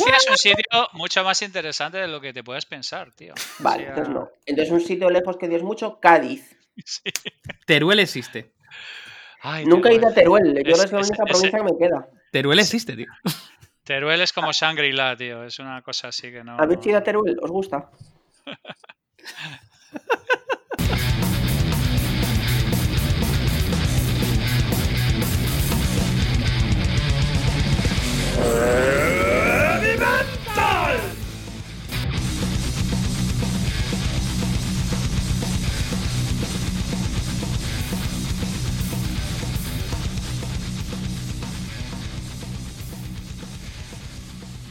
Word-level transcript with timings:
es 0.00 0.30
un 0.30 0.36
sitio 0.36 0.88
mucho 0.92 1.24
más 1.24 1.40
interesante 1.42 1.98
de 1.98 2.08
lo 2.08 2.20
que 2.20 2.32
te 2.32 2.42
puedes 2.42 2.66
pensar, 2.66 3.12
tío. 3.12 3.34
Vale, 3.58 3.88
entonces 3.88 4.12
no. 4.12 4.30
Entonces 4.44 4.72
un 4.72 4.80
sitio 4.80 5.10
lejos 5.10 5.36
que 5.36 5.48
Dios 5.48 5.62
mucho, 5.62 6.00
Cádiz. 6.00 6.56
Teruel 7.66 8.00
existe. 8.00 8.52
Nunca 9.64 9.90
he 9.90 9.94
ido 9.94 10.08
a 10.08 10.12
Teruel, 10.12 10.60
yo 10.64 10.74
es, 10.74 10.90
la 10.90 10.98
única 10.98 11.24
provincia 11.24 11.58
que 11.58 11.64
me 11.64 11.78
queda. 11.78 12.08
Teruel 12.32 12.58
existe, 12.58 12.96
tío. 12.96 13.06
Teruel 13.84 14.20
es 14.20 14.32
como 14.32 14.50
Shangri-La, 14.50 15.16
tío. 15.16 15.44
Es 15.44 15.60
una 15.60 15.82
cosa 15.82 16.08
así 16.08 16.32
que 16.32 16.42
no. 16.42 16.56
¿Habéis 16.58 16.84
ido 16.84 16.98
a 16.98 17.02
Teruel? 17.02 17.38
¿Os 17.40 17.50
gusta? 17.50 17.90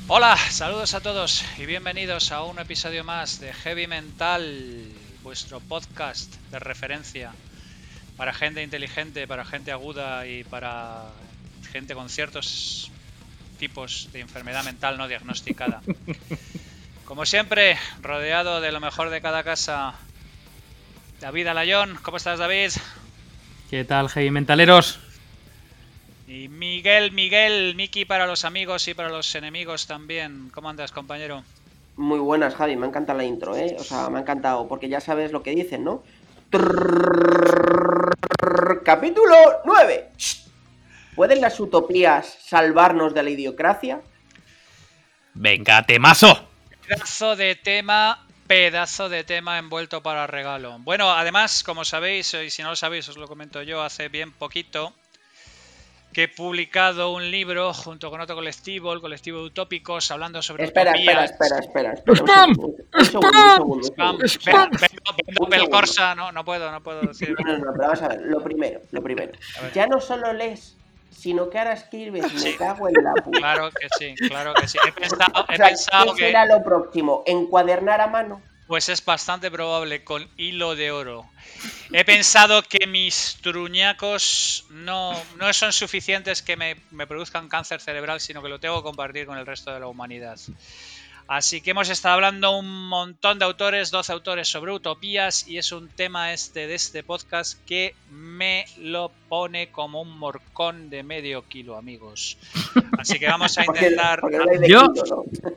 Hola, 0.07 0.37
saludos 0.37 0.93
a 0.93 1.01
todos 1.01 1.43
y 1.57 1.65
bienvenidos 1.65 2.31
a 2.31 2.43
un 2.43 2.59
episodio 2.59 3.03
más 3.03 3.39
de 3.39 3.51
Heavy 3.51 3.87
Mental, 3.87 4.85
vuestro 5.23 5.59
podcast 5.59 6.31
de 6.51 6.59
referencia 6.59 7.31
para 8.15 8.31
gente 8.31 8.61
inteligente, 8.61 9.27
para 9.27 9.45
gente 9.45 9.71
aguda 9.71 10.27
y 10.27 10.43
para 10.43 11.05
gente 11.71 11.95
con 11.95 12.09
ciertos 12.09 12.91
tipos 13.57 14.09
de 14.13 14.19
enfermedad 14.19 14.63
mental 14.63 14.99
no 14.99 15.07
diagnosticada. 15.07 15.81
Como 17.05 17.25
siempre, 17.25 17.75
rodeado 18.03 18.61
de 18.61 18.71
lo 18.71 18.79
mejor 18.79 19.09
de 19.09 19.21
cada 19.21 19.43
casa, 19.43 19.95
David 21.19 21.47
Alayón. 21.47 21.97
¿Cómo 22.03 22.17
estás, 22.17 22.37
David? 22.37 22.73
¿Qué 23.71 23.83
tal, 23.83 24.09
Heavy 24.09 24.29
Mentaleros? 24.29 24.99
Y 26.27 26.47
Miguel, 26.49 27.11
Miguel, 27.11 27.75
Miki 27.75 28.05
para 28.05 28.25
los 28.25 28.45
amigos 28.45 28.87
y 28.87 28.95
para 28.95 29.09
los 29.09 29.33
enemigos 29.35 29.85
también. 29.85 30.49
¿Cómo 30.53 30.69
andas, 30.69 30.91
compañero? 30.91 31.43
Muy 31.97 32.19
buenas, 32.19 32.55
Javi. 32.55 32.75
Me 32.75 32.87
encanta 32.87 33.13
la 33.13 33.23
intro, 33.23 33.55
¿eh? 33.55 33.75
O 33.79 33.83
sea, 33.83 34.09
me 34.09 34.17
ha 34.17 34.21
encantado, 34.21 34.67
porque 34.67 34.89
ya 34.89 34.99
sabes 34.99 35.31
lo 35.31 35.43
que 35.43 35.51
dicen, 35.51 35.83
¿no? 35.83 36.03
Capítulo 38.83 39.35
9. 39.65 40.09
¿Pueden 41.15 41.41
las 41.41 41.59
utopías 41.59 42.37
salvarnos 42.41 43.13
de 43.13 43.23
la 43.23 43.29
idiocracia? 43.29 44.01
Venga, 45.35 45.85
temazo. 45.85 46.49
Pedazo 46.87 47.35
de 47.35 47.55
tema, 47.55 48.25
pedazo 48.47 49.09
de 49.09 49.23
tema 49.23 49.59
envuelto 49.59 50.01
para 50.01 50.27
regalo. 50.27 50.77
Bueno, 50.79 51.11
además, 51.11 51.63
como 51.63 51.85
sabéis, 51.85 52.33
y 52.33 52.49
si 52.49 52.63
no 52.63 52.69
lo 52.69 52.75
sabéis, 52.75 53.07
os 53.09 53.17
lo 53.17 53.27
comento 53.27 53.61
yo, 53.61 53.83
hace 53.83 54.09
bien 54.09 54.31
poquito 54.31 54.93
que 56.15 56.23
he 56.23 56.27
publicado 56.29 57.11
un 57.11 57.29
libro 57.29 57.73
junto 57.73 58.09
con 58.09 58.21
otro 58.21 58.35
colectivo, 58.35 58.93
el 58.93 59.01
colectivo 59.01 59.39
de 59.39 59.47
Utópicos, 59.47 60.09
hablando 60.11 60.41
sobre 60.41 60.63
espera, 60.63 60.93
Espera, 60.93 61.25
espera, 61.25 61.59
espera, 61.59 61.91
espera. 61.91 62.15
¡Spam! 62.15 62.55
¡Spam! 63.83 64.17
¡Spam! 64.25 64.69
Vendo 65.49 65.69
Corsa, 65.69 66.15
no, 66.15 66.31
no 66.31 66.45
puedo, 66.45 66.71
no 66.71 66.81
puedo 66.81 67.01
decir. 67.01 67.35
No, 67.37 67.57
no, 67.57 67.65
no, 67.65 67.73
pero 67.73 67.87
vamos 67.87 68.01
a 68.01 68.07
ver, 68.07 68.21
lo 68.21 68.41
primero, 68.41 68.79
lo 68.91 69.03
primero. 69.03 69.33
Ya 69.73 69.87
no 69.87 69.99
solo 69.99 70.31
lees, 70.31 70.77
sino 71.11 71.49
que 71.49 71.59
ahora 71.59 71.73
escribes, 71.73 72.33
me 72.41 72.55
cago 72.55 72.87
en 72.87 73.03
la 73.03 73.13
puta. 73.15 73.37
Claro 73.37 73.69
que 73.71 73.87
sí, 73.99 74.15
claro 74.29 74.53
que 74.53 74.69
sí. 74.69 74.77
He 74.87 74.93
pensado, 74.93 75.45
he 75.49 75.57
pensado 75.57 76.15
¿qué 76.15 76.27
será 76.27 76.45
lo 76.45 76.63
próximo? 76.63 77.23
¿Encuadernar 77.25 77.99
a 77.99 78.07
mano? 78.07 78.41
Pues 78.67 78.89
es 78.89 79.03
bastante 79.05 79.51
probable, 79.51 80.03
con 80.03 80.27
hilo 80.37 80.75
de 80.75 80.91
oro. 80.91 81.29
He 81.91 82.03
pensado 82.03 82.63
que 82.63 82.87
mis 82.87 83.37
truñacos 83.41 84.65
no, 84.69 85.13
no 85.37 85.53
son 85.53 85.71
suficientes 85.71 86.41
que 86.41 86.57
me, 86.57 86.77
me, 86.89 87.05
produzcan 87.05 87.47
cáncer 87.47 87.79
cerebral, 87.79 88.19
sino 88.19 88.41
que 88.41 88.49
lo 88.49 88.59
tengo 88.59 88.77
que 88.77 88.83
compartir 88.83 89.27
con 89.27 89.37
el 89.37 89.45
resto 89.45 89.71
de 89.71 89.79
la 89.79 89.87
humanidad. 89.87 90.39
Así 91.27 91.61
que 91.61 91.71
hemos 91.71 91.89
estado 91.89 92.15
hablando 92.15 92.55
un 92.55 92.87
montón 92.87 93.39
de 93.39 93.45
autores, 93.45 93.89
12 93.89 94.13
autores 94.13 94.47
sobre 94.47 94.71
utopías, 94.71 95.47
y 95.47 95.57
es 95.57 95.71
un 95.71 95.87
tema 95.87 96.33
este 96.33 96.67
de 96.67 96.75
este 96.75 97.01
podcast 97.01 97.57
que 97.65 97.95
me 98.11 98.65
lo 98.77 99.11
pone 99.27 99.69
como 99.69 100.01
un 100.01 100.17
morcón 100.19 100.91
de 100.91 101.01
medio 101.01 101.47
kilo, 101.47 101.77
amigos. 101.77 102.37
Así 102.99 103.17
que 103.17 103.25
vamos 103.25 103.57
a 103.57 103.65
intentar. 103.65 104.21
yo, 104.67 104.93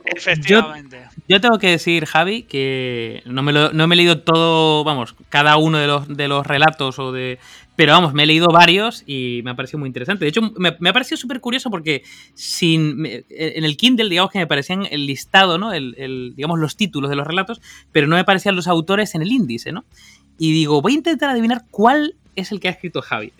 efectivamente. 0.05 1.03
Yo, 1.27 1.39
tengo 1.39 1.59
que 1.59 1.67
decir, 1.67 2.05
Javi, 2.05 2.43
que 2.43 3.21
no 3.25 3.43
me, 3.43 3.53
lo, 3.53 3.71
no 3.71 3.87
me 3.87 3.93
he 3.93 3.97
leído 3.97 4.21
todo, 4.21 4.83
vamos, 4.83 5.15
cada 5.29 5.57
uno 5.57 5.77
de 5.77 5.85
los, 5.85 6.07
de 6.07 6.27
los 6.27 6.47
relatos 6.47 6.97
o 6.97 7.11
de 7.11 7.37
pero 7.79 7.93
vamos, 7.93 8.13
me 8.13 8.23
he 8.23 8.25
leído 8.25 8.47
varios 8.47 9.05
y 9.07 9.39
me 9.45 9.51
ha 9.51 9.55
parecido 9.55 9.79
muy 9.79 9.87
interesante. 9.87 10.25
De 10.25 10.29
hecho, 10.29 10.41
me, 10.57 10.67
ha 10.67 10.91
parecido 10.91 11.15
súper 11.15 11.39
curioso 11.39 11.69
porque 11.71 12.03
sin, 12.33 13.05
en 13.05 13.63
el 13.63 13.77
Kindle, 13.77 14.09
digamos 14.09 14.33
que 14.33 14.39
me 14.39 14.47
parecían 14.47 14.85
el 14.91 15.05
listado, 15.05 15.57
¿no? 15.57 15.71
El, 15.71 16.33
digamos, 16.35 16.59
los 16.59 16.75
títulos 16.75 17.09
de 17.09 17.15
los 17.15 17.25
relatos, 17.25 17.61
pero 17.93 18.05
no 18.05 18.17
me 18.17 18.25
parecían 18.25 18.57
los 18.57 18.67
autores 18.67 19.15
en 19.15 19.21
el 19.21 19.31
índice, 19.31 19.71
¿no? 19.71 19.85
Y 20.37 20.51
digo, 20.51 20.81
voy 20.81 20.91
a 20.91 20.95
intentar 20.95 21.29
adivinar 21.29 21.63
cuál 21.71 22.15
es 22.35 22.51
el 22.51 22.59
que 22.59 22.67
ha 22.67 22.71
escrito 22.71 23.01
Javi. 23.01 23.31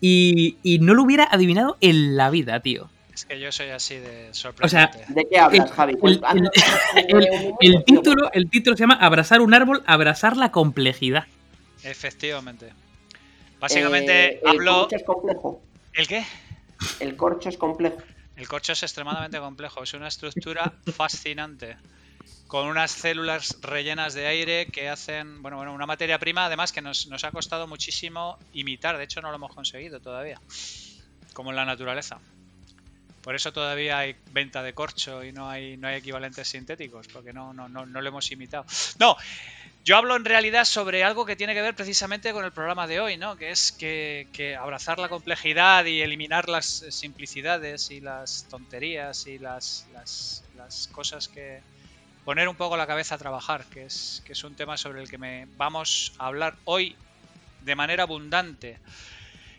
Y, 0.00 0.56
no 0.80 0.94
lo 0.94 1.04
hubiera 1.04 1.28
adivinado 1.30 1.76
en 1.80 2.16
la 2.16 2.30
vida, 2.30 2.58
tío. 2.58 2.90
Es 3.14 3.24
que 3.26 3.38
yo 3.38 3.52
soy 3.52 3.68
así 3.68 3.94
de 3.94 4.30
sorprendente. 4.32 4.64
O 4.64 5.04
sea, 5.06 5.14
¿de 5.14 5.24
qué 5.30 5.38
hablas, 5.38 5.70
Javi? 5.70 5.94
el, 7.60 7.84
título, 7.84 8.32
el 8.32 8.50
título 8.50 8.76
se 8.76 8.82
llama 8.82 8.94
Abrazar 8.94 9.40
un 9.40 9.54
árbol, 9.54 9.84
abrazar 9.86 10.36
la 10.36 10.50
complejidad. 10.50 11.26
Efectivamente. 11.84 12.72
Básicamente 13.64 14.34
eh, 14.34 14.40
hablo. 14.44 14.72
El 14.72 14.78
corcho 14.82 14.96
es 14.96 15.04
complejo. 15.04 15.62
¿El 15.94 16.06
qué? 16.06 16.26
El 17.00 17.16
corcho 17.16 17.48
es 17.48 17.56
complejo. 17.56 17.96
El 18.36 18.46
corcho 18.46 18.72
es 18.72 18.82
extremadamente 18.82 19.38
complejo. 19.38 19.82
Es 19.82 19.94
una 19.94 20.08
estructura 20.08 20.70
fascinante. 20.94 21.78
Con 22.46 22.66
unas 22.66 22.90
células 22.90 23.56
rellenas 23.62 24.12
de 24.12 24.26
aire 24.26 24.66
que 24.66 24.90
hacen. 24.90 25.40
Bueno, 25.40 25.56
bueno, 25.56 25.72
una 25.72 25.86
materia 25.86 26.18
prima 26.18 26.44
además 26.44 26.72
que 26.72 26.82
nos, 26.82 27.06
nos 27.06 27.24
ha 27.24 27.30
costado 27.30 27.66
muchísimo 27.66 28.38
imitar. 28.52 28.98
De 28.98 29.04
hecho, 29.04 29.22
no 29.22 29.30
lo 29.30 29.36
hemos 29.36 29.54
conseguido 29.54 29.98
todavía. 29.98 30.38
Como 31.32 31.48
en 31.48 31.56
la 31.56 31.64
naturaleza. 31.64 32.20
Por 33.22 33.34
eso 33.34 33.50
todavía 33.54 33.96
hay 33.96 34.14
venta 34.32 34.62
de 34.62 34.74
corcho 34.74 35.24
y 35.24 35.32
no 35.32 35.48
hay, 35.48 35.78
no 35.78 35.88
hay 35.88 35.94
equivalentes 35.96 36.46
sintéticos, 36.46 37.08
porque 37.08 37.32
no, 37.32 37.54
no, 37.54 37.70
no, 37.70 37.86
no 37.86 38.02
lo 38.02 38.08
hemos 38.10 38.30
imitado. 38.30 38.66
No, 39.00 39.16
yo 39.84 39.98
hablo 39.98 40.16
en 40.16 40.24
realidad 40.24 40.64
sobre 40.64 41.04
algo 41.04 41.26
que 41.26 41.36
tiene 41.36 41.52
que 41.52 41.60
ver 41.60 41.76
precisamente 41.76 42.32
con 42.32 42.42
el 42.42 42.52
programa 42.52 42.86
de 42.86 43.00
hoy, 43.00 43.18
¿no? 43.18 43.36
Que 43.36 43.50
es 43.50 43.70
que, 43.70 44.56
abrazar 44.58 44.98
la 44.98 45.10
complejidad 45.10 45.84
y 45.84 46.00
eliminar 46.00 46.48
las 46.48 46.86
simplicidades 46.88 47.90
y 47.90 48.00
las 48.00 48.48
tonterías 48.48 49.26
y 49.26 49.38
las, 49.38 49.86
las, 49.92 50.88
cosas 50.90 51.28
que... 51.28 51.60
poner 52.24 52.48
un 52.48 52.56
poco 52.56 52.78
la 52.78 52.86
cabeza 52.86 53.16
a 53.16 53.18
trabajar, 53.18 53.66
que 53.66 53.84
es, 53.84 54.22
que 54.24 54.32
es 54.32 54.42
un 54.42 54.54
tema 54.54 54.78
sobre 54.78 55.02
el 55.02 55.10
que 55.10 55.18
me 55.18 55.46
vamos 55.58 56.14
a 56.18 56.28
hablar 56.28 56.56
hoy 56.64 56.96
de 57.60 57.74
manera 57.74 58.04
abundante. 58.04 58.78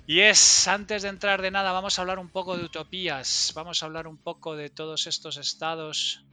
Y 0.07 0.21
es, 0.21 0.67
antes 0.67 1.03
de 1.03 1.09
entrar 1.09 1.43
de 1.43 1.51
nada, 1.51 1.71
vamos 1.71 1.99
a 1.99 2.01
hablar 2.01 2.17
un 2.17 2.29
poco 2.29 2.57
de 2.57 2.63
utopías, 2.63 3.51
vamos 3.53 3.83
a 3.83 3.85
hablar 3.85 4.07
un 4.07 4.17
poco 4.17 4.55
de 4.55 4.71
todos 4.71 5.05
estos 5.05 5.37
estados 5.37 6.25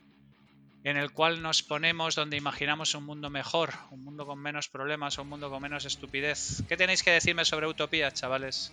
en 0.84 0.96
el 0.96 1.12
cual 1.12 1.42
nos 1.42 1.62
ponemos 1.62 2.14
donde 2.14 2.36
imaginamos 2.36 2.94
un 2.94 3.04
mundo 3.04 3.30
mejor, 3.30 3.70
un 3.90 4.04
mundo 4.04 4.26
con 4.26 4.38
menos 4.38 4.68
problemas, 4.68 5.18
un 5.18 5.28
mundo 5.28 5.50
con 5.50 5.62
menos 5.62 5.84
estupidez. 5.84 6.62
¿Qué 6.68 6.76
tenéis 6.76 7.02
que 7.02 7.10
decirme 7.10 7.44
sobre 7.44 7.66
utopías, 7.66 8.14
chavales? 8.14 8.72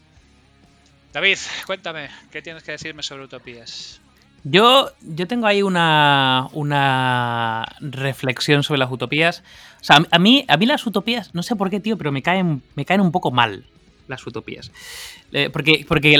David, 1.13 1.37
cuéntame, 1.65 2.09
¿qué 2.31 2.41
tienes 2.41 2.63
que 2.63 2.71
decirme 2.71 3.03
sobre 3.03 3.23
utopías? 3.23 4.01
Yo, 4.43 4.91
yo 5.01 5.27
tengo 5.27 5.47
ahí 5.47 5.61
una, 5.61 6.47
una 6.53 7.65
reflexión 7.79 8.63
sobre 8.63 8.79
las 8.79 8.91
utopías. 8.91 9.43
O 9.81 9.83
sea, 9.83 9.97
a 10.09 10.19
mí, 10.19 10.45
a 10.47 10.57
mí 10.57 10.65
las 10.65 10.85
utopías, 10.85 11.33
no 11.35 11.43
sé 11.43 11.55
por 11.55 11.69
qué, 11.69 11.79
tío, 11.79 11.97
pero 11.97 12.11
me 12.11 12.21
caen, 12.21 12.61
me 12.75 12.85
caen 12.85 13.01
un 13.01 13.11
poco 13.11 13.31
mal 13.31 13.65
las 14.07 14.25
utopías. 14.25 14.71
Eh, 15.31 15.49
porque, 15.51 15.85
porque 15.87 16.17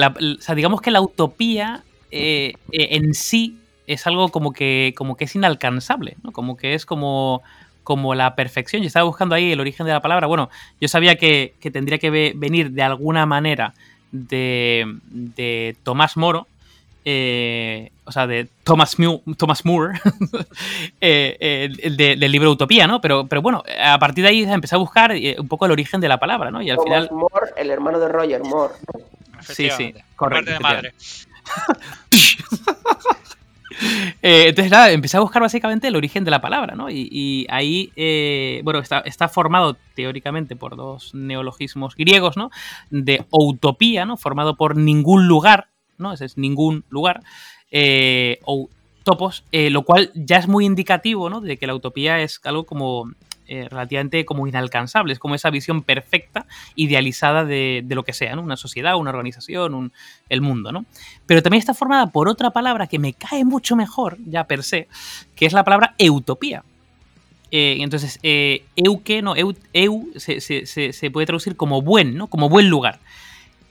digamos 0.55 0.81
que 0.81 0.91
la 0.91 1.01
utopía 1.01 1.83
eh, 2.11 2.53
eh, 2.71 2.87
en 2.91 3.13
sí 3.13 3.57
es 3.89 4.05
algo 4.05 4.29
como 4.29 4.53
que, 4.53 4.93
como 4.95 5.17
que 5.17 5.25
es 5.25 5.35
inalcanzable, 5.35 6.15
¿no? 6.21 6.31
Como 6.31 6.55
que 6.57 6.75
es 6.75 6.85
como, 6.85 7.41
como 7.83 8.13
la 8.13 8.35
perfección. 8.35 8.83
Yo 8.83 8.87
estaba 8.87 9.05
buscando 9.05 9.33
ahí 9.33 9.51
el 9.51 9.59
origen 9.59 9.87
de 9.87 9.91
la 9.91 9.99
palabra. 9.99 10.27
Bueno, 10.27 10.51
yo 10.79 10.87
sabía 10.87 11.15
que, 11.15 11.55
tendría 11.73 11.97
que 11.97 12.33
venir 12.35 12.69
de 12.69 12.83
alguna 12.83 13.25
manera 13.25 13.73
de, 14.11 14.85
de 15.09 15.75
Tomás 15.81 16.17
Moro, 16.17 16.45
eh, 17.03 17.91
o 18.05 18.11
sea, 18.11 18.27
de 18.27 18.47
Thomas, 18.63 18.95
Thomas 19.37 19.65
Moore, 19.65 19.99
eh, 21.01 21.69
del 21.97 22.31
libro 22.31 22.51
Utopía, 22.51 22.85
¿no? 22.85 23.01
Pero, 23.01 23.25
pero 23.25 23.41
bueno, 23.41 23.63
a 23.83 23.97
partir 23.97 24.23
de 24.23 24.29
ahí 24.29 24.43
empecé 24.43 24.75
a 24.75 24.77
buscar 24.77 25.13
eh, 25.13 25.35
un 25.39 25.47
poco 25.47 25.65
el 25.65 25.71
origen 25.71 25.99
de 25.99 26.09
la 26.09 26.19
palabra, 26.19 26.51
¿no? 26.51 26.61
Y 26.61 26.69
al 26.69 26.77
Thomas 26.77 27.07
final... 27.07 27.09
Moore, 27.11 27.53
el 27.57 27.71
hermano 27.71 27.99
de 27.99 28.07
Roger 28.07 28.43
Moore. 28.43 28.75
Sí, 29.41 29.67
sí, 29.71 29.95
correcto. 30.15 30.51
De 30.51 30.59
madre. 30.59 30.93
Eh, 34.21 34.49
entonces, 34.49 34.71
nada, 34.71 34.91
empecé 34.91 35.15
a 35.15 35.21
buscar 35.21 35.41
básicamente 35.41 35.87
el 35.87 35.95
origen 35.95 36.25
de 36.25 36.31
la 36.31 36.41
palabra, 36.41 36.75
¿no? 36.75 36.89
Y, 36.89 37.47
ahí, 37.49 37.91
eh, 37.95 38.59
bueno, 38.63 38.79
está, 38.79 39.29
formado 39.29 39.77
teóricamente 39.95 40.57
por 40.57 40.75
dos 40.75 41.13
neologismos 41.15 41.95
griegos, 41.95 42.35
¿no? 42.35 42.51
De 42.89 43.25
utopía, 43.31 44.05
¿no? 44.05 44.17
Formado 44.17 44.55
por 44.55 44.75
ningún 44.75 45.27
lugar, 45.27 45.69
¿no? 45.97 46.11
Ese 46.11 46.25
es 46.25 46.37
ningún 46.37 46.83
lugar. 46.89 47.21
Eh, 47.71 48.39
o 48.43 48.69
topos, 49.03 49.45
lo 49.51 49.83
cual 49.83 50.11
ya 50.13 50.37
es 50.37 50.47
muy 50.47 50.65
indicativo, 50.65 51.29
¿no? 51.29 51.39
De 51.39 51.57
que 51.57 51.67
la 51.67 51.75
utopía 51.75 52.19
es 52.19 52.41
algo 52.43 52.65
como 52.65 53.09
eh, 53.51 53.67
relativamente 53.67 54.25
como 54.25 54.45
inalcanzable, 54.45 55.11
es 55.11 55.17
como 55.17 55.33
esa 55.33 55.49
visión 55.49 55.81
perfecta, 55.81 56.45
idealizada 56.75 57.45
de, 57.45 57.83
lo 57.89 58.03
que 58.03 58.13
sea, 58.13 58.35
¿no? 58.35 58.43
Una 58.43 58.57
sociedad, 58.57 58.95
una 58.95 59.09
organización, 59.09 59.91
el 60.29 60.41
mundo, 60.41 60.71
¿no? 60.71 60.85
Pero 61.25 61.41
también 61.41 61.57
está 61.57 61.73
formada 61.73 62.11
por 62.11 62.29
otra 62.29 62.51
palabra 62.51 62.85
que 62.85 62.99
me 62.99 63.13
cae 63.13 63.45
mucho 63.45 63.75
mejor, 63.75 64.19
ya 64.23 64.43
per 64.43 64.61
se, 64.61 64.87
que 65.35 65.47
es 65.47 65.53
la 65.53 65.63
palabra 65.63 65.95
utopía. 66.11 66.63
Eh, 67.49 67.77
entonces, 67.79 68.19
eh, 68.21 68.65
no, 69.23 69.35
eu, 69.35 69.55
se, 70.15 71.11
puede 71.11 71.25
traducir 71.25 71.55
como 71.55 71.81
buen, 71.81 72.15
¿no? 72.15 72.27
Como 72.27 72.49
buen 72.49 72.69
lugar. 72.69 72.99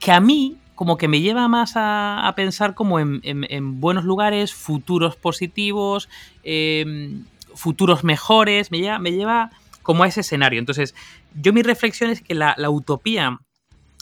Que 0.01 0.11
a 0.11 0.19
mí, 0.19 0.57
como 0.75 0.97
que 0.97 1.07
me 1.07 1.21
lleva 1.21 1.47
más 1.47 1.73
a, 1.75 2.33
pensar 2.35 2.75
como 2.75 2.99
en, 2.99 3.79
buenos 3.79 4.03
lugares, 4.03 4.53
futuros 4.53 5.15
positivos, 5.15 6.09
em, 6.43 7.23
futuros 7.55 8.03
mejores, 8.03 8.71
me 8.71 8.79
lleva, 8.79 8.99
me 8.99 9.13
lleva 9.13 9.51
como 9.81 10.03
a 10.03 10.07
ese 10.07 10.21
escenario. 10.21 10.59
Entonces, 10.59 10.95
yo 11.39 11.53
mi 11.53 11.61
reflexión 11.61 12.09
es 12.09 12.21
que 12.21 12.35
la, 12.35 12.55
utopía 12.69 13.39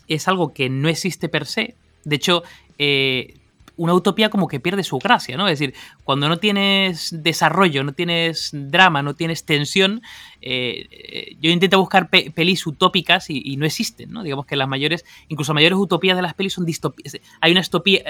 es 0.08 0.28
algo 0.28 0.54
que 0.54 0.70
no 0.70 0.90
existe 0.90 1.30
per 1.30 1.46
se. 1.46 1.76
De 2.04 2.16
hecho, 2.16 2.44
eh, 2.78 3.36
una 3.78 3.94
utopía 3.94 4.30
como 4.30 4.48
que 4.48 4.60
pierde 4.60 4.84
su 4.84 4.98
gracia, 4.98 5.38
¿no? 5.38 5.48
Es 5.48 5.60
decir, 5.60 5.76
cuando 6.04 6.28
no 6.28 6.38
tienes 6.38 7.16
desarrollo, 7.24 7.84
no 7.84 7.94
tienes 7.94 8.50
drama, 8.52 9.04
no 9.04 9.14
tienes 9.14 9.46
tensión, 9.46 10.02
eh, 10.42 10.88
eh, 10.92 11.38
yo 11.40 11.52
intento 11.52 11.80
buscar 11.80 12.10
pelis 12.10 12.66
utópicas 12.66 13.30
y, 13.30 13.56
no 13.58 13.66
existen, 13.66 14.12
¿no? 14.12 14.24
Digamos 14.24 14.46
que 14.46 14.56
las 14.56 14.68
mayores, 14.68 15.06
incluso 15.28 15.54
mayores 15.54 15.78
utopías 15.78 16.16
de 16.16 16.24
las 16.24 16.34
pelis 16.34 16.54
son 16.54 16.66
distopías. 16.66 17.18
Hay 17.40 17.52
una, 17.52 17.62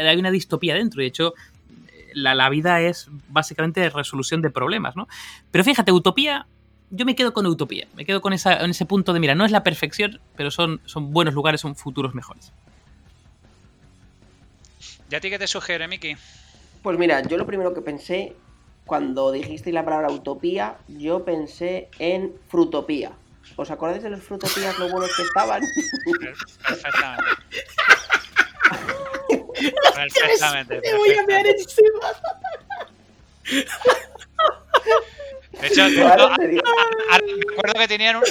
hay 0.09 0.17
una 0.17 0.31
distopía 0.31 0.73
dentro, 0.73 1.01
de 1.01 1.07
hecho, 1.07 1.33
la, 2.13 2.33
la, 2.33 2.49
vida 2.49 2.81
es 2.81 3.09
básicamente 3.29 3.89
resolución 3.89 4.41
de 4.41 4.49
problemas, 4.49 4.95
¿no? 4.95 5.07
Pero 5.51 5.63
fíjate, 5.63 5.91
utopía 5.91 6.47
yo 6.89 7.05
me 7.05 7.15
quedo 7.15 7.33
con 7.33 7.45
Utopía, 7.45 7.87
me 7.95 8.05
quedo 8.05 8.21
con 8.21 8.33
esa, 8.33 8.57
en 8.63 8.71
ese 8.71 8.85
punto 8.85 9.13
de 9.13 9.19
mira, 9.19 9.35
no 9.35 9.45
es 9.45 9.51
la 9.51 9.63
perfección, 9.63 10.19
pero 10.35 10.51
son, 10.51 10.81
son 10.85 11.11
buenos 11.11 11.33
lugares, 11.33 11.61
son 11.61 11.75
futuros 11.75 12.13
mejores. 12.15 12.51
¿Y 15.09 15.15
a 15.15 15.19
ti 15.19 15.29
qué 15.29 15.39
te 15.39 15.47
sugiere, 15.47 15.87
Miki? 15.87 16.15
Pues 16.81 16.97
mira, 16.97 17.21
yo 17.23 17.37
lo 17.37 17.45
primero 17.45 17.73
que 17.73 17.81
pensé 17.81 18.35
cuando 18.85 19.31
dijiste 19.31 19.71
la 19.71 19.83
palabra 19.83 20.09
utopía, 20.11 20.77
yo 20.87 21.25
pensé 21.25 21.89
en 21.99 22.33
frutopía. 22.47 23.11
¿Os 23.55 23.71
acordáis 23.71 24.03
de 24.03 24.09
los 24.09 24.21
frutopías 24.21 24.77
lo 24.79 24.89
buenos 24.89 25.09
que 25.15 25.23
estaban? 25.23 25.61
Perfectamente. 26.67 27.23
Perfectamente. 29.95 30.81
Me 30.91 30.97
voy 30.97 31.11
a 31.11 31.25
ver 31.25 31.47
encima. 31.47 31.99
De 35.61 35.67
hecho, 35.67 35.87
recuerdo 37.49 37.73
que 37.79 37.87
tenían 37.87 38.21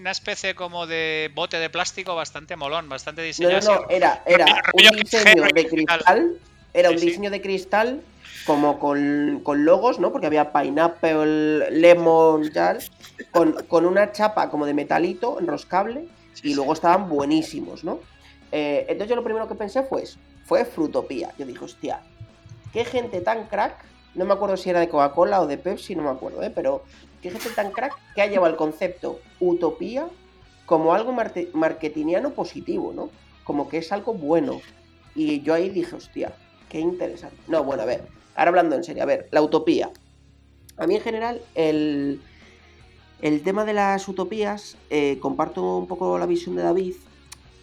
una 0.00 0.10
especie 0.10 0.54
como 0.54 0.86
de 0.86 1.30
bote 1.34 1.58
de 1.58 1.70
plástico 1.70 2.14
bastante 2.14 2.56
molón, 2.56 2.88
bastante 2.88 3.22
diseñado. 3.22 3.72
No, 3.72 3.80
no, 3.80 3.90
era, 3.90 4.22
era 4.26 4.46
un 4.72 4.96
diseño 4.96 5.44
de 5.54 5.66
cristal. 5.66 6.38
Era 6.72 6.90
un 6.90 6.96
diseño 6.96 7.30
de 7.30 7.40
cristal 7.40 8.02
como 8.46 8.78
con, 8.78 9.64
logos, 9.64 9.98
¿no? 9.98 10.12
Porque 10.12 10.26
había 10.26 10.52
pineapple, 10.52 11.70
lemon, 11.70 12.52
tal, 12.52 12.78
con, 13.30 13.52
con, 13.68 13.86
una 13.86 14.12
chapa 14.12 14.50
como 14.50 14.66
de 14.66 14.74
metalito 14.74 15.38
enroscable 15.40 16.04
y 16.42 16.54
luego 16.54 16.74
estaban 16.74 17.08
buenísimos, 17.08 17.84
¿no? 17.84 18.00
Eh, 18.52 18.86
entonces 18.88 19.08
yo 19.08 19.16
lo 19.16 19.24
primero 19.24 19.48
que 19.48 19.54
pensé 19.54 19.82
fue 19.82 20.04
fue 20.44 20.64
Frutopía. 20.64 21.32
Yo 21.38 21.46
dije, 21.46 21.64
hostia, 21.64 22.00
qué 22.72 22.84
gente 22.84 23.20
tan 23.20 23.46
crack 23.46 23.84
no 24.14 24.24
me 24.24 24.34
acuerdo 24.34 24.56
si 24.56 24.70
era 24.70 24.80
de 24.80 24.88
Coca-Cola 24.88 25.40
o 25.40 25.46
de 25.46 25.58
Pepsi, 25.58 25.94
no 25.94 26.02
me 26.02 26.10
acuerdo, 26.10 26.42
¿eh? 26.42 26.50
pero 26.54 26.82
gente 27.30 27.50
tan 27.50 27.70
crack 27.70 27.94
que 28.14 28.22
ha 28.22 28.26
llevado 28.26 28.50
el 28.52 28.56
concepto 28.56 29.20
utopía 29.40 30.06
como 30.66 30.94
algo 30.94 31.12
marketingiano 31.12 32.30
positivo, 32.30 32.92
¿no? 32.94 33.10
Como 33.44 33.68
que 33.68 33.78
es 33.78 33.92
algo 33.92 34.14
bueno. 34.14 34.60
Y 35.14 35.42
yo 35.42 35.54
ahí 35.54 35.68
dije, 35.68 35.94
hostia, 35.94 36.34
qué 36.68 36.80
interesante. 36.80 37.36
No, 37.46 37.62
bueno, 37.64 37.82
a 37.82 37.86
ver, 37.86 38.06
ahora 38.34 38.48
hablando 38.48 38.74
en 38.76 38.84
serio, 38.84 39.02
a 39.02 39.06
ver, 39.06 39.28
la 39.30 39.42
utopía. 39.42 39.90
A 40.76 40.86
mí 40.86 40.96
en 40.96 41.02
general, 41.02 41.42
el, 41.54 42.20
el 43.20 43.42
tema 43.42 43.64
de 43.64 43.74
las 43.74 44.08
utopías, 44.08 44.76
eh, 44.90 45.18
comparto 45.20 45.76
un 45.76 45.86
poco 45.86 46.18
la 46.18 46.26
visión 46.26 46.56
de 46.56 46.62
David, 46.62 46.94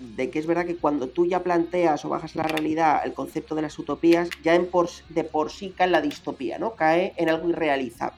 de 0.01 0.31
que 0.31 0.39
es 0.39 0.47
verdad 0.47 0.65
que 0.65 0.77
cuando 0.77 1.07
tú 1.07 1.25
ya 1.25 1.43
planteas 1.43 2.03
o 2.03 2.09
bajas 2.09 2.35
la 2.35 2.43
realidad 2.43 3.01
el 3.05 3.13
concepto 3.13 3.53
de 3.55 3.61
las 3.61 3.77
utopías, 3.77 4.29
ya 4.43 4.55
en 4.55 4.69
de 5.09 5.23
por 5.23 5.51
sí 5.51 5.73
cae 5.77 5.85
en 5.85 5.91
la 5.91 6.01
distopía, 6.01 6.57
¿no? 6.57 6.75
Cae 6.75 7.13
en 7.17 7.29
algo 7.29 7.49
irrealizable. 7.49 8.17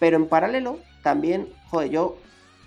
Pero 0.00 0.16
en 0.16 0.26
paralelo, 0.26 0.78
también, 1.02 1.48
joder, 1.70 1.90
yo 1.90 2.16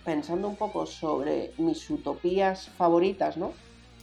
pensando 0.06 0.48
un 0.48 0.56
poco 0.56 0.86
sobre 0.86 1.52
mis 1.58 1.90
utopías 1.90 2.70
favoritas, 2.78 3.36
¿no? 3.36 3.52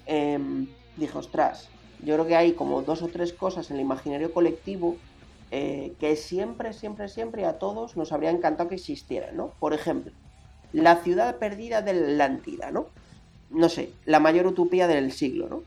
Em, 0.05 0.69
dije, 0.97 1.17
ostras, 1.17 1.69
yo 2.01 2.15
creo 2.15 2.27
que 2.27 2.37
hay 2.37 2.53
como 2.53 2.83
dos 2.83 3.03
o 3.03 3.09
tres 3.09 3.33
cosas 3.33 3.71
en 3.71 3.77
el 3.77 3.83
imaginario 3.83 4.33
colectivo 4.35 4.97
eh, 5.51 5.95
que 5.99 6.17
siempre, 6.17 6.73
siempre, 6.73 7.09
siempre 7.09 7.47
a 7.47 7.59
todos 7.59 7.97
nos 7.97 8.13
habría 8.13 8.31
encantado 8.31 8.69
que 8.69 8.75
existieran, 8.75 9.37
¿no? 9.37 9.53
Por 9.61 9.73
ejemplo, 9.73 10.13
la 10.73 10.97
ciudad 10.97 11.39
perdida 11.39 11.83
de 11.83 11.95
la 11.95 12.25
Atlántida, 12.25 12.71
¿no? 12.71 12.87
No 13.53 13.69
sé, 13.69 13.93
la 14.05 14.21
mayor 14.21 14.47
utopía 14.47 14.87
del 14.87 15.13
siglo, 15.13 15.49
¿no? 15.49 15.63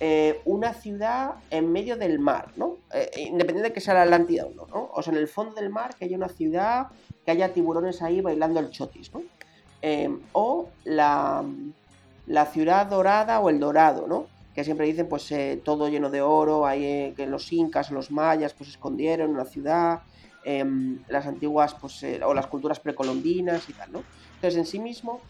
Eh, 0.00 0.40
una 0.44 0.74
ciudad 0.74 1.36
en 1.50 1.70
medio 1.70 1.96
del 1.96 2.18
mar, 2.18 2.48
¿no? 2.56 2.78
Eh, 2.92 3.10
independiente 3.28 3.68
de 3.68 3.72
que 3.72 3.80
sea 3.80 3.94
la 3.94 4.02
Atlántida 4.02 4.44
o 4.44 4.50
no, 4.50 4.66
¿no? 4.66 4.90
O 4.92 5.02
sea, 5.02 5.12
en 5.12 5.18
el 5.18 5.28
fondo 5.28 5.54
del 5.54 5.70
mar, 5.70 5.94
que 5.96 6.04
haya 6.04 6.16
una 6.16 6.28
ciudad, 6.28 6.88
que 7.24 7.30
haya 7.30 7.52
tiburones 7.52 8.02
ahí 8.02 8.20
bailando 8.20 8.58
el 8.60 8.70
chotis, 8.70 9.14
¿no? 9.14 9.22
Eh, 9.82 10.10
o 10.32 10.68
la, 10.84 11.44
la, 12.26 12.46
ciudad 12.46 12.86
dorada 12.86 13.38
o 13.40 13.50
el 13.50 13.60
dorado, 13.60 14.06
¿no? 14.08 14.26
Que 14.54 14.64
siempre 14.64 14.86
dicen, 14.86 15.08
pues, 15.08 15.32
todo 15.62 15.88
lleno 15.88 16.10
de 16.10 16.22
oro, 16.22 16.66
hay 16.66 17.12
que 17.16 17.26
los 17.26 17.52
incas, 17.52 17.90
los 17.90 18.10
mayas, 18.10 18.52
pues, 18.52 18.70
escondieron 18.70 19.30
una 19.30 19.44
ciudad, 19.44 20.02
em, 20.44 20.98
las 21.08 21.26
antiguas, 21.26 21.74
pues, 21.80 22.04
o 22.24 22.34
las 22.34 22.46
culturas 22.48 22.80
precolombinas 22.80 23.68
y 23.68 23.72
tal, 23.74 23.92
¿no? 23.92 24.02
Entonces, 24.34 24.58
en 24.58 24.66
sí 24.66 24.78
mismo, 24.78 25.20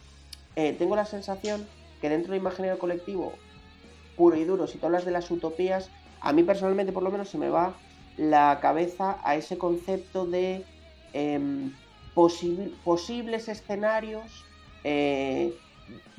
tengo 0.55 0.95
la 0.95 1.05
sensación 1.05 1.65
que 2.05 2.09
dentro 2.09 2.33
del 2.33 2.41
imaginario 2.41 2.77
colectivo 2.77 3.33
puro 4.15 4.37
y 4.37 4.43
duro, 4.43 4.67
si 4.67 4.77
tú 4.77 4.85
hablas 4.85 5.05
de 5.05 5.11
las 5.11 5.31
utopías, 5.31 5.89
a 6.21 6.33
mí 6.33 6.43
personalmente 6.43 6.93
por 6.93 7.01
lo 7.01 7.09
menos 7.09 7.29
se 7.29 7.39
me 7.39 7.49
va 7.49 7.73
la 8.15 8.59
cabeza 8.61 9.17
a 9.23 9.35
ese 9.35 9.57
concepto 9.57 10.27
de 10.27 10.63
em, 11.13 11.73
posibles 12.13 13.49
escenarios 13.49 14.45
eh, 14.83 15.51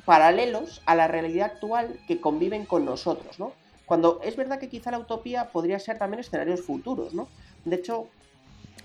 paralelos 0.03 0.81
a 0.85 0.93
la 0.95 1.07
realidad 1.07 1.51
actual 1.53 1.97
que 2.05 2.19
conviven 2.19 2.65
con 2.65 2.83
nosotros, 2.83 3.39
¿no? 3.39 3.53
Cuando 3.85 4.19
es 4.23 4.35
verdad 4.35 4.59
que 4.59 4.67
quizá 4.67 4.91
la 4.91 4.99
utopía 4.99 5.51
podría 5.51 5.79
ser 5.79 5.97
también 5.97 6.19
escenarios 6.19 6.61
futuros, 6.61 7.13
¿no? 7.13 7.29
De 7.63 7.77
hecho, 7.77 8.09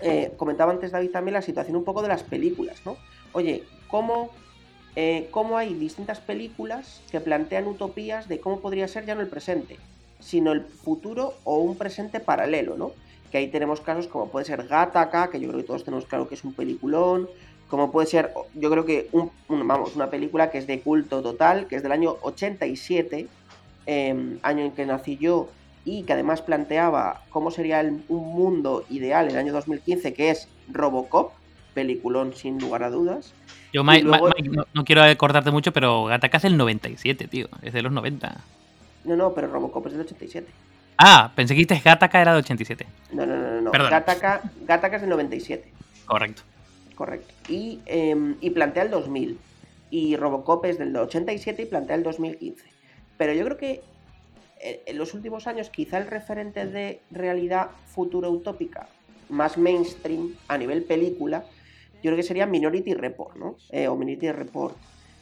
eh, 0.00 0.32
comentaba 0.36 0.70
antes 0.70 0.92
David 0.92 1.10
también 1.10 1.34
la 1.34 1.42
situación 1.42 1.74
un 1.74 1.84
poco 1.84 2.00
de 2.00 2.08
las 2.08 2.22
películas, 2.22 2.80
¿no? 2.84 2.96
Oye, 3.32 3.64
¿cómo 3.88 4.30
eh, 4.94 5.28
cómo 5.30 5.56
hay 5.56 5.74
distintas 5.74 6.20
películas 6.20 7.00
que 7.10 7.20
plantean 7.20 7.66
utopías 7.66 8.28
de 8.28 8.40
cómo 8.40 8.60
podría 8.60 8.88
ser 8.88 9.06
ya 9.06 9.14
no 9.14 9.22
el 9.22 9.28
presente, 9.28 9.78
sino 10.20 10.52
el 10.52 10.62
futuro 10.62 11.34
o 11.44 11.58
un 11.58 11.76
presente 11.76 12.20
paralelo, 12.20 12.76
¿no? 12.76 12.92
Que 13.30 13.38
ahí 13.38 13.48
tenemos 13.48 13.80
casos 13.80 14.06
como 14.06 14.28
puede 14.28 14.44
ser 14.44 14.66
Gattaca, 14.66 15.30
que 15.30 15.40
yo 15.40 15.48
creo 15.48 15.60
que 15.60 15.66
todos 15.66 15.84
tenemos 15.84 16.04
claro 16.04 16.28
que 16.28 16.34
es 16.34 16.44
un 16.44 16.52
peliculón, 16.52 17.28
como 17.72 17.90
puede 17.90 18.06
ser, 18.06 18.34
yo 18.54 18.70
creo 18.70 18.84
que, 18.84 19.08
un, 19.12 19.30
vamos, 19.48 19.96
una 19.96 20.10
película 20.10 20.50
que 20.50 20.58
es 20.58 20.66
de 20.66 20.80
culto 20.80 21.22
total, 21.22 21.68
que 21.68 21.76
es 21.76 21.82
del 21.82 21.92
año 21.92 22.18
87, 22.20 23.28
em, 23.86 24.38
año 24.42 24.64
en 24.66 24.72
que 24.72 24.84
nací 24.84 25.16
yo, 25.16 25.48
y 25.86 26.02
que 26.02 26.12
además 26.12 26.42
planteaba 26.42 27.22
cómo 27.30 27.50
sería 27.50 27.80
un 27.80 28.34
mundo 28.34 28.84
ideal 28.90 29.24
en 29.24 29.32
el 29.32 29.38
año 29.38 29.52
2015, 29.54 30.12
que 30.12 30.28
es 30.28 30.48
Robocop, 30.70 31.32
peliculón 31.74 32.34
sin 32.34 32.58
lugar 32.58 32.82
a 32.82 32.90
dudas. 32.90 33.32
Yo, 33.72 33.84
Mike, 33.84 34.04
no, 34.74 34.84
quiero 34.84 35.02
acordarte 35.02 35.50
mucho, 35.50 35.72
pero 35.72 36.04
Gattaca 36.04 36.36
es 36.36 36.42
del 36.42 36.56
97, 36.56 37.28
tío. 37.28 37.48
Es 37.62 37.72
de 37.72 37.82
los 37.82 37.92
90. 37.92 38.40
No, 39.04 39.16
no, 39.16 39.34
pero 39.34 39.48
Robocop 39.48 39.86
es 39.86 39.92
del 39.92 40.02
87. 40.02 40.46
Ah, 40.98 41.32
pensé 41.34 41.56
que 41.56 41.64
Gattaca 41.64 42.20
era 42.20 42.32
del 42.32 42.44
87. 42.44 42.86
No, 43.12 43.26
no, 43.26 43.36
no, 43.36 43.60
no. 43.60 43.70
Gattaca, 43.72 44.42
es 44.94 45.00
del 45.00 45.10
97. 45.10 45.72
Correcto. 46.06 46.42
Correcto. 46.94 47.34
Y, 47.48 47.80
em, 47.86 48.36
y 48.40 48.50
plantea 48.50 48.84
el 48.84 48.90
2000. 48.90 49.38
Y 49.90 50.16
Robocop 50.16 50.64
es 50.66 50.78
del 50.78 50.94
87 50.94 51.62
y 51.62 51.66
plantea 51.66 51.96
el 51.96 52.02
2015. 52.02 52.64
Pero 53.16 53.32
yo 53.32 53.44
creo 53.44 53.56
que 53.56 53.82
eh, 54.60 54.82
en 54.86 54.98
los 54.98 55.12
últimos 55.14 55.46
años 55.46 55.70
quizá 55.70 55.98
el 55.98 56.06
referente 56.06 56.66
de 56.66 57.00
realidad 57.10 57.70
futura 57.86 58.28
utópica 58.28 58.86
más 59.28 59.58
mainstream 59.58 60.34
a 60.46 60.56
nivel 60.56 60.84
película, 60.84 61.44
yo 62.02 62.10
creo 62.10 62.16
que 62.16 62.22
sería 62.24 62.46
Minority 62.46 62.94
Report, 62.94 63.36
¿no? 63.36 63.56
Eh, 63.70 63.86
o 63.86 63.96
Minority 63.96 64.32
Report, 64.32 64.76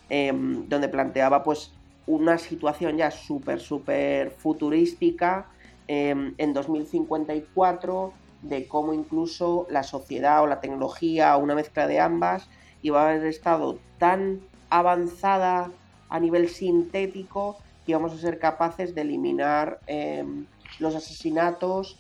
em, 0.08 0.66
donde 0.68 0.88
planteaba 0.88 1.42
pues 1.42 1.72
una 2.06 2.38
situación 2.38 2.96
ya 2.96 3.10
súper, 3.10 3.60
súper 3.60 4.30
futurística 4.30 5.46
em, 5.86 6.34
en 6.38 6.52
2054, 6.54 8.12
de 8.42 8.66
cómo 8.66 8.94
incluso 8.94 9.66
la 9.70 9.82
sociedad 9.82 10.42
o 10.42 10.46
la 10.46 10.60
tecnología 10.60 11.36
o 11.36 11.42
una 11.42 11.54
mezcla 11.54 11.86
de 11.86 12.00
ambas 12.00 12.48
iba 12.82 13.02
a 13.02 13.10
haber 13.10 13.26
estado 13.26 13.78
tan 13.98 14.40
avanzada 14.70 15.70
a 16.08 16.18
nivel 16.18 16.48
sintético 16.48 17.58
que 17.84 17.92
íbamos 17.92 18.14
a 18.14 18.18
ser 18.18 18.38
capaces 18.38 18.94
de 18.94 19.02
eliminar 19.02 19.80
em, 19.86 20.46
los 20.78 20.94
asesinatos 20.94 21.98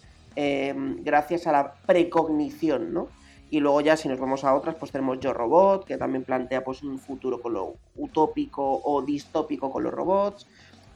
gracias 1.02 1.46
a 1.46 1.52
la 1.52 1.74
precognición, 1.84 2.94
¿no? 2.94 3.08
Y 3.50 3.58
luego 3.58 3.80
ya 3.80 3.96
si 3.96 4.08
nos 4.08 4.20
vamos 4.20 4.44
a 4.44 4.54
otras, 4.54 4.76
pues 4.76 4.92
tenemos 4.92 5.18
Yo 5.18 5.32
Robot, 5.32 5.84
que 5.84 5.96
también 5.98 6.22
plantea 6.22 6.62
pues 6.62 6.82
un 6.84 6.98
futuro 6.98 7.42
con 7.42 7.52
lo 7.54 7.74
utópico 7.96 8.80
o 8.84 9.02
distópico 9.02 9.72
con 9.72 9.82
los 9.82 9.92
robots. 9.92 10.46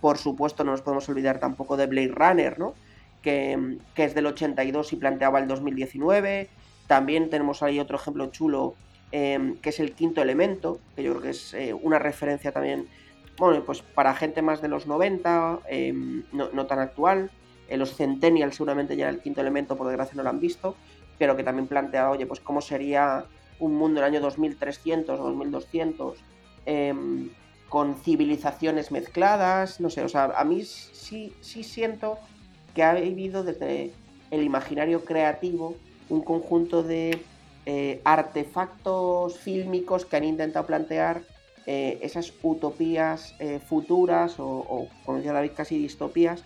Por 0.00 0.18
supuesto, 0.18 0.62
no 0.62 0.70
nos 0.70 0.82
podemos 0.82 1.08
olvidar 1.08 1.40
tampoco 1.40 1.76
de 1.76 1.86
Blade 1.86 2.12
Runner, 2.14 2.58
¿no? 2.58 2.74
Que, 3.22 3.78
es 3.96 4.14
del 4.14 4.26
82 4.26 4.92
y 4.92 4.96
planteaba 4.96 5.40
el 5.40 5.48
2019. 5.48 6.48
También 6.86 7.28
tenemos 7.28 7.62
ahí 7.64 7.80
otro 7.80 7.96
ejemplo 7.96 8.26
chulo, 8.26 8.74
em, 9.10 9.56
que 9.56 9.70
es 9.70 9.80
el 9.80 9.92
quinto 9.92 10.22
elemento, 10.22 10.78
que 10.94 11.02
yo 11.02 11.10
creo 11.12 11.22
que 11.22 11.30
es 11.30 11.54
eh, 11.54 11.74
una 11.74 11.98
referencia 11.98 12.52
también, 12.52 12.86
bueno, 13.36 13.64
pues 13.64 13.82
para 13.82 14.14
gente 14.14 14.42
más 14.42 14.62
de 14.62 14.68
los 14.68 14.86
90, 14.86 15.58
em, 15.68 16.22
no, 16.32 16.66
tan 16.66 16.78
actual. 16.78 17.32
En 17.68 17.80
los 17.80 17.96
Centennials 17.96 18.56
seguramente 18.56 18.94
ya 18.94 19.08
el 19.08 19.20
quinto 19.20 19.40
elemento, 19.40 19.76
por 19.76 19.88
desgracia, 19.88 20.14
no 20.16 20.22
lo 20.22 20.28
han 20.28 20.38
visto 20.38 20.76
pero 21.18 21.36
que 21.36 21.44
también 21.44 21.66
plantea, 21.66 22.10
oye, 22.10 22.26
pues 22.26 22.40
cómo 22.40 22.60
sería 22.60 23.24
un 23.60 23.74
mundo 23.74 24.00
en 24.00 24.06
el 24.06 24.12
año 24.12 24.20
2300 24.20 25.20
o 25.20 25.22
2200 25.24 26.18
em, 26.66 27.30
con 27.68 27.94
civilizaciones 27.96 28.90
mezcladas, 28.90 29.80
no 29.80 29.90
sé, 29.90 30.02
o 30.02 30.08
sea, 30.08 30.32
a 30.36 30.44
mí 30.44 30.64
sí, 30.64 31.34
sí 31.40 31.64
siento 31.64 32.18
que 32.74 32.82
ha 32.82 32.94
vivido 32.94 33.44
desde 33.44 33.92
el 34.30 34.42
imaginario 34.42 35.04
creativo 35.04 35.76
un 36.08 36.22
conjunto 36.22 36.82
de 36.82 37.22
eh, 37.66 38.00
artefactos 38.04 39.38
fílmicos 39.38 40.04
que 40.04 40.16
han 40.16 40.24
intentado 40.24 40.66
plantear 40.66 41.22
eh, 41.66 41.98
esas 42.02 42.32
utopías 42.42 43.34
eh, 43.38 43.58
futuras 43.58 44.34
o, 44.38 44.88
como 45.04 45.18
decía 45.18 45.32
David, 45.32 45.52
casi 45.56 45.78
distopías, 45.78 46.44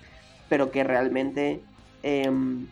pero 0.49 0.71
que 0.71 0.85
realmente 0.85 1.61
em, 2.05 2.69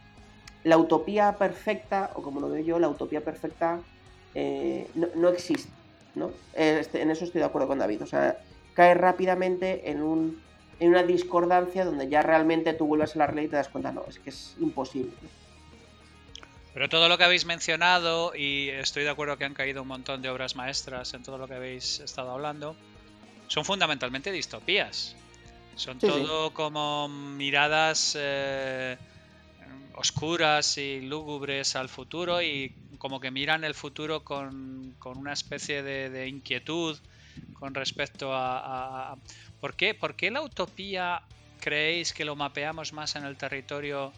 la 0.66 0.78
utopía 0.78 1.38
perfecta, 1.38 2.10
o 2.14 2.22
como 2.22 2.40
lo 2.40 2.48
veo 2.48 2.64
yo, 2.64 2.78
la 2.80 2.88
utopía 2.88 3.20
perfecta 3.20 3.78
eh, 4.34 4.90
no, 4.94 5.28
existe. 5.28 5.70
¿no? 6.16 6.32
Este, 6.54 7.02
en 7.02 7.12
eso 7.12 7.24
estoy 7.24 7.38
de 7.38 7.44
acuerdo 7.44 7.68
con 7.68 7.78
David. 7.78 8.02
O 8.02 8.06
sea, 8.06 8.36
cae 8.74 8.94
rápidamente 8.94 9.88
en, 9.88 10.02
un, 10.02 10.42
en 10.80 10.88
una 10.88 11.04
discordancia 11.04 11.84
donde 11.84 12.08
ya 12.08 12.20
realmente 12.22 12.74
tú 12.74 12.88
vuelves 12.88 13.14
a 13.14 13.20
la 13.20 13.26
realidad 13.28 13.46
y 13.46 13.50
te 13.50 13.56
das 13.56 13.68
cuenta, 13.68 13.92
no, 13.92 14.04
es 14.08 14.18
que 14.18 14.30
es 14.30 14.56
imposible. 14.58 15.12
Pero 16.74 16.88
todo 16.88 17.08
lo 17.08 17.16
que 17.16 17.22
habéis 17.22 17.46
mencionado, 17.46 18.34
y 18.34 18.70
estoy 18.70 19.04
de 19.04 19.10
acuerdo 19.10 19.38
que 19.38 19.44
han 19.44 19.54
caído 19.54 19.82
un 19.82 19.88
montón 19.88 20.20
de 20.20 20.30
obras 20.30 20.56
maestras 20.56 21.14
en 21.14 21.22
todo 21.22 21.38
lo 21.38 21.46
que 21.46 21.54
habéis 21.54 22.00
estado 22.00 22.32
hablando, 22.32 22.74
son 23.46 23.64
fundamentalmente 23.64 24.32
distopías. 24.32 25.14
Son 25.76 26.00
todo 26.00 26.52
como 26.52 27.06
miradas 27.08 28.16
eh, 28.18 28.96
oscuras 29.96 30.78
y 30.78 31.00
lúgubres 31.00 31.74
al 31.74 31.88
futuro 31.88 32.40
y 32.42 32.74
como 32.98 33.18
que 33.18 33.30
miran 33.30 33.64
el 33.64 33.74
futuro 33.74 34.22
con, 34.22 34.94
una 35.04 35.32
especie 35.32 35.82
de, 35.82 36.28
inquietud 36.28 36.98
con 37.54 37.74
respecto 37.74 38.30
a, 38.32 39.16
¿por, 39.60 39.74
qué, 39.74 39.94
¿Por 39.94 40.14
qué 40.14 40.30
la 40.30 40.42
utopía 40.42 41.22
creéis 41.60 42.12
que 42.12 42.24
lo 42.24 42.36
mapeamos 42.36 42.92
más 42.92 43.16
en 43.16 43.24
el 43.24 43.36
territorio 43.36 44.12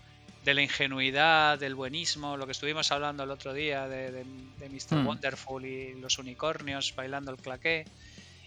de 0.45 0.55
la 0.55 0.63
ingenuidad, 0.63 1.59
del 1.59 1.75
buenismo, 1.75 2.37
lo 2.37 2.47
que 2.47 2.53
estuvimos 2.53 2.91
hablando 2.91 3.23
el 3.23 3.31
otro 3.31 3.53
día 3.53 3.89
de, 3.89 4.11
de, 4.13 4.25
Mr. 4.69 4.99
Hmm. 4.99 5.07
Wonderful 5.07 5.65
y 5.65 5.95
los 5.95 6.19
unicornios 6.19 6.95
bailando 6.95 7.31
el 7.31 7.39
claqué? 7.39 7.85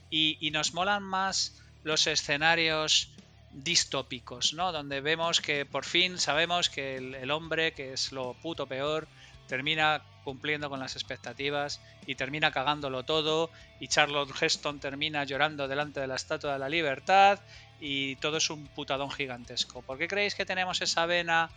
Y, 0.09 0.37
y 0.41 0.51
nos 0.51 0.73
molan 0.73 1.03
más 1.03 1.61
los 1.83 2.07
escenarios 2.07 3.09
distópicos, 3.53 4.53
¿no? 4.53 4.71
Donde 4.71 5.01
vemos 5.01 5.41
que 5.41 5.65
por 5.65 5.85
fin 5.85 6.17
sabemos 6.17 6.69
que 6.69 6.97
el, 6.97 7.31
hombre, 7.31 7.73
que 7.73 7.93
es 7.93 8.11
lo 8.11 8.33
puto 8.33 8.67
peor, 8.67 9.07
termina 9.47 10.01
cumpliendo 10.23 10.69
con 10.69 10.79
las 10.79 10.95
expectativas 10.95 11.81
y 12.05 12.15
termina 12.15 12.51
cagándolo 12.51 13.03
todo 13.03 13.49
y 13.79 13.87
Charlotte 13.87 14.31
Heston 14.39 14.79
termina 14.79 15.23
llorando 15.23 15.67
delante 15.67 15.99
de 15.99 16.07
la 16.07 16.15
Estatua 16.15 16.53
de 16.53 16.59
la 16.59 16.69
Libertad 16.69 17.39
y 17.79 18.15
todo 18.17 18.37
es 18.37 18.49
un 18.49 18.67
putadón 18.67 19.11
gigantesco. 19.11 19.81
¿Por 19.81 19.97
qué 19.97 20.07
creéis 20.07 20.35
que 20.35 20.45
tenemos 20.45 20.81
esa 20.81 21.05
vena? 21.05 21.49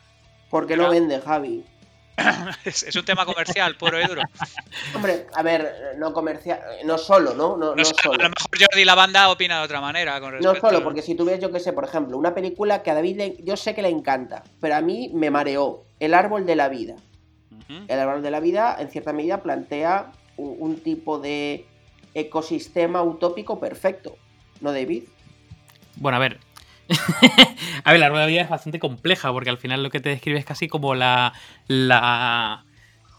Porque 0.50 0.76
lo 0.76 0.90
vende, 0.90 1.20
Javi. 1.20 1.64
es, 2.64 2.94
un 2.94 3.04
tema 3.04 3.24
comercial 3.24 3.76
puro 3.76 4.00
y 4.00 4.06
duro. 4.06 4.22
Hombre, 4.94 5.26
a 5.34 5.42
ver, 5.42 5.94
no 5.98 6.12
comercial, 6.12 6.60
no 6.84 6.98
solo, 6.98 7.34
¿no? 7.34 7.56
No, 7.56 7.84
solo. 7.84 8.14
A 8.20 8.24
lo 8.24 8.30
mejor 8.30 8.58
Jordi 8.58 8.84
la 8.84 8.94
banda 8.94 9.28
opina 9.30 9.58
de 9.58 9.64
otra 9.64 9.80
manera. 9.80 10.20
Con 10.20 10.38
no 10.40 10.54
solo, 10.54 10.82
porque 10.82 11.02
si 11.02 11.14
tú 11.14 11.24
ves, 11.24 11.40
yo 11.40 11.50
qué 11.50 11.60
sé, 11.60 11.72
por 11.72 11.84
ejemplo, 11.84 12.16
una 12.16 12.34
película 12.34 12.82
que 12.82 12.90
a 12.90 12.94
David 12.94 13.34
yo 13.42 13.56
sé 13.56 13.74
que 13.74 13.82
le 13.82 13.88
encanta, 13.88 14.44
pero 14.60 14.76
a 14.76 14.80
mí 14.80 15.10
me 15.12 15.30
mareó, 15.30 15.84
El 16.00 16.14
árbol 16.14 16.46
de 16.46 16.56
la 16.56 16.68
vida. 16.68 16.96
El 17.88 17.98
árbol 17.98 18.22
de 18.22 18.30
la 18.30 18.40
vida, 18.40 18.76
en 18.78 18.90
cierta 18.90 19.12
medida, 19.12 19.42
plantea 19.42 20.12
un 20.36 20.80
tipo 20.80 21.18
de 21.18 21.66
ecosistema 22.12 23.02
utópico 23.02 23.58
perfecto, 23.58 24.16
¿no, 24.60 24.72
David? 24.72 25.04
Bueno, 25.96 26.16
a 26.16 26.20
ver, 26.20 26.38
a 27.84 27.90
ver, 27.90 28.00
la 28.00 28.08
rueda 28.08 28.26
de 28.26 28.32
vida 28.32 28.42
es 28.42 28.48
bastante 28.48 28.78
compleja 28.78 29.32
porque 29.32 29.50
al 29.50 29.58
final 29.58 29.82
lo 29.82 29.90
que 29.90 30.00
te 30.00 30.10
describe 30.10 30.38
es 30.38 30.44
casi 30.44 30.68
como 30.68 30.94
la, 30.94 31.32
la 31.66 32.64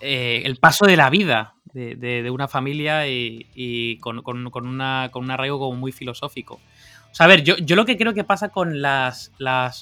eh, 0.01 0.43
el 0.45 0.57
paso 0.57 0.85
de 0.85 0.97
la 0.97 1.09
vida 1.09 1.55
de, 1.73 2.29
una 2.31 2.47
familia 2.47 3.07
y, 3.07 3.97
con, 3.99 4.21
una, 4.25 5.09
con 5.11 5.23
un 5.23 5.31
arraigo 5.31 5.59
como 5.59 5.77
muy 5.77 5.91
filosófico. 5.91 6.55
O 6.55 7.15
sea, 7.15 7.25
a 7.25 7.29
ver, 7.29 7.43
yo, 7.43 7.57
yo 7.57 7.75
lo 7.75 7.85
que 7.85 7.97
creo 7.97 8.13
que 8.13 8.23
pasa 8.23 8.49
con 8.49 8.81
las, 8.81 9.31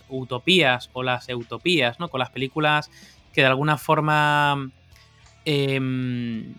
utopías 0.10 0.90
o 0.94 1.04
las 1.04 1.28
utopías, 1.30 2.00
¿no? 2.00 2.10
Con 2.10 2.20
las 2.20 2.30
películas 2.30 2.90
que 3.34 3.42
de 3.42 3.48
alguna 3.48 3.78
forma... 3.78 4.70
Em, 5.46 6.54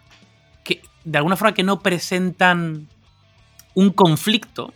que 0.62 0.83
de 1.04 1.19
alguna 1.19 1.37
forma 1.37 1.54
que 1.54 1.62
no 1.62 1.81
presentan 1.81 2.88
un 3.75 3.90
conflicto, 3.90 4.73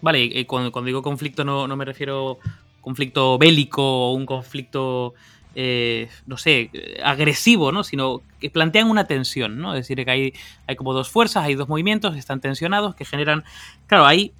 Vale, 0.00 0.46
cuando, 0.46 0.82
digo 0.82 1.02
conflicto 1.02 1.44
no, 1.44 1.66
me 1.76 1.84
refiero 1.84 2.38
a 2.42 2.80
conflicto 2.80 3.36
bélico 3.38 3.82
o 3.82 4.12
un 4.12 4.26
conflicto, 4.26 5.14
eh, 5.54 6.08
no 6.26 6.36
sé, 6.36 6.70
agresivo, 7.02 7.72
¿no? 7.72 7.82
Sino 7.82 8.22
que 8.40 8.50
plantean 8.50 8.88
una 8.88 9.06
tensión, 9.06 9.58
¿no? 9.58 9.74
Es 9.74 9.80
decir, 9.80 10.04
que 10.04 10.10
hay, 10.10 10.34
hay 10.66 10.76
como 10.76 10.92
dos 10.92 11.10
fuerzas, 11.10 11.44
hay 11.44 11.54
dos 11.54 11.68
movimientos, 11.68 12.16
están 12.16 12.40
tensionados, 12.40 12.94
que 12.94 13.04
generan... 13.04 13.44
Claro, 13.86 14.06
ahí 14.06 14.32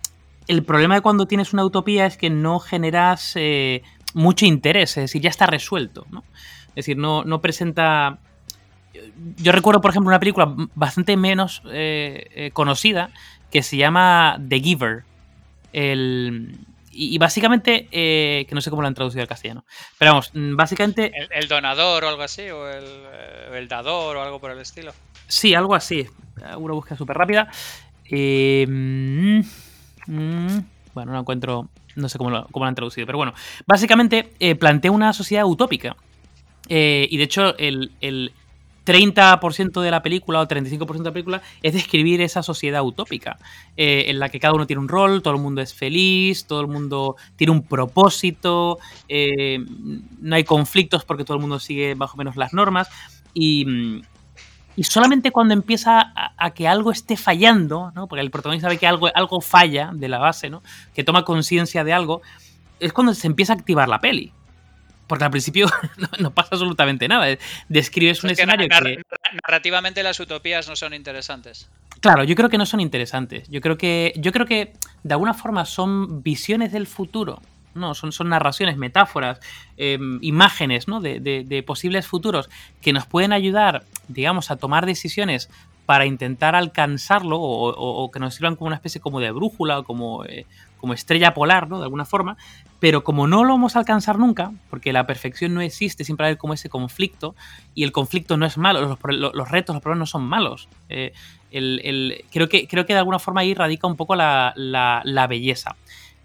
el 0.46 0.62
problema 0.62 0.94
de 0.94 1.00
cuando 1.00 1.26
tienes 1.26 1.52
una 1.52 1.64
utopía 1.64 2.06
es 2.06 2.16
que 2.16 2.30
no 2.30 2.60
generas 2.60 3.32
eh, 3.34 3.82
mucho 4.14 4.46
interés, 4.46 4.90
es 4.90 5.04
decir, 5.04 5.20
ya 5.20 5.30
está 5.30 5.46
resuelto, 5.46 6.06
¿no? 6.10 6.24
Es 6.70 6.86
decir, 6.86 6.96
no, 6.96 7.24
no 7.24 7.40
presenta... 7.40 8.18
Yo 9.36 9.52
recuerdo, 9.52 9.80
por 9.80 9.90
ejemplo, 9.90 10.08
una 10.08 10.20
película 10.20 10.54
bastante 10.74 11.16
menos 11.16 11.62
eh, 11.70 12.50
conocida 12.52 13.10
que 13.50 13.62
se 13.62 13.76
llama 13.76 14.40
The 14.48 14.60
Giver, 14.60 15.04
el, 15.72 16.58
y, 17.00 17.16
básicamente, 17.18 17.86
eh, 17.92 18.44
que 18.48 18.54
no 18.56 18.60
sé 18.60 18.70
cómo 18.70 18.82
lo 18.82 18.88
han 18.88 18.94
traducido 18.94 19.22
al 19.22 19.28
castellano, 19.28 19.64
pero 19.98 20.12
vamos, 20.12 20.32
mm, 20.34 20.56
básicamente... 20.56 21.12
El, 21.30 21.46
donador 21.46 22.04
o 22.04 22.08
algo 22.08 22.22
así, 22.22 22.50
o 22.50 22.68
el, 22.68 22.84
el, 23.54 23.68
dador 23.68 24.16
o 24.16 24.22
algo 24.22 24.40
por 24.40 24.50
el 24.50 24.58
estilo. 24.58 24.92
Sí, 25.28 25.54
algo 25.54 25.76
así. 25.76 26.08
Una 26.56 26.72
búsqueda 26.72 26.96
súper 26.96 27.16
rápida. 27.16 27.48
Eh, 28.04 28.66
mm, 28.68 29.40
mm, 30.06 30.64
bueno, 30.92 31.12
no 31.12 31.20
encuentro, 31.20 31.68
no 31.94 32.08
sé 32.08 32.18
cómo 32.18 32.30
lo, 32.30 32.48
cómo 32.48 32.64
lo 32.64 32.68
han 32.68 32.74
traducido, 32.74 33.06
pero 33.06 33.18
bueno, 33.18 33.32
básicamente 33.64 34.32
eh, 34.40 34.56
plantea 34.56 34.90
una 34.90 35.12
sociedad 35.12 35.44
utópica. 35.44 35.96
y 36.68 37.16
de 37.16 37.22
hecho, 37.22 37.56
el, 37.58 38.32
30% 38.88 39.82
de 39.82 39.90
la 39.90 40.00
película 40.00 40.40
o 40.40 40.48
35% 40.48 40.96
de 40.96 41.04
la 41.04 41.12
película 41.12 41.42
es 41.62 41.74
describir 41.74 42.22
esa 42.22 42.42
sociedad 42.42 42.82
utópica, 42.82 43.36
eh, 43.76 44.04
en 44.08 44.18
la 44.18 44.30
que 44.30 44.40
cada 44.40 44.54
uno 44.54 44.66
tiene 44.66 44.80
un 44.80 44.88
rol, 44.88 45.22
todo 45.22 45.34
el 45.34 45.40
mundo 45.40 45.60
es 45.60 45.74
feliz, 45.74 46.46
todo 46.46 46.62
el 46.62 46.68
mundo 46.68 47.16
tiene 47.36 47.52
un 47.52 47.62
propósito, 47.62 48.78
eh, 49.10 49.58
no 50.20 50.36
hay 50.36 50.44
conflictos 50.44 51.04
porque 51.04 51.24
todo 51.24 51.36
el 51.36 51.42
mundo 51.42 51.58
sigue 51.58 51.94
más 51.94 52.14
o 52.14 52.16
menos 52.16 52.36
las 52.36 52.54
normas 52.54 52.88
y, 53.34 54.00
solamente 54.80 55.32
cuando 55.32 55.52
empieza 55.52 56.12
a, 56.14 56.50
que 56.52 56.66
algo 56.66 56.90
esté 56.90 57.16
fallando, 57.16 57.92
¿no? 57.94 58.06
porque 58.06 58.22
el 58.22 58.30
protagonista 58.30 58.68
ve 58.68 58.78
que 58.78 58.86
algo, 58.86 59.08
algo 59.14 59.40
falla 59.40 59.90
de 59.92 60.08
la 60.08 60.18
base, 60.18 60.48
¿no? 60.48 60.62
que 60.94 61.04
toma 61.04 61.24
conciencia 61.24 61.84
de 61.84 61.92
algo, 61.92 62.22
es 62.80 62.92
cuando 62.92 63.12
se 63.12 63.26
empieza 63.26 63.52
a 63.52 63.56
activar 63.56 63.88
la 63.88 64.00
peli. 64.00 64.32
Porque 65.08 65.24
al 65.24 65.30
principio 65.30 65.66
no, 66.20 66.30
pasa 66.30 66.50
absolutamente 66.52 67.08
nada. 67.08 67.26
Describes 67.68 68.22
un 68.22 68.30
escenario 68.30 68.68
que... 68.68 69.02
Narrativamente 69.42 70.02
las 70.04 70.20
utopías 70.20 70.68
no 70.68 70.76
son 70.76 70.94
interesantes. 70.94 71.68
Claro, 72.00 72.22
yo 72.22 72.36
creo 72.36 72.48
que 72.48 72.58
no 72.58 72.66
son 72.66 72.80
interesantes. 72.80 73.48
Yo 73.48 73.60
creo 73.60 73.76
que, 73.76 74.12
yo 74.16 74.30
creo 74.30 74.46
que 74.46 74.74
de 75.02 75.14
alguna 75.14 75.34
forma 75.34 75.64
son 75.64 76.22
visiones 76.22 76.70
del 76.70 76.86
futuro. 76.86 77.40
No, 77.74 77.94
son, 77.94 78.12
son 78.12 78.28
narraciones, 78.28 78.76
metáforas, 78.76 79.40
em, 79.76 80.18
imágenes 80.22 80.88
¿no? 80.88 81.00
de, 81.00 81.64
posibles 81.66 82.06
futuros 82.06 82.50
que 82.80 82.92
nos 82.92 83.06
pueden 83.06 83.32
ayudar, 83.32 83.84
digamos, 84.08 84.50
a 84.50 84.56
tomar 84.56 84.84
decisiones 84.84 85.48
para 85.86 86.04
intentar 86.04 86.54
alcanzarlo 86.54 87.38
o, 87.40 88.10
que 88.10 88.20
nos 88.20 88.34
sirvan 88.34 88.56
como 88.56 88.66
una 88.66 88.76
especie 88.76 89.00
como 89.00 89.20
de 89.20 89.30
brújula 89.30 89.78
o 89.78 89.84
como, 89.84 90.24
eh, 90.24 90.44
como 90.78 90.94
estrella 90.94 91.34
polar, 91.34 91.68
¿no? 91.68 91.78
De 91.78 91.84
alguna 91.84 92.04
forma. 92.04 92.36
Pero 92.80 93.04
como 93.04 93.26
no 93.26 93.44
lo 93.44 93.54
vamos 93.54 93.76
a 93.76 93.80
alcanzar 93.80 94.18
nunca, 94.18 94.52
porque 94.70 94.92
la 94.92 95.06
perfección 95.06 95.52
no 95.54 95.60
existe, 95.60 96.04
siempre 96.04 96.26
hay 96.26 96.36
como 96.36 96.54
ese 96.54 96.68
conflicto, 96.68 97.34
y 97.74 97.84
el 97.84 97.92
conflicto 97.92 98.36
no 98.36 98.46
es 98.46 98.56
malo, 98.56 98.80
los, 98.80 99.50
retos, 99.50 99.74
los 99.74 99.82
problemas 99.82 99.98
no 99.98 100.06
son 100.06 100.22
malos. 100.22 100.68
Eh, 100.88 101.12
creo, 102.30 102.48
que, 102.48 102.68
creo 102.68 102.86
que 102.86 102.92
de 102.92 102.98
alguna 103.00 103.18
forma 103.18 103.40
ahí 103.40 103.54
radica 103.54 103.86
un 103.86 103.96
poco 103.96 104.14
la, 104.16 104.52
la 104.56 105.26
belleza. 105.26 105.76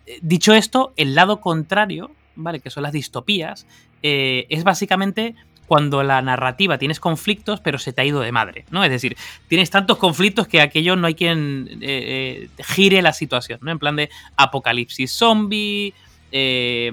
Eh, 0.05 0.19
dicho 0.21 0.53
esto, 0.53 0.93
el 0.95 1.15
lado 1.15 1.41
contrario, 1.41 2.11
¿vale? 2.35 2.59
Que 2.59 2.69
son 2.69 2.83
las 2.83 2.93
distopías, 2.93 3.65
es 4.01 4.65
básicamente 4.65 5.33
cuando 5.67 6.03
la 6.03 6.21
narrativa 6.21 6.77
tienes 6.77 6.99
conflictos, 6.99 7.59
pero 7.61 7.77
se 7.79 7.93
te 7.93 8.01
ha 8.01 8.05
ido 8.05 8.19
de 8.19 8.31
madre, 8.31 8.65
¿no? 8.69 8.83
Es 8.83 8.91
decir, 8.91 9.15
tienes 9.47 9.69
tantos 9.69 9.97
conflictos 9.97 10.47
que 10.47 10.61
aquello 10.61 10.95
no 10.95 11.07
hay 11.07 11.15
quien 11.15 11.67
eh, 11.81 12.49
eh, 12.57 12.63
gire 12.63 13.01
la 13.01 13.13
situación, 13.13 13.59
¿no? 13.61 13.71
En 13.71 13.79
plan 13.79 13.95
de 13.95 14.09
apocalipsis 14.35 15.11
zombie, 15.11 15.93
eh, 16.31 16.91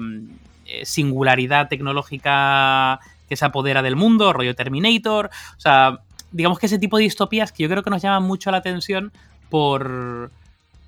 singularidad 0.83 1.67
tecnológica 1.67 2.99
que 3.27 3.35
se 3.35 3.45
apodera 3.45 3.81
del 3.81 3.95
mundo, 3.95 4.33
rollo 4.33 4.55
Terminator, 4.55 5.29
o 5.57 5.59
sea, 5.59 5.99
digamos 6.31 6.59
que 6.59 6.65
ese 6.67 6.79
tipo 6.79 6.97
de 6.97 7.03
distopías 7.03 7.51
que 7.51 7.63
yo 7.63 7.69
creo 7.69 7.83
que 7.83 7.89
nos 7.89 8.01
llaman 8.01 8.23
mucho 8.23 8.51
la 8.51 8.57
atención 8.57 9.11
por 9.49 10.31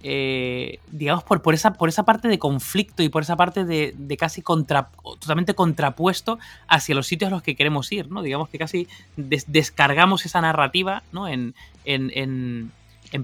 eh, 0.06 0.80
digamos, 0.92 1.24
por, 1.24 1.42
por, 1.42 1.54
esa, 1.54 1.74
por 1.74 1.88
esa 1.88 2.04
parte 2.04 2.28
de 2.28 2.38
conflicto 2.38 3.04
y 3.04 3.10
por 3.10 3.24
esa 3.24 3.38
parte 3.38 3.64
de, 3.64 4.18
casi 4.20 4.42
contra, 4.42 4.90
totalmente 5.02 5.54
contrapuesto 5.54 6.40
hacia 6.68 6.94
los 6.94 7.08
sitios 7.08 7.30
a 7.30 7.32
los 7.32 7.42
que 7.42 7.56
queremos 7.56 7.90
ir, 7.94 8.12
¿no? 8.12 8.22
Digamos 8.22 8.50
que 8.50 8.58
casi 8.58 8.90
descargamos 9.16 10.26
esa 10.26 10.42
narrativa, 10.42 11.04
¿no? 11.14 11.30
En, 11.30 11.56
en, 11.86 12.72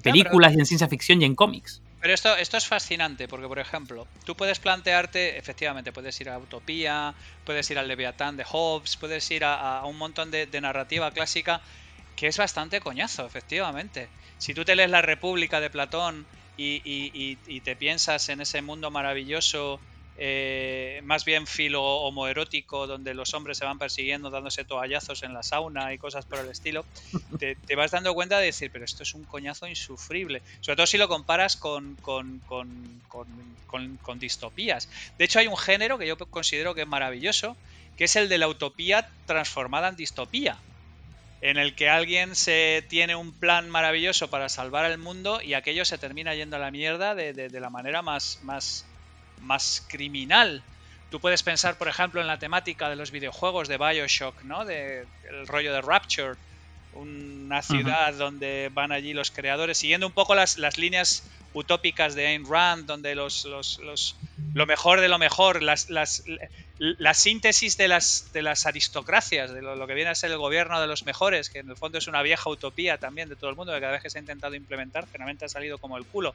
películas 0.01 0.53
y 0.53 0.59
en 0.59 0.65
ciencia 0.65 0.87
ficción 0.87 1.21
y 1.21 1.25
en 1.25 1.35
cómics. 1.35 1.81
Pero 1.99 2.13
esto, 2.13 2.37
esto 2.37 2.55
es 2.55 2.65
fascinante, 2.65 3.27
porque 3.27 3.47
por 3.47 3.59
ejemplo, 3.59 4.07
tú 4.23 4.35
puedes 4.35 4.59
plantearte, 4.59 5.37
efectivamente, 5.37 5.91
puedes 5.91 6.19
ir 6.21 6.29
a 6.29 6.37
Utopía, 6.37 7.13
puedes 7.43 7.69
ir 7.71 7.77
al 7.77 7.89
Leviatán 7.89 8.37
de 8.37 8.45
Hobbes, 8.45 8.95
puedes 8.95 9.29
ir 9.31 9.43
a, 9.43 9.83
un 9.85 9.97
montón 9.97 10.31
de, 10.31 10.45
de 10.45 10.61
narrativa 10.61 11.11
clásica 11.11 11.59
que 12.15 12.27
es 12.27 12.37
bastante 12.37 12.79
coñazo, 12.79 13.25
efectivamente. 13.25 14.07
Si 14.37 14.53
tú 14.53 14.63
te 14.63 14.77
lees 14.77 14.89
La 14.89 15.01
República 15.01 15.59
de 15.59 15.69
Platón 15.69 16.25
y, 16.59 17.61
te 17.63 17.75
piensas 17.75 18.29
en 18.29 18.41
ese 18.41 18.61
mundo 18.61 18.91
maravilloso, 18.91 19.79
eh, 20.17 20.99
más 21.03 21.23
bien 21.23 21.47
filo 21.47 21.81
homoerótico, 21.83 22.87
donde 22.87 23.13
los 23.13 23.33
hombres 23.33 23.57
se 23.57 23.65
van 23.65 23.79
persiguiendo, 23.79 24.29
dándose 24.29 24.65
toallazos 24.65 25.23
en 25.23 25.33
la 25.33 25.43
sauna 25.43 25.93
y 25.93 25.97
cosas 25.97 26.25
por 26.25 26.39
el 26.39 26.49
estilo, 26.49 26.85
te, 27.39 27.75
vas 27.75 27.91
dando 27.91 28.13
cuenta 28.13 28.39
de 28.39 28.47
decir, 28.47 28.69
pero 28.71 28.83
esto 28.83 29.03
es 29.03 29.13
un 29.13 29.23
coñazo 29.23 29.67
insufrible. 29.67 30.41
Sobre 30.59 30.75
todo 30.75 30.87
si 30.87 30.97
lo 30.97 31.07
comparas 31.07 31.55
con, 31.55 31.95
con, 31.95 32.41
con 33.67 34.19
distopías. 34.19 34.89
De 35.17 35.25
hecho, 35.25 35.39
hay 35.39 35.47
un 35.47 35.57
género 35.57 35.97
que 35.97 36.07
yo 36.07 36.17
considero 36.17 36.75
que 36.75 36.81
es 36.81 36.87
maravilloso, 36.87 37.55
que 37.97 38.05
es 38.05 38.15
el 38.15 38.27
de 38.29 38.37
la 38.37 38.47
utopía 38.47 39.09
transformada 39.25 39.89
en 39.89 39.95
distopía 39.95 40.57
en 41.41 41.57
el 41.57 41.73
que 41.75 41.89
alguien 41.89 42.35
se 42.35 42.83
tiene 42.89 43.15
un 43.15 43.31
plan 43.31 43.69
maravilloso 43.69 44.29
para 44.29 44.49
salvar 44.49 44.85
el 44.91 44.97
mundo 44.97 45.41
y 45.41 45.53
aquello 45.53 45.85
se 45.85 45.97
termina 45.97 46.35
yendo 46.35 46.57
a 46.57 46.59
la 46.59 46.71
mierda 46.71 47.15
de, 47.15 47.49
la 47.49 47.69
manera 47.69 48.01
más, 48.01 48.39
más, 48.43 48.85
más 49.41 49.85
criminal. 49.87 50.61
Tú 51.09 51.19
puedes 51.19 51.41
pensar, 51.41 51.77
por 51.77 51.87
ejemplo, 51.87 52.21
en 52.21 52.27
la 52.27 52.39
temática 52.39 52.89
de 52.89 52.95
los 52.95 53.11
videojuegos 53.11 53.67
de 53.67 53.77
Bioshock, 53.77 54.43
¿no? 54.43 54.65
De 54.65 55.07
el 55.29 55.47
rollo 55.47 55.73
de 55.73 55.81
Rapture, 55.81 56.35
una 56.93 57.61
ciudad 57.61 58.13
donde 58.13 58.69
van 58.73 58.91
allí 58.91 59.13
los 59.13 59.31
creadores, 59.31 59.77
siguiendo 59.77 60.07
un 60.07 60.13
poco 60.13 60.35
las, 60.35 60.57
las 60.57 60.77
líneas 60.77 61.23
utópicas 61.53 62.15
de 62.15 62.27
Ayn 62.27 62.45
Rand, 62.47 62.85
donde 62.85 63.15
los, 63.15 63.45
los, 63.45 63.79
los, 63.79 64.15
lo 64.53 64.65
mejor 64.65 65.01
de 65.01 65.07
lo 65.07 65.17
mejor, 65.17 65.63
las, 65.63 65.89
las, 65.89 66.23
la 66.79 67.13
síntesis 67.13 67.77
de 67.77 67.89
las, 67.89 68.31
de 68.31 68.41
las 68.41 68.65
aristocracias, 68.65 69.51
de 69.53 69.61
lo, 69.61 69.85
que 69.85 69.93
viene 69.93 70.09
a 70.09 70.15
ser 70.15 70.31
el 70.31 70.37
gobierno 70.37 70.79
de 70.79 70.87
los 70.87 71.05
mejores, 71.05 71.49
que 71.49 71.59
en 71.59 71.69
el 71.69 71.75
fondo 71.75 71.97
es 71.97 72.07
una 72.07 72.21
vieja 72.21 72.49
utopía 72.49 72.97
también 72.97 73.27
de 73.27 73.35
todo 73.35 73.49
el 73.49 73.57
mundo, 73.57 73.73
que 73.73 73.81
cada 73.81 73.91
vez 73.93 74.01
que 74.01 74.09
se 74.09 74.17
ha 74.17 74.21
intentado 74.21 74.55
implementar, 74.55 75.05
generalmente 75.07 75.45
ha 75.45 75.49
salido 75.49 75.77
como 75.77 75.97
el 75.97 76.05
culo. 76.05 76.33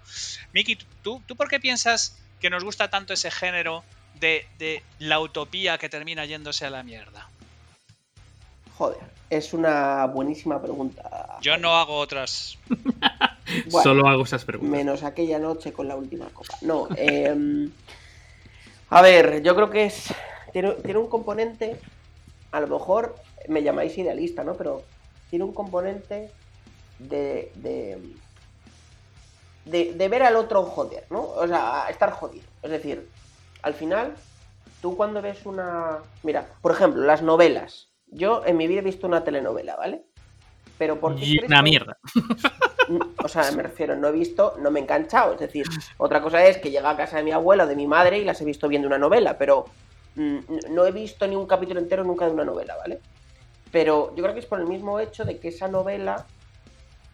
Miki, 0.52 0.76
¿tú, 1.02 1.22
¿tú 1.26 1.34
por 1.34 1.48
qué 1.48 1.60
piensas 1.60 2.18
que 2.40 2.50
nos 2.50 2.62
gusta 2.62 2.90
tanto 2.90 3.14
ese 3.14 3.30
género 3.30 3.84
de, 4.20 4.46
de 4.58 4.82
la 4.98 5.18
utopía 5.20 5.78
que 5.78 5.88
termina 5.88 6.26
yéndose 6.26 6.66
a 6.66 6.70
la 6.70 6.82
mierda? 6.82 7.28
Joder, 8.76 8.98
es 9.30 9.54
una 9.54 10.04
buenísima 10.06 10.60
pregunta. 10.60 11.38
Yo 11.40 11.56
no 11.56 11.74
hago 11.76 11.96
otras. 11.96 12.58
Solo 13.82 14.08
hago 14.08 14.24
esas 14.24 14.44
preguntas. 14.44 14.76
Menos 14.76 15.02
aquella 15.04 15.38
noche 15.38 15.72
con 15.72 15.88
la 15.88 15.96
última 15.96 16.26
copa. 16.26 16.56
No, 16.60 16.88
eh, 16.96 17.68
a 18.90 19.02
ver, 19.02 19.42
yo 19.42 19.54
creo 19.54 19.70
que 19.70 19.86
es. 19.86 20.12
Tiene, 20.54 20.98
un 20.98 21.08
componente. 21.08 21.80
A 22.52 22.60
lo 22.60 22.68
mejor 22.68 23.16
me 23.48 23.64
llamáis 23.64 23.98
idealista, 23.98 24.44
¿no? 24.44 24.54
Pero 24.54 24.82
tiene 25.28 25.44
un 25.44 25.52
componente 25.52 26.30
de, 27.00 27.50
de, 27.56 27.98
de, 29.92 30.08
ver 30.08 30.22
al 30.22 30.36
otro 30.36 30.62
joder, 30.62 31.06
¿no? 31.10 31.22
O 31.22 31.48
sea, 31.48 31.86
estar 31.90 32.12
jodido. 32.12 32.44
Es 32.62 32.70
decir, 32.70 33.10
al 33.62 33.74
final, 33.74 34.14
tú 34.80 34.96
cuando 34.96 35.20
ves 35.20 35.44
una. 35.44 35.98
Mira, 36.22 36.46
por 36.62 36.70
ejemplo, 36.70 37.02
las 37.02 37.20
novelas. 37.20 37.88
Yo 38.06 38.46
en 38.46 38.56
mi 38.56 38.68
vida 38.68 38.78
he 38.78 38.84
visto 38.84 39.08
una 39.08 39.24
telenovela, 39.24 39.74
¿vale? 39.74 40.04
Pero 40.78 41.00
por 41.00 41.18
Y 41.20 41.44
una 41.44 41.62
mierda. 41.62 41.98
O 43.24 43.28
sea, 43.28 43.50
me 43.52 43.62
refiero, 43.62 43.96
no 43.96 44.08
he 44.08 44.12
visto, 44.12 44.56
no 44.60 44.70
me 44.70 44.78
he 44.78 44.82
enganchado. 44.82 45.32
Es 45.32 45.40
decir, 45.40 45.64
otra 45.96 46.20
cosa 46.20 46.44
es 46.44 46.58
que 46.58 46.70
llega 46.70 46.90
a 46.90 46.96
casa 46.98 47.16
de 47.16 47.22
mi 47.22 47.32
abuela 47.32 47.64
o 47.64 47.66
de 47.66 47.76
mi 47.76 47.86
madre 47.86 48.18
y 48.18 48.24
las 48.24 48.38
he 48.42 48.44
visto 48.44 48.68
viendo 48.68 48.86
una 48.86 48.98
novela, 48.98 49.38
pero 49.38 49.64
no 50.16 50.86
he 50.86 50.92
visto 50.92 51.26
ni 51.26 51.36
un 51.36 51.46
capítulo 51.46 51.80
entero 51.80 52.04
nunca 52.04 52.26
de 52.26 52.32
una 52.32 52.44
novela, 52.44 52.76
¿vale? 52.76 53.00
Pero 53.72 54.14
yo 54.14 54.22
creo 54.22 54.34
que 54.34 54.40
es 54.40 54.46
por 54.46 54.60
el 54.60 54.66
mismo 54.66 55.00
hecho 55.00 55.24
de 55.24 55.38
que 55.38 55.48
esa 55.48 55.68
novela, 55.68 56.26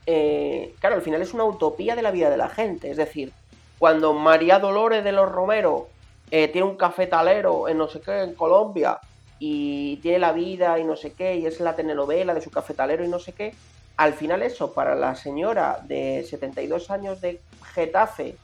eh, 0.07 0.75
claro, 0.81 0.97
al 0.97 1.03
final 1.03 1.23
es 1.23 1.33
una 1.33 1.45
utopía 1.45 1.97
de 1.97 2.03
la 2.03 2.11
vida 2.11 2.29
de 2.29 2.37
la 2.37 2.49
gente. 2.49 2.91
Es 2.91 2.99
decir, 2.99 3.33
cuando 3.79 4.13
María 4.13 4.59
Dolores 4.59 5.03
de 5.03 5.13
los 5.13 5.31
Romero 5.31 5.89
eh, 6.31 6.49
tiene 6.49 6.67
un 6.67 6.77
cafetalero 6.77 7.69
en 7.69 7.79
no 7.79 7.89
sé 7.89 8.01
qué, 8.01 8.23
en 8.23 8.35
Colombia, 8.35 9.01
y 9.39 9.97
tiene 9.97 10.19
la 10.19 10.33
vida 10.33 10.79
y 10.79 10.85
no 10.85 10.97
sé 10.97 11.15
qué, 11.15 11.37
y 11.37 11.47
es 11.47 11.61
la 11.61 11.75
telenovela 11.75 12.35
de 12.35 12.43
su 12.43 12.51
cafetalero 12.51 13.05
y 13.05 13.09
no 13.09 13.19
sé 13.19 13.33
qué, 13.33 13.55
al 13.97 14.13
final 14.13 14.43
eso, 14.43 14.73
para 14.73 14.95
la 14.95 15.15
señora 15.15 15.81
de 15.83 16.27
72 16.29 16.91
años 16.91 17.21
de 17.21 17.41
Getafe, 17.75 18.37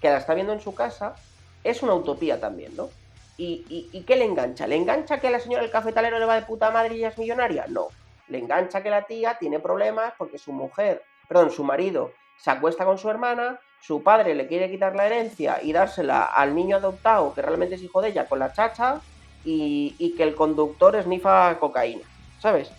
que 0.00 0.08
la 0.08 0.18
está 0.18 0.34
viendo 0.34 0.52
en 0.52 0.60
su 0.60 0.74
casa, 0.74 1.16
es 1.64 1.82
una 1.82 1.94
utopía 1.94 2.40
también, 2.40 2.76
¿no? 2.76 2.88
¿Y, 3.36 3.88
y, 3.92 4.02
qué 4.02 4.16
le 4.16 4.24
engancha? 4.24 4.66
¿Le 4.66 4.76
engancha 4.76 5.18
que 5.18 5.30
la 5.30 5.40
señora 5.40 5.62
del 5.62 5.72
cafetalero 5.72 6.18
le 6.18 6.24
va 6.24 6.36
de 6.36 6.46
puta 6.46 6.70
madre 6.70 6.94
y 6.94 6.98
ella 6.98 7.08
es 7.08 7.18
millonaria? 7.18 7.66
No. 7.68 7.88
Le 8.28 8.38
engancha 8.38 8.82
que 8.82 8.90
la 8.90 9.02
tía 9.02 9.36
tiene 9.38 9.58
problemas 9.58 10.14
porque 10.16 10.38
su 10.38 10.52
mujer, 10.52 11.02
perdón, 11.28 11.50
su 11.50 11.64
marido 11.64 12.12
se 12.38 12.50
acuesta 12.50 12.84
con 12.84 12.98
su 12.98 13.10
hermana, 13.10 13.58
su 13.80 14.02
padre 14.02 14.34
le 14.34 14.46
quiere 14.46 14.70
quitar 14.70 14.94
la 14.94 15.06
herencia 15.06 15.60
y 15.62 15.72
dársela 15.72 16.24
al 16.24 16.54
niño 16.54 16.76
adoptado, 16.76 17.34
que 17.34 17.42
realmente 17.42 17.74
es 17.74 17.82
hijo 17.82 18.00
de 18.00 18.10
ella, 18.10 18.26
con 18.28 18.38
la 18.38 18.52
chacha, 18.52 19.00
y, 19.44 20.14
que 20.16 20.22
el 20.22 20.34
conductor 20.34 20.96
esnifa 20.96 21.58
cocaína, 21.58 22.04
¿sabes? 22.40 22.70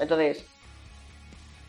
Entonces, 0.00 0.44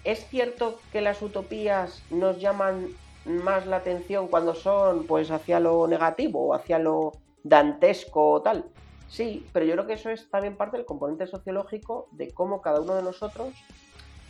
¿es 0.03 0.27
cierto 0.27 0.79
que 0.91 1.01
las 1.01 1.21
utopías 1.21 2.01
nos 2.09 2.39
llaman 2.39 2.87
más 3.25 3.67
la 3.67 3.77
atención 3.77 4.27
cuando 4.27 4.55
son 4.55 5.05
pues 5.05 5.29
hacia 5.29 5.59
lo 5.59 5.87
negativo 5.87 6.47
o 6.47 6.53
hacia 6.55 6.79
lo 6.79 7.13
dantesco 7.43 8.31
o 8.31 8.41
tal? 8.41 8.65
Sí, 9.07 9.47
pero 9.53 9.65
yo 9.65 9.73
creo 9.73 9.87
que 9.87 9.93
eso 9.93 10.09
es 10.09 10.29
también 10.29 10.55
parte 10.55 10.77
del 10.77 10.85
componente 10.85 11.25
sociológico 11.25 12.07
de 12.11 12.31
cómo 12.31 12.61
cada 12.61 12.79
uno 12.79 12.95
de 12.95 13.03
nosotros, 13.03 13.53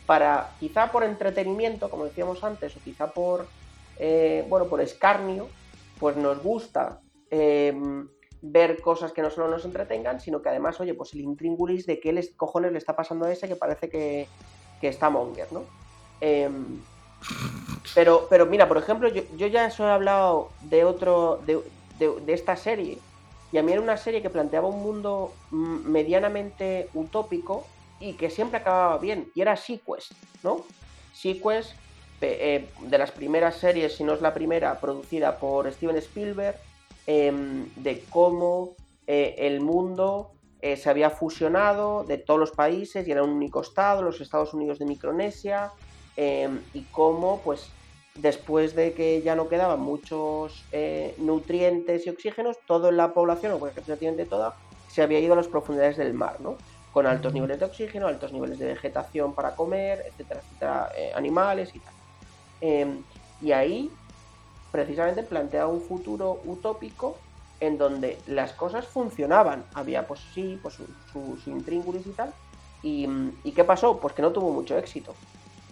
para 0.06 0.50
quizá 0.58 0.90
por 0.90 1.04
entretenimiento, 1.04 1.90
como 1.90 2.04
decíamos 2.04 2.42
antes, 2.42 2.76
o 2.76 2.80
quizá 2.80 3.08
por 3.08 3.46
eh, 4.02 4.46
bueno, 4.48 4.66
por 4.66 4.80
escarnio, 4.80 5.48
pues 5.98 6.16
nos 6.16 6.42
gusta 6.42 7.00
eh, 7.30 7.74
ver 8.40 8.80
cosas 8.80 9.12
que 9.12 9.20
no 9.20 9.30
solo 9.30 9.48
nos 9.48 9.66
entretengan, 9.66 10.20
sino 10.20 10.40
que 10.40 10.48
además, 10.48 10.80
oye, 10.80 10.94
pues 10.94 11.12
el 11.12 11.20
intríngulis 11.20 11.84
de 11.84 12.00
qué 12.00 12.14
les, 12.14 12.32
cojones 12.34 12.72
le 12.72 12.78
está 12.78 12.96
pasando 12.96 13.26
a 13.26 13.32
ese 13.32 13.46
que 13.46 13.56
parece 13.56 13.90
que, 13.90 14.26
está 14.80 15.10
Monger, 15.10 15.52
¿no? 15.52 15.64
Em, 16.22 16.80
pero, 17.94 18.26
pero 18.30 18.46
mira, 18.46 18.66
por 18.66 18.78
ejemplo, 18.78 19.10
yo, 19.10 19.46
ya 19.46 19.66
os 19.66 19.78
he 19.78 19.82
hablado 19.82 20.48
de 20.62 20.86
otro, 20.86 21.38
de, 21.44 21.60
esta 22.26 22.56
serie, 22.56 22.98
Y 23.52 23.58
a 23.58 23.62
mí 23.62 23.72
era 23.72 23.80
una 23.80 23.96
serie 23.96 24.22
que 24.22 24.30
planteaba 24.30 24.68
un 24.68 24.80
mundo 24.80 25.32
mm, 25.50 25.90
medianamente 25.90 26.88
utópico 26.94 27.66
y 27.98 28.12
que 28.14 28.30
siempre 28.30 28.60
acababa 28.60 28.98
bien. 28.98 29.30
Y 29.34 29.40
era 29.40 29.56
Sequest, 29.56 30.12
¿no? 30.44 30.64
Sequest, 31.12 31.72
eh, 32.20 32.68
de 32.82 32.98
las 32.98 33.10
primeras 33.10 33.56
series, 33.56 33.96
si 33.96 34.04
no 34.04 34.14
es 34.14 34.20
la 34.20 34.32
primera, 34.34 34.78
producida 34.78 35.38
por 35.38 35.70
Steven 35.72 35.96
Spielberg, 35.96 36.56
em, 37.06 37.68
de 37.76 38.04
cómo 38.10 38.74
eh, 39.06 39.34
el 39.38 39.60
mundo 39.60 40.30
eh, 40.62 40.76
se 40.76 40.90
había 40.90 41.10
fusionado 41.10 42.04
de 42.04 42.18
todos 42.18 42.38
los 42.38 42.50
países 42.52 43.08
y 43.08 43.10
era 43.10 43.22
un 43.22 43.30
único 43.30 43.62
estado, 43.62 44.02
los 44.02 44.20
Estados 44.20 44.52
Unidos 44.52 44.78
de 44.78 44.84
Micronesia, 44.84 45.72
em, 46.16 46.60
y 46.74 46.82
cómo, 46.92 47.40
pues, 47.42 47.70
después 48.20 48.74
de 48.74 48.92
que 48.92 49.22
ya 49.22 49.34
no 49.34 49.48
quedaban 49.48 49.80
muchos 49.80 50.64
nutrientes 51.18 52.06
y 52.06 52.10
oxígenos, 52.10 52.58
toda 52.66 52.90
la 52.92 53.12
población, 53.12 53.52
o 53.52 53.58
prácticamente 53.58 54.26
toda, 54.26 54.54
se 54.88 55.02
había 55.02 55.20
ido 55.20 55.34
a 55.34 55.36
las 55.36 55.48
profundidades 55.48 55.96
del 55.96 56.14
mar, 56.14 56.40
¿no? 56.40 56.56
Con 56.92 57.06
altos 57.06 57.32
niveles 57.32 57.60
de 57.60 57.66
oxígeno, 57.66 58.08
altos 58.08 58.32
niveles 58.32 58.58
de 58.58 58.66
vegetación 58.66 59.34
para 59.34 59.54
comer, 59.54 60.04
etcétera, 60.08 60.40
etcétera, 60.40 60.90
animales 61.14 61.74
y 61.74 61.78
tal. 61.78 61.94
Em, 62.60 63.02
y 63.40 63.52
ahí, 63.52 63.90
precisamente, 64.70 65.22
plantea 65.22 65.66
un 65.66 65.80
futuro 65.80 66.40
utópico 66.44 67.16
en 67.60 67.78
donde 67.78 68.18
las 68.26 68.52
cosas 68.52 68.86
funcionaban. 68.86 69.64
Había, 69.74 70.06
pues 70.06 70.20
sí, 70.34 70.58
pues 70.62 70.74
su, 70.74 71.36
su, 71.36 71.50
intríngulis 71.50 72.06
y 72.06 72.10
tal. 72.10 72.32
Y, 72.82 73.06
qué 73.54 73.64
pasó? 73.64 73.98
Pues 73.98 74.14
que 74.14 74.22
no 74.22 74.32
tuvo 74.32 74.50
mucho 74.50 74.76
éxito. 74.76 75.14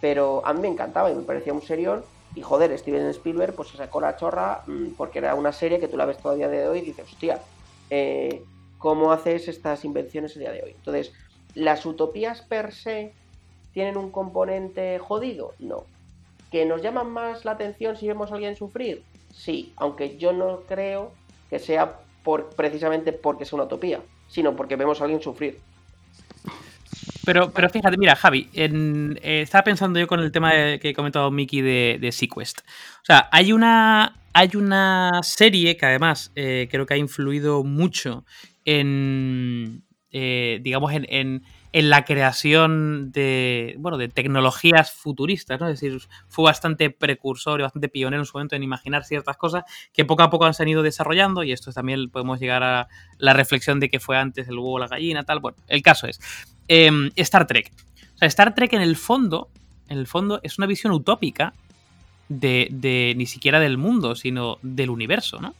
Pero 0.01 0.43
a 0.45 0.53
mí 0.53 0.61
me 0.61 0.69
encantaba 0.69 1.11
y 1.11 1.15
me 1.15 1.23
parecía 1.23 1.53
un 1.53 1.63
serión. 1.63 2.05
Y 2.35 2.43
joder, 2.43 2.77
Steven 2.79 3.07
Spielberg 3.09 3.55
pues 3.55 3.69
se 3.69 3.77
sacó 3.77 4.01
la 4.01 4.17
chorra 4.17 4.63
mm, 4.67 4.91
porque 4.97 5.19
era 5.19 5.35
una 5.35 5.53
serie 5.53 5.81
que 5.81 5.89
tú 5.89 5.97
la 5.97 6.05
ves 6.05 6.19
todavía 6.19 6.49
de 6.49 6.69
hoy 6.69 6.79
y 6.79 6.83
dices, 6.83 7.07
hostia, 7.11 7.41
eh, 7.91 8.43
¿cómo 8.79 9.13
haces 9.13 9.49
estas 9.49 9.85
invenciones 9.85 10.35
el 10.37 10.41
día 10.41 10.53
de 10.53 10.63
hoy? 10.63 10.71
Entonces, 10.77 11.13
¿las 11.55 11.85
utopías 11.87 12.43
per 12.43 12.73
se 12.73 13.13
tienen 13.73 13.97
un 13.97 14.11
componente 14.11 14.99
jodido? 14.99 15.55
No. 15.59 15.85
¿Que 16.51 16.65
nos 16.65 16.83
llaman 16.83 17.11
más 17.11 17.45
la 17.45 17.53
atención 17.53 17.97
si 17.97 18.07
vemos 18.07 18.31
a 18.31 18.35
alguien 18.35 18.57
sufrir? 18.57 19.03
Sí, 19.35 19.73
aunque 19.77 20.17
yo 20.17 20.33
no 20.33 20.61
creo 20.69 21.13
que 21.51 21.59
sea 21.59 21.99
por, 22.23 22.51
precisamente 22.51 23.13
porque 23.13 23.45
sea 23.45 23.57
una 23.57 23.65
utopía, 23.65 24.01
sino 24.29 24.57
porque 24.57 24.77
vemos 24.77 25.01
a 25.01 25.05
alguien 25.05 25.21
sufrir. 25.21 25.61
Pero, 27.29 27.51
pero 27.51 27.69
fíjate, 27.69 27.99
mira, 27.99 28.17
Javi, 28.17 28.49
eh, 28.55 29.43
estaba 29.43 29.63
pensando 29.63 30.01
yo 30.01 30.07
con 30.07 30.21
el 30.21 30.33
tema 30.33 30.51
que 30.51 30.89
he 30.89 30.95
comentado 30.95 31.31
Mickey 31.31 31.61
de, 31.61 31.99
de 32.01 32.11
Sequest. 32.11 32.61
O 32.61 33.05
sea, 33.05 33.29
hay 33.31 33.53
una, 33.53 34.17
hay 34.33 34.53
una 34.55 35.21
serie 35.23 35.77
que 35.77 35.85
además 35.85 36.33
eh, 36.37 36.69
creo 36.71 36.87
que 36.87 36.95
ha 36.95 36.97
influido 36.97 37.65
mucho 37.65 38.25
en, 38.65 39.83
eh, 40.11 40.59
digamos, 40.63 40.91
en 40.95 41.43
en 41.73 41.91
la 41.91 42.05
creación 42.05 43.13
de, 43.13 43.77
bueno, 43.79 43.99
de 43.99 44.09
tecnologías 44.09 44.91
futuristas, 44.91 45.61
¿no? 45.61 45.69
Es 45.69 45.81
decir, 45.81 46.01
fue 46.29 46.45
bastante 46.45 46.91
precursor 46.91 47.61
y 47.61 47.63
bastante 47.63 47.89
pionero 47.89 48.23
en 48.23 48.27
su 48.27 48.37
momento 48.37 48.57
en 48.57 48.63
imaginar 48.63 49.05
ciertas 49.05 49.37
cosas 49.37 49.65
que 49.93 50.05
poco 50.05 50.23
a 50.23 50.31
poco 50.31 50.47
han 50.47 50.69
ido 50.69 50.83
desarrollando 50.83 51.43
y 51.43 51.53
esto 51.53 51.73
también 51.73 52.11
podemos 52.11 52.41
llegar 52.41 52.63
a 52.63 52.89
la 53.19 53.35
reflexión 53.35 53.81
de 53.81 53.91
que 53.91 54.01
fue 54.01 54.17
antes 54.17 54.49
el 54.49 54.59
huevo 54.59 54.79
la 54.79 54.89
gallina, 54.89 55.25
tal. 55.25 55.41
Bueno, 55.41 55.59
el 55.69 55.83
caso 55.83 56.07
es 56.07 56.21
em, 56.69 57.11
Star 57.17 57.47
Trek. 57.47 57.73
O 58.15 58.19
sea, 58.19 58.29
Star 58.29 58.55
Trek 58.55 58.73
en 58.73 58.83
el 58.83 58.97
fondo, 58.97 59.49
en 59.89 59.99
el 59.99 60.07
fondo 60.07 60.41
es 60.43 60.59
una 60.59 60.67
visión 60.67 60.93
utópica 60.93 61.55
de, 62.29 62.69
de 62.71 63.15
ni 63.17 63.27
siquiera 63.27 63.59
del 63.61 63.79
mundo, 63.79 64.15
sino 64.15 64.59
del 64.63 64.91
universo, 64.91 65.41
¿no? 65.41 65.55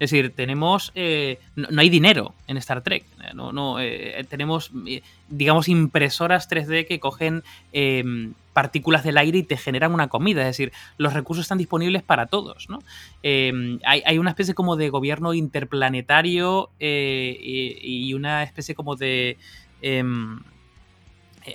Es 0.00 0.10
decir, 0.10 0.32
tenemos. 0.34 0.90
Eh, 0.96 1.38
no, 1.54 1.80
hay 1.80 1.88
dinero 1.88 2.34
en 2.48 2.56
Star 2.56 2.82
Trek. 2.82 3.04
No, 3.34 3.52
no, 3.52 3.78
eh, 3.80 4.24
tenemos, 4.28 4.72
eh, 4.86 5.02
digamos, 5.28 5.68
impresoras 5.68 6.50
3D 6.50 6.86
que 6.86 6.98
cogen 6.98 7.44
em, 7.72 8.34
partículas 8.52 9.04
del 9.04 9.18
aire 9.18 9.38
y 9.38 9.42
te 9.44 9.56
generan 9.56 9.94
una 9.94 10.08
comida. 10.08 10.40
Es 10.42 10.48
decir, 10.48 10.72
los 10.98 11.14
recursos 11.14 11.44
están 11.44 11.58
disponibles 11.58 12.02
para 12.02 12.26
todos. 12.26 12.68
¿no? 12.68 12.80
Em, 13.22 13.78
hay, 13.84 14.18
una 14.18 14.30
especie 14.30 14.54
como 14.54 14.74
de 14.74 14.90
gobierno 14.90 15.32
interplanetario 15.32 16.70
y, 16.80 18.12
una 18.14 18.42
especie 18.42 18.74
como 18.74 18.96
de 18.96 19.38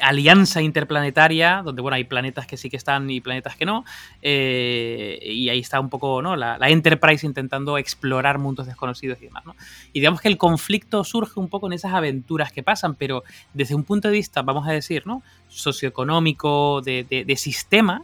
alianza 0.02 0.62
interplanetaria, 0.62 1.62
donde 1.64 1.82
bueno, 1.82 1.96
hay 1.96 2.04
planetas 2.04 2.46
que 2.46 2.58
sí 2.58 2.70
que 2.70 2.78
están 2.78 3.10
y 3.10 3.22
planetas 3.22 3.56
que 3.56 3.66
no, 3.66 3.86
eh, 4.22 5.20
y 5.22 5.50
ahí 5.50 5.60
está 5.60 5.80
un 5.80 5.90
poco 5.90 6.22
¿no? 6.22 6.36
La, 6.36 6.58
Enterprise 6.70 7.26
intentando 7.26 7.78
explorar 7.78 8.38
mundos 8.38 8.68
desconocidos 8.68 9.20
y 9.22 9.26
demás. 9.26 9.46
¿no? 9.46 9.56
Y 9.94 10.00
digamos 10.00 10.22
que 10.22 10.28
el 10.28 10.38
conflicto 10.38 11.04
surge 11.04 11.40
un 11.40 11.50
poco 11.50 11.68
en 11.68 11.74
esas 11.74 11.94
aventuras 11.94 12.52
que 12.52 12.64
pasan, 12.64 12.96
pero 12.96 13.24
desde 13.54 13.76
un 13.76 13.84
punto 13.84 14.08
de 14.08 14.14
vista, 14.14 14.42
vamos 14.42 14.68
a 14.68 14.72
decir, 14.72 15.08
¿no? 15.08 15.24
socioeconómico, 15.48 16.82
de, 16.82 17.04
de, 17.04 17.36
sistema, 17.36 18.04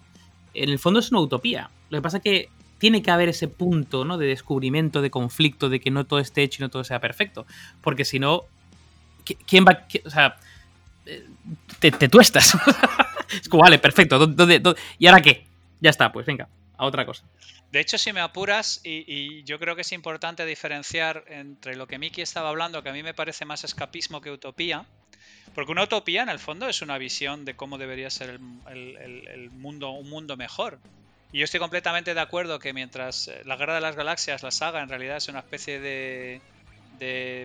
en 0.53 0.69
el 0.69 0.79
fondo 0.79 0.99
es 0.99 1.11
una 1.11 1.21
utopía. 1.21 1.69
Lo 1.89 1.99
que 1.99 2.01
pasa 2.01 2.17
es 2.17 2.23
que 2.23 2.49
tiene 2.79 3.01
que 3.01 3.11
haber 3.11 3.29
ese 3.29 3.47
punto 3.47 4.03
¿no? 4.03 4.17
de 4.17 4.27
descubrimiento, 4.27 5.01
de 5.01 5.11
conflicto, 5.11 5.69
de 5.69 5.79
que 5.79 5.91
no 5.91 6.05
todo 6.05 6.19
esté 6.19 6.43
hecho 6.43 6.61
y 6.61 6.63
no 6.63 6.69
todo 6.69 6.83
sea 6.83 6.99
perfecto. 6.99 7.45
Porque 7.81 8.03
si 8.03 8.19
no, 8.19 8.43
¿quién 9.45 9.65
va? 9.65 9.85
O 10.05 10.09
sea, 10.09 10.37
te, 11.79 12.09
tuestas. 12.09 12.55
es 13.41 13.47
como, 13.49 13.63
vale, 13.63 13.79
perfecto. 13.79 14.33
y 14.97 15.07
ahora 15.07 15.21
qué? 15.21 15.45
Ya 15.79 15.89
está, 15.89 16.11
pues 16.11 16.25
venga, 16.25 16.47
a 16.77 16.85
otra 16.85 17.05
cosa. 17.05 17.23
De 17.71 17.79
hecho, 17.79 17.97
si 17.97 18.13
me 18.13 18.21
apuras, 18.21 18.79
y, 18.83 19.43
yo 19.43 19.59
creo 19.59 19.75
que 19.75 19.81
es 19.81 19.91
importante 19.91 20.45
diferenciar 20.45 21.25
entre 21.27 21.75
lo 21.75 21.87
que 21.87 21.99
Miki 21.99 22.21
estaba 22.21 22.49
hablando, 22.49 22.81
que 22.81 22.89
a 22.89 22.93
mí 22.93 23.03
me 23.03 23.13
parece 23.13 23.45
más 23.45 23.63
escapismo 23.63 24.21
que 24.21 24.31
utopía, 24.31 24.85
porque 25.53 25.71
una 25.71 25.83
utopía 25.83 26.23
en 26.23 26.29
el 26.29 26.39
fondo 26.39 26.67
es 26.67 26.81
una 26.81 26.97
visión 26.97 27.45
de 27.45 27.55
cómo 27.55 27.77
debería 27.77 28.09
ser 28.09 28.39
el, 28.69 29.49
mundo, 29.51 29.91
un 29.91 30.09
mundo 30.09 30.37
mejor. 30.37 30.79
Y 31.31 31.39
yo 31.39 31.43
estoy 31.43 31.59
completamente 31.59 32.13
de 32.13 32.21
acuerdo 32.21 32.59
que 32.59 32.71
mientras 32.71 33.27
eh, 33.27 33.41
la 33.43 33.57
Guerra 33.57 33.75
de 33.75 33.81
las 33.81 33.95
Galaxias, 33.95 34.41
la 34.41 34.51
saga, 34.51 34.81
en 34.81 34.87
realidad 34.87 35.17
es 35.17 35.27
una 35.27 35.39
especie 35.39 35.79
de, 35.79 36.39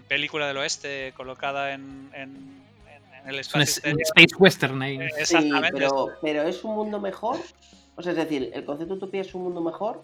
película 0.06 0.46
del 0.46 0.58
oeste 0.58 1.12
colocada 1.16 1.72
en 1.72 2.08
el 3.26 3.38
Space 3.38 4.34
Western 4.38 4.80
ahí. 4.82 4.98
Eh, 4.98 5.24
sí, 5.24 5.50
pero, 5.72 6.08
pero 6.20 6.42
¿es 6.42 6.64
un 6.64 6.74
mundo 6.74 7.00
mejor? 7.00 7.38
O 7.96 8.02
sea, 8.02 8.12
es 8.12 8.18
decir, 8.18 8.50
¿el 8.54 8.64
concepto 8.64 8.94
de 8.94 8.98
utopía 8.98 9.20
es 9.20 9.34
un 9.34 9.42
mundo 9.42 9.60
mejor? 9.60 10.02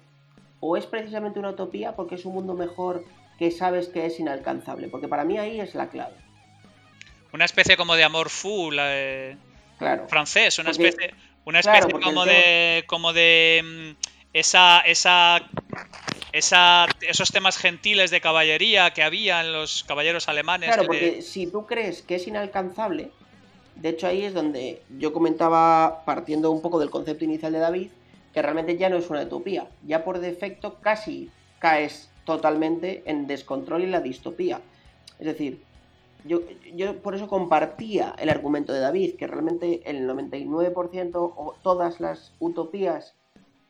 ¿O 0.61 0.77
es 0.77 0.87
precisamente 0.87 1.39
una 1.39 1.51
utopía 1.51 1.95
porque 1.97 2.17
es 2.17 2.25
un 2.25 2.35
mundo 2.35 2.55
mejor 2.55 3.05
que 3.39 3.51
sabes 3.51 3.89
que 3.89 4.07
es 4.07 4.21
inalcanzable? 4.21 4.89
Porque 4.89 5.09
para 5.09 5.25
mí 5.25 5.39
ahí 5.39 5.61
es 5.61 5.75
la 5.75 5.89
clave. 5.89 6.15
Una 7.33 7.45
especie 7.45 7.77
como 7.77 7.95
de 7.97 8.05
amor 8.05 8.31
full 8.31 8.77
eh, 8.81 9.37
claro. 9.79 10.09
francés, 10.09 10.59
una 10.59 10.71
especie, 10.71 11.15
una 11.45 11.61
especie 11.61 11.93
como, 11.93 12.25
de, 12.25 12.85
como 12.87 13.13
de 13.13 13.95
mm, 13.97 14.07
esa, 14.33 14.81
esa 14.81 15.49
esos 16.33 17.31
temas 17.33 17.57
gentiles 17.57 18.11
de 18.11 18.21
caballería 18.21 18.93
que 18.93 19.03
había 19.03 19.41
en 19.41 19.53
los 19.53 19.85
caballeros 19.85 20.29
alemanes. 20.29 20.69
Claro, 20.69 20.87
porque 20.87 21.23
si 21.23 21.47
tú 21.47 21.67
crees 21.67 22.03
que 22.03 22.17
es 22.17 22.27
inalcanzable, 22.27 23.11
de 23.77 23.89
hecho 23.89 24.07
ahí 24.07 24.23
es 24.23 24.35
donde 24.35 24.83
yo 24.99 25.13
comentaba, 25.13 26.05
partiendo 26.05 26.51
un 26.51 26.61
poco 26.61 26.79
del 26.79 26.91
concepto 26.91 27.25
inicial 27.25 27.53
de 27.53 27.59
David, 27.59 27.89
que 28.33 28.43
realmente 28.43 28.77
ya 28.77 28.91
no 28.91 28.97
es 28.97 29.09
una 29.09 29.23
utopía, 29.23 29.69
ya 29.87 30.05
por 30.05 30.19
defecto 30.19 30.75
casi 30.81 31.31
caes 31.59 32.11
totalmente 32.25 33.03
en 33.07 33.27
descontrol 33.27 33.83
y 33.83 33.87
la 33.87 34.01
distopía. 34.01 34.61
Es 35.19 35.27
decir, 35.27 35.63
yo, 36.25 36.41
yo 36.75 36.99
por 36.99 37.15
eso 37.15 37.29
compartía 37.29 38.15
el 38.19 38.29
argumento 38.29 38.73
de 38.73 38.81
David, 38.81 39.15
que 39.17 39.27
realmente 39.27 39.81
el 39.87 40.09
99% 40.09 41.13
o 41.15 41.55
todas 41.63 42.01
las 42.01 42.33
utopías 42.41 43.15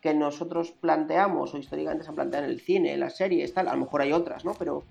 que 0.06 0.14
nosotros 0.14 0.70
planteamos 0.70 1.52
o 1.52 1.58
históricamente 1.58 2.04
se 2.04 2.10
han 2.10 2.14
planteado 2.14 2.44
en 2.44 2.52
el 2.52 2.60
cine, 2.60 2.92
en 2.92 3.00
las 3.00 3.16
series, 3.16 3.52
tal, 3.52 3.66
a 3.66 3.72
lo 3.72 3.80
mejor 3.80 4.02
hay 4.02 4.12
otras, 4.12 4.44
¿no? 4.44 4.54
Pero 4.54 4.84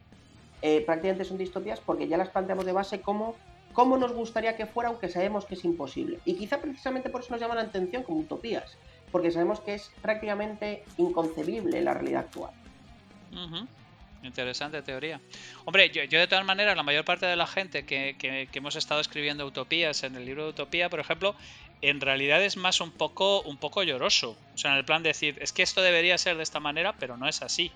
eh, 0.61 0.81
prácticamente 0.85 1.23
son 1.23 1.37
distopías 1.37 1.79
porque 1.79 2.09
ya 2.09 2.17
las 2.17 2.27
planteamos 2.29 2.65
de 2.65 2.73
base 2.73 2.99
como 2.99 3.35
cómo 3.71 3.97
nos 3.97 4.11
gustaría 4.11 4.57
que 4.57 4.65
fuera, 4.65 4.89
aunque 4.89 5.07
sabemos 5.07 5.45
que 5.45 5.55
es 5.55 5.63
imposible. 5.63 6.19
Y 6.25 6.33
quizá 6.33 6.59
precisamente 6.59 7.09
por 7.09 7.21
eso 7.21 7.31
nos 7.31 7.39
llaman 7.39 7.57
la 7.57 7.63
atención 7.63 8.03
como 8.03 8.19
utopías, 8.19 8.77
porque 9.09 9.31
sabemos 9.31 9.61
que 9.61 9.75
es 9.75 9.89
prácticamente 10.01 10.83
inconcebible 10.97 11.81
la 11.81 11.93
realidad 11.93 12.25
actual. 12.25 12.51
Interesante 14.21 14.81
teoría. 14.81 15.21
Hombre, 15.65 15.89
yo, 15.91 16.19
de 16.19 16.27
todas 16.27 16.45
maneras, 16.45 16.75
la 16.75 16.83
mayor 16.83 17.05
parte 17.05 17.25
de 17.25 17.35
la 17.35 17.47
gente 17.47 17.85
que, 17.85 18.15
que, 18.17 18.49
hemos 18.53 18.75
estado 18.75 18.99
escribiendo 18.99 19.45
utopías 19.45 20.03
en 20.03 20.15
el 20.15 20.25
libro 20.25 20.43
de 20.43 20.49
Utopía, 20.49 20.89
por 20.89 20.99
ejemplo, 20.99 21.35
en 21.89 22.01
realidad 22.01 22.43
es 22.43 22.57
más 22.57 22.81
un 22.81 22.91
poco, 22.91 23.41
un 23.41 23.57
poco 23.57 23.83
lloroso. 23.83 24.37
O 24.53 24.57
sea, 24.57 24.71
en 24.71 24.77
el 24.77 24.85
plan 24.85 25.03
de 25.03 25.09
decir, 25.09 25.37
es 25.41 25.53
que 25.53 25.63
esto 25.63 25.81
debería 25.81 26.17
ser 26.17 26.37
de 26.37 26.43
esta 26.43 26.59
manera, 26.59 26.93
pero 26.99 27.17
no 27.17 27.27
es 27.27 27.41
así. 27.41 27.71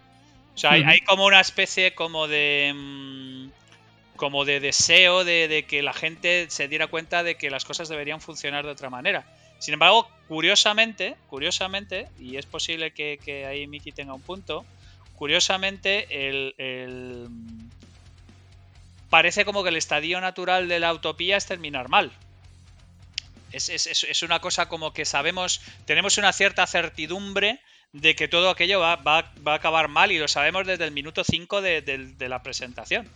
O 0.56 0.58
sea, 0.58 0.72
hay, 0.72 1.02
como 1.02 1.26
una 1.26 1.40
especie 1.40 1.94
como 1.94 2.28
de... 2.28 2.74
Mm, 2.76 3.50
como 4.16 4.44
de 4.44 4.60
deseo 4.60 5.24
de, 5.24 5.66
que 5.66 5.82
la 5.82 5.94
gente 5.94 6.48
se 6.50 6.68
diera 6.68 6.88
cuenta 6.88 7.24
de 7.24 7.36
que 7.36 7.50
las 7.50 7.64
cosas 7.64 7.88
deberían 7.88 8.20
funcionar 8.20 8.66
de 8.66 8.72
otra 8.72 8.90
manera. 8.90 9.26
Sin 9.60 9.74
embargo, 9.74 10.10
curiosamente, 10.28 11.16
curiosamente, 11.30 12.10
y 12.20 12.36
es 12.36 12.46
posible 12.46 12.92
que, 12.92 13.18
que 13.24 13.46
ahí 13.46 13.66
Miki 13.66 13.94
tenga 13.94 14.14
un 14.14 14.22
punto, 14.22 14.66
curiosamente 15.20 16.28
el, 16.28 17.28
parece 19.10 19.46
como 19.46 19.64
que 19.64 19.70
el 19.70 19.76
estadio 19.76 20.20
natural 20.22 20.68
de 20.68 20.80
la 20.80 20.94
utopía 20.94 21.38
es 21.38 21.46
terminar 21.46 21.90
mal. 21.90 22.12
Es, 23.52 24.24
una 24.24 24.40
cosa 24.40 24.68
como 24.68 24.94
que 24.94 25.06
sabemos, 25.06 25.62
tenemos 25.86 26.18
una 26.18 26.34
cierta 26.34 26.68
certidumbre 26.68 27.60
de 27.94 28.16
que 28.16 28.28
todo 28.28 28.50
aquello 28.50 28.80
va, 28.80 28.94
a 29.04 29.54
acabar 29.54 29.88
mal 29.88 30.12
y 30.12 30.20
lo 30.20 30.28
sabemos 30.28 30.68
desde 30.68 30.86
el 30.86 30.92
minuto 30.92 31.24
5 31.24 31.62
de, 31.62 32.16
la 32.20 32.44
presentación. 32.44 33.10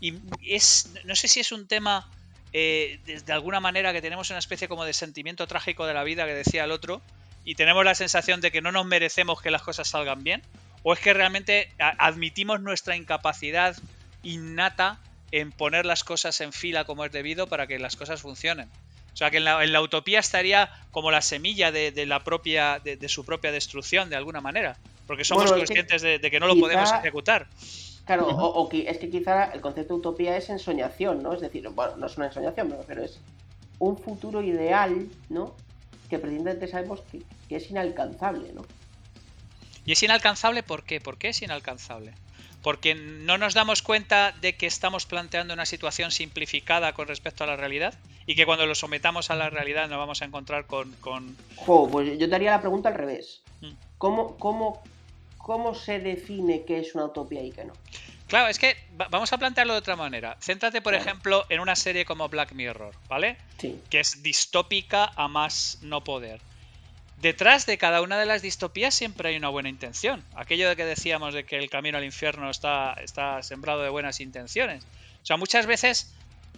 Y 0.00 0.14
es, 0.46 0.90
no 1.04 1.16
sé 1.16 1.28
si 1.28 1.40
es 1.40 1.52
un 1.52 1.66
tema 1.66 2.08
eh, 2.52 3.00
de, 3.04 3.32
alguna 3.32 3.60
manera 3.60 3.92
que 3.92 4.00
tenemos 4.00 4.30
una 4.30 4.38
especie 4.38 4.68
como 4.68 4.84
de 4.84 4.92
sentimiento 4.92 5.46
trágico 5.46 5.86
de 5.86 5.94
la 5.94 6.04
vida 6.04 6.24
que 6.26 6.34
decía 6.34 6.64
el 6.64 6.70
otro 6.70 7.02
y 7.44 7.54
tenemos 7.54 7.84
la 7.84 7.94
sensación 7.94 8.40
de 8.40 8.50
que 8.50 8.60
no 8.60 8.72
nos 8.72 8.86
merecemos 8.86 9.40
que 9.40 9.50
las 9.50 9.62
cosas 9.62 9.88
salgan 9.88 10.24
bien 10.24 10.42
o 10.82 10.92
es 10.92 11.00
que 11.00 11.12
realmente 11.12 11.70
admitimos 11.78 12.60
nuestra 12.60 12.96
incapacidad 12.96 13.76
innata 14.22 14.98
en 15.32 15.52
poner 15.52 15.86
las 15.86 16.02
cosas 16.04 16.40
en 16.40 16.52
fila 16.52 16.84
como 16.84 17.04
es 17.04 17.12
debido 17.12 17.46
para 17.46 17.66
que 17.66 17.78
las 17.78 17.96
cosas 17.96 18.22
funcionen. 18.22 18.68
O 19.12 19.16
sea 19.16 19.30
que 19.30 19.38
en 19.38 19.44
la, 19.44 19.80
utopía 19.82 20.20
estaría 20.20 20.70
como 20.90 21.10
la 21.10 21.22
semilla 21.22 21.72
de, 21.72 22.06
la 22.06 22.22
propia, 22.24 22.78
de, 22.78 23.08
su 23.08 23.24
propia 23.24 23.52
destrucción, 23.52 24.10
de 24.10 24.16
alguna 24.16 24.40
manera. 24.40 24.76
Porque 25.06 25.24
somos 25.24 25.52
conscientes 25.52 26.02
de, 26.02 26.20
que 26.20 26.40
no 26.40 26.46
lo 26.46 26.56
podemos 26.56 26.92
ejecutar. 26.92 27.48
Claro, 28.06 28.26
o, 28.26 28.68
es 28.72 28.98
que 28.98 29.10
quizá 29.10 29.52
el 29.52 29.60
concepto 29.60 29.94
de 29.94 30.00
utopía 30.00 30.36
es 30.36 30.50
ensoñación, 30.50 31.22
¿no? 31.22 31.32
Es 31.32 31.40
decir, 31.40 31.68
bueno, 31.68 31.96
no 31.96 32.06
es 32.06 32.16
una 32.16 32.26
ensoñación, 32.26 32.74
pero 32.86 33.04
es 33.04 33.20
un 33.78 33.96
futuro 33.98 34.42
ideal, 34.42 35.08
¿no? 35.28 35.54
Que 36.08 36.18
precisamente 36.18 36.66
sabemos 36.66 37.00
que, 37.12 37.22
que 37.48 37.56
es 37.56 37.70
inalcanzable, 37.70 38.52
¿no? 38.52 38.62
¿Y 39.84 39.92
es 39.92 40.02
inalcanzable 40.02 40.62
por 40.62 40.84
qué? 40.84 41.00
¿Por 41.00 41.18
qué 41.18 41.28
es 41.28 41.42
inalcanzable? 41.42 42.14
Porque 42.62 42.94
no 42.94 43.38
nos 43.38 43.54
damos 43.54 43.82
cuenta 43.82 44.32
de 44.40 44.56
que 44.56 44.66
estamos 44.66 45.06
planteando 45.06 45.54
una 45.54 45.66
situación 45.66 46.10
simplificada 46.10 46.92
con 46.92 47.08
respecto 47.08 47.44
a 47.44 47.46
la 47.46 47.56
realidad 47.56 47.94
y 48.26 48.34
que 48.34 48.46
cuando 48.46 48.66
lo 48.66 48.74
sometamos 48.74 49.30
a 49.30 49.36
la 49.36 49.50
realidad 49.50 49.88
nos 49.88 49.98
vamos 49.98 50.22
a 50.22 50.24
encontrar 50.24 50.66
con... 50.66 50.92
con... 51.00 51.36
pues 51.90 52.18
yo 52.18 52.28
te 52.28 52.34
haría 52.34 52.50
la 52.50 52.60
pregunta 52.60 52.90
al 52.90 52.94
revés. 52.94 53.42
Mm. 53.60 53.72
¿Cómo, 53.98 54.36
cómo, 54.36 54.82
¿Cómo 55.38 55.74
se 55.74 55.98
define 55.98 56.64
qué 56.64 56.80
es 56.80 56.94
una 56.94 57.06
utopía 57.06 57.42
y 57.42 57.50
qué 57.50 57.64
no? 57.64 57.72
Claro, 58.26 58.48
es 58.48 58.60
que 58.60 58.76
vamos 59.10 59.32
a 59.32 59.38
plantearlo 59.38 59.72
de 59.72 59.80
otra 59.80 59.96
manera. 59.96 60.36
Céntrate, 60.40 60.80
por 60.80 60.94
ejemplo, 60.94 61.44
en 61.48 61.58
una 61.58 61.74
serie 61.74 62.04
como 62.04 62.28
Black 62.28 62.52
Mirror, 62.52 62.94
¿vale? 63.08 63.36
Sí. 63.58 63.80
Que 63.90 63.98
es 63.98 64.22
distópica 64.22 65.10
a 65.16 65.26
más 65.26 65.78
no 65.82 66.04
poder 66.04 66.40
detrás 67.20 67.66
de 67.66 67.78
cada 67.78 68.00
una 68.02 68.18
de 68.18 68.26
las 68.26 68.42
distopías 68.42 68.94
siempre 68.94 69.30
hay 69.30 69.36
una 69.36 69.48
buena 69.48 69.68
intención. 69.68 70.24
Aquello 70.34 70.68
de 70.68 70.76
que 70.76 70.84
decíamos 70.84 71.34
de 71.34 71.44
que 71.44 71.56
el 71.56 71.70
camino 71.70 71.98
al 71.98 72.04
infierno 72.04 72.50
está, 72.50 72.94
está 72.94 73.42
sembrado 73.42 73.82
de 73.82 73.90
buenas 73.90 74.20
intenciones. 74.20 74.84
O 75.22 75.26
sea, 75.26 75.36
muchas 75.36 75.66
veces 75.66 76.14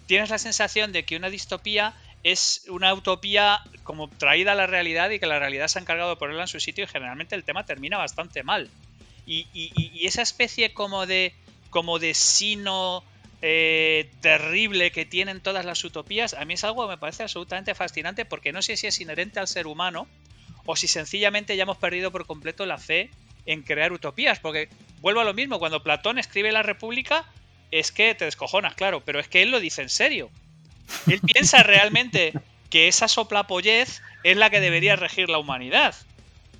tienes 0.06 0.30
la 0.30 0.38
sensación 0.38 0.92
de 0.92 1.04
que 1.04 1.16
una 1.16 1.30
distopía 1.30 1.94
es 2.22 2.66
una 2.68 2.94
utopía 2.94 3.60
como 3.82 4.08
traída 4.08 4.52
a 4.52 4.54
la 4.54 4.66
realidad 4.66 5.10
y 5.10 5.18
que 5.18 5.26
la 5.26 5.38
realidad 5.38 5.66
se 5.68 5.78
ha 5.78 5.82
encargado 5.82 6.10
de 6.10 6.16
ponerla 6.16 6.42
en 6.42 6.48
su 6.48 6.60
sitio 6.60 6.84
y 6.84 6.86
generalmente 6.86 7.34
el 7.34 7.44
tema 7.44 7.66
termina 7.66 7.98
bastante 7.98 8.42
mal. 8.42 8.70
Y, 9.26 10.06
esa 10.06 10.22
especie 10.22 10.72
como 10.72 11.06
de, 11.06 11.32
como 11.70 11.98
de 11.98 12.12
sino 12.14 13.04
eh, 13.40 14.10
terrible 14.20 14.90
que 14.90 15.04
tienen 15.04 15.40
todas 15.40 15.64
las 15.64 15.82
utopías, 15.84 16.34
a 16.34 16.44
mí 16.44 16.54
es 16.54 16.64
algo 16.64 16.82
que 16.84 16.90
me 16.90 16.98
parece 16.98 17.22
absolutamente 17.22 17.74
fascinante 17.74 18.24
porque 18.24 18.52
no 18.52 18.62
sé 18.62 18.76
si 18.76 18.86
es 18.86 19.00
inherente 19.00 19.40
al 19.40 19.48
ser 19.48 19.66
humano 19.66 20.06
o 20.66 20.76
si 20.76 20.88
sencillamente 20.88 21.56
ya 21.56 21.64
hemos 21.64 21.76
perdido 21.76 22.10
por 22.10 22.26
completo 22.26 22.66
la 22.66 22.78
fe 22.78 23.10
en 23.46 23.62
crear 23.62 23.92
utopías. 23.92 24.38
Porque 24.38 24.68
vuelvo 25.00 25.20
a 25.20 25.24
lo 25.24 25.34
mismo, 25.34 25.58
cuando 25.58 25.82
Platón 25.82 26.18
escribe 26.18 26.52
la 26.52 26.62
República, 26.62 27.24
es 27.70 27.92
que 27.92 28.14
te 28.14 28.24
descojonas, 28.24 28.74
claro, 28.74 29.02
pero 29.04 29.20
es 29.20 29.28
que 29.28 29.42
él 29.42 29.50
lo 29.50 29.60
dice 29.60 29.82
en 29.82 29.88
serio. 29.88 30.30
Él 31.06 31.20
piensa 31.34 31.62
realmente 31.62 32.32
que 32.70 32.88
esa 32.88 33.08
soplapollez 33.08 34.02
es 34.24 34.36
la 34.36 34.50
que 34.50 34.60
debería 34.60 34.96
regir 34.96 35.28
la 35.28 35.38
humanidad. 35.38 35.94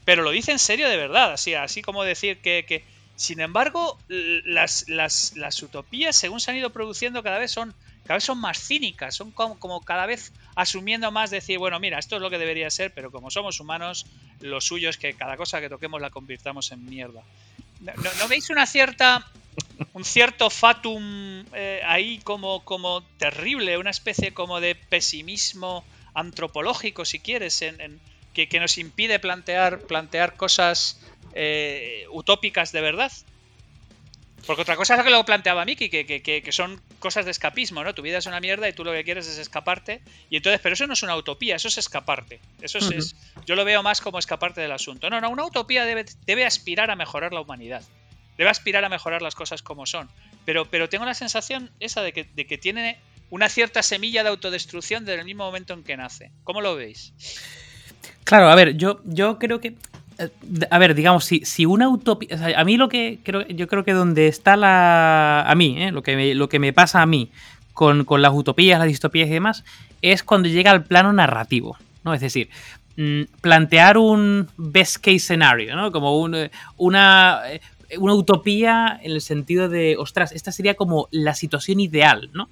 Pero 0.05 0.23
lo 0.23 0.31
dice 0.31 0.53
en 0.53 0.59
serio 0.59 0.89
de 0.89 0.97
verdad, 0.97 1.33
así, 1.33 1.55
así 1.55 1.81
como 1.81 2.03
decir 2.03 2.39
que, 2.39 2.85
sin 3.15 3.41
embargo, 3.41 3.99
las, 4.09 4.89
las, 4.89 5.37
las, 5.37 5.63
utopías, 5.63 6.17
según 6.17 6.41
se 6.41 6.51
han 6.51 6.57
ido 6.57 6.71
produciendo, 6.71 7.23
cada 7.23 7.39
vez 7.39 7.53
son 7.53 7.75
cada 8.05 8.17
vez 8.17 8.25
son 8.25 8.41
más 8.41 8.59
cínicas, 8.59 9.15
son 9.15 9.31
como, 9.31 9.81
cada 9.83 10.07
vez 10.07 10.33
asumiendo 10.55 11.11
más 11.11 11.31
decir, 11.31 11.59
bueno, 11.59 11.79
mira, 11.81 11.99
esto 11.99 12.17
es 12.17 12.23
lo 12.23 12.31
que 12.31 12.39
debería 12.39 12.71
ser, 12.71 12.93
pero 12.93 13.11
como 13.11 13.31
somos 13.31 13.61
humanos, 13.61 14.07
lo 14.41 14.61
suyo 14.61 14.91
es 14.91 14.99
que 14.99 15.15
cada 15.15 15.37
cosa 15.37 15.61
que 15.61 15.69
toquemos 15.69 16.01
la 16.01 16.11
convirtamos 16.11 16.73
en 16.73 16.85
mierda. 16.85 17.23
¿No, 17.81 18.29
veis 18.29 18.51
una 18.51 18.67
cierta 18.67 19.27
un 19.93 20.05
cierto 20.05 20.49
fatum 20.49 21.45
eh, 21.53 21.83
ahí 21.85 22.19
como, 22.19 22.65
como 22.65 23.03
terrible, 23.19 23.77
una 23.77 23.91
especie 23.91 24.33
como 24.33 24.61
de 24.61 24.75
pesimismo 24.75 25.85
antropológico, 26.15 27.05
si 27.05 27.19
quieres, 27.19 27.61
en, 27.63 28.01
que, 28.33 28.61
nos 28.61 28.79
impide 28.79 29.19
plantear, 29.19 29.81
plantear 29.81 30.37
cosas 30.37 31.01
eh, 31.35 32.07
utópicas 32.11 32.73
de 32.73 32.81
verdad? 32.81 33.13
Porque 34.47 34.63
otra 34.63 34.77
cosa 34.77 34.95
es 34.95 34.99
lo 34.99 35.05
que 35.05 35.11
lo 35.11 35.25
planteaba 35.25 35.65
Miki, 35.65 35.89
que, 35.89 36.05
que, 36.05 36.53
son 36.53 36.81
cosas 37.03 37.27
de 37.27 37.33
escapismo, 37.33 37.85
¿no? 37.85 37.95
Tu 37.95 38.01
vida 38.01 38.17
es 38.17 38.27
una 38.27 38.41
mierda 38.41 38.67
y 38.69 38.73
tú 38.73 38.85
lo 38.85 38.93
que 38.93 39.05
quieres 39.05 39.29
es 39.29 39.37
escaparte. 39.37 40.01
Y 40.31 40.37
entonces, 40.37 40.61
pero 40.63 40.73
eso 40.73 40.87
no 40.87 40.95
es 40.95 41.03
una 41.03 41.17
utopía, 41.17 41.57
eso 41.57 41.69
es 41.69 41.77
escaparte. 41.77 42.41
Eso 42.63 42.79
es, 42.79 43.15
yo 43.45 43.55
lo 43.55 43.67
veo 43.67 43.83
más 43.83 44.01
como 44.01 44.19
escaparte 44.19 44.63
del 44.63 44.73
asunto. 44.73 45.11
No, 45.11 45.21
no, 45.21 45.29
una 45.29 45.45
utopía 45.45 45.85
debe, 45.85 46.07
debe 46.25 46.47
aspirar 46.47 46.91
a 46.91 46.97
mejorar 46.97 47.35
la 47.35 47.43
humanidad. 47.43 47.83
Debe 48.39 48.49
aspirar 48.49 48.85
a 48.85 48.89
mejorar 48.89 49.21
las 49.21 49.35
cosas 49.35 49.61
como 49.61 49.85
son. 49.85 50.09
Pero, 50.47 50.71
pero 50.71 50.89
tengo 50.89 51.05
la 51.05 51.15
sensación 51.15 51.71
esa 51.81 52.01
de 52.01 52.13
que, 52.13 52.25
de 52.25 52.47
que 52.47 52.57
tiene 52.57 52.99
una 53.29 53.49
cierta 53.49 53.83
semilla 53.83 54.23
de 54.23 54.31
autodestrucción 54.31 55.05
desde 55.05 55.21
el 55.21 55.27
mismo 55.27 55.45
momento 55.45 55.75
en 55.75 55.85
que 55.85 55.97
nace. 55.97 56.33
¿Cómo 56.45 56.61
lo 56.61 56.77
veis? 56.77 57.13
Claro, 58.25 58.49
a 58.49 58.55
ver, 58.55 58.77
yo, 58.77 59.01
yo 59.05 59.39
creo 59.39 59.61
que 59.61 59.75
a 60.71 60.79
ver, 60.79 60.95
digamos, 60.95 61.25
si, 61.25 61.45
si 61.45 61.67
una 61.67 61.89
utopía. 61.89 62.29
a 62.57 62.65
mí 62.65 62.77
lo 62.77 62.89
que 62.89 63.19
creo, 63.23 63.47
yo 63.49 63.67
creo 63.69 63.85
que 63.85 63.93
donde 63.93 64.29
está 64.29 64.57
la. 64.57 65.43
A 65.43 65.55
mí, 65.55 65.83
¿eh? 65.83 65.93
lo, 65.93 66.03
que 66.03 66.17
me, 66.17 66.35
lo 66.35 66.49
que 66.49 66.59
me 66.59 66.73
pasa 66.73 67.03
a 67.03 67.07
mí 67.07 67.31
con, 67.73 68.05
las 68.21 68.33
utopías, 68.33 68.79
las 68.79 68.89
distopías 68.89 69.29
y 69.29 69.33
demás, 69.33 69.65
es 70.03 70.23
cuando 70.23 70.49
llega 70.49 70.71
al 70.71 70.85
plano 70.85 71.13
narrativo. 71.13 71.77
¿no? 72.05 72.15
Es 72.15 72.21
decir, 72.21 72.49
mm, 72.97 73.23
plantear 73.41 73.99
un 73.99 74.49
best 74.57 74.97
case 74.97 75.21
scenario, 75.21 75.77
¿no? 75.77 75.93
Como 75.93 76.19
una, 76.19 76.51
una 77.99 78.15
utopía 78.15 78.99
en 79.03 79.13
el 79.13 79.21
sentido 79.21 79.69
de, 79.69 79.97
ostras, 79.99 80.33
esta 80.33 80.53
sería 80.53 80.75
como 80.75 81.09
la 81.11 81.35
situación 81.35 81.81
ideal, 81.81 82.31
¿no? 82.33 82.49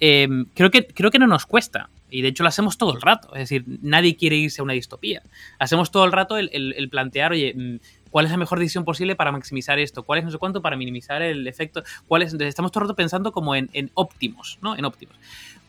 Em, 0.00 0.46
creo, 0.54 0.70
que, 0.70 0.86
creo 0.86 1.10
que 1.10 1.18
no 1.18 1.26
nos 1.26 1.46
cuesta. 1.46 1.88
Y 2.12 2.20
de 2.22 2.28
hecho 2.28 2.42
lo 2.42 2.50
hacemos 2.50 2.76
todo 2.76 2.94
el 2.94 3.00
rato. 3.00 3.34
Es 3.34 3.48
decir, 3.48 3.64
nadie 3.80 4.16
quiere 4.16 4.36
irse 4.36 4.60
a 4.60 4.64
una 4.64 4.74
distopía. 4.74 5.22
Hacemos 5.58 5.90
todo 5.90 6.04
el 6.04 6.12
rato 6.12 6.36
el, 6.36 6.88
plantear, 6.90 7.32
oye, 7.32 7.54
mm, 7.56 7.76
¿cuál 8.10 8.26
es 8.26 8.30
la 8.30 8.36
mejor 8.36 8.58
decisión 8.58 8.84
posible 8.84 9.16
para 9.16 9.32
maximizar 9.32 9.78
esto? 9.78 10.02
¿Cuál 10.02 10.18
es 10.18 10.24
no 10.26 10.30
sé 10.30 10.38
cuánto 10.38 10.60
para 10.60 10.76
minimizar 10.76 11.22
el 11.22 11.46
efecto? 11.48 11.82
¿Cuál 12.06 12.22
es? 12.22 12.32
Entonces 12.32 12.50
estamos 12.50 12.70
todo 12.70 12.84
el 12.84 12.88
rato 12.88 12.96
pensando 12.96 13.32
como 13.32 13.54
en, 13.54 13.90
óptimos, 13.94 14.58
¿no? 14.60 14.76
En 14.76 14.84
óptimos. 14.84 15.16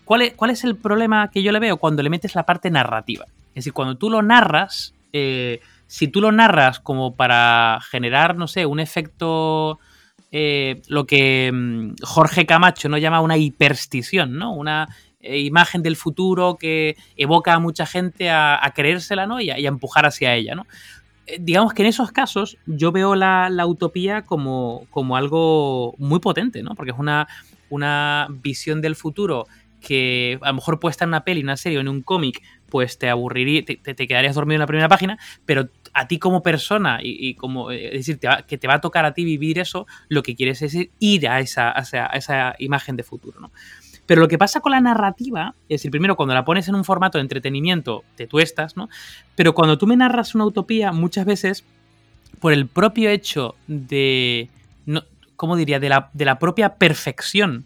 ¿Cuál 0.03 0.23
es, 0.23 0.34
¿Cuál 0.34 0.51
es, 0.51 0.65
el 0.65 0.75
problema 0.75 1.32
que 1.32 1.41
yo 1.41 1.53
le 1.53 1.60
veo 1.60 1.77
cuando 1.77 2.03
le 2.03 2.10
metes 2.10 2.36
la 2.36 2.45
parte 2.45 2.69
narrativa? 2.69 3.25
Es 3.49 3.56
decir, 3.56 3.71
cuando 3.71 3.95
tú 3.95 4.10
lo 4.10 4.21
narras, 4.21 4.93
eh, 5.13 5.62
si 5.88 6.10
tú 6.10 6.19
lo 6.19 6.34
narras 6.34 6.82
como 6.82 7.15
para 7.15 7.79
generar, 7.89 8.36
no 8.36 8.47
sé, 8.47 8.65
un 8.65 8.79
efecto... 8.79 9.79
Eh, 10.36 10.82
lo 10.88 11.06
que 11.06 11.51
mm, 11.53 11.93
Jorge 12.01 12.47
Camacho 12.47 12.89
no 12.89 12.97
llama 12.97 13.21
una 13.21 13.38
hiperstición, 13.38 14.36
¿no? 14.36 14.51
Una 14.51 14.89
imagen 15.23 15.81
del 15.81 15.95
futuro 15.95 16.57
que 16.59 16.95
evoca 17.15 17.53
a 17.53 17.59
mucha 17.59 17.86
gente 17.86 18.29
a, 18.29 18.71
creérsela 18.75 19.25
¿no? 19.25 19.39
y, 19.39 19.49
a, 19.49 19.57
empujar 19.57 20.05
hacia 20.05 20.36
ella. 20.36 20.55
¿no? 20.55 20.65
Eh, 21.25 21.38
digamos 21.39 21.73
que 21.73 21.83
en 21.83 21.89
esos 21.89 22.12
casos 22.12 22.57
yo 22.65 22.91
veo 22.91 23.15
la, 23.15 23.65
utopía 23.65 24.23
como, 24.23 24.86
como, 24.89 25.15
algo 25.15 25.95
muy 25.97 26.19
potente, 26.19 26.63
¿no? 26.63 26.75
porque 26.75 26.91
es 26.91 26.99
una, 26.99 27.27
una 27.69 28.27
visión 28.29 28.81
del 28.81 28.95
futuro 28.95 29.47
que 29.83 30.39
a 30.41 30.47
lo 30.47 30.55
mejor 30.55 30.79
puesta 30.79 31.03
en 31.03 31.09
una 31.09 31.23
peli, 31.23 31.43
una 31.43 31.57
serie 31.57 31.77
o 31.77 31.81
en 31.81 31.89
un 31.89 32.01
cómic, 32.01 32.41
pues 32.69 32.97
te 32.97 33.09
aburriría, 33.09 33.63
te, 33.63 33.95
quedarías 34.07 34.33
dormido 34.33 34.55
en 34.55 34.62
la 34.62 34.67
primera 34.67 34.88
página, 34.88 35.19
pero 35.45 35.69
a 35.93 36.07
ti 36.07 36.17
como 36.17 36.41
persona 36.41 36.99
y, 37.03 37.36
como, 37.36 37.69
eh, 37.69 37.91
decir, 37.91 38.19
que 38.47 38.57
te 38.57 38.67
va 38.67 38.75
a 38.75 38.81
tocar 38.81 39.05
a 39.05 39.13
ti 39.13 39.25
vivir 39.25 39.59
eso, 39.59 39.86
lo 40.07 40.23
que 40.23 40.36
quieres 40.36 40.62
es 40.62 40.75
ir 40.99 41.27
a 41.27 41.39
esa, 41.39 41.71
a 41.77 42.17
esa 42.17 42.55
imagen 42.57 42.95
de 42.95 43.03
futuro, 43.03 43.39
¿no? 43.39 43.51
Pero 44.05 44.21
lo 44.21 44.27
que 44.27 44.37
pasa 44.37 44.59
con 44.59 44.73
la 44.73 44.81
narrativa, 44.81 45.55
es 45.69 45.79
decir, 45.79 45.91
primero 45.91 46.15
cuando 46.15 46.33
la 46.33 46.43
pones 46.43 46.67
en 46.67 46.75
un 46.75 46.83
formato 46.83 47.17
de 47.17 47.21
entretenimiento, 47.21 48.03
te 48.15 48.27
tuestas, 48.27 48.75
¿no? 48.75 48.89
Pero 49.35 49.53
cuando 49.53 49.77
tú 49.77 49.87
me 49.87 49.95
narras 49.95 50.35
una 50.35 50.45
utopía, 50.45 50.91
muchas 50.91 51.25
veces, 51.25 51.63
por 52.39 52.51
el 52.51 52.67
propio 52.67 53.09
hecho 53.09 53.55
de, 53.67 54.49
no, 54.85 55.03
¿cómo 55.35 55.55
diría?, 55.55 55.79
de 55.79 55.89
la, 55.89 56.09
de 56.13 56.25
la 56.25 56.37
propia 56.37 56.75
perfección 56.75 57.65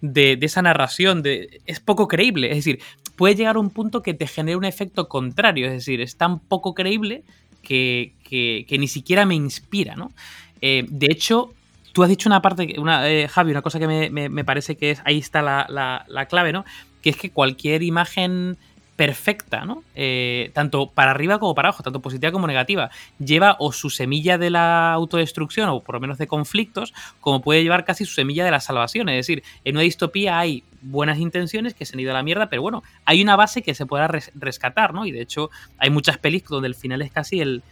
de, 0.00 0.38
esa 0.40 0.62
narración, 0.62 1.22
de, 1.22 1.60
es 1.66 1.80
poco 1.80 2.08
creíble. 2.08 2.50
Es 2.50 2.56
decir, 2.56 2.80
puede 3.16 3.34
llegar 3.34 3.56
a 3.56 3.60
un 3.60 3.70
punto 3.70 4.02
que 4.02 4.14
te 4.14 4.26
genere 4.26 4.56
un 4.56 4.64
efecto 4.64 5.08
contrario, 5.08 5.66
es 5.66 5.72
decir, 5.72 6.00
es 6.00 6.16
tan 6.16 6.38
poco 6.38 6.74
creíble 6.74 7.24
que, 7.62 8.14
que, 8.28 8.78
ni 8.78 8.88
siquiera 8.88 9.24
me 9.26 9.34
inspira, 9.34 9.94
¿no? 9.94 10.12
Eh, 10.60 10.84
de 10.88 11.06
hecho, 11.06 11.54
tú 11.92 12.02
has 12.02 12.08
dicho 12.08 12.28
una 12.28 12.42
parte, 12.42 12.74
una, 12.78 13.08
eh, 13.08 13.28
Javi, 13.28 13.50
una 13.50 13.62
cosa 13.62 13.78
que 13.78 13.86
me, 14.10 14.44
parece 14.44 14.76
que 14.76 14.92
es, 14.92 15.02
ahí 15.04 15.18
está 15.18 15.42
la, 15.42 16.04
la 16.08 16.26
clave, 16.26 16.52
¿no? 16.52 16.64
Que 17.02 17.10
es 17.10 17.16
que 17.16 17.30
cualquier 17.30 17.82
imagen 17.82 18.56
perfecta, 18.96 19.64
¿no? 19.64 19.82
Eh, 19.94 20.50
tanto 20.52 20.86
para 20.86 21.10
arriba 21.10 21.38
como 21.38 21.54
para 21.54 21.68
abajo, 21.68 21.82
tanto 21.82 22.00
positiva 22.00 22.30
como 22.30 22.46
negativa. 22.46 22.90
Lleva 23.18 23.56
o 23.58 23.72
su 23.72 23.90
semilla 23.90 24.38
de 24.38 24.50
la 24.50 24.92
autodestrucción, 24.92 25.68
o 25.70 25.80
por 25.80 25.94
lo 25.94 26.00
menos 26.00 26.18
de 26.18 26.26
conflictos, 26.26 26.92
como 27.20 27.40
puede 27.40 27.62
llevar 27.62 27.84
casi 27.84 28.04
su 28.04 28.14
semilla 28.14 28.44
de 28.44 28.50
la 28.50 28.60
salvación. 28.60 29.08
Es 29.08 29.26
decir, 29.26 29.42
en 29.64 29.76
una 29.76 29.82
distopía 29.82 30.38
hay 30.38 30.62
buenas 30.82 31.18
intenciones 31.18 31.74
que 31.74 31.86
se 31.86 31.96
han 31.96 32.00
ido 32.00 32.10
a 32.10 32.14
la 32.14 32.22
mierda, 32.22 32.48
pero 32.48 32.62
bueno, 32.62 32.82
hay 33.04 33.22
una 33.22 33.34
base 33.34 33.62
que 33.62 33.74
se 33.74 33.86
pueda 33.86 34.08
rescatar, 34.34 34.92
¿no? 34.92 35.06
Y 35.06 35.10
de 35.10 35.22
hecho, 35.22 35.50
hay 35.78 35.90
muchas 35.90 36.18
películas 36.18 36.50
donde 36.58 36.68
el 36.68 36.74
final 36.74 37.02
es 37.02 37.10
casi 37.10 37.40
el, 37.40 37.62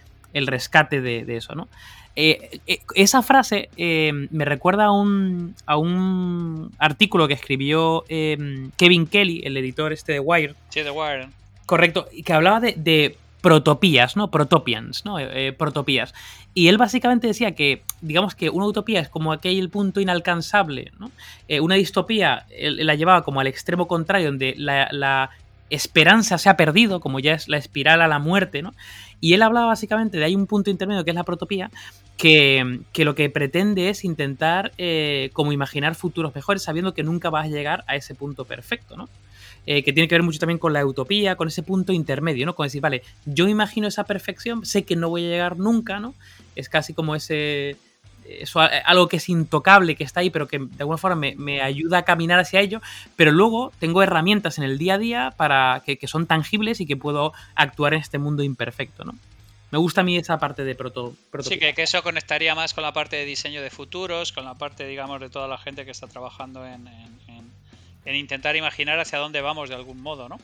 rescate 0.47 1.01
de, 1.01 1.25
de, 1.25 1.37
eso, 1.37 1.55
¿no? 1.55 1.69
Eh, 2.17 2.61
eh, 2.67 2.81
esa 2.97 3.23
frase 3.23 3.71
eh, 3.77 4.13
me 4.31 4.45
recuerda 4.45 4.87
a 4.87 4.93
un, 4.93 5.55
a 5.65 5.77
un 5.77 6.73
artículo 6.79 7.29
que 7.29 7.35
escribió 7.35 8.05
Kevin 8.09 9.07
Kelly, 9.07 9.43
el 9.45 9.57
editor 9.57 9.93
este 9.93 10.15
de 10.15 10.21
Wire. 10.21 10.55
Sí, 10.71 10.83
de 10.83 10.91
Wire. 10.91 11.29
Correcto, 11.67 12.09
que 12.25 12.33
hablaba 12.33 12.61
de, 12.61 13.17
protopías, 13.41 14.17
¿no? 14.17 14.31
Protopians, 14.31 15.07
¿no? 15.07 15.17
protopías. 15.57 16.13
Y 16.53 16.69
él 16.69 16.77
básicamente 16.77 17.27
decía 17.27 17.55
que, 17.55 17.83
digamos 18.03 18.35
que 18.35 18.51
una 18.51 18.67
utopía 18.67 19.01
es 19.01 19.09
como 19.09 19.33
aquel 19.33 19.71
punto 19.71 20.01
inalcanzable, 20.01 20.93
¿no? 20.99 21.11
una 21.63 21.77
distopía 21.77 22.45
él, 22.51 22.85
la 22.85 22.97
llevaba 22.97 23.23
como 23.23 23.41
al 23.41 23.47
extremo 23.47 23.89
contrario, 23.89 24.27
donde 24.27 24.55
la, 24.59 24.89
la, 24.91 25.31
esperanza 25.71 26.37
se 26.37 26.51
ha 26.51 26.57
perdido, 26.57 27.01
como 27.01 27.21
ya 27.21 27.35
es 27.35 27.49
la 27.49 27.57
espiral 27.57 28.03
a 28.03 28.09
la 28.09 28.19
muerte, 28.19 28.61
¿no? 28.61 28.75
Y 29.21 29.35
él 29.35 29.43
hablaba 29.43 29.67
básicamente 29.67 30.19
de 30.19 30.25
hay 30.25 30.35
un 30.35 30.47
punto 30.47 30.71
intermedio 30.71 31.05
que 31.05 31.11
es 31.11 31.15
la 31.15 31.25
protopía, 31.25 31.71
que, 32.17 32.83
lo 32.97 33.15
que 33.15 33.31
pretende 33.31 33.89
es 33.89 34.05
intentar 34.05 34.73
eh, 34.79 35.31
como 35.33 35.53
imaginar 35.53 35.95
futuros 35.95 36.35
mejores, 36.35 36.63
sabiendo 36.63 36.95
que 36.95 37.03
nunca 37.03 37.31
vas 37.31 37.47
a 37.47 37.49
llegar 37.49 37.85
a 37.87 37.97
ese 37.97 38.15
punto 38.15 38.45
perfecto, 38.45 38.97
¿no? 38.97 39.09
Eh, 39.67 39.83
que 39.83 39.93
tiene 39.93 40.09
que 40.09 40.15
ver 40.15 40.23
mucho 40.23 40.39
también 40.39 40.59
con 40.59 40.73
la 40.73 40.85
utopía, 40.85 41.37
con 41.37 41.49
ese 41.49 41.63
punto 41.63 41.93
intermedio, 41.93 42.47
¿no? 42.47 42.55
Con 42.55 42.67
decir, 42.67 42.81
vale, 42.81 43.03
yo 43.27 43.47
imagino 43.47 43.89
esa 43.89 44.05
perfección, 44.05 44.65
sé 44.65 44.85
que 44.85 44.97
no 44.97 45.11
voy 45.11 45.27
a 45.27 45.29
llegar 45.29 45.59
nunca, 45.59 46.01
¿no? 46.01 46.15
Es 46.57 46.69
casi 46.69 46.95
como 46.95 47.15
ese 47.15 47.77
eso, 48.41 48.61
algo 48.61 49.09
que 49.09 49.17
es 49.17 49.29
intocable, 49.29 49.97
que 49.97 50.05
está 50.05 50.21
ahí, 50.21 50.31
pero 50.31 50.47
que 50.49 50.59
de 50.59 50.77
alguna 50.81 50.99
forma 50.99 51.17
me, 51.37 51.61
ayuda 51.61 51.99
a 51.99 52.03
caminar 52.05 52.39
hacia 52.39 52.61
ello, 52.61 52.81
pero 53.17 53.33
luego 53.33 53.73
tengo 53.79 54.03
herramientas 54.03 54.59
en 54.59 54.65
el 54.65 54.79
día 54.79 54.95
a 54.95 54.99
día 54.99 55.35
para 55.37 55.83
que, 55.85 55.99
son 56.07 56.27
tangibles 56.27 56.81
y 56.81 56.87
que 56.87 56.97
puedo 56.97 57.33
actuar 57.55 57.95
en 57.95 58.01
este 58.01 58.19
mundo 58.19 58.43
imperfecto, 58.43 59.05
¿no? 59.05 59.15
Me 59.71 59.79
gusta 59.79 60.01
a 60.01 60.05
mí 60.05 60.17
esa 60.17 60.39
parte 60.39 60.65
de 60.65 60.75
proto, 60.75 61.15
Sí, 61.43 61.59
que, 61.59 61.73
eso 61.77 62.03
conectaría 62.03 62.57
más 62.57 62.75
con 62.75 62.83
la 62.83 62.93
parte 62.93 63.15
de 63.17 63.25
diseño 63.25 63.63
de 63.63 63.71
futuros, 63.71 64.33
con 64.33 64.45
la 64.45 64.55
parte, 64.55 64.85
digamos, 64.87 65.21
de 65.21 65.31
toda 65.31 65.47
la 65.47 65.59
gente 65.59 65.85
que 65.85 65.93
está 65.93 66.09
trabajando 66.09 66.67
en, 66.67 66.89
en 68.05 68.17
intentar 68.17 68.57
imaginar 68.57 68.99
hacia 68.99 69.19
dónde 69.19 69.41
vamos 69.41 69.69
de 69.69 69.75
algún 69.75 70.03
modo, 70.03 70.29
¿no? 70.29 70.41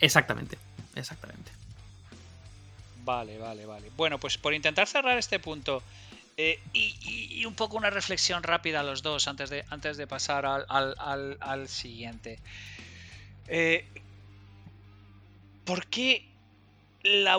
Exactamente, 0.00 0.58
exactamente. 0.94 1.50
Vale, 3.04 3.38
vale, 3.38 3.66
vale. 3.66 3.90
Bueno, 3.96 4.18
pues 4.18 4.36
por 4.36 4.52
intentar 4.52 4.88
cerrar 4.88 5.16
este 5.16 5.38
punto, 5.38 5.82
eh, 6.38 6.60
y, 6.74 7.44
un 7.46 7.54
poco 7.54 7.78
una 7.78 7.88
reflexión 7.88 8.42
rápida 8.42 8.80
a 8.80 8.82
los 8.82 9.02
dos 9.02 9.26
antes 9.26 9.48
de, 9.48 9.64
antes 9.70 9.96
de 9.96 10.06
pasar 10.06 10.44
al, 10.44 11.68
siguiente. 11.68 12.38
Eh, 13.48 13.88
¿Por 15.64 15.86
qué 15.86 16.28
la 17.02 17.38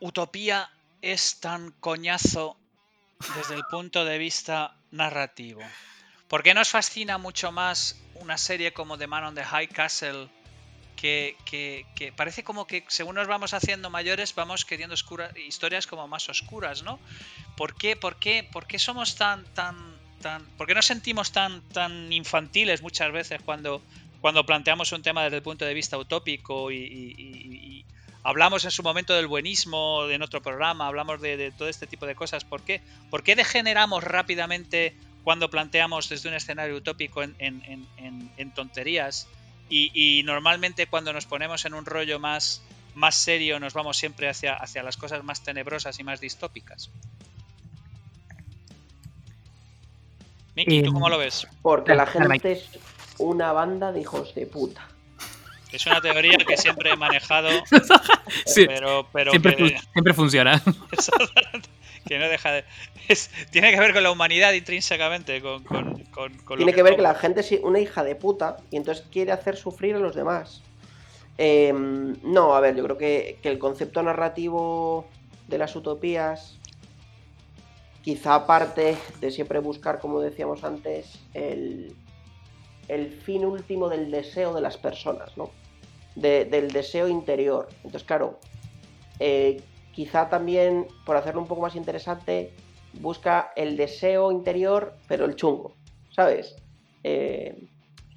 utopía 0.00 0.70
es 1.00 1.40
tan 1.40 1.70
coñazo 1.72 2.58
desde 3.36 3.54
el 3.54 3.64
punto 3.64 4.04
de 4.04 4.18
vista 4.18 4.76
narrativo? 4.90 5.62
¿Por 6.28 6.42
qué 6.42 6.52
nos 6.52 6.68
fascina 6.68 7.16
mucho 7.16 7.50
más 7.50 7.96
una 8.16 8.36
serie 8.36 8.74
como 8.74 8.98
The 8.98 9.06
Man 9.06 9.24
on 9.24 9.34
the 9.34 9.44
High 9.44 9.68
Castle 9.68 10.28
que, 10.98 12.12
parece 12.16 12.42
como 12.42 12.66
que 12.66 12.84
según 12.88 13.14
nos 13.14 13.28
vamos 13.28 13.54
haciendo 13.54 13.88
mayores 13.90 14.34
vamos 14.34 14.64
queriendo 14.64 14.94
historias 15.46 15.86
como 15.86 16.08
más 16.08 16.28
oscuras, 16.28 16.82
¿no? 16.82 16.98
¿Por 17.56 17.74
qué, 17.74 17.96
por 17.96 18.16
qué, 18.16 18.48
por 18.50 18.66
qué 18.66 18.78
somos 18.78 19.14
tan, 19.14 19.44
tan, 19.54 19.76
tan, 20.20 20.44
por 20.56 20.66
qué 20.66 20.74
nos 20.74 20.86
sentimos 20.86 21.30
tan, 21.32 21.62
tan 21.68 22.12
infantiles 22.12 22.82
muchas 22.82 23.12
veces 23.12 23.40
cuando, 23.44 23.80
cuando 24.20 24.44
planteamos 24.44 24.90
un 24.92 25.02
tema 25.02 25.22
desde 25.22 25.36
el 25.36 25.42
punto 25.42 25.64
de 25.64 25.74
vista 25.74 25.96
utópico 25.96 26.72
y, 26.72 27.84
hablamos 28.24 28.64
en 28.64 28.72
su 28.72 28.82
momento 28.82 29.14
del 29.14 29.28
buenismo 29.28 30.06
en 30.10 30.20
otro 30.22 30.42
programa, 30.42 30.88
hablamos 30.88 31.20
de, 31.22 31.52
todo 31.56 31.68
este 31.68 31.86
tipo 31.86 32.04
de 32.06 32.14
cosas? 32.14 32.44
¿Por 32.44 32.62
qué, 32.62 32.82
¿Por 33.08 33.22
qué 33.22 33.36
degeneramos 33.36 34.02
rápidamente 34.02 34.94
cuando 35.22 35.48
planteamos 35.48 36.08
desde 36.08 36.28
un 36.28 36.34
escenario 36.34 36.76
utópico 36.76 37.22
en, 37.22 37.36
en 37.38 38.50
tonterías? 38.50 39.28
Y, 39.68 40.22
normalmente 40.24 40.86
cuando 40.86 41.12
nos 41.12 41.26
ponemos 41.26 41.64
en 41.64 41.74
un 41.74 41.84
rollo 41.84 42.18
más, 42.18 42.62
más 42.94 43.14
serio 43.14 43.60
nos 43.60 43.74
vamos 43.74 43.96
siempre 43.96 44.28
hacia, 44.28 44.54
hacia 44.54 44.82
las 44.82 44.96
cosas 44.96 45.22
más 45.24 45.42
tenebrosas 45.42 45.98
y 45.98 46.04
más 46.04 46.20
distópicas. 46.20 46.90
Miki, 50.54 50.82
¿tú 50.82 50.92
cómo 50.92 51.08
lo 51.08 51.18
ves? 51.18 51.46
Porque 51.62 51.94
la 51.94 52.06
gente 52.06 52.52
es 52.52 52.68
una 53.18 53.52
banda 53.52 53.92
de 53.92 54.00
hijos 54.00 54.34
de 54.34 54.46
puta. 54.46 54.88
Es 55.70 55.86
una 55.86 56.00
teoría 56.00 56.38
que 56.38 56.56
siempre 56.56 56.90
he 56.90 56.96
manejado, 56.96 57.50
pero, 58.56 59.06
pero 59.12 59.30
siempre, 59.32 59.78
siempre 59.92 60.14
funciona. 60.14 60.62
que 62.08 62.18
no 62.18 62.28
deja 62.28 62.50
de. 62.52 62.64
tiene 63.50 63.70
que 63.70 63.78
ver 63.78 63.92
con 63.92 64.02
la 64.02 64.10
humanidad 64.10 64.52
intrínsecamente, 64.52 65.40
con, 65.40 65.64
Tiene 66.56 66.72
que, 66.72 66.82
ver 66.82 66.96
que 66.96 67.02
la 67.02 67.14
gente 67.14 67.40
es 67.40 67.52
una 67.62 67.78
hija 67.78 68.02
de 68.02 68.14
puta 68.14 68.56
y 68.70 68.76
entonces 68.76 69.04
quiere 69.10 69.32
hacer 69.32 69.56
sufrir 69.56 69.94
a 69.94 69.98
los 69.98 70.16
demás. 70.16 70.62
Em, 71.36 72.16
no, 72.24 72.54
a 72.54 72.60
ver, 72.60 72.74
yo 72.74 72.82
creo 72.82 72.98
que, 72.98 73.38
el 73.42 73.58
concepto 73.58 74.02
narrativo 74.02 75.06
de 75.46 75.58
las 75.58 75.76
utopías, 75.76 76.58
quizá 78.02 78.34
aparte 78.34 78.96
de 79.20 79.30
siempre 79.30 79.60
buscar, 79.60 80.00
como 80.00 80.20
decíamos 80.20 80.64
antes, 80.64 81.20
el, 81.34 81.94
el 82.88 83.12
fin 83.12 83.44
último 83.44 83.88
del 83.88 84.10
deseo 84.10 84.52
de 84.54 84.60
las 84.60 84.76
personas, 84.76 85.36
¿no? 85.36 85.50
del 86.16 86.72
deseo 86.72 87.06
interior. 87.06 87.68
Entonces, 87.84 88.02
claro, 88.02 88.40
eh, 89.20 89.60
quizá 89.98 90.28
también, 90.28 90.86
por 91.04 91.16
hacerlo 91.16 91.40
un 91.40 91.48
poco 91.48 91.60
más 91.60 91.74
interesante, 91.74 92.52
busca 92.92 93.50
el 93.56 93.76
deseo 93.76 94.30
interior, 94.30 94.94
pero 95.08 95.24
el 95.24 95.34
chungo, 95.34 95.74
¿sabes? 96.14 96.54
Eh, 97.02 97.56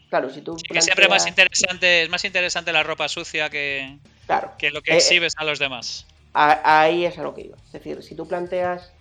claro, 0.08 0.30
si 0.30 0.42
tú... 0.42 0.58
que 0.58 0.80
siempre 0.80 1.08
más 1.08 1.26
interesante, 1.26 2.04
es 2.04 2.10
más 2.12 2.24
interesante 2.24 2.72
la 2.72 2.84
ropa 2.84 3.10
sucia 3.10 3.50
que, 3.50 3.98
claro, 4.28 4.52
que 4.60 4.70
lo 4.70 4.84
que 4.84 4.92
eh, 4.92 4.98
exhibes 4.98 5.34
a 5.38 5.44
los 5.44 5.58
demás. 5.58 6.06
ahí 6.34 7.06
es 7.06 7.18
a 7.18 7.24
lo 7.24 7.34
que 7.34 7.42
iba. 7.46 7.58
Es 7.66 7.72
decir, 7.72 8.04
si 8.04 8.14
tú 8.14 8.28
planteas, 8.28 8.94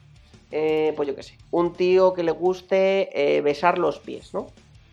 eh, 0.50 0.94
pues 0.96 1.06
yo 1.06 1.14
qué 1.14 1.22
sé, 1.22 1.36
un 1.50 1.74
tío 1.74 2.14
que 2.14 2.22
le 2.22 2.32
guste 2.32 3.42
besar 3.44 3.76
los 3.76 3.98
pies, 3.98 4.32
¿no? 4.32 4.46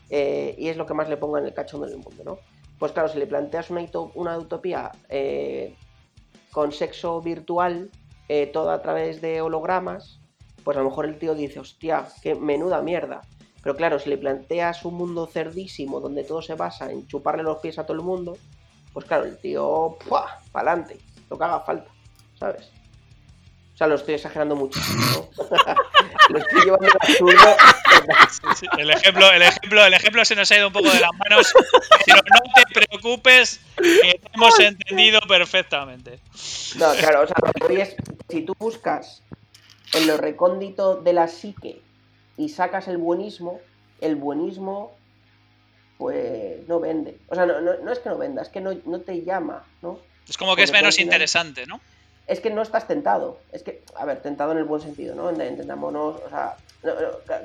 y 0.09 0.67
es 0.67 0.75
lo 0.75 0.85
que 0.85 0.93
más 0.93 1.07
le 1.07 1.15
ponga 1.15 1.39
en 1.39 1.45
el 1.45 1.53
cachondo 1.53 1.87
del 1.87 1.99
mundo, 1.99 2.21
¿no? 2.25 2.39
Pues 2.79 2.91
claro, 2.91 3.07
si 3.07 3.17
le 3.17 3.27
planteas 3.27 3.69
una, 3.69 3.85
una 4.13 4.37
utopía 4.37 4.91
con 6.57 6.71
sexo 6.71 7.21
virtual, 7.21 7.91
eh, 8.29 8.47
todo 8.47 8.71
a 8.71 8.81
través 8.81 9.21
de 9.21 9.41
hologramas, 9.41 10.19
pues 10.63 10.75
a 10.75 10.79
lo 10.79 10.89
mejor 10.89 11.05
el 11.05 11.19
tío 11.19 11.35
dice, 11.35 11.59
hostia, 11.59 12.07
qué 12.23 12.33
menuda 12.33 12.81
mierda. 12.81 13.21
Pero 13.61 13.75
claro, 13.75 13.99
si 13.99 14.09
le 14.09 14.17
planteas 14.17 14.83
un 14.83 14.95
mundo 14.95 15.27
cerdísimo 15.27 15.99
donde 15.99 16.23
todo 16.23 16.41
se 16.41 16.55
basa 16.55 16.91
en 16.91 17.05
chuparle 17.05 17.43
los 17.43 17.59
pies 17.59 17.77
a 17.77 17.85
todo 17.85 17.95
el 17.95 18.03
mundo, 18.03 18.39
pues 18.91 19.05
claro, 19.05 19.25
el 19.25 19.37
tío, 19.37 19.99
¡pua! 20.09 20.39
¡Pa'lante! 20.51 20.97
Lo 21.29 21.37
que 21.37 21.43
haga 21.43 21.59
falta, 21.59 21.91
¿sabes? 22.39 22.71
O 23.77 23.79
sea, 23.79 23.85
lo 23.85 23.93
estoy 23.93 24.15
exagerando 24.15 24.55
mucho. 24.55 24.79
lo 26.29 26.39
estoy 26.39 26.65
llevando 26.65 26.87
absurdo. 26.99 27.57
El, 28.75 28.89
ejemplo, 28.89 29.31
el, 29.31 29.43
ejemplo, 29.43 29.85
el 29.85 29.93
ejemplo 29.93 30.25
se 30.25 30.35
nos 30.35 30.51
ha 30.51 30.57
ido 30.57 30.67
un 30.69 30.73
poco 30.73 30.89
de 30.89 30.99
las 30.99 31.11
manos, 31.13 31.53
pero 32.03 32.17
no 32.17 32.51
te 32.55 32.73
preocupes, 32.73 33.59
que 33.77 34.19
hemos 34.33 34.59
entendido 34.59 35.21
perfectamente. 35.27 36.19
No, 36.77 36.91
claro, 36.95 37.21
o 37.21 37.27
sea, 37.27 37.35
lo 37.43 37.67
que 37.67 37.81
es, 37.81 37.95
si 38.29 38.41
tú 38.41 38.55
buscas 38.57 39.21
en 39.93 40.07
lo 40.07 40.17
recóndito 40.17 40.95
de 40.95 41.13
la 41.13 41.27
psique 41.27 41.79
y 42.35 42.49
sacas 42.49 42.87
el 42.87 42.97
buenismo, 42.97 43.61
el 44.01 44.15
buenismo 44.15 44.97
pues 45.99 46.67
no 46.67 46.79
vende. 46.79 47.19
O 47.27 47.35
sea, 47.35 47.45
no, 47.45 47.61
no, 47.61 47.91
es 47.91 47.99
que 47.99 48.09
no 48.09 48.17
venda, 48.17 48.41
es 48.41 48.49
que 48.49 48.59
no, 48.59 48.75
no 48.85 49.01
te 49.01 49.23
llama, 49.23 49.63
¿no? 49.83 49.99
Es 50.27 50.35
como 50.35 50.55
que 50.55 50.63
es 50.63 50.71
menos 50.71 50.97
interesante, 50.97 51.67
¿no? 51.67 51.79
Es 52.27 52.41
que 52.41 52.49
no 52.49 52.61
estás 52.61 52.87
tentado. 52.87 53.39
Es 53.51 53.63
que, 53.63 53.83
a 53.95 54.05
ver, 54.05 54.21
tentado 54.21 54.51
en 54.51 54.57
el 54.59 54.65
buen 54.65 54.81
sentido, 54.81 55.15
¿no? 55.15 55.29
Entendámonos, 55.29 56.17
o 56.25 56.29
sea, 56.29 56.55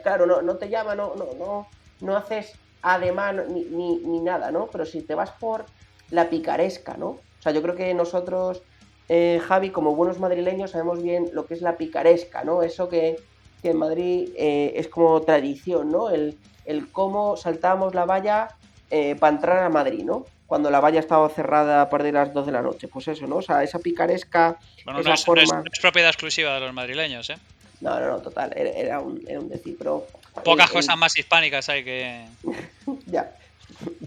claro, 0.03 0.26
no, 0.26 0.43
no 0.43 0.57
te 0.57 0.68
llama, 0.68 0.95
no, 0.95 1.14
no, 1.14 1.28
no, 1.39 1.66
no 2.01 2.16
haces 2.16 2.53
ademán 2.83 3.45
ni, 3.55 3.64
ni, 3.64 4.20
nada, 4.20 4.51
¿no? 4.51 4.66
Pero 4.66 4.85
si 4.85 5.03
te 5.03 5.14
vas 5.14 5.30
por 5.30 5.64
la 6.11 6.28
picaresca, 6.28 6.97
¿no? 6.97 7.07
O 7.09 7.43
sea, 7.43 7.53
yo 7.53 7.62
creo 7.62 7.76
que 7.76 7.95
nosotros, 7.95 8.62
eh, 9.09 9.41
Javi, 9.47 9.70
como 9.70 9.95
buenos 9.95 10.18
madrileños, 10.18 10.72
sabemos 10.72 11.01
bien 11.03 11.30
lo 11.33 11.47
que 11.47 11.55
es 11.55 11.62
la 11.62 11.76
picaresca, 11.76 12.43
¿no? 12.45 12.62
Eso 12.62 12.89
que, 12.89 13.16
que 13.62 13.70
en 13.70 13.76
Madrid 13.76 14.30
eh, 14.37 14.72
es 14.76 14.89
como 14.89 15.22
tradición, 15.22 15.91
¿no? 15.91 16.11
El, 16.11 16.39
el 16.64 16.91
cómo 16.91 17.37
saltábamos 17.37 17.95
la 17.95 18.05
valla 18.05 18.49
eh, 18.91 19.14
para 19.14 19.35
entrar 19.35 19.59
a 19.62 19.68
Madrid, 19.68 20.05
¿no? 20.05 20.26
Cuando 20.53 20.69
la 20.71 20.81
valla 20.81 21.01
estaba 21.01 21.27
cerrada 21.31 21.81
a 21.81 21.89
partir 21.89 22.09
de 22.09 22.19
las 22.19 22.35
2 22.35 22.45
de 22.45 22.53
la 22.53 22.61
noche. 22.61 22.87
Pues 22.87 23.09
eso, 23.09 23.27
¿no? 23.27 23.37
O 23.37 23.41
sea, 23.41 23.63
esa 23.63 23.79
picaresca. 23.79 24.59
Bueno, 24.85 25.01
esa 25.01 25.09
no, 25.09 25.15
es, 25.15 25.25
forma... 25.25 25.43
no 25.45 25.47
es- 25.47 25.55
no 25.55 25.63
es 25.73 25.81
propiedad 25.81 26.11
exclusiva 26.11 26.53
de 26.53 26.61
los 26.61 26.75
madrileños, 26.75 27.31
¿eh? 27.31 27.39
No, 27.81 27.99
no, 27.99 28.07
no, 28.09 28.19
total. 28.21 28.53
Era, 28.55 29.01
un, 29.01 29.25
era 29.27 29.41
un 29.41 29.49
decir, 29.49 29.77
pero. 29.79 30.07
Pocas 30.45 30.67
el- 30.67 30.77
el- 30.77 30.83
cosas 30.83 30.99
más 30.99 31.17
hispánicas 31.17 31.71
hay 31.71 31.85
que. 31.85 32.27
Ya. 33.07 33.33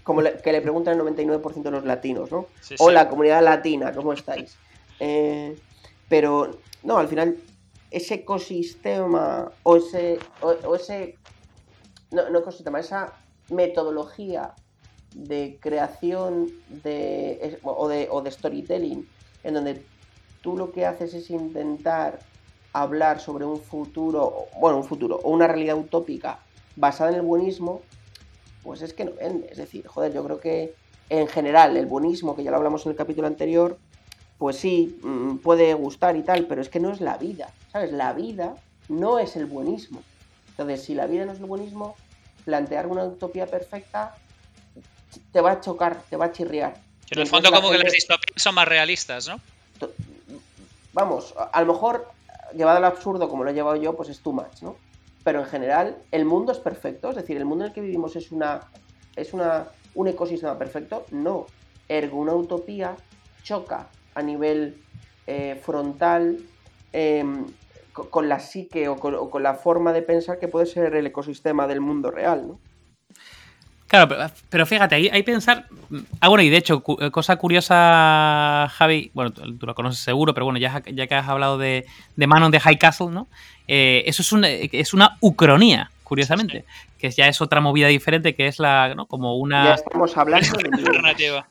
Como 0.04 0.22
le- 0.22 0.40
que 0.40 0.52
le 0.52 0.60
preguntan 0.60 0.94
el 0.96 1.04
99% 1.04 1.62
de 1.62 1.70
los 1.72 1.84
latinos, 1.84 2.30
¿no? 2.30 2.46
Sí, 2.60 2.68
sí. 2.68 2.74
Hola, 2.78 3.08
comunidad 3.08 3.42
latina, 3.42 3.92
¿cómo 3.92 4.12
estáis? 4.12 4.56
Eh, 5.00 5.58
pero, 6.08 6.60
no, 6.84 6.98
al 6.98 7.08
final, 7.08 7.36
ese 7.90 8.14
ecosistema 8.14 9.50
o 9.64 9.76
ese. 9.78 10.20
O, 10.42 10.50
o 10.50 10.76
ese. 10.76 11.18
No, 12.12 12.30
no 12.30 12.38
ecosistema, 12.38 12.78
esa 12.78 13.14
metodología 13.50 14.52
de 15.16 15.58
creación 15.60 16.50
de, 16.68 17.58
o, 17.62 17.88
de, 17.88 18.08
o 18.10 18.20
de 18.20 18.30
storytelling, 18.30 19.08
en 19.44 19.54
donde 19.54 19.82
tú 20.42 20.56
lo 20.56 20.72
que 20.72 20.84
haces 20.84 21.14
es 21.14 21.30
intentar 21.30 22.20
hablar 22.74 23.18
sobre 23.20 23.46
un 23.46 23.58
futuro, 23.58 24.46
bueno, 24.60 24.76
un 24.76 24.84
futuro, 24.84 25.18
o 25.22 25.30
una 25.30 25.46
realidad 25.48 25.78
utópica 25.78 26.40
basada 26.76 27.10
en 27.10 27.16
el 27.16 27.22
buenismo, 27.22 27.80
pues 28.62 28.82
es 28.82 28.92
que 28.92 29.06
no 29.06 29.12
vende. 29.14 29.48
Es 29.50 29.56
decir, 29.56 29.86
joder, 29.86 30.12
yo 30.12 30.22
creo 30.22 30.38
que 30.38 30.74
en 31.08 31.26
general 31.28 31.78
el 31.78 31.86
buenismo, 31.86 32.36
que 32.36 32.44
ya 32.44 32.50
lo 32.50 32.58
hablamos 32.58 32.84
en 32.84 32.92
el 32.92 32.98
capítulo 32.98 33.26
anterior, 33.26 33.78
pues 34.36 34.56
sí, 34.56 35.00
mm, 35.02 35.36
puede 35.38 35.72
gustar 35.72 36.14
y 36.16 36.22
tal, 36.22 36.46
pero 36.46 36.60
es 36.60 36.68
que 36.68 36.78
no 36.80 36.92
es 36.92 37.00
la 37.00 37.16
vida, 37.16 37.54
¿sabes? 37.72 37.90
La 37.90 38.12
vida 38.12 38.56
no 38.90 39.18
es 39.18 39.34
el 39.36 39.46
buenismo. 39.46 40.02
Entonces, 40.50 40.82
si 40.82 40.94
la 40.94 41.06
vida 41.06 41.24
no 41.24 41.32
es 41.32 41.40
el 41.40 41.46
buenismo, 41.46 41.94
plantear 42.44 42.86
una 42.86 43.04
utopía 43.04 43.46
perfecta 43.46 44.14
te 45.32 45.40
va 45.40 45.52
a 45.52 45.60
chocar, 45.60 46.02
te 46.08 46.16
va 46.16 46.26
a 46.26 46.32
chirriar. 46.32 46.74
En 47.10 47.20
el 47.20 47.26
fondo, 47.26 47.50
como 47.50 47.70
que 47.70 47.78
las 47.78 47.92
distopías 47.92 48.42
son 48.42 48.54
más 48.54 48.66
realistas, 48.68 49.28
¿no? 49.28 49.40
vamos, 50.92 51.34
a- 51.52 51.60
lo 51.60 51.72
mejor 51.72 52.08
llevado 52.54 52.78
al 52.78 52.84
absurdo 52.84 53.28
como 53.28 53.44
lo 53.44 53.50
he 53.50 53.54
llevado 53.54 53.76
yo, 53.76 53.94
pues 53.96 54.08
es 54.08 54.22
too 54.22 54.32
much, 54.32 54.62
¿no? 54.62 54.78
Pero 55.24 55.40
en 55.40 55.46
general 55.46 56.02
el 56.10 56.24
mundo 56.24 56.52
es 56.52 56.58
perfecto, 56.58 57.10
es 57.10 57.16
decir, 57.16 57.36
el 57.36 57.44
mundo 57.44 57.64
en 57.64 57.68
el 57.70 57.74
que 57.74 57.80
vivimos 57.80 58.16
es 58.16 58.30
una 58.32 58.64
es 59.14 59.32
una 59.34 59.68
un 59.94 60.08
ecosistema 60.08 60.58
perfecto, 60.58 61.06
no. 61.10 61.48
Ergo 61.88 62.18
una 62.18 62.34
utopía 62.34 62.96
choca 63.42 63.90
a 64.14 64.22
nivel 64.22 64.82
eh, 65.26 65.60
frontal 65.62 66.38
em, 66.92 67.46
co- 67.92 68.10
con 68.10 68.28
la 68.28 68.38
psique 68.38 68.88
o 68.88 68.96
con, 68.98 69.14
o 69.14 69.28
con 69.30 69.42
la 69.42 69.54
forma 69.54 69.92
de 69.92 70.02
pensar 70.02 70.38
que 70.38 70.48
puede 70.48 70.66
ser 70.66 70.94
el 70.94 71.06
ecosistema 71.06 71.66
del 71.66 71.80
mundo 71.80 72.10
real, 72.10 72.46
¿no? 72.48 72.60
Claro, 73.88 74.16
pero, 74.50 74.66
fíjate, 74.66 74.96
ahí 74.96 75.08
hay 75.12 75.22
pensar. 75.22 75.66
Ah, 76.20 76.28
bueno, 76.28 76.42
y 76.42 76.48
de 76.50 76.56
hecho, 76.56 76.80
cu- 76.80 76.98
cosa 77.12 77.36
curiosa, 77.36 78.68
Javi, 78.72 79.12
bueno, 79.14 79.30
tú, 79.30 79.56
tú 79.58 79.66
lo 79.66 79.74
conoces 79.76 80.00
seguro, 80.00 80.34
pero 80.34 80.44
bueno, 80.44 80.58
ya, 80.58 80.82
ya 80.92 81.06
que 81.06 81.14
has 81.14 81.28
hablado 81.28 81.56
de, 81.56 81.86
de 82.16 82.26
Man 82.26 82.42
on 82.42 82.50
the 82.50 82.58
High 82.58 82.78
Castle, 82.78 83.10
¿no? 83.12 83.28
Eh, 83.68 84.02
eso 84.06 84.22
es, 84.22 84.32
un- 84.32 84.44
es 84.44 84.92
una 84.92 85.16
ucronía, 85.20 85.90
curiosamente, 86.06 86.64
que 86.98 87.10
ya 87.10 87.26
es 87.26 87.40
otra 87.40 87.60
movida 87.60 87.88
diferente, 87.88 88.36
que 88.36 88.46
es 88.46 88.60
la, 88.60 88.94
¿no? 88.94 89.06
Como 89.06 89.34
Ya 89.36 89.42
una. 89.42 89.74
estamos 89.74 90.16
hablando 90.16 90.56
de. 90.58 90.68
Alternativa. 90.86 91.48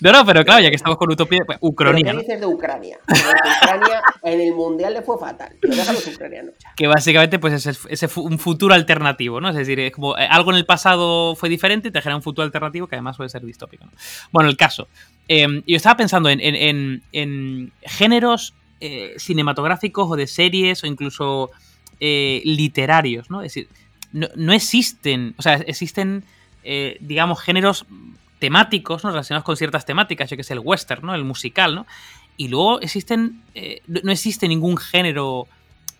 No, 0.00 0.10
no, 0.12 0.24
pero 0.24 0.42
claro, 0.44 0.62
ya 0.62 0.70
que 0.70 0.76
estamos 0.76 0.96
con 0.98 1.12
Utopía, 1.12 1.40
pues, 1.46 1.58
¿Pero 1.58 1.68
ucronía, 1.70 2.04
qué 2.06 2.12
¿no? 2.14 2.20
dices 2.20 2.40
de 2.40 2.46
Ucrania? 2.46 2.98
Ucrania 3.08 4.02
en 4.22 4.40
el 4.40 4.54
mundial 4.54 4.94
le 4.94 5.02
fue 5.02 5.18
fatal. 5.18 5.52
Pero 5.60 5.76
déjalo 5.76 5.98
ucranianos. 5.98 6.54
ya. 6.58 6.72
que 6.74 6.86
básicamente 6.86 7.38
pues 7.38 7.66
es 7.66 8.10
fu- 8.12 8.22
un 8.22 8.38
futuro 8.38 8.74
alternativo, 8.74 9.40
¿no? 9.40 9.50
Es 9.50 9.54
decir, 9.54 9.78
es 9.80 9.92
como 9.92 10.16
eh, 10.18 10.26
algo 10.30 10.50
en 10.50 10.56
el 10.56 10.66
pasado 10.66 11.36
fue 11.36 11.48
diferente 11.48 11.88
y 11.88 11.90
te 11.90 12.00
genera 12.00 12.16
un 12.16 12.22
futuro 12.22 12.44
alternativo 12.44 12.86
que 12.88 12.96
además 12.96 13.16
suele 13.16 13.28
ser 13.28 13.44
distópico, 13.44 13.84
¿no? 13.84 13.92
Bueno, 14.32 14.48
el 14.50 14.56
caso. 14.56 14.88
eh, 15.28 15.62
yo 15.66 15.76
estaba 15.76 15.96
pensando 15.96 16.28
en, 16.30 16.40
en- 16.40 16.56
en- 16.56 17.02
en 17.12 17.72
géneros 17.82 18.54
eh, 18.80 19.14
cinematográficos 19.18 20.10
o 20.10 20.16
de 20.16 20.26
series 20.26 20.82
o 20.82 20.86
incluso 20.86 21.50
eh, 22.00 22.40
literarios, 22.44 23.30
¿no? 23.30 23.42
Es 23.42 23.52
decir, 23.54 23.68
no, 24.12 24.28
no 24.36 24.52
existen, 24.52 25.34
o 25.38 25.42
sea, 25.42 25.54
existen, 25.54 26.24
eh, 26.64 26.96
digamos, 27.00 27.40
géneros 27.40 27.86
temáticos, 28.38 29.04
¿no? 29.04 29.10
Relacionados 29.10 29.44
con 29.44 29.56
ciertas 29.56 29.86
temáticas, 29.86 30.30
yo 30.30 30.36
que 30.36 30.42
sé, 30.42 30.54
el 30.54 30.60
western, 30.60 31.06
¿no? 31.06 31.14
El 31.14 31.24
musical, 31.24 31.74
¿no? 31.74 31.86
Y 32.36 32.48
luego 32.48 32.80
existen, 32.80 33.42
eh, 33.54 33.82
no, 33.86 34.10
existe 34.10 34.48
ningún 34.48 34.78
género, 34.78 35.46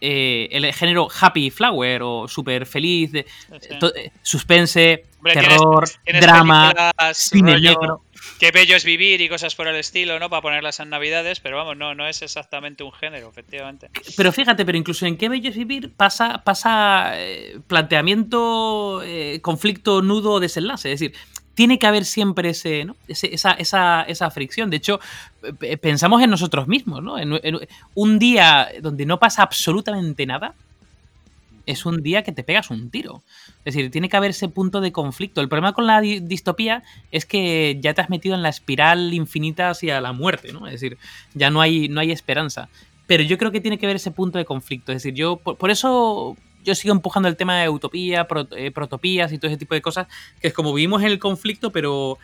eh, 0.00 0.48
el 0.50 0.72
género 0.72 1.08
happy 1.20 1.50
flower 1.50 2.02
o 2.02 2.26
super 2.28 2.64
feliz, 2.64 3.12
de, 3.12 3.26
Sí. 3.60 3.68
eh, 3.94 4.10
suspense, 4.22 5.04
Hombre, 5.18 5.34
terror, 5.34 5.88
tienes 6.02 6.22
drama, 6.22 6.72
cine 7.12 7.60
negro. 7.60 8.02
Qué 8.38 8.50
bello 8.50 8.76
es 8.76 8.84
vivir 8.84 9.20
y 9.20 9.28
cosas 9.28 9.54
por 9.54 9.68
el 9.68 9.76
estilo, 9.76 10.18
¿no? 10.18 10.30
Para 10.30 10.42
ponerlas 10.42 10.80
en 10.80 10.90
Navidades, 10.90 11.40
pero 11.40 11.56
vamos, 11.56 11.76
no, 11.76 11.94
no 11.94 12.06
es 12.06 12.22
exactamente 12.22 12.82
un 12.82 12.92
género, 12.92 13.28
efectivamente. 13.28 13.90
Pero 14.16 14.32
fíjate, 14.32 14.64
pero 14.64 14.78
incluso 14.78 15.06
en 15.06 15.16
qué 15.16 15.28
bello 15.28 15.50
es 15.50 15.56
vivir 15.56 15.92
pasa, 15.92 16.42
pasa 16.44 17.12
eh, 17.14 17.58
planteamiento, 17.66 19.02
eh, 19.04 19.40
conflicto, 19.42 20.02
nudo, 20.02 20.40
desenlace. 20.40 20.92
Es 20.92 21.00
decir, 21.00 21.16
tiene 21.54 21.78
que 21.78 21.86
haber 21.86 22.04
siempre 22.04 22.50
ese, 22.50 22.84
¿no? 22.84 22.96
Esa, 23.08 23.52
esa, 23.52 24.02
esa 24.02 24.30
fricción. 24.30 24.70
De 24.70 24.78
hecho, 24.78 25.00
eh, 25.60 25.76
pensamos 25.76 26.22
en 26.22 26.30
nosotros 26.30 26.68
mismos, 26.68 27.02
¿no? 27.02 27.18
En 27.18 27.38
un 27.94 28.18
día 28.18 28.68
donde 28.80 29.04
no 29.04 29.18
pasa 29.18 29.42
absolutamente 29.42 30.24
nada, 30.26 30.54
es 31.70 31.86
un 31.86 32.02
día 32.02 32.22
que 32.22 32.32
te 32.32 32.42
pegas 32.44 32.70
un 32.70 32.90
tiro. 32.90 33.22
Es 33.64 33.74
decir, 33.74 33.90
tiene 33.90 34.08
que 34.08 34.16
haber 34.16 34.30
ese 34.30 34.48
punto 34.48 34.80
de 34.80 34.92
conflicto. 34.92 35.40
El 35.40 35.48
problema 35.48 35.72
con 35.72 35.86
la 35.86 36.00
di- 36.00 36.20
distopía 36.20 36.82
es 37.10 37.26
que 37.26 37.78
ya 37.80 37.94
te 37.94 38.00
has 38.00 38.10
metido 38.10 38.34
en 38.34 38.42
la 38.42 38.48
espiral 38.48 39.12
infinita 39.14 39.70
hacia 39.70 40.00
la 40.00 40.12
muerte, 40.12 40.52
¿no? 40.52 40.66
Es 40.66 40.72
decir, 40.74 40.98
ya 41.34 41.50
no 41.50 41.60
hay, 41.60 41.88
no 41.88 42.00
hay 42.00 42.12
esperanza. 42.12 42.68
Pero 43.06 43.22
yo 43.22 43.38
creo 43.38 43.50
que 43.50 43.60
tiene 43.60 43.78
que 43.78 43.86
haber 43.86 43.96
ese 43.96 44.10
punto 44.10 44.38
de 44.38 44.44
conflicto. 44.44 44.92
Es 44.92 44.96
decir, 45.02 45.14
yo 45.14 45.36
por, 45.36 45.56
por 45.56 45.70
eso 45.70 46.36
yo 46.62 46.74
sigo 46.74 46.92
empujando 46.94 47.28
el 47.28 47.36
tema 47.36 47.58
de 47.60 47.68
utopía, 47.68 48.26
eh, 48.56 48.70
protopías 48.70 49.32
y 49.32 49.38
todo 49.38 49.50
ese 49.50 49.58
tipo 49.58 49.74
de 49.74 49.82
cosas, 49.82 50.06
que 50.40 50.48
es 50.48 50.54
como 50.54 50.72
vivimos 50.74 51.00
en 51.02 51.08
el 51.08 51.18
conflicto, 51.18 51.70
pero 51.72 52.18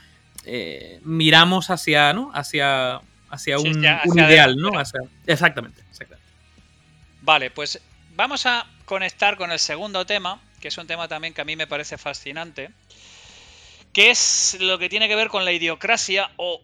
eh, 0.44 1.01
miramos 1.05 1.70
hacia, 1.70 2.12
¿no? 2.12 2.30
Hacia, 2.34 3.01
hacia 3.30 3.59
Sí, 3.59 3.68
un, 3.68 3.78
hacia- 3.78 4.03
un 4.05 4.11
hacia 4.20 4.28
ideal, 4.28 4.57
¿no? 4.57 4.78
Hacia- 4.78 5.01
exactamente, 5.26 5.80
exactamente. 5.90 6.24
Vale, 7.22 7.51
pues 7.51 7.80
vamos 8.14 8.47
a 8.47 8.66
conectar 8.87 9.37
con 9.37 9.53
el 9.53 9.59
segundo 9.59 10.07
tema, 10.07 10.41
que 10.61 10.68
es 10.68 10.78
un 10.78 10.87
tema 10.87 11.07
también 11.09 11.34
que 11.34 11.43
a 11.43 11.45
mí 11.45 11.55
me 11.57 11.66
parece 11.66 11.99
fascinante, 11.99 12.70
que 13.93 14.11
es 14.11 14.57
lo 14.61 14.78
que 14.78 14.89
tiene 14.89 15.09
que 15.09 15.16
ver 15.16 15.28
con 15.28 15.45
la 15.45 15.53
idiocracia 15.53 16.30
o, 16.37 16.62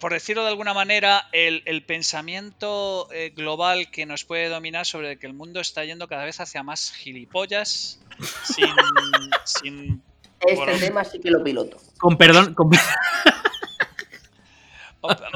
por 0.00 0.12
decirlo 0.12 0.42
de 0.42 0.48
alguna 0.48 0.74
manera, 0.74 1.28
el, 1.32 1.62
el 1.66 1.84
pensamiento 1.84 3.08
eh, 3.12 3.32
global 3.36 3.90
que 3.92 4.06
nos 4.06 4.24
puede 4.24 4.48
dominar 4.48 4.86
sobre 4.86 5.18
que 5.20 5.26
el 5.28 5.34
mundo 5.34 5.60
está 5.60 5.84
yendo 5.84 6.08
cada 6.08 6.24
vez 6.24 6.40
hacia 6.40 6.62
más 6.64 6.90
gilipollas, 6.92 8.00
sin... 8.44 8.74
sin 9.44 10.02
Este 10.40 10.54
Bueno. 10.56 10.78
tema 10.78 11.04
sí 11.04 11.20
que 11.20 11.30
lo 11.30 11.42
piloto. 11.44 11.78
Con 11.98 12.16
perdón, 12.16 12.54
con- 12.54 12.70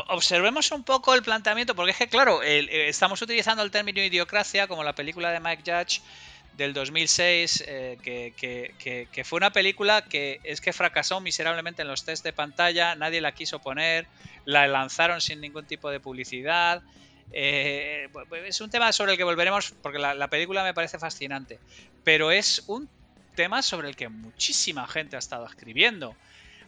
Observemos 0.08 0.70
un 0.72 0.84
poco 0.84 1.14
el 1.14 1.22
planteamiento, 1.22 1.74
porque 1.74 1.92
es 1.92 1.96
que, 1.98 2.08
claro, 2.08 2.42
eh, 2.42 2.88
estamos 2.88 3.22
utilizando 3.22 3.62
el 3.62 3.70
término 3.70 4.02
idiocracia 4.02 4.66
como 4.66 4.82
la 4.82 4.94
película 4.94 5.30
de 5.30 5.38
Mike 5.40 5.62
Judge 5.64 6.00
del 6.50 6.72
2006, 6.74 7.62
eh, 7.66 7.98
que, 8.02 8.34
que- 8.36 9.24
fue 9.24 9.36
una 9.38 9.52
película 9.52 10.02
que 10.02 10.40
es 10.42 10.60
que 10.60 10.72
fracasó 10.72 11.20
miserablemente 11.20 11.82
en 11.82 11.88
los 11.88 12.04
test 12.04 12.24
de 12.24 12.32
pantalla, 12.32 12.94
nadie 12.96 13.20
la 13.20 13.32
quiso 13.32 13.60
poner, 13.60 14.08
la 14.44 14.66
lanzaron 14.66 15.20
sin 15.20 15.40
ningún 15.40 15.66
tipo 15.66 15.90
de 15.90 16.00
publicidad. 16.00 16.82
eh, 17.30 18.08
es 18.44 18.60
un 18.60 18.68
tema 18.70 18.92
sobre 18.92 19.12
el 19.12 19.18
que 19.18 19.24
volveremos, 19.24 19.74
porque 19.80 19.98
la, 19.98 20.12
la 20.14 20.28
película 20.28 20.62
me 20.64 20.74
parece 20.74 20.98
fascinante, 20.98 21.62
pero 22.02 22.30
es 22.30 22.62
un 22.66 22.90
tema 23.34 23.62
sobre 23.62 23.88
el 23.88 23.96
que 23.96 24.08
muchísima 24.10 24.86
gente 24.88 25.16
ha 25.16 25.18
estado 25.20 25.46
escribiendo. 25.46 26.18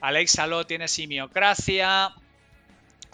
Alex 0.01 0.39
Aló 0.39 0.65
tiene 0.67 0.89
simiocracia, 0.89 2.11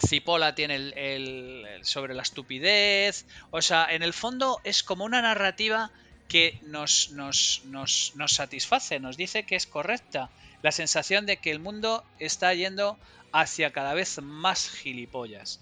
Cipolla 0.07 0.55
tiene 0.55 0.75
el, 0.75 1.65
sobre 1.83 2.13
la 2.13 2.23
estupidez. 2.23 3.25
O 3.51 3.61
sea, 3.61 3.87
en 3.89 4.03
el 4.03 4.13
fondo 4.13 4.59
es 4.63 4.83
como 4.83 5.05
una 5.05 5.21
narrativa 5.21 5.91
que 6.27 6.57
nos, 6.61 7.09
nos, 7.11 7.61
nos, 7.65 8.11
nos 8.15 8.33
satisface, 8.33 8.99
nos 8.99 9.17
dice 9.17 9.45
que 9.45 9.55
es 9.55 9.67
correcta. 9.67 10.31
La 10.61 10.71
sensación 10.71 11.25
de 11.25 11.37
que 11.41 11.51
el 11.51 11.59
mundo 11.59 12.03
está 12.19 12.53
yendo 12.53 12.99
hacia 13.31 13.71
cada 13.71 13.93
vez 13.93 14.19
más 14.21 14.69
gilipollas. 14.69 15.61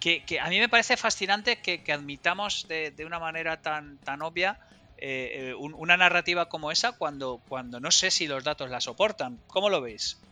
Que, 0.00 0.24
que 0.24 0.38
a 0.40 0.48
mí 0.48 0.58
me 0.60 0.68
parece 0.68 0.96
fascinante 0.96 1.60
que, 1.60 1.82
que 1.82 1.92
admitamos 1.92 2.66
de, 2.68 2.92
de 2.92 3.04
una 3.04 3.18
manera 3.18 3.60
tan, 3.60 3.98
tan 4.00 4.22
obvia 4.22 4.58
eh, 4.96 5.48
eh, 5.50 5.54
un- 5.54 5.74
una 5.74 5.96
narrativa 5.96 6.48
como 6.48 6.70
esa 6.70 6.92
cuando, 6.92 7.42
cuando 7.48 7.80
no 7.80 7.90
sé 7.90 8.10
si 8.10 8.26
los 8.28 8.44
datos 8.44 8.70
la 8.70 8.80
soportan. 8.80 9.42
¿Cómo 9.48 9.68
lo 9.70 9.80
veis? 9.80 10.27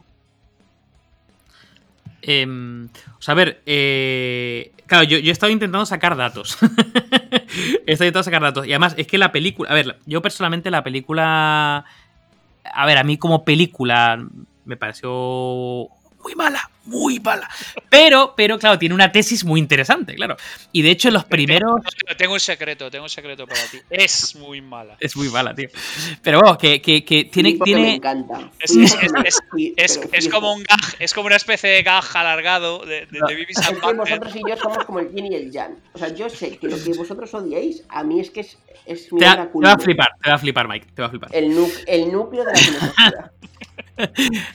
Em, 2.22 2.86
o 3.18 3.22
sea, 3.22 3.32
a 3.32 3.34
ver, 3.34 3.62
eh, 3.66 4.72
claro, 4.86 5.04
yo, 5.04 5.18
yo, 5.18 5.30
he 5.30 5.32
estado 5.32 5.52
intentando 5.52 5.86
sacar 5.86 6.16
datos. 6.16 6.58
he 7.86 7.92
estado 7.92 8.08
intentando 8.08 8.22
sacar 8.22 8.42
datos. 8.42 8.66
Y 8.66 8.72
además, 8.72 8.94
es 8.96 9.06
que 9.06 9.18
la 9.18 9.32
película. 9.32 9.70
A 9.70 9.74
ver, 9.74 9.98
yo 10.06 10.22
personalmente 10.22 10.70
la 10.70 10.82
película. 10.84 11.84
A 12.64 12.86
ver, 12.86 12.98
a 12.98 13.04
mí 13.04 13.16
como 13.16 13.44
película 13.44 14.26
me 14.64 14.76
pareció 14.76 15.88
muy 16.26 16.34
mala, 16.34 16.68
muy 16.86 17.20
mala. 17.20 17.48
Pero, 17.88 18.34
pero, 18.36 18.58
claro, 18.58 18.76
tiene 18.80 18.96
una 18.96 19.12
tesis 19.12 19.44
muy 19.44 19.60
interesante, 19.60 20.16
claro. 20.16 20.36
Y 20.72 20.82
de 20.82 20.90
hecho, 20.90 21.08
los 21.12 21.24
primeros. 21.24 21.80
Tengo 22.18 22.34
un 22.34 22.40
secreto, 22.40 22.90
tengo 22.90 23.04
un 23.04 23.10
secreto 23.10 23.46
para 23.46 23.60
ti. 23.70 23.78
Es 23.88 24.34
muy 24.34 24.60
mala. 24.60 24.96
Es 24.98 25.16
muy 25.16 25.28
mala, 25.28 25.54
tío. 25.54 25.68
Pero 26.22 26.40
vamos, 26.40 26.58
que, 26.58 26.82
que, 26.82 27.04
que 27.04 27.26
tiene. 27.26 27.56
tiene... 27.62 27.80
Me 27.80 27.94
encanta. 27.94 28.50
Es, 28.58 28.74
es, 28.74 28.96
es, 29.76 30.00
es, 30.12 30.28
como 30.28 30.52
un 30.52 30.64
gag, 30.64 30.96
es 30.98 31.14
como 31.14 31.26
una 31.26 31.36
especie 31.36 31.70
de 31.70 31.82
gag 31.84 32.04
alargado 32.14 32.84
de, 32.84 33.06
de, 33.06 33.20
de 33.20 33.46
Es 33.48 33.60
que 33.60 33.92
vosotros 33.92 34.34
y 34.34 34.40
yo 34.48 34.56
somos 34.56 34.84
como 34.84 34.98
el 34.98 35.12
yin 35.14 35.32
y 35.32 35.36
el 35.36 35.52
yang. 35.52 35.76
O 35.92 35.98
sea, 35.98 36.08
yo 36.08 36.28
sé 36.28 36.58
que 36.58 36.66
lo 36.66 36.82
que 36.82 36.92
vosotros 36.94 37.32
odiáis, 37.34 37.84
a 37.88 38.02
mí 38.02 38.18
es 38.18 38.30
que 38.30 38.40
es, 38.40 38.58
es 38.84 39.12
mi 39.12 39.20
te, 39.20 39.26
va, 39.26 39.48
te 39.48 39.58
va 39.60 39.72
a 39.72 39.78
flipar, 39.78 40.08
te 40.20 40.30
va 40.30 40.34
a 40.34 40.38
flipar, 40.38 40.66
Mike. 40.66 40.86
Te 40.92 41.02
va 41.02 41.06
a 41.06 41.10
flipar. 41.10 41.30
El, 41.32 41.54
nu 41.54 41.70
el 41.86 42.10
núcleo 42.10 42.44
de 42.44 42.52
la 42.52 42.58
filosofía. 42.58 43.32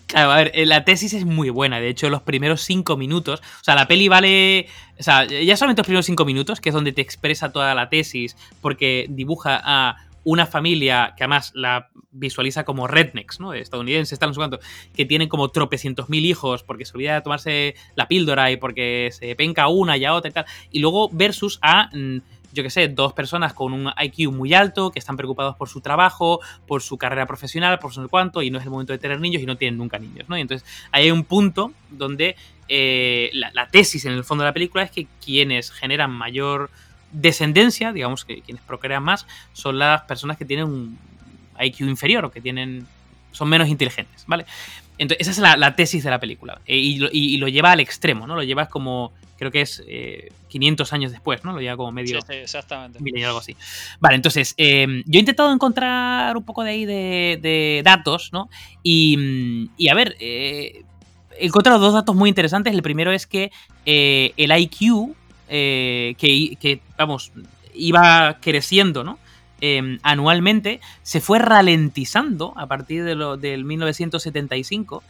Claro, 0.07 0.31
a 0.31 0.35
ver, 0.37 0.51
eh, 0.53 0.65
la 0.65 0.83
tesis 0.83 1.13
es 1.13 1.25
muy 1.25 1.49
buena. 1.49 1.79
De 1.79 1.89
hecho, 1.89 2.09
los 2.09 2.21
primeros 2.21 2.61
cinco 2.61 2.97
minutos. 2.97 3.39
O 3.39 3.63
sea, 3.63 3.75
la 3.75 3.87
peli 3.87 4.07
vale. 4.07 4.67
O 4.99 5.03
sea, 5.03 5.25
ya 5.25 5.57
solamente 5.57 5.81
los 5.81 5.87
primeros 5.87 6.05
cinco 6.05 6.25
minutos, 6.25 6.61
que 6.61 6.69
es 6.69 6.75
donde 6.75 6.91
te 6.91 7.01
expresa 7.01 7.51
toda 7.51 7.73
la 7.73 7.89
tesis, 7.89 8.37
porque 8.61 9.07
dibuja 9.09 9.59
a 9.63 9.97
una 10.23 10.45
familia 10.45 11.13
que 11.17 11.23
además 11.23 11.51
la 11.55 11.89
visualiza 12.11 12.63
como 12.63 12.87
rednecks, 12.87 13.39
¿no? 13.39 13.53
Estadounidenses, 13.53 14.19
tal, 14.19 14.29
no 14.29 14.33
sé 14.35 14.39
cuánto, 14.39 14.59
que 14.93 15.05
tienen 15.05 15.29
como 15.29 15.49
tropecientos 15.49 16.09
mil 16.09 16.25
hijos 16.25 16.61
porque 16.61 16.85
se 16.85 16.93
olvida 16.95 17.15
de 17.15 17.21
tomarse 17.21 17.75
la 17.95 18.07
píldora 18.07 18.51
y 18.51 18.57
porque 18.57 19.09
se 19.11 19.35
penca 19.35 19.67
una 19.67 19.97
y 19.97 20.05
a 20.05 20.13
otra 20.13 20.29
y 20.29 20.33
tal. 20.33 20.45
Y 20.71 20.79
luego 20.79 21.09
versus 21.11 21.57
a 21.63 21.89
yo 22.53 22.63
qué 22.63 22.69
sé, 22.69 22.87
dos 22.87 23.13
personas 23.13 23.53
con 23.53 23.73
un 23.73 23.91
IQ 23.97 24.31
muy 24.31 24.53
alto, 24.53 24.91
que 24.91 24.99
están 24.99 25.17
preocupados 25.17 25.55
por 25.55 25.69
su 25.69 25.81
trabajo, 25.81 26.39
por 26.67 26.81
su 26.81 26.97
carrera 26.97 27.25
profesional, 27.25 27.79
por 27.79 27.95
no 27.95 28.03
sé 28.03 28.09
cuánto, 28.09 28.41
y 28.41 28.49
no 28.49 28.59
es 28.59 28.63
el 28.63 28.71
momento 28.71 28.93
de 28.93 28.99
tener 28.99 29.19
niños 29.19 29.41
y 29.41 29.45
no 29.45 29.57
tienen 29.57 29.77
nunca 29.77 29.99
niños, 29.99 30.27
¿no? 30.29 30.37
Y 30.37 30.41
entonces 30.41 30.67
ahí 30.91 31.05
hay 31.05 31.11
un 31.11 31.23
punto 31.23 31.71
donde 31.89 32.35
eh, 32.67 33.29
la, 33.33 33.67
tesis 33.67 34.05
en 34.05 34.13
el 34.13 34.23
fondo 34.23 34.43
de 34.43 34.49
la 34.49 34.53
película 34.53 34.83
es 34.83 34.91
que 34.91 35.07
quienes 35.23 35.71
generan 35.71 36.11
mayor 36.11 36.69
descendencia, 37.11 37.91
digamos 37.91 38.23
que 38.23 38.41
quienes 38.41 38.63
procrean 38.63 39.03
más, 39.03 39.27
son 39.53 39.79
las 39.79 40.03
personas 40.03 40.37
que 40.37 40.45
tienen 40.45 40.65
un 40.65 40.97
IQ 41.59 41.81
inferior 41.81 42.25
o 42.25 42.31
que 42.31 42.41
tienen 42.41 42.87
son 43.31 43.49
menos 43.49 43.67
inteligentes, 43.69 44.25
¿vale? 44.27 44.45
Entonces, 44.97 45.27
esa 45.27 45.53
es 45.53 45.59
la, 45.59 45.75
tesis 45.75 46.03
de 46.03 46.09
la 46.09 46.19
película. 46.19 46.61
E, 46.65 46.77
y, 46.77 46.97
lo, 46.97 47.09
y, 47.11 47.37
lo, 47.37 47.47
lleva 47.47 47.71
al 47.71 47.79
extremo, 47.79 48.27
¿no? 48.27 48.35
Lo 48.35 48.43
lleva 48.43 48.67
como, 48.67 49.13
creo 49.41 49.49
que 49.49 49.61
es 49.61 49.81
eh, 49.87 50.31
500 50.49 50.93
años 50.93 51.11
después, 51.11 51.43
¿no? 51.43 51.51
Lo 51.51 51.61
lleva 51.61 51.75
como 51.75 51.91
medio... 51.91 52.21
Sí, 52.21 52.27
sí 52.29 52.33
exactamente. 52.35 52.99
Milenio, 53.01 53.29
algo 53.29 53.39
así. 53.39 53.57
Vale, 53.99 54.15
entonces, 54.15 54.53
eh, 54.55 55.01
yo 55.07 55.17
he 55.17 55.19
intentado 55.19 55.51
encontrar 55.51 56.37
un 56.37 56.43
poco 56.43 56.63
de 56.63 56.69
ahí 56.69 56.85
de, 56.85 57.39
de 57.41 57.81
datos, 57.83 58.29
¿no? 58.31 58.51
Y, 58.83 59.67
y 59.77 59.89
a 59.89 59.95
ver, 59.95 60.15
eh, 60.19 60.83
he 61.39 61.47
encontrado 61.47 61.79
dos 61.79 61.95
datos 61.95 62.15
muy 62.15 62.29
interesantes. 62.29 62.71
El 62.71 62.83
primero 62.83 63.11
es 63.11 63.25
que 63.25 63.51
eh, 63.87 64.31
el 64.37 64.55
IQ, 64.55 65.15
que, 65.47 66.15
que, 66.61 66.81
vamos, 66.95 67.31
iba 67.73 68.37
creciendo, 68.41 69.03
¿no? 69.03 69.17
Eh, 69.59 69.97
anualmente, 70.03 70.81
se 71.01 71.19
fue 71.19 71.39
ralentizando 71.39 72.53
a 72.57 72.67
partir 72.67 73.03
de 73.03 73.15
lo, 73.15 73.37
del 73.37 73.65
1975 73.65 75.01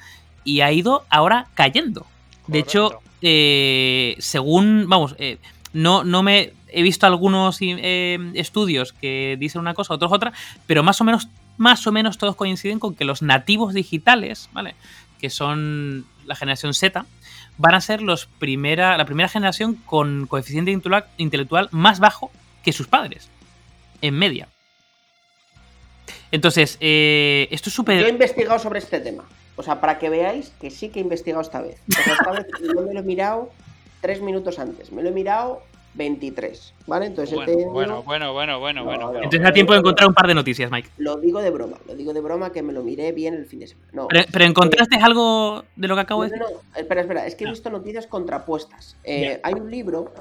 y 0.46 0.62
ha 0.62 0.72
ido 0.72 1.04
ahora 1.10 1.48
cayendo. 1.54 2.06
De 2.48 2.60
hecho, 2.60 3.02
eh, 3.22 4.16
según, 4.20 4.86
vamos, 4.88 5.16
eh, 5.20 5.38
no, 5.74 6.04
no 6.04 6.24
me 6.24 6.54
he 6.68 6.82
visto 6.82 7.06
algunos 7.06 7.58
eh, 7.62 8.18
estudios 8.34 8.94
que 8.94 9.38
dicen 9.40 9.62
una 9.62 9.74
cosa, 9.74 9.94
otros 9.94 10.12
otra, 10.12 10.34
pero 10.68 10.84
más 10.84 11.00
o 11.02 11.04
menos, 11.04 11.28
más 11.58 11.86
o 11.88 11.92
menos 11.92 12.18
todos 12.18 12.36
coinciden 12.36 12.80
con 12.80 12.96
que 12.96 13.06
los 13.06 13.22
nativos 13.22 13.74
digitales, 13.74 14.50
¿vale? 14.54 14.76
Que 15.20 15.30
son 15.30 16.06
la 16.26 16.36
generación 16.36 16.74
Z, 16.74 17.06
van 17.58 17.76
a 17.76 17.82
ser 17.82 18.02
los 18.02 18.26
primera, 18.26 18.98
la 18.98 19.06
primera 19.06 19.30
generación 19.30 19.76
con 19.76 20.28
coeficiente 20.28 20.72
intelectual 21.18 21.70
más 21.72 22.00
bajo 22.00 22.32
que 22.64 22.74
sus 22.74 22.88
padres 22.88 23.30
en 24.02 24.16
media. 24.16 24.48
Entonces, 26.32 26.78
eh, 26.80 27.48
esto 27.52 27.70
es 27.70 27.76
súper... 27.76 28.00
Yo 28.00 28.08
he 28.08 28.12
investigado 28.12 28.58
sobre 28.60 28.80
este 28.80 29.00
tema. 29.00 29.26
O 29.62 29.64
sea, 29.64 29.80
para 29.80 30.00
que 30.00 30.10
veáis 30.10 30.52
que 30.60 30.72
sí 30.72 30.90
que 30.90 30.98
he 30.98 31.04
investigado 31.04 31.40
esta 31.44 31.62
vez. 31.62 31.78
O 31.88 32.02
sea, 32.02 32.14
esta 32.14 32.32
vez 32.32 32.48
no 32.74 32.82
me 32.82 32.96
lo 32.96 33.02
he 33.02 33.04
mirado 33.04 33.52
tres 34.02 34.20
minutos 34.20 34.58
antes. 34.58 34.92
Me 34.92 35.04
lo 35.04 35.10
he 35.10 35.12
mirado 35.12 35.62
23. 35.94 36.74
¿Vale? 36.88 37.06
Entonces, 37.06 37.36
bueno, 37.36 37.52
este 37.52 37.66
bueno, 37.66 38.02
bueno, 38.02 38.34
bueno, 38.34 38.60
bueno, 38.60 38.84
bueno, 38.84 39.06
bueno. 39.10 39.18
Entonces 39.18 39.44
da 39.44 39.54
tiempo 39.54 39.74
de 39.74 39.80
encontrar 39.82 40.10
un 40.10 40.16
par 40.16 40.26
de 40.26 40.34
noticias, 40.34 40.72
Mike. 40.72 40.90
Lo 40.98 41.18
digo 41.18 41.44
de 41.44 41.52
broma. 41.52 41.78
Lo 41.88 41.94
digo 41.94 42.12
de 42.12 42.22
broma 42.22 42.52
que 42.52 42.64
me 42.64 42.74
lo 42.74 42.82
miré 42.82 43.12
bien 43.12 43.36
el 43.36 43.46
fin 43.46 43.60
de 43.60 43.68
semana. 43.68 43.88
No, 43.94 44.08
pero, 44.08 44.26
pero, 44.32 44.46
¿encontraste 44.46 44.96
eh, 44.96 45.04
algo 45.04 45.64
de 45.76 45.88
lo 45.88 45.94
que 45.94 46.02
acabo 46.02 46.24
no, 46.24 46.30
de 46.30 46.32
decir? 46.32 46.44
No, 46.44 46.60
no, 46.60 46.80
espera, 46.80 47.02
espera. 47.02 47.28
Es 47.28 47.36
que 47.36 47.44
he 47.44 47.50
visto 47.52 47.70
noticias 47.70 48.08
contrapuestas. 48.08 48.98
Eh, 49.04 49.40
hay 49.44 49.54
un 49.54 49.70
libro 49.70 50.12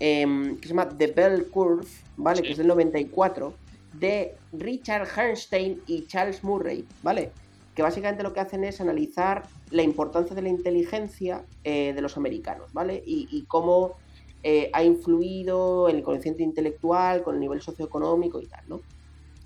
eh, 0.00 0.56
que 0.58 0.68
se 0.68 0.68
llama 0.70 0.88
The 0.88 1.08
Bell 1.08 1.48
Curve, 1.50 1.86
¿vale? 2.16 2.38
Sí. 2.38 2.42
Que 2.44 2.52
es 2.52 2.56
del 2.56 2.68
94 2.68 3.52
de 3.92 4.34
Richard 4.54 5.06
Herrnstein 5.14 5.82
y 5.86 6.06
Charles 6.06 6.42
Murray, 6.42 6.86
¿vale? 7.02 7.30
Que 7.76 7.82
básicamente 7.82 8.22
lo 8.22 8.32
que 8.32 8.40
hacen 8.40 8.64
es 8.64 8.80
analizar 8.80 9.42
la 9.70 9.82
importancia 9.82 10.34
de 10.34 10.40
la 10.40 10.48
inteligencia 10.48 11.44
eh, 11.62 11.92
de 11.94 12.00
los 12.00 12.16
americanos, 12.16 12.72
¿vale? 12.72 13.02
Y, 13.04 13.44
cómo 13.48 13.96
eh, 14.42 14.70
ha 14.72 14.82
influido 14.82 15.88
en 15.90 15.96
el 15.96 16.02
coeficiente 16.02 16.42
intelectual, 16.42 17.22
con 17.22 17.34
el 17.34 17.40
nivel 17.40 17.60
socioeconómico 17.60 18.40
y 18.40 18.46
tal, 18.46 18.64
¿no? 18.66 18.80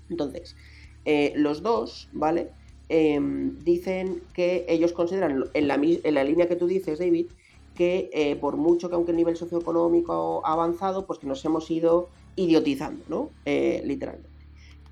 Entonces, 0.09 0.55
eh, 1.03 1.33
los 1.35 1.61
dos, 1.61 2.07
¿vale? 2.13 2.51
Em, 2.87 3.59
dicen 3.59 4.21
que 4.33 4.65
ellos 4.69 4.93
consideran, 4.93 5.43
en 5.53 5.67
la, 5.67 5.75
en 5.75 6.13
la, 6.13 6.23
línea 6.23 6.47
que 6.47 6.55
tú 6.55 6.67
dices, 6.67 6.99
David, 6.99 7.27
que 7.75 8.37
por 8.39 8.55
mucho 8.55 8.89
que 8.89 8.95
aunque 8.95 9.11
el 9.11 9.17
nivel 9.17 9.35
socioeconómico 9.35 10.41
ha 10.45 10.53
avanzado, 10.53 11.05
pues 11.05 11.19
que 11.19 11.27
nos 11.27 11.43
hemos 11.43 11.69
ido 11.69 12.09
idiotizando, 12.37 13.03
¿no? 13.09 13.29
Literalmente. 13.45 14.29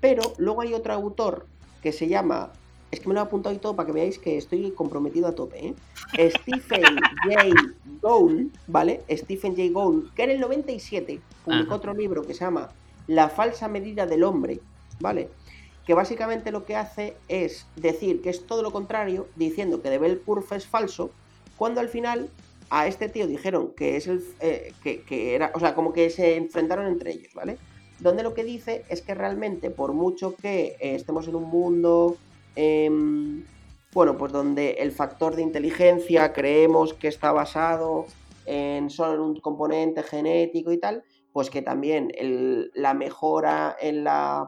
Pero 0.00 0.22
luego 0.38 0.62
hay 0.62 0.74
otro 0.74 0.92
autor 0.92 1.46
que 1.82 1.92
se 1.92 2.08
llama. 2.08 2.52
Es 2.90 3.00
que 3.00 3.08
me 3.08 3.14
lo 3.14 3.20
he 3.20 3.22
apuntado 3.22 3.54
y 3.54 3.58
todo 3.58 3.76
para 3.76 3.86
que 3.86 3.92
veáis 3.92 4.18
que 4.18 4.36
estoy 4.36 4.70
comprometido 4.72 5.28
a 5.28 5.34
tope, 5.34 5.66
¿eh? 5.68 6.30
Stephen 6.30 6.96
J. 7.24 7.44
Gould, 8.02 8.48
¿vale? 8.66 9.02
Stephen 9.10 9.52
J. 9.54 9.70
Gould, 9.72 10.12
que 10.14 10.24
en 10.24 10.30
el 10.30 10.40
97 10.40 11.20
publicó 11.44 11.66
Ajá. 11.66 11.74
otro 11.74 11.94
libro 11.94 12.22
que 12.22 12.34
se 12.34 12.44
llama 12.44 12.70
La 13.06 13.28
falsa 13.28 13.68
medida 13.68 14.06
del 14.06 14.24
hombre, 14.24 14.60
¿vale? 14.98 15.28
Que 15.86 15.94
básicamente 15.94 16.50
lo 16.50 16.64
que 16.64 16.76
hace 16.76 17.16
es 17.28 17.66
decir 17.76 18.22
que 18.22 18.30
es 18.30 18.46
todo 18.46 18.62
lo 18.62 18.72
contrario, 18.72 19.28
diciendo 19.36 19.82
que 19.82 19.88
The 19.88 19.98
Bell 19.98 20.20
Curve 20.20 20.56
es 20.56 20.66
falso, 20.66 21.10
cuando 21.56 21.80
al 21.80 21.88
final 21.88 22.28
a 22.70 22.86
este 22.86 23.08
tío 23.08 23.26
dijeron 23.26 23.72
que 23.76 23.96
es 23.96 24.06
el. 24.08 24.24
Eh, 24.40 24.72
que, 24.82 25.02
que 25.02 25.34
era. 25.34 25.52
O 25.54 25.60
sea, 25.60 25.74
como 25.74 25.92
que 25.92 26.10
se 26.10 26.36
enfrentaron 26.36 26.86
entre 26.86 27.12
ellos, 27.12 27.34
¿vale? 27.34 27.58
donde 28.00 28.22
lo 28.22 28.34
que 28.34 28.44
dice 28.44 28.84
es 28.88 29.02
que 29.02 29.14
realmente 29.14 29.70
por 29.70 29.92
mucho 29.92 30.34
que 30.34 30.76
eh, 30.80 30.94
estemos 30.94 31.28
en 31.28 31.36
un 31.36 31.44
mundo, 31.44 32.16
eh, 32.56 32.90
bueno, 33.92 34.16
pues 34.16 34.32
donde 34.32 34.72
el 34.72 34.92
factor 34.92 35.36
de 35.36 35.42
inteligencia 35.42 36.32
creemos 36.32 36.94
que 36.94 37.08
está 37.08 37.32
basado 37.32 38.06
en 38.46 38.90
solo 38.90 39.14
en 39.14 39.20
un 39.20 39.40
componente 39.40 40.02
genético 40.02 40.72
y 40.72 40.78
tal, 40.78 41.02
pues 41.32 41.50
que 41.50 41.62
también 41.62 42.12
la 42.74 42.94
mejora 42.94 43.76
en 43.80 44.04
la, 44.04 44.46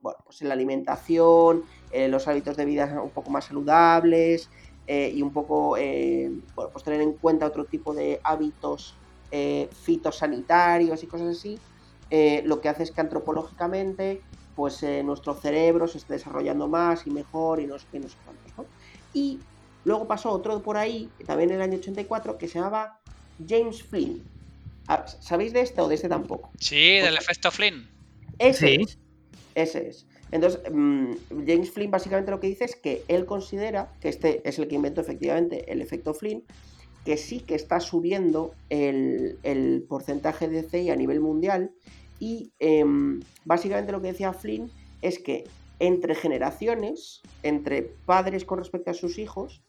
bueno, 0.00 0.18
pues 0.24 0.40
en 0.42 0.48
la 0.48 0.54
alimentación, 0.54 1.64
eh, 1.90 2.08
los 2.08 2.28
hábitos 2.28 2.56
de 2.56 2.64
vida 2.64 3.00
un 3.02 3.10
poco 3.10 3.30
más 3.30 3.46
saludables 3.46 4.48
eh, 4.86 5.12
y 5.14 5.22
un 5.22 5.32
poco, 5.32 5.76
bueno, 6.54 6.70
pues 6.72 6.84
tener 6.84 7.00
en 7.00 7.14
cuenta 7.14 7.46
otro 7.46 7.64
tipo 7.64 7.94
de 7.94 8.20
hábitos 8.24 8.96
fitosanitarios 9.70 11.02
y 11.02 11.06
cosas 11.06 11.38
así, 11.38 11.58
eh, 12.14 12.42
lo 12.44 12.60
que 12.60 12.68
hace 12.68 12.82
es 12.82 12.90
que 12.90 13.00
antropológicamente 13.00 14.20
pues 14.54 14.82
eh, 14.82 15.02
nuestro 15.02 15.34
cerebro 15.34 15.88
se 15.88 15.98
esté 15.98 16.14
desarrollando 16.14 16.68
más 16.68 17.06
y 17.06 17.10
mejor 17.10 17.60
y 17.60 17.66
no 17.66 17.78
sé 17.78 17.86
qué, 17.90 18.00
no 18.00 18.08
sé 18.08 18.16
cuántos, 18.24 18.58
¿no? 18.58 18.66
Y 19.14 19.40
luego 19.84 20.06
pasó 20.06 20.30
otro 20.30 20.62
por 20.62 20.76
ahí, 20.76 21.10
también 21.26 21.50
en 21.50 21.56
el 21.56 21.62
año 21.62 21.78
84, 21.78 22.38
que 22.38 22.48
se 22.48 22.58
llamaba 22.58 23.00
James 23.46 23.82
Flynn. 23.82 24.22
Ah, 24.88 25.04
¿Sabéis 25.06 25.52
de 25.52 25.60
este 25.60 25.80
o 25.80 25.88
de 25.88 25.94
este 25.94 26.08
tampoco? 26.08 26.50
Sí, 26.58 26.98
pues, 27.00 27.04
del 27.04 27.16
efecto 27.16 27.50
Flynn. 27.50 27.88
Ese 28.38 28.66
sí. 28.68 28.82
es. 28.82 28.98
Ese 29.54 29.88
es. 29.88 30.06
Entonces, 30.30 30.60
mmm, 30.70 31.12
James 31.46 31.70
Flynn 31.70 31.90
básicamente 31.90 32.30
lo 32.30 32.40
que 32.40 32.46
dice 32.48 32.64
es 32.64 32.74
que 32.74 33.04
él 33.08 33.26
considera 33.26 33.92
que 34.00 34.08
este 34.08 34.46
es 34.48 34.58
el 34.58 34.66
que 34.66 34.74
inventó 34.74 35.00
efectivamente 35.00 35.70
el 35.70 35.82
efecto 35.82 36.14
Flynn, 36.14 36.42
que 37.04 37.16
sí 37.16 37.40
que 37.40 37.54
está 37.54 37.80
subiendo 37.80 38.54
el, 38.70 39.38
el 39.42 39.84
porcentaje 39.88 40.48
de 40.48 40.62
CI 40.62 40.90
a 40.90 40.96
nivel 40.96 41.20
mundial 41.20 41.72
y 42.22 42.52
eh, 42.60 42.84
básicamente 43.44 43.90
lo 43.90 44.00
que 44.00 44.12
decía 44.12 44.32
Flynn 44.32 44.70
es 45.00 45.18
que 45.18 45.42
entre 45.80 46.14
generaciones, 46.14 47.20
entre 47.42 47.82
padres 48.06 48.44
con 48.44 48.60
respecto 48.60 48.92
a 48.92 48.94
sus 48.94 49.18
hijos, 49.18 49.60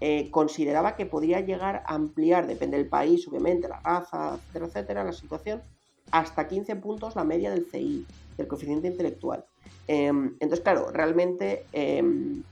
eh, 0.00 0.28
consideraba 0.32 0.96
que 0.96 1.06
podría 1.06 1.38
llegar 1.38 1.84
a 1.86 1.94
ampliar, 1.94 2.48
depende 2.48 2.78
del 2.78 2.88
país, 2.88 3.28
obviamente, 3.28 3.68
la 3.68 3.78
raza, 3.78 4.40
etcétera, 4.40 4.66
etcétera, 4.66 5.04
la 5.04 5.12
situación, 5.12 5.62
hasta 6.10 6.48
15 6.48 6.74
puntos 6.74 7.14
la 7.14 7.22
media 7.22 7.52
del 7.52 7.66
CI, 7.70 8.04
del 8.36 8.48
coeficiente 8.48 8.88
intelectual. 8.88 9.44
Em, 9.86 10.34
entonces, 10.40 10.62
claro, 10.62 10.90
realmente 10.90 11.64
em, 11.72 12.42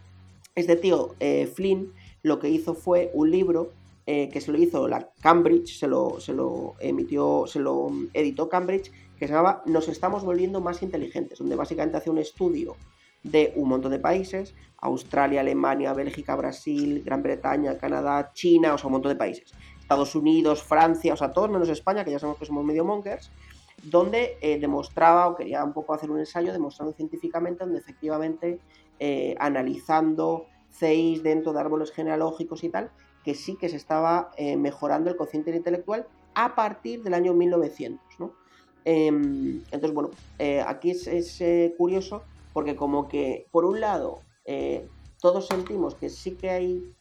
este 0.55 0.77
tío, 0.77 1.17
eh, 1.19 1.51
Flynn, 1.53 1.93
lo 2.23 2.39
que 2.39 2.49
hizo 2.49 2.75
fue 2.75 3.11
un 3.13 3.33
libro 3.33 3.73
eh, 4.07 4.31
que 4.31 4.41
se 4.41 4.53
lo 4.53 4.59
hizo 4.59 4.87
la 4.89 5.11
Cambridge, 5.21 5.79
se 5.79 5.87
lo, 5.87 6.21
se 6.21 6.33
lo 6.33 6.77
emitió, 6.81 7.45
se 7.47 7.59
lo 7.59 7.91
editó 8.15 8.49
Cambridge, 8.49 8.91
que 9.19 9.27
se 9.27 9.33
llamaba 9.33 9.63
Nos 9.67 9.89
estamos 9.89 10.25
volviendo 10.25 10.61
más 10.61 10.83
inteligentes, 10.83 11.39
donde 11.39 11.57
básicamente 11.57 11.97
hace 11.97 12.11
un 12.11 12.19
estudio 12.19 12.77
de 13.23 13.53
un 13.57 13.69
montón 13.69 13.91
de 13.91 13.99
países, 13.99 14.55
Australia, 14.79 15.41
Alemania, 15.41 15.93
Bélgica, 15.93 16.37
Brasil, 16.37 17.03
Gran 17.05 17.23
Bretaña, 17.23 17.77
Canadá, 17.77 18.31
China, 18.33 18.75
o 18.75 18.79
sea, 18.79 18.87
un 18.87 18.93
montón 18.93 19.13
de 19.13 19.17
países. 19.17 19.53
Estados 19.81 20.15
Unidos, 20.15 20.63
Francia, 20.63 21.15
o 21.15 21.17
sea, 21.17 21.33
todos 21.33 21.51
menos 21.51 21.69
España, 21.69 22.05
que 22.05 22.11
ya 22.11 22.19
sabemos 22.19 22.39
que 22.39 22.47
somos 22.47 22.65
medio 22.65 22.85
monkers, 22.85 23.31
donde 23.83 24.37
eh, 24.41 24.59
demostraba 24.59 25.29
o 25.29 25.37
quería 25.37 25.65
un 25.65 25.73
poco 25.73 25.95
hacer 25.95 26.11
un 26.11 26.19
ensayo 26.19 26.53
demostrando 26.53 26.93
científicamente 26.93 27.65
donde 27.65 27.79
efectivamente 27.79 28.61
eh, 28.99 29.35
analizando 29.39 30.47
CIs 30.71 31.23
dentro 31.23 31.53
de 31.53 31.61
árboles 31.61 31.93
genealógicos 31.93 32.65
y 32.65 32.69
tal, 32.69 32.91
que 33.25 33.35
sí 33.35 33.57
que 33.57 33.69
se 33.69 33.77
estaba 33.77 34.31
eh, 34.37 34.57
mejorando 34.57 35.11
el 35.11 35.17
cociente 35.17 35.55
intelectual 35.55 36.07
a 36.35 36.55
partir 36.55 37.03
del 37.03 37.15
año 37.15 37.35
1900. 37.35 38.01
¿no? 38.19 38.33
Em, 38.85 39.63
entonces, 39.71 39.93
bueno, 39.93 40.11
aquí 40.67 40.91
es, 40.91 41.43
curioso 41.77 42.23
porque 42.53 42.77
como 42.77 43.09
que, 43.09 43.47
por 43.51 43.65
un 43.65 43.81
lado, 43.81 44.21
todos 45.21 45.47
sentimos 45.47 45.95
que 45.95 46.09
sí 46.09 46.33
que 46.33 46.51
hay 46.51 46.95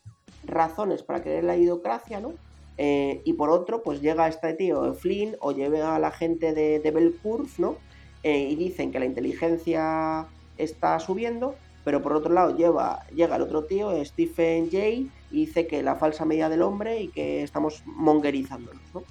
razones 0.46 1.04
para 1.04 1.22
creer 1.22 1.44
la 1.44 1.56
idiocracia, 1.56 2.20
¿no? 2.20 2.34
Eh, 2.78 3.22
y 3.26 3.34
por 3.34 3.50
otro, 3.50 3.82
pues 3.82 4.02
llega 4.02 4.28
este 4.28 4.54
tío 4.54 4.94
Flynn 4.94 5.36
o 5.40 5.52
llega 5.52 5.96
a 5.96 6.00
la 6.00 6.12
gente 6.12 6.54
de, 6.54 6.80
de 6.80 7.14
¿no? 7.58 7.76
Eh, 8.24 8.50
y 8.50 8.56
dicen 8.56 8.92
que 8.92 9.00
la 9.00 9.06
inteligencia 9.06 10.28
está 10.58 11.00
subiendo, 11.00 11.56
pero 11.84 12.02
por 12.02 12.14
otro 12.14 12.34
lado 12.34 12.56
lleva, 12.56 13.06
llega 13.16 13.36
el 13.36 13.42
otro 13.42 13.66
tío, 13.66 13.94
Stephen 14.04 14.70
Jay, 14.70 15.10
y 15.32 15.46
dice 15.46 15.68
que 15.68 15.82
la 15.84 15.96
falsa 15.96 16.26
medida 16.26 16.50
del 16.50 16.62
hombre 16.62 17.02
y 17.02 17.08
que 17.10 17.44
estamos 17.44 17.84
mongerizándonos, 17.86 18.82
¿no? 18.94 19.04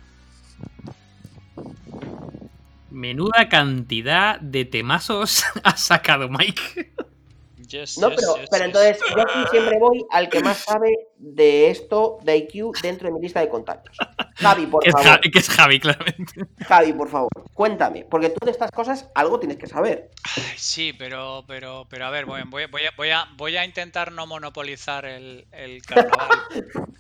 Menuda 2.97 3.49
cantidad 3.49 4.41
de 4.41 4.65
temazos 4.65 5.45
ha 5.65 5.77
sacado 5.77 6.29
Mike 6.29 6.93
no, 7.99 8.11
pero, 8.11 8.65
entonces 8.65 8.99
yo 9.15 9.23
aquí 9.23 9.51
siempre 9.51 9.79
voy 9.79 10.05
al 10.11 10.29
que 10.29 10.41
más 10.41 10.59
sabe 10.59 11.09
de 11.19 11.71
esto 11.71 12.19
de 12.23 12.37
IQ 12.37 12.73
dentro 12.81 13.09
de 13.09 13.15
mi 13.15 13.21
lista 13.21 13.41
de 13.41 13.49
contactos. 13.49 13.97
Javi, 14.37 14.67
por 14.67 14.89
favor. 14.89 15.21
que 15.21 15.39
es 15.39 15.49
Javi, 15.49 15.81
claramente. 15.81 16.47
Javi, 16.65 16.93
por 16.93 17.09
favor, 17.09 17.31
cuéntame, 17.55 18.05
porque 18.09 18.31
tú 18.31 18.45
de 18.45 18.53
estas 18.53 18.71
cosas 18.71 19.09
algo 19.15 19.41
tienes 19.41 19.59
que 19.59 19.67
saber. 19.67 20.11
Sí, 20.57 20.93
pero, 20.93 21.45
pero, 21.47 21.87
pero 21.89 22.07
a 22.07 22.11
ver, 22.11 22.27
voy, 22.27 22.43
voy, 22.47 22.67
voy, 22.97 23.11
a, 23.11 23.29
voy 23.37 23.57
a 23.57 23.65
intentar 23.65 24.13
no 24.13 24.27
monopolizar 24.27 25.05
el, 25.07 25.47
el 25.53 25.83
carnaval. 25.83 26.31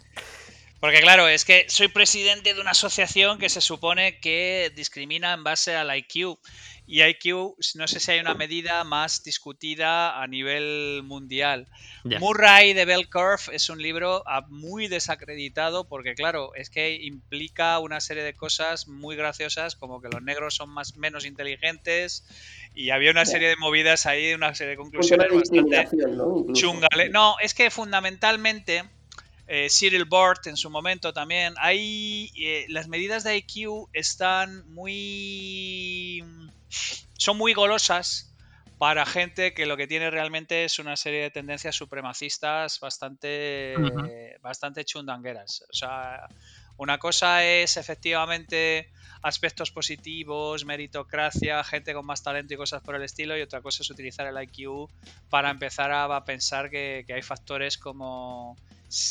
Porque 0.80 1.00
claro, 1.00 1.26
es 1.26 1.44
que 1.44 1.64
soy 1.68 1.88
presidente 1.88 2.52
de 2.52 2.60
una 2.60 2.72
asociación 2.72 3.38
que 3.38 3.48
se 3.48 3.60
supone 3.60 4.20
que 4.20 4.70
discrimina 4.74 5.32
en 5.32 5.42
base 5.42 5.74
al 5.74 5.96
IQ. 5.96 6.38
Y 6.88 7.02
IQ, 7.02 7.56
no 7.74 7.88
sé 7.88 7.98
si 7.98 8.12
hay 8.12 8.20
una 8.20 8.34
medida 8.34 8.84
más 8.84 9.24
discutida 9.24 10.22
a 10.22 10.26
nivel 10.28 11.02
mundial. 11.02 11.66
Murray 12.04 12.74
de 12.74 12.84
Bell 12.84 13.08
Curve 13.10 13.56
es 13.56 13.68
un 13.70 13.82
libro 13.82 14.22
ah, 14.26 14.46
muy 14.48 14.86
desacreditado 14.86 15.88
porque, 15.88 16.14
claro, 16.14 16.54
es 16.54 16.70
que 16.70 16.94
implica 16.94 17.80
una 17.80 18.00
serie 18.00 18.22
de 18.22 18.34
cosas 18.34 18.86
muy 18.86 19.16
graciosas, 19.16 19.74
como 19.74 20.00
que 20.00 20.08
los 20.08 20.22
negros 20.22 20.54
son 20.54 20.70
más 20.70 20.96
menos 20.96 21.24
inteligentes 21.24 22.24
y 22.72 22.90
había 22.90 23.10
una 23.10 23.24
serie 23.24 23.48
de 23.48 23.56
movidas 23.56 24.06
ahí, 24.06 24.34
una 24.34 24.54
serie 24.54 24.72
de 24.72 24.76
conclusiones 24.76 25.32
bastante 25.32 25.88
chungales. 26.52 27.10
No, 27.10 27.34
es 27.40 27.54
que 27.54 27.70
fundamentalmente 27.70 28.84
eh, 29.46 29.68
Cyril 29.70 30.04
Bort 30.04 30.46
en 30.46 30.56
su 30.56 30.70
momento 30.70 31.12
también. 31.12 31.54
Hay 31.58 32.30
eh, 32.36 32.66
las 32.68 32.88
medidas 32.88 33.24
de 33.24 33.36
IQ 33.36 33.88
están 33.92 34.68
muy 34.72 36.22
son 37.18 37.38
muy 37.38 37.54
golosas 37.54 38.34
para 38.78 39.06
gente 39.06 39.54
que 39.54 39.66
lo 39.66 39.76
que 39.76 39.86
tiene 39.86 40.10
realmente 40.10 40.64
es 40.64 40.78
una 40.78 40.96
serie 40.96 41.22
de 41.22 41.30
tendencias 41.30 41.74
supremacistas 41.74 42.78
bastante, 42.78 43.74
bastante 44.42 44.84
chundangueras. 44.84 45.64
O 45.70 45.72
sea, 45.72 46.28
una 46.76 46.98
cosa 46.98 47.44
es 47.44 47.76
efectivamente 47.76 48.90
aspectos 49.22 49.70
positivos, 49.70 50.64
meritocracia, 50.64 51.64
gente 51.64 51.94
con 51.94 52.06
más 52.06 52.22
talento 52.22 52.54
y 52.54 52.56
cosas 52.56 52.82
por 52.82 52.94
el 52.94 53.02
estilo, 53.02 53.36
y 53.36 53.42
otra 53.42 53.60
cosa 53.60 53.82
es 53.82 53.90
utilizar 53.90 54.26
el 54.26 54.42
IQ 54.42 54.88
para 55.28 55.50
empezar 55.50 55.90
a, 55.92 56.24
pensar 56.24 56.70
que, 56.70 57.04
hay 57.08 57.22
factores 57.22 57.78
como 57.78 58.56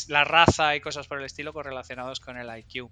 la 0.08 0.24
raza 0.24 0.74
y 0.74 0.80
cosas 0.80 1.06
por 1.06 1.18
el 1.18 1.26
estilo 1.26 1.52
correlacionados 1.52 2.20
con 2.20 2.38
el 2.38 2.48
IQ. 2.58 2.88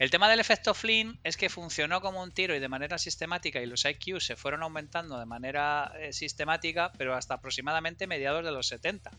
El 0.00 0.10
tema 0.10 0.30
del 0.30 0.40
efecto 0.40 0.72
Flynn 0.72 1.20
es 1.24 1.36
que 1.36 1.50
funcionó 1.50 2.00
como 2.00 2.22
un 2.22 2.32
tiro 2.32 2.56
y 2.56 2.58
de 2.58 2.70
manera 2.70 2.96
sistemática 2.96 3.60
y 3.60 3.66
los 3.66 3.84
IQ 3.84 4.18
se 4.18 4.34
fueron 4.34 4.62
aumentando 4.62 5.18
de 5.18 5.26
manera 5.26 5.92
eh, 5.98 6.14
sistemática, 6.14 6.90
pero 6.96 7.14
hasta 7.14 7.34
aproximadamente 7.34 8.06
mediados 8.06 8.42
de 8.42 8.50
los 8.50 8.66
70. 8.68 9.10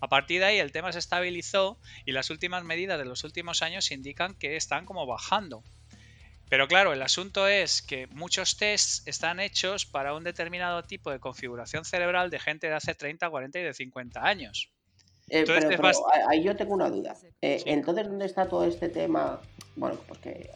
A 0.00 0.08
partir 0.08 0.40
de 0.40 0.46
ahí 0.46 0.58
el 0.58 0.72
tema 0.72 0.92
se 0.92 0.98
estabilizó 0.98 1.78
y 2.04 2.10
las 2.10 2.30
últimas 2.30 2.64
medidas 2.64 2.98
de 2.98 3.04
los 3.04 3.22
últimos 3.22 3.62
años 3.62 3.92
indican 3.92 4.34
que 4.34 4.56
están 4.56 4.84
como 4.84 5.06
bajando. 5.06 5.62
Pero 6.48 6.66
claro, 6.66 6.92
el 6.92 7.02
asunto 7.02 7.46
es 7.46 7.80
que 7.80 8.08
muchos 8.08 8.56
tests 8.56 9.06
están 9.06 9.38
hechos 9.38 9.86
para 9.86 10.12
un 10.12 10.24
determinado 10.24 10.82
tipo 10.82 11.12
de 11.12 11.20
configuración 11.20 11.84
cerebral 11.84 12.30
de 12.30 12.40
gente 12.40 12.66
de 12.66 12.74
hace 12.74 12.96
30, 12.96 13.30
40 13.30 13.60
y 13.60 13.62
de 13.62 13.74
50 13.74 14.26
años. 14.26 14.72
Eh, 15.28 15.44
pero, 15.46 15.92
ahí 16.28 16.42
yo 16.42 16.56
tengo 16.56 16.74
una 16.74 16.90
duda. 16.90 17.16
Eh, 17.42 17.62
entonces, 17.66 18.08
¿dónde 18.08 18.26
está 18.26 18.48
todo 18.48 18.64
este 18.64 18.88
tema? 18.88 19.40
Bueno, 19.76 19.98
pues 20.08 20.20
que 20.20 20.50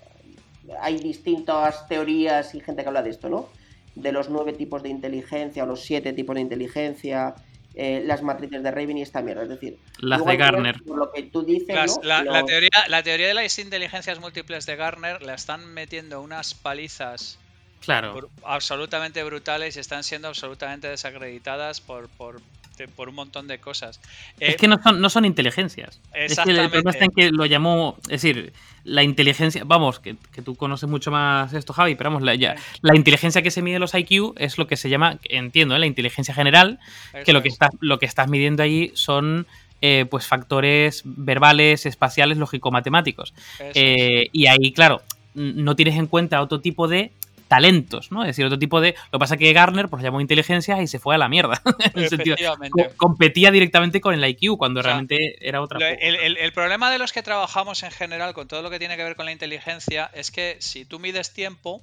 hay 0.80 0.98
distintas 0.98 1.86
teorías 1.88 2.54
y 2.54 2.60
gente 2.60 2.82
que 2.82 2.88
habla 2.88 3.02
de 3.02 3.10
esto, 3.10 3.28
¿no? 3.28 3.48
De 3.94 4.12
los 4.12 4.28
nueve 4.28 4.52
tipos 4.52 4.82
de 4.82 4.88
inteligencia 4.88 5.64
o 5.64 5.66
los 5.66 5.82
siete 5.82 6.12
tipos 6.12 6.34
de 6.34 6.40
inteligencia, 6.40 7.34
eh, 7.74 8.02
las 8.04 8.22
matrices 8.22 8.62
de 8.62 8.70
Raven 8.70 8.98
y 8.98 9.02
esta 9.02 9.22
mierda. 9.22 9.42
Es 9.42 9.48
decir, 9.48 9.78
las 9.98 10.24
de 10.24 10.36
Garner. 10.36 10.76
lo 10.86 11.10
que 11.10 11.24
tú 11.24 11.42
dices, 11.42 11.98
la, 12.02 12.44
teoría, 12.44 12.70
la 12.88 13.02
teoría 13.02 13.28
de 13.28 13.34
las 13.34 13.58
inteligencias 13.58 14.20
múltiples 14.20 14.66
de 14.66 14.76
Garner 14.76 15.22
la 15.22 15.34
están 15.34 15.66
metiendo 15.72 16.20
unas 16.20 16.54
palizas 16.54 17.38
Claro. 17.80 18.30
absolutamente 18.44 19.22
brutales 19.24 19.76
y 19.76 19.80
están 19.80 20.04
siendo 20.04 20.28
absolutamente 20.28 20.88
desacreditadas 20.88 21.80
por, 21.80 22.08
por, 22.10 22.40
por 22.88 23.08
un 23.08 23.14
montón 23.14 23.46
de 23.46 23.58
cosas. 23.58 24.00
es 24.38 24.54
eh, 24.54 24.56
que 24.56 24.68
no 24.68 24.80
son, 24.82 25.00
no 25.00 25.10
son 25.10 25.24
inteligencias. 25.24 26.00
Exactamente. 26.12 26.30
Es 26.30 26.70
que 26.70 26.76
el 26.76 26.82
problema 26.82 27.04
en 27.04 27.10
que 27.10 27.30
lo 27.30 27.46
llamó, 27.46 27.96
es 28.04 28.22
decir, 28.22 28.52
la 28.84 29.02
inteligencia, 29.02 29.62
vamos, 29.64 30.00
que, 30.00 30.16
tú 30.44 30.54
conoces 30.56 30.88
mucho 30.88 31.10
más 31.10 31.52
esto, 31.52 31.72
Javi, 31.72 31.94
pero 31.94 32.10
vamos, 32.10 32.22
la, 32.22 32.34
la 32.80 32.96
inteligencia 32.96 33.42
que 33.42 33.50
se 33.50 33.62
mide 33.62 33.78
los 33.78 33.94
IQ 33.94 34.34
es 34.36 34.58
lo 34.58 34.66
que 34.66 34.76
se 34.76 34.88
llama, 34.88 35.18
entiendo, 35.24 35.76
¿eh? 35.76 35.78
la 35.78 35.86
inteligencia 35.86 36.34
general, 36.34 36.78
que 37.24 37.32
lo 37.32 37.42
que, 37.42 37.48
estás, 37.48 37.70
lo 37.80 37.98
que 37.98 38.06
estás 38.06 38.28
midiendo 38.28 38.62
allí 38.62 38.92
son 38.94 39.46
eh, 39.82 40.06
pues 40.10 40.26
factores 40.26 41.02
verbales, 41.04 41.86
espaciales, 41.86 42.38
lógico-matemáticos. 42.38 43.34
y 43.74 44.46
ahí, 44.46 44.72
claro, 44.72 45.02
no 45.34 45.76
tienes 45.76 45.96
en 45.96 46.06
cuenta 46.06 46.40
otro 46.42 46.60
tipo 46.60 46.88
de 46.88 47.12
talentos, 47.50 48.12
¿no? 48.12 48.22
Es 48.22 48.28
decir, 48.28 48.46
otro 48.46 48.60
tipo 48.60 48.80
de. 48.80 48.94
Lo 49.10 49.18
que 49.18 49.18
pasa 49.18 49.34
es 49.34 49.40
que 49.40 49.52
Garner 49.52 49.88
pues 49.88 50.04
llamó 50.04 50.20
inteligencia 50.20 50.80
y 50.80 50.86
se 50.86 51.00
fue 51.00 51.16
a 51.16 51.18
la 51.18 51.28
mierda. 51.28 51.60
competía 52.96 53.50
directamente 53.50 54.00
con 54.00 54.14
el 54.14 54.24
IQ 54.24 54.56
cuando 54.56 54.80
realmente 54.82 55.36
era 55.40 55.60
otra 55.60 55.80
cosa. 55.80 55.90
El, 55.90 56.52
problema 56.52 56.92
de 56.92 56.98
los 56.98 57.12
que 57.12 57.24
trabajamos 57.24 57.82
en 57.82 57.90
general 57.90 58.34
con 58.34 58.46
todo 58.46 58.62
lo 58.62 58.70
que 58.70 58.78
tiene 58.78 58.96
que 58.96 59.02
ver 59.02 59.16
con 59.16 59.26
la 59.26 59.32
inteligencia 59.32 60.08
es 60.14 60.30
que 60.30 60.58
si 60.60 60.84
tú 60.84 61.00
mides 61.00 61.32
tiempo, 61.32 61.82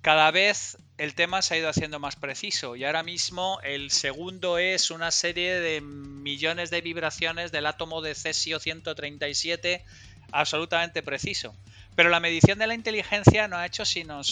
cada 0.00 0.30
vez 0.30 0.78
el 0.96 1.14
tema 1.14 1.42
se 1.42 1.54
ha 1.54 1.58
ido 1.58 1.68
haciendo 1.68 1.98
más 2.00 2.16
preciso 2.16 2.74
y 2.74 2.84
ahora 2.86 3.02
mismo 3.02 3.60
el 3.64 3.90
segundo 3.90 4.56
es 4.56 4.90
una 4.90 5.10
serie 5.10 5.60
de 5.60 5.82
millones 5.82 6.70
de 6.70 6.80
vibraciones 6.80 7.52
del 7.52 7.66
átomo 7.66 8.00
de 8.00 8.14
cesio 8.14 8.58
137 8.58 9.84
absolutamente 10.32 11.02
preciso. 11.02 11.54
Pero 11.94 12.08
la 12.08 12.20
medición 12.20 12.58
de 12.58 12.66
la 12.66 12.74
inteligencia 12.74 13.48
no 13.48 13.56
ha 13.56 13.66
hecho 13.66 13.84
sino 13.84 14.22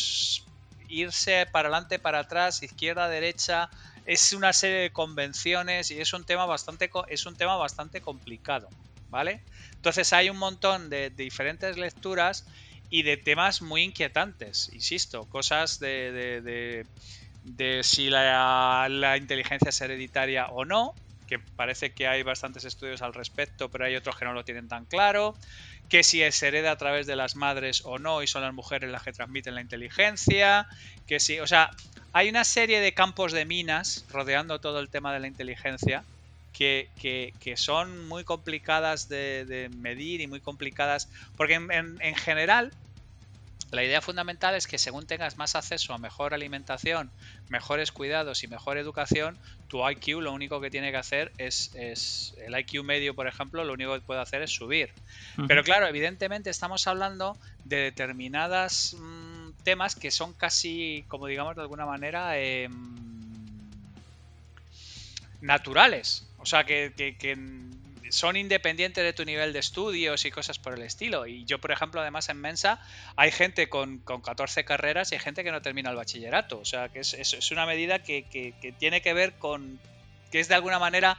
irse 0.89 1.47
para 1.51 1.69
adelante, 1.69 1.99
para 1.99 2.21
atrás, 2.21 2.63
izquierda, 2.63 3.09
derecha. 3.09 3.69
Es 4.05 4.33
una 4.33 4.53
serie 4.53 4.79
de 4.79 4.93
convenciones 4.93 5.91
y 5.91 6.01
es 6.01 6.13
un 6.13 6.25
tema 6.25 6.47
bastante, 6.47 6.91
es 7.09 7.27
un 7.27 7.37
tema 7.37 7.57
bastante 7.57 8.01
complicado. 8.01 8.69
¿Vale? 9.09 9.41
Entonces 9.75 10.13
hay 10.13 10.31
un 10.31 10.37
montón 10.37 10.91
de, 10.91 11.11
diferentes 11.11 11.77
lecturas 11.77 12.45
y 12.91 13.03
de 13.03 13.17
temas 13.17 13.63
muy 13.63 13.83
inquietantes, 13.83 14.71
insisto, 14.73 15.25
cosas 15.27 15.79
de, 15.79 16.85
de, 17.45 17.83
si 17.83 18.11
la, 18.11 19.17
inteligencia 19.17 19.69
es 19.71 19.81
hereditaria 19.81 20.47
o 20.49 20.65
no, 20.65 20.95
que 21.27 21.39
parece 21.39 21.93
que 21.93 22.07
hay 22.07 22.23
bastantes 22.23 22.65
estudios 22.65 23.03
al 23.03 23.15
respecto, 23.15 23.71
pero 23.71 23.85
hay 23.85 23.97
otros 23.97 24.17
que 24.17 24.25
no 24.25 24.33
lo 24.33 24.45
tienen 24.45 24.69
tan 24.69 24.85
claro, 24.85 25.35
que 25.89 26.03
si 26.03 26.31
se 26.31 26.49
hereda 26.49 26.73
a 26.73 26.77
través 26.77 27.07
de 27.07 27.17
las 27.17 27.37
madres 27.37 27.83
o 27.85 27.99
no 27.99 28.23
y 28.23 28.27
son 28.27 28.43
las 28.43 28.55
mujeres 28.55 28.91
las 28.91 29.03
que 29.03 29.13
transmiten 29.13 29.55
la 29.55 29.61
inteligencia, 29.61 30.67
que 31.07 31.21
si, 31.21 31.41
o 31.41 31.47
sea, 31.47 31.71
hay 32.13 32.29
una 32.29 32.45
serie 32.45 32.81
de 32.81 32.95
campos 32.95 33.33
de 33.33 33.45
minas 33.45 34.05
rodeando 34.11 34.61
todo 34.61 34.81
el 34.81 34.89
tema 34.89 35.13
de 35.13 35.21
la 35.21 35.27
inteligencia 35.27 36.05
que, 36.53 36.89
que, 36.99 37.57
son 37.57 38.09
muy 38.09 38.25
complicadas 38.25 39.09
de, 39.11 39.71
medir 39.77 40.23
y 40.23 40.27
muy 40.27 40.41
complicadas, 40.41 41.11
porque 41.37 41.55
en 41.55 42.15
general 42.15 42.73
la 43.77 43.85
idea 43.85 44.01
fundamental 44.01 44.55
es 44.55 44.67
que 44.67 44.79
según 44.79 45.07
tengas 45.07 45.37
más 45.37 45.55
acceso 45.55 45.93
a 45.93 45.99
mejor 45.99 46.33
alimentación, 46.33 47.11
mejores 47.51 47.93
cuidados 47.93 48.43
y 48.43 48.49
mejor 48.49 48.79
educación, 48.79 49.39
tu 49.69 49.87
IQ 49.87 50.23
lo 50.23 50.33
único 50.33 50.63
que 50.63 50.71
tiene 50.71 50.91
que 50.91 50.97
hacer 50.97 51.31
es, 51.37 51.71
el 51.75 52.59
IQ 52.59 52.83
medio, 52.85 53.15
por 53.15 53.27
ejemplo, 53.29 53.65
lo 53.65 53.75
único 53.75 53.93
que 53.93 54.01
puede 54.01 54.23
hacer 54.23 54.41
es 54.41 54.51
subir. 54.51 54.91
Pero 55.47 55.63
claro, 55.63 55.87
evidentemente 55.87 56.49
estamos 56.49 56.87
hablando 56.87 57.37
de 57.65 57.77
determinadas 57.77 58.97
mm, 58.99 59.51
temas 59.63 59.95
que 59.95 60.11
son 60.11 60.33
casi, 60.33 61.05
como 61.09 61.27
digamos 61.27 61.55
de 61.55 61.61
alguna 61.61 61.85
manera, 61.85 62.39
em, 62.39 62.73
naturales. 65.43 66.27
O 66.39 66.47
sea, 66.47 66.65
que, 66.65 66.95
que, 66.97 67.19
que 67.19 67.37
son 68.11 68.37
independientes 68.37 69.03
de 69.03 69.13
tu 69.13 69.25
nivel 69.25 69.53
de 69.53 69.59
estudios 69.59 70.25
y 70.25 70.31
cosas 70.31 70.59
por 70.59 70.75
el 70.75 70.83
estilo. 70.83 71.27
Y 71.27 71.45
yo, 71.45 71.61
por 71.61 71.73
ejemplo, 71.73 72.01
además 72.01 72.29
en 72.29 72.39
Mensa 72.39 72.81
hay 73.17 73.31
gente 73.31 73.69
con, 73.69 73.99
14 73.99 74.65
carreras 74.65 75.13
y 75.13 75.15
hay 75.15 75.21
gente 75.21 75.45
que 75.45 75.53
no 75.53 75.63
termina 75.63 75.91
el 75.91 75.97
bachillerato. 75.97 76.59
O 76.59 76.65
sea, 76.65 76.89
que 76.89 77.01
es, 77.01 77.15
es, 77.15 77.51
una 77.51 77.67
medida 77.67 78.03
que, 78.03 78.25
que, 78.25 78.73
tiene 78.79 79.03
que 79.03 79.15
ver 79.15 79.35
con, 79.35 79.79
que 80.31 80.41
es 80.41 80.49
de 80.49 80.55
alguna 80.55 80.79
manera 80.79 81.19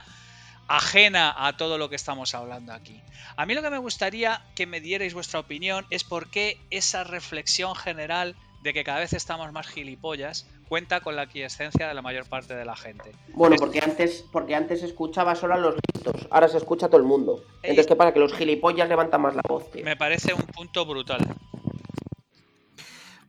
ajena 0.68 1.34
a 1.36 1.56
todo 1.56 1.78
lo 1.78 1.88
que 1.88 1.96
estamos 1.96 2.34
hablando 2.34 2.72
aquí. 2.72 3.00
A 3.36 3.46
mí 3.46 3.54
lo 3.54 3.62
que 3.62 3.70
me 3.70 3.78
gustaría 3.78 4.44
que 4.54 4.66
me 4.66 4.80
dierais 4.80 5.14
vuestra 5.14 5.40
opinión 5.40 5.86
es 5.90 6.04
por 6.04 6.30
qué 6.30 6.60
esa 6.70 7.04
reflexión 7.04 7.74
general 7.74 8.36
de 8.62 8.74
que 8.74 8.84
cada 8.84 9.00
vez 9.00 9.12
estamos 9.12 9.50
más 9.52 9.66
gilipollas 9.66 10.46
cuenta 10.68 11.00
con 11.00 11.16
la 11.16 11.22
aquiescencia 11.22 11.88
de 11.88 11.94
la 11.94 12.02
mayor 12.02 12.26
parte 12.26 12.54
de 12.54 12.64
la 12.64 12.76
gente. 12.76 13.12
Bueno, 13.34 13.56
porque 13.58 13.80
antes, 13.80 14.24
porque 14.30 14.54
antes 14.54 14.82
escuchaba 14.82 15.34
solo 15.34 15.54
a 15.54 15.58
los 15.58 15.74
listos, 15.74 16.28
ahora 16.30 16.48
se 16.48 16.58
escucha 16.58 16.86
a 16.86 16.88
todo 16.88 17.00
el 17.00 17.06
mundo. 17.06 17.42
Entonces, 17.62 17.86
¿qué 17.86 17.96
pasa? 17.96 18.12
Que 18.12 18.20
los 18.20 18.32
gilipollas 18.34 18.88
levantan 18.88 19.22
más 19.22 19.34
la 19.34 19.42
voz, 19.48 19.70
tío. 19.70 19.84
Me 19.84 19.96
parece 19.96 20.34
un 20.34 20.42
punto 20.42 20.84
brutal. 20.84 21.20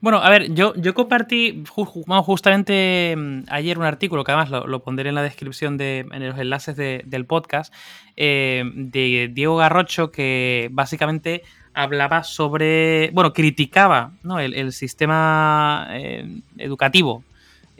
Bueno, 0.01 0.19
a 0.19 0.29
ver, 0.29 0.53
yo, 0.53 0.73
yo 0.75 0.93
compartí 0.93 1.63
justamente 1.67 3.15
mm, 3.17 3.43
ayer 3.49 3.77
un 3.77 3.83
artículo, 3.83 4.23
que 4.23 4.31
además 4.31 4.49
lo, 4.65 4.79
pondré 4.81 5.09
en 5.09 5.15
la 5.15 5.23
descripción 5.23 5.77
de, 5.77 6.05
en 6.11 6.27
los 6.27 6.39
enlaces 6.39 6.77
del 6.77 7.25
podcast, 7.25 7.73
eh, 8.15 8.63
de 8.75 9.29
Diego 9.33 9.57
Garrocho, 9.57 10.09
que 10.09 10.69
básicamente 10.71 11.43
hablaba 11.73 12.23
sobre, 12.23 13.11
bueno, 13.11 13.33
criticaba 13.33 14.13
el, 14.39 14.71
sistema 14.71 15.87
eh, 15.91 16.41
educativo 16.57 17.23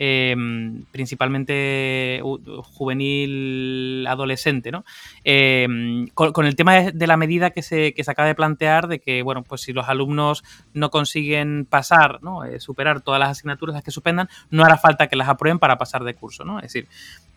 Em, 0.01 0.85
principalmente 0.93 2.21
juvenil 2.63 4.07
adolescente, 4.07 4.71
¿no? 4.71 4.85
Em, 5.25 6.07
con, 6.13 6.45
el 6.45 6.55
tema 6.55 6.91
de, 6.93 7.05
la 7.05 7.17
medida 7.17 7.49
que 7.49 7.61
se, 7.61 7.93
que 7.93 8.05
se, 8.05 8.09
acaba 8.09 8.29
de 8.29 8.33
plantear 8.33 8.87
de 8.87 8.99
que, 8.99 9.23
bueno, 9.23 9.43
pues 9.43 9.59
si 9.59 9.73
los 9.73 9.89
alumnos 9.89 10.45
no 10.73 10.89
consiguen 10.89 11.67
pasar, 11.69 12.23
¿no? 12.23 12.45
Eh, 12.45 12.61
superar 12.61 13.01
todas 13.01 13.19
las 13.19 13.31
asignaturas 13.31 13.73
las 13.73 13.83
que 13.83 13.91
suspendan, 13.91 14.29
no 14.49 14.63
hará 14.63 14.77
falta 14.77 15.07
que 15.07 15.17
las 15.17 15.27
aprueben 15.27 15.59
para 15.59 15.77
pasar 15.77 16.05
de 16.05 16.13
curso, 16.13 16.45
¿no? 16.45 16.59
Es 16.59 16.71
decir, 16.71 16.87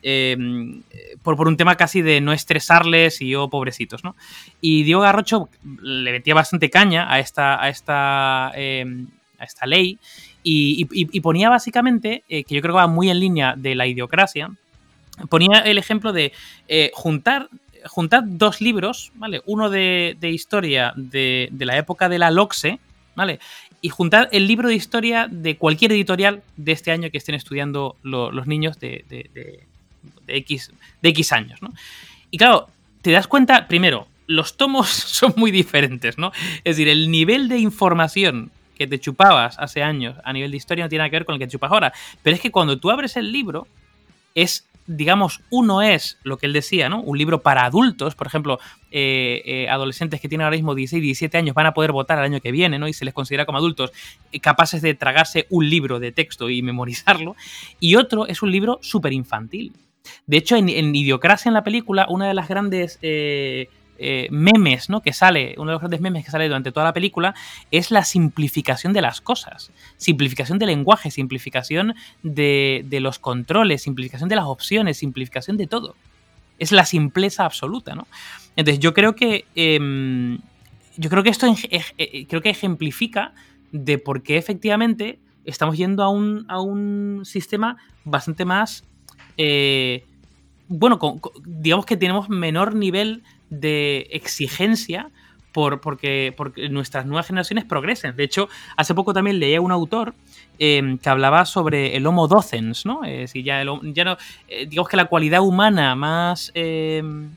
em, 0.05 0.85
por, 1.25 1.35
por, 1.37 1.49
un 1.49 1.57
tema 1.57 1.75
casi 1.75 2.01
de 2.01 2.21
no 2.21 2.33
estresarles 2.33 3.21
y 3.23 3.31
yo 3.31 3.43
oh, 3.43 3.51
pobrecitos, 3.51 4.05
¿no? 4.05 4.15
Y 4.61 4.85
Diego 4.85 5.01
Garrocho 5.01 5.49
le 5.83 6.13
metía 6.13 6.35
bastante 6.35 6.71
caña 6.71 7.13
a 7.13 7.19
esta, 7.19 7.61
a 7.61 7.69
esta, 7.69 8.51
a 8.51 8.53
esta 9.41 9.67
ley 9.67 9.99
y, 10.43 11.20
ponía 11.20 11.49
básicamente, 11.49 12.24
eh, 12.28 12.45
que 12.45 12.55
yo 12.55 12.62
creo 12.62 12.74
que 12.74 12.78
va 12.78 12.86
muy 12.86 13.11
en 13.11 13.20
línea 13.20 13.55
de 13.57 13.74
la 13.74 13.86
idiocracia, 13.86 14.51
ponía 15.28 15.61
el 15.61 15.78
ejemplo 15.78 16.12
de 16.12 16.32
eh, 16.68 16.90
juntar, 16.95 17.49
juntar 17.86 18.22
dos 18.26 18.61
libros, 18.61 19.12
¿vale? 19.14 19.43
Uno 19.47 19.70
de, 19.70 20.16
historia 20.22 20.93
de, 20.97 21.51
la 21.59 21.76
época 21.76 22.09
de 22.09 22.18
la 22.18 22.30
LOXE, 22.30 22.78
¿vale? 23.14 23.38
Y 23.80 23.88
juntar 23.88 24.28
el 24.32 24.47
libro 24.47 24.68
de 24.68 24.74
historia 24.74 25.28
de 25.30 25.57
cualquier 25.57 25.93
editorial 25.93 26.43
de 26.57 26.72
este 26.72 26.93
año 26.93 27.11
que 27.11 27.18
estén 27.18 27.34
estudiando 27.34 27.97
los 28.03 28.47
niños 28.47 28.78
de, 28.78 29.05
de, 29.09 29.66
X, 30.26 30.72
de 31.03 31.09
X 31.11 31.32
años, 31.32 31.62
¿no? 31.62 31.72
Y 32.30 32.38
claro, 32.38 32.68
te 33.03 33.11
das 33.11 33.26
cuenta, 33.26 33.66
primero, 33.68 34.07
los 34.26 34.57
tomos 34.57 34.88
son 34.88 35.34
muy 35.36 35.51
diferentes, 35.51 36.18
¿no? 36.18 36.32
Es 36.64 36.76
decir, 36.76 36.88
el 36.88 37.11
nivel 37.11 37.49
de 37.49 37.59
información 37.59 38.51
que 38.77 38.87
te 38.87 38.99
chupabas 38.99 39.59
hace 39.59 39.83
años 39.83 40.16
a 40.25 40.33
nivel 40.33 40.51
de 40.51 40.57
historia 40.57 40.85
no 40.85 40.89
tiene 40.89 41.01
nada 41.01 41.11
que 41.11 41.16
ver 41.16 41.25
con 41.25 41.35
el 41.35 41.39
que 41.39 41.49
chupas 41.49 41.70
ahora. 41.70 41.93
Pero 42.23 42.37
es 42.37 42.43
que 42.43 42.51
cuando 42.51 42.79
tú 42.79 42.91
abres 42.91 43.16
el 43.16 43.33
libro, 43.33 43.66
es, 44.35 44.66
digamos, 44.87 45.41
uno 45.51 45.83
es 45.83 46.18
lo 46.23 46.37
que 46.37 46.47
él 46.47 46.53
decía, 46.53 46.89
¿no? 46.89 47.01
Un 47.03 47.18
libro 47.18 47.43
para 47.43 47.64
adultos, 47.64 48.14
por 48.14 48.27
ejemplo, 48.27 48.59
eh, 48.91 49.43
eh, 49.45 49.68
adolescentes 49.68 50.20
que 50.20 50.29
tienen 50.29 50.45
ahora 50.45 50.57
mismo 50.57 50.75
16, 50.75 51.03
17 51.03 51.39
años 51.39 51.55
van 51.55 51.66
a 51.66 51.75
poder 51.75 51.93
votar 51.93 52.18
el 52.18 52.25
año 52.25 52.41
que 52.41 52.53
viene, 52.53 52.79
¿no? 52.79 52.89
Y 52.89 52.93
se 52.93 53.05
les 53.05 53.14
considera 53.14 53.47
como 53.47 53.59
adultos 53.59 53.93
eh, 54.33 54.41
capaces 54.41 54.83
de 54.83 54.95
tragarse 54.95 55.47
un 55.51 55.68
libro 55.68 56.01
de 56.01 56.12
texto 56.12 56.51
y 56.51 56.62
memorizarlo. 56.62 57.37
Y 57.81 57.97
otro 57.97 58.27
es 58.27 58.43
un 58.43 58.51
libro 58.51 58.79
súper 58.83 59.12
infantil. 59.12 59.73
De 60.27 60.37
hecho, 60.37 60.57
en, 60.57 60.68
Idiocracia, 60.68 61.49
en 61.49 61.55
la 61.55 61.62
película, 61.62 62.07
una 62.09 62.27
de 62.27 62.35
las 62.35 62.49
grandes 62.49 62.99
memes, 64.30 64.88
¿no? 64.88 65.00
Que 65.00 65.12
sale, 65.12 65.55
uno 65.59 65.66
de 65.66 65.72
los 65.72 65.80
grandes 65.80 66.00
memes 66.00 66.24
que 66.24 66.30
sale 66.30 66.46
durante 66.46 66.72
toda 66.72 66.84
la 66.84 66.92
película, 66.92 67.34
es 67.70 67.90
la 67.90 68.05
simplificación 68.05 68.92
de 68.92 69.03
las 69.03 69.20
cosas. 69.20 69.70
Simplificación 69.96 70.59
del 70.59 70.68
lenguaje, 70.68 71.11
simplificación 71.11 71.94
de, 72.22 72.98
los 73.00 73.18
controles, 73.18 73.82
simplificación 73.82 74.28
de 74.28 74.36
las 74.36 74.46
opciones, 74.46 74.98
simplificación 74.98 75.57
de 75.57 75.66
todo. 75.66 75.96
Es 76.59 76.72
la 76.72 76.84
simpleza 76.84 77.44
absoluta, 77.44 77.94
¿no? 77.94 78.07
Entonces, 78.57 78.80
yo 78.80 78.94
creo 78.94 79.14
que. 79.14 79.44
Em, 79.55 80.38
yo 80.96 81.09
creo 81.09 81.22
que 81.22 81.30
esto 81.30 81.46
eh, 81.70 82.26
creo 82.26 82.42
que 82.42 82.50
ejemplifica 82.50 83.32
de 83.72 83.96
por 83.98 84.22
qué 84.22 84.36
efectivamente 84.36 85.18
estamos 85.44 85.76
yendo 85.76 86.03
a 86.03 86.09
un, 86.09 86.44
a 86.48 86.61
un 86.61 87.22
sistema 87.24 87.76
bastante 88.05 88.44
más. 88.44 88.84
Eh, 89.36 90.05
bueno, 90.68 90.98
digamos 91.44 91.86
que 91.86 91.96
tenemos 91.96 92.28
menor 92.28 92.74
nivel 92.74 93.22
de 93.53 94.09
exigencia 94.11 95.11
por, 95.53 95.80
porque, 95.82 96.32
porque, 96.34 96.70
nuestras 96.70 97.05
nuevas 97.05 97.26
generaciones 97.26 97.64
progresen. 97.66 98.16
De 98.16 98.24
hecho, 98.24 98.48
hace 98.76 98.94
poco 98.94 99.12
también 99.12 99.38
leía 99.38 99.61
un 99.61 99.70
autor 99.70 100.14
em, 100.59 100.96
que 100.96 101.11
hablaba 101.11 101.44
sobre 101.44 101.94
el 101.96 102.07
Homo 102.07 102.26
docens, 102.26 102.86
¿no? 102.86 103.05
Es 103.05 103.34
ya, 103.34 103.62
ya 103.62 104.05
no, 104.05 104.16
eh, 104.48 104.66
digamos 104.66 104.88
que 104.88 104.96
la 104.96 105.05
cualidad 105.05 105.42
humana 105.42 105.94
más 105.94 106.50
em, 106.55 107.30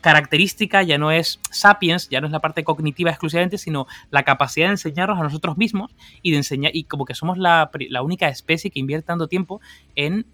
característica 0.00 0.82
ya 0.82 0.96
no 0.96 1.10
es 1.10 1.38
sapiens, 1.50 2.08
ya 2.08 2.22
no 2.22 2.26
es 2.26 2.32
la 2.32 2.40
parte 2.40 2.64
cognitiva 2.64 3.10
exclusivamente, 3.10 3.58
sino 3.58 3.86
la 4.10 4.22
capacidad 4.22 4.68
de 4.68 4.72
enseñarnos 4.72 5.18
a 5.20 5.22
nosotros 5.22 5.58
mismos 5.58 5.92
y 6.22 6.30
de 6.30 6.38
enseñar, 6.38 6.74
y 6.74 6.84
como 6.84 7.04
que 7.04 7.14
somos 7.14 7.36
la, 7.36 7.70
la 7.90 8.02
única 8.02 8.28
especie 8.28 8.70
que 8.70 8.80
invierte 8.80 9.08
tanto 9.08 9.28
tiempo 9.28 9.60
en 9.94 10.24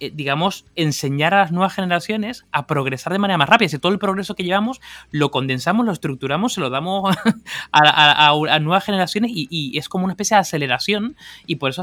eh, 0.00 0.12
digamos, 0.14 0.64
enseñar 0.76 1.34
a 1.34 1.38
las 1.38 1.52
nuevas 1.52 1.74
generaciones 1.74 2.44
a 2.52 2.66
progresar 2.66 3.12
de 3.12 3.18
manera 3.18 3.38
más 3.38 3.48
rápida. 3.48 3.68
Si 3.68 3.78
todo 3.78 3.92
el 3.92 3.98
progreso 3.98 4.34
que 4.34 4.44
llevamos 4.44 4.80
lo 5.10 5.30
condensamos, 5.30 5.84
lo 5.84 5.92
estructuramos, 5.92 6.54
se 6.54 6.60
lo 6.60 6.70
damos 6.70 7.16
a, 7.72 8.58
nuevas 8.60 8.84
generaciones 8.84 9.30
y, 9.34 9.76
es 9.78 9.88
como 9.88 10.04
una 10.04 10.12
especie 10.12 10.36
de 10.36 10.40
aceleración 10.40 11.16
y 11.46 11.56
por 11.56 11.70
eso 11.70 11.82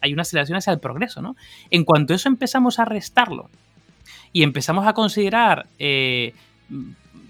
hay 0.00 0.12
una 0.12 0.22
aceleración 0.22 0.58
hacia 0.58 0.72
el 0.72 0.80
progreso, 0.80 1.22
¿no? 1.22 1.36
En 1.70 1.84
cuanto 1.84 2.14
eso 2.14 2.28
empezamos 2.28 2.78
a 2.78 2.84
restarlo 2.84 3.48
y 4.32 4.42
empezamos 4.42 4.86
a 4.86 4.92
considerar 4.92 5.66
eh, 5.78 6.34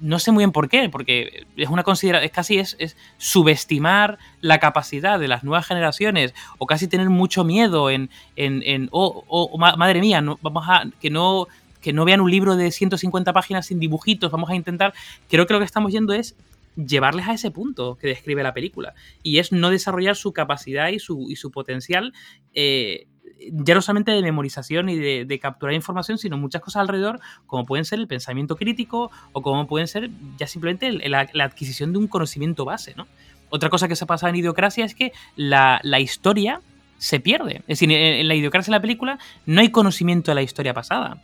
no 0.03 0.19
sé 0.19 0.33
muy 0.33 0.43
bien 0.43 0.53
por 0.53 0.69
qué, 0.69 0.89
porque 0.91 1.47
es 1.57 1.69
una 1.69 1.85
consideración, 1.85 2.27
es 2.27 2.33
casi 2.33 2.59
es, 2.59 2.97
subestimar 3.19 4.19
la 4.41 4.59
capacidad 4.59 5.19
de 5.19 5.29
las 5.29 5.45
nuevas 5.45 5.67
generaciones 5.67 6.35
o 6.59 6.67
casi 6.67 6.89
tener 6.89 7.09
mucho 7.09 7.45
miedo 7.45 7.89
en, 7.89 8.11
en, 8.37 8.89
oh, 8.91 9.25
oh, 9.29 9.59
madre 9.59 10.01
mía, 10.01 10.21
no, 10.21 10.39
vamos 10.43 10.65
a, 10.69 10.85
que 11.01 11.09
no, 11.09 11.47
que 11.81 11.93
no 11.93 12.05
vean 12.05 12.21
un 12.21 12.31
libro 12.31 12.57
de 12.57 12.73
150 12.73 13.33
páginas 13.33 13.67
sin 13.67 13.79
dibujitos, 13.79 14.31
vamos 14.33 14.51
a 14.51 14.57
intentar, 14.57 14.93
creo 15.31 15.47
que 15.47 15.55
lo 15.55 15.61
que 15.61 15.67
estamos 15.67 15.93
yendo 15.93 16.13
es 16.13 16.35
llevarles 16.75 17.29
a 17.29 17.35
ese 17.35 17.51
punto 17.51 17.97
que 17.97 18.09
describe 18.09 18.43
la 18.43 18.55
película 18.55 18.95
y 19.23 19.39
es 19.39 19.53
no 19.53 19.71
desarrollar 19.71 20.17
su 20.17 20.33
capacidad 20.33 20.89
y 20.89 20.99
su, 20.99 21.31
y 21.31 21.37
su 21.37 21.51
potencial 21.51 22.13
eh, 22.55 23.07
ya 23.51 23.75
no 23.75 23.83
solamente 23.83 24.13
de 24.13 24.23
memorización 24.23 24.89
y 24.89 24.97
de, 24.97 25.39
capturar 25.39 25.75
información, 25.75 26.19
sino 26.19 26.37
muchas 26.37 26.63
cosas 26.63 26.83
alrededor, 26.83 27.21
como 27.47 27.65
pueden 27.65 27.85
ser 27.85 27.99
el 27.99 28.07
pensamiento 28.07 28.57
crítico 28.57 29.11
o 29.33 29.43
como 29.43 29.67
pueden 29.67 29.89
ser 29.89 30.11
ya 30.39 30.47
simplemente 30.47 30.93
la, 31.09 31.29
adquisición 31.45 31.93
de 31.93 31.99
un 31.99 32.07
conocimiento 32.07 32.65
base, 32.65 32.95
¿no? 32.97 33.07
Otra 33.51 33.69
cosa 33.69 33.89
que 33.89 33.97
se 33.97 34.07
pasa 34.07 34.29
en 34.29 34.37
Idiocracia 34.37 34.85
es 34.85 34.95
que 34.95 35.13
la, 35.37 35.81
historia 36.01 36.61
se 36.99 37.21
pierde. 37.21 37.57
Es 37.67 37.79
decir, 37.79 37.91
en, 37.93 38.27
la 38.27 38.35
Idiocracia 38.35 38.71
de 38.71 38.79
la 38.79 38.83
película 38.83 39.19
no 39.45 39.61
hay 39.61 39.71
conocimiento 39.71 40.31
de 40.31 40.37
la 40.37 40.43
historia 40.43 40.73
pasada. 40.73 41.21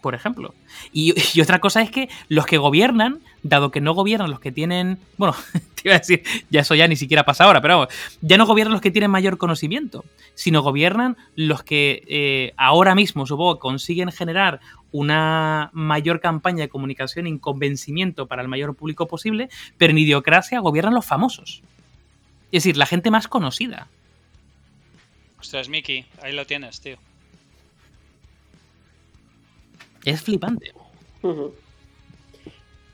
por 0.00 0.14
ejemplo. 0.14 0.54
Y, 0.92 1.40
otra 1.40 1.58
cosa 1.58 1.82
es 1.82 1.90
que 1.90 2.08
los 2.28 2.46
que 2.46 2.56
gobiernan, 2.56 3.20
dado 3.42 3.70
que 3.70 3.80
no 3.80 3.92
gobiernan 3.94 4.30
los 4.30 4.40
que 4.40 4.52
tienen. 4.52 4.98
Bueno, 5.18 5.34
te 5.82 5.88
iba 5.88 5.96
a 5.96 5.98
decir, 5.98 6.22
ya 6.50 6.60
eso 6.60 6.74
ya 6.74 6.88
ni 6.88 6.96
siquiera 6.96 7.24
pasa 7.24 7.44
ahora, 7.44 7.60
pero 7.60 7.78
vamos, 7.78 7.94
ya 8.20 8.36
no 8.36 8.46
gobiernan 8.46 8.72
los 8.72 8.80
que 8.80 8.90
tienen 8.90 9.10
mayor 9.10 9.38
conocimiento, 9.38 10.04
sino 10.34 10.62
gobiernan 10.62 11.16
los 11.34 11.62
que 11.62 12.02
eh, 12.08 12.52
ahora 12.56 12.94
mismo, 12.94 13.26
supongo, 13.26 13.58
consiguen 13.58 14.12
generar 14.12 14.60
una 14.90 15.70
mayor 15.72 16.20
campaña 16.20 16.62
de 16.62 16.68
comunicación 16.68 17.26
y 17.26 17.38
convencimiento 17.38 18.26
para 18.26 18.42
el 18.42 18.48
mayor 18.48 18.74
público 18.74 19.06
posible, 19.06 19.48
pero 19.76 19.90
en 19.90 19.98
idiocracia 19.98 20.60
gobiernan 20.60 20.94
los 20.94 21.06
famosos. 21.06 21.62
Es 22.50 22.64
decir, 22.64 22.76
la 22.76 22.86
gente 22.86 23.10
más 23.10 23.28
conocida. 23.28 23.88
Ostras, 25.38 25.68
Miki, 25.68 26.06
ahí 26.22 26.32
lo 26.32 26.46
tienes, 26.46 26.80
tío. 26.80 26.96
Es 30.04 30.22
flipante. 30.22 30.72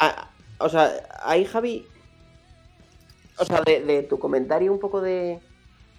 Ah, 0.00 0.28
o 0.58 0.68
sea, 0.68 0.90
ahí 1.22 1.44
Javi, 1.44 1.86
o 3.38 3.44
sea, 3.44 3.62
de, 3.62 4.02
tu 4.02 4.18
comentario 4.18 4.72
un 4.72 4.78
poco 4.78 5.00
de... 5.00 5.40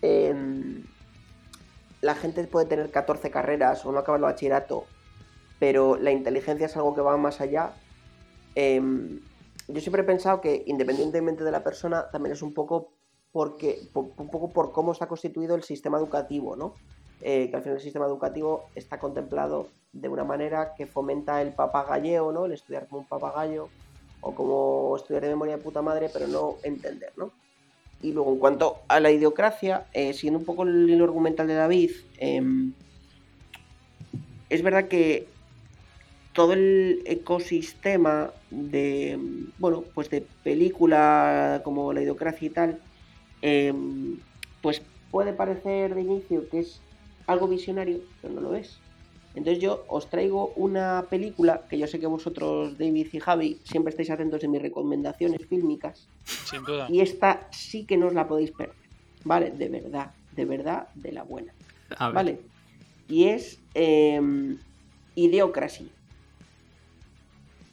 Em, 0.01 0.83
la 2.01 2.15
gente 2.15 2.45
puede 2.45 2.67
tener 2.67 2.91
14 2.91 3.31
carreras 3.31 3.85
o 3.85 3.91
no 3.91 3.99
acabar 3.99 4.19
el 4.19 4.25
bachillerato, 4.25 4.85
pero 5.59 5.95
la 5.95 6.11
inteligencia 6.11 6.67
es 6.67 6.75
algo 6.75 6.93
que 6.93 7.01
va 7.01 7.17
más 7.17 7.41
allá. 7.41 7.73
Em, 8.53 9.21
yo 9.67 9.81
siempre 9.81 10.03
he 10.03 10.05
pensado 10.05 10.39
que 10.41 10.63
independientemente 10.67 11.43
de 11.43 11.51
la 11.51 11.63
persona, 11.63 12.09
también 12.11 12.33
es 12.33 12.41
un 12.41 12.53
poco 12.53 12.91
porque 13.31 13.89
un 13.93 14.29
poco 14.29 14.49
por 14.49 14.71
cómo 14.71 14.91
está 14.91 15.07
constituido 15.07 15.55
el 15.55 15.63
sistema 15.63 15.97
educativo, 15.97 16.55
¿no? 16.55 16.75
Eh, 17.21 17.49
que 17.49 17.55
al 17.55 17.63
final 17.63 17.77
el 17.77 17.83
sistema 17.83 18.05
educativo 18.05 18.69
está 18.75 18.99
contemplado 18.99 19.67
de 19.91 20.07
una 20.07 20.23
manera 20.23 20.73
que 20.75 20.85
fomenta 20.85 21.41
el 21.41 21.53
papagalleo, 21.53 22.31
¿no? 22.31 22.45
El 22.45 22.53
estudiar 22.53 22.87
como 22.87 23.01
un 23.01 23.07
papagayo 23.07 23.69
o 24.25 24.33
como 24.33 24.97
estudiar 24.97 25.21
de 25.21 25.29
memoria 25.29 25.57
de 25.57 25.63
puta 25.63 25.83
madre, 25.83 26.09
pero 26.11 26.27
no 26.27 26.55
entender, 26.63 27.13
¿no? 27.15 27.31
Y 28.01 28.11
luego, 28.11 28.33
en 28.33 28.39
cuanto 28.39 28.79
a 28.87 28.99
la 28.99 29.11
idiocracia, 29.11 29.85
eh, 29.93 30.13
siguiendo 30.13 30.39
un 30.39 30.45
poco 30.45 30.63
el 30.63 30.89
hilo 30.89 31.03
argumental 31.03 31.45
de 31.45 31.53
David, 31.53 31.91
em, 32.17 32.73
es 34.49 34.63
verdad 34.63 34.87
que 34.87 35.27
todo 36.33 36.53
el 36.53 37.03
ecosistema 37.05 38.31
de, 38.49 39.19
bueno, 39.59 39.83
pues 39.93 40.09
de 40.09 40.25
película 40.43 41.61
como 41.63 41.93
la 41.93 42.01
idiocracia 42.01 42.47
y 42.47 42.49
tal, 42.49 42.79
em, 43.43 44.17
pues 44.63 44.81
puede 45.11 45.33
parecer 45.33 45.93
de 45.93 46.01
inicio 46.01 46.49
que 46.49 46.59
es 46.61 46.81
algo 47.27 47.47
visionario, 47.47 47.99
pero 48.23 48.33
no 48.33 48.41
lo 48.41 48.55
es. 48.55 48.79
Entonces 49.35 49.61
yo 49.61 49.83
os 49.89 50.09
traigo 50.09 50.53
una 50.55 51.05
película 51.09 51.63
que 51.69 51.77
yo 51.77 51.87
sé 51.87 51.99
que 51.99 52.07
vosotros, 52.07 52.77
David 52.77 53.07
y 53.11 53.19
Javi, 53.19 53.59
siempre 53.63 53.91
estáis 53.91 54.09
atentos 54.09 54.41
en 54.43 54.51
mis 54.51 54.61
recomendaciones 54.61 55.45
fílmicas. 55.45 56.07
Sin 56.23 56.63
duda. 56.63 56.87
Y 56.89 57.01
esta 57.01 57.47
sí 57.51 57.85
que 57.85 57.97
no 57.97 58.07
os 58.07 58.13
la 58.13 58.27
podéis 58.27 58.51
perder. 58.51 58.75
¿Vale? 59.25 59.51
De 59.51 59.67
verdad, 59.67 60.11
de 60.31 60.45
verdad, 60.45 60.87
de 60.95 61.11
la 61.11 61.23
buena. 61.23 61.53
¿Vale? 61.99 62.39
Y 63.09 63.25
es 63.25 63.59
eh, 63.73 64.21
Idiocracy. 65.15 65.91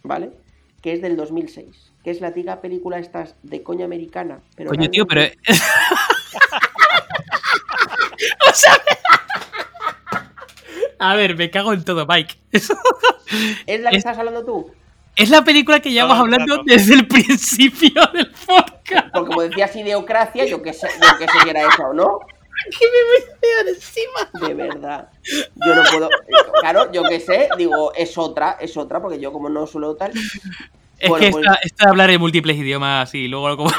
¿Vale? 0.03 0.33
Que 0.81 0.95
es 0.95 1.01
del 1.01 1.17
2006. 1.17 1.93
Que 2.03 2.11
es 2.11 2.21
la 2.21 2.35
tía 2.35 2.61
película 2.61 2.99
estas 2.99 3.37
de 3.45 3.63
coña 3.63 3.85
americana. 3.85 4.41
Pero 4.57 4.71
Coño, 4.71 4.91
tío, 4.91 5.07
pero... 5.07 5.23
o 8.51 8.53
sea... 8.53 8.73
A 11.03 11.17
ver, 11.17 11.37
me 11.37 11.51
cago 11.51 11.73
en 11.73 11.85
todo, 11.85 12.07
Mike. 12.07 12.37
¿Es 13.67 13.81
la 13.81 13.91
que 13.91 13.97
estás 13.97 14.17
hablando 14.19 14.45
tú? 14.45 14.71
Es 15.17 15.31
la 15.31 15.43
película 15.43 15.81
que 15.81 15.91
llevamos 15.91 16.17
hablando 16.17 16.63
desde 16.65 16.95
el 16.95 17.09
principio 17.09 18.03
del 18.15 18.31
podcast. 18.31 19.09
Porque 19.13 19.29
como 19.29 19.43
decías 19.43 19.75
ideocracia, 19.75 20.47
yo 20.47 20.63
que 20.63 20.73
sé, 20.73 20.89
yo 20.89 21.19
que 21.19 21.27
sé 21.27 21.41
si 21.43 21.49
era 21.51 21.63
eso 21.63 21.83
o 21.91 21.93
no. 21.93 22.21
¿Qué 22.71 22.87
me 22.87 23.03
voy 23.09 23.69
a 23.69 23.71
encima? 23.71 24.47
De 24.47 24.55
verdad. 24.55 25.09
Yo 25.67 25.75
no 25.75 25.83
puedo. 25.91 26.09
Claro, 26.61 26.93
yo 26.93 27.03
que 27.03 27.19
sé, 27.19 27.49
digo, 27.59 27.93
es 27.95 28.17
otra, 28.17 28.57
es 28.61 28.77
otra, 28.77 29.03
porque 29.03 29.19
yo 29.19 29.33
como 29.33 29.49
no 29.49 29.67
suelo 29.67 29.97
tal. 29.97 30.13
Es 30.13 31.13
que 31.19 31.31
pues 31.31 31.47
esta, 31.63 31.87
de 31.87 31.91
hablar 31.91 32.11
en 32.11 32.21
múltiples 32.21 32.57
idiomas 32.57 33.13
y 33.17 33.27
luego 33.27 33.57
como. 33.57 33.71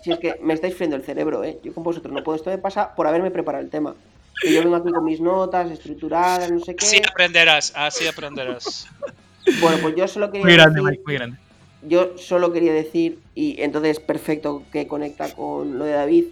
si 0.00 0.12
es 0.12 0.18
que 0.20 0.38
me 0.40 0.54
estáis 0.54 0.76
friendo 0.76 0.94
el 0.94 1.02
cerebro, 1.02 1.42
¿eh? 1.42 1.58
Yo 1.64 1.74
con 1.74 1.82
vosotros 1.82 2.14
no 2.14 2.22
puedo. 2.22 2.36
Esto 2.36 2.50
me 2.50 2.58
pasa 2.58 2.94
por 2.94 3.08
haberme 3.08 3.32
preparado 3.32 3.64
el 3.64 3.70
tema. 3.70 3.96
Que 4.40 4.52
yo 4.52 4.62
vengo 4.62 4.76
aquí 4.76 4.90
con 4.90 5.04
mis 5.04 5.20
notas 5.20 5.70
estructuradas, 5.70 6.50
no 6.50 6.60
sé 6.60 6.74
qué. 6.74 6.84
Así 6.84 7.02
aprenderás, 7.06 7.72
así 7.76 8.06
aprenderás. 8.06 8.86
Bueno, 9.60 9.78
pues 9.82 9.96
yo 9.96 10.08
solo 10.08 10.30
quería 10.30 10.44
muy 10.44 10.54
grande, 10.54 10.82
decir, 10.82 11.00
muy 11.04 11.14
grande. 11.14 11.38
Yo 11.82 12.18
solo 12.18 12.52
quería 12.52 12.72
decir, 12.72 13.18
y 13.34 13.60
entonces 13.60 14.00
perfecto 14.00 14.62
que 14.72 14.86
conecta 14.86 15.34
con 15.34 15.78
lo 15.78 15.84
de 15.84 15.92
David, 15.92 16.24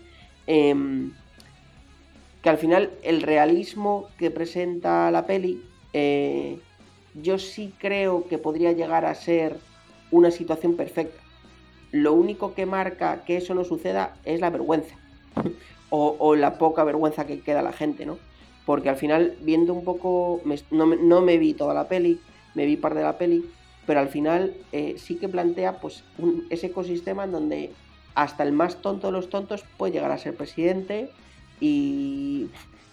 em, 0.47 1.13
que 2.43 2.51
al 2.51 2.59
final 2.59 2.91
el 3.03 3.23
realismo 3.23 4.09
que 4.19 4.31
presenta 4.31 5.11
la 5.11 5.27
peli, 5.27 5.63
eh, 5.93 6.59
yo 7.15 7.39
sí 7.39 7.73
creo 7.79 8.27
que 8.29 8.39
podría 8.39 8.73
llegar 8.73 9.05
a 9.05 9.15
ser 9.15 9.57
una 10.11 10.31
situación 10.31 10.77
perfecta. 10.77 11.23
Lo 11.93 12.13
único 12.13 12.55
que 12.55 12.67
marca 12.67 13.25
que 13.25 13.39
eso 13.39 13.55
no 13.55 13.65
suceda 13.65 14.17
es 14.25 14.41
la 14.41 14.51
vergüenza 14.51 14.95
o, 15.91 16.35
la 16.35 16.59
poca 16.59 16.85
vergüenza 16.85 17.27
que 17.27 17.41
queda 17.41 17.63
la 17.63 17.73
gente, 17.73 18.07
¿no? 18.07 18.19
Porque 18.67 18.91
al 18.91 18.97
final, 18.97 19.37
viendo 19.41 19.73
un 19.73 19.85
poco, 19.85 20.43
no, 20.71 21.21
me, 21.23 21.39
vi 21.39 21.55
toda 21.55 21.73
la 21.73 21.89
peli, 21.89 22.21
me 22.55 22.67
vi 22.67 22.77
parte 22.77 22.99
de 22.99 23.05
la 23.05 23.17
peli, 23.17 23.45
pero 23.87 24.01
al 24.01 24.09
final 24.09 24.55
eh, 24.73 24.97
sí 24.99 25.17
que 25.17 25.29
plantea 25.29 25.81
pues 25.81 26.05
ese 26.51 26.67
ecosistema 26.67 27.25
en 27.25 27.33
donde 27.33 27.71
hasta 28.15 28.43
el 28.43 28.53
más 28.53 28.83
tonto 28.83 29.07
de 29.07 29.13
los 29.15 29.31
tontos 29.31 29.65
puede 29.79 29.95
llegar 29.95 30.11
a 30.11 30.19
ser 30.19 30.35
presidente 30.35 31.09
y 31.61 32.49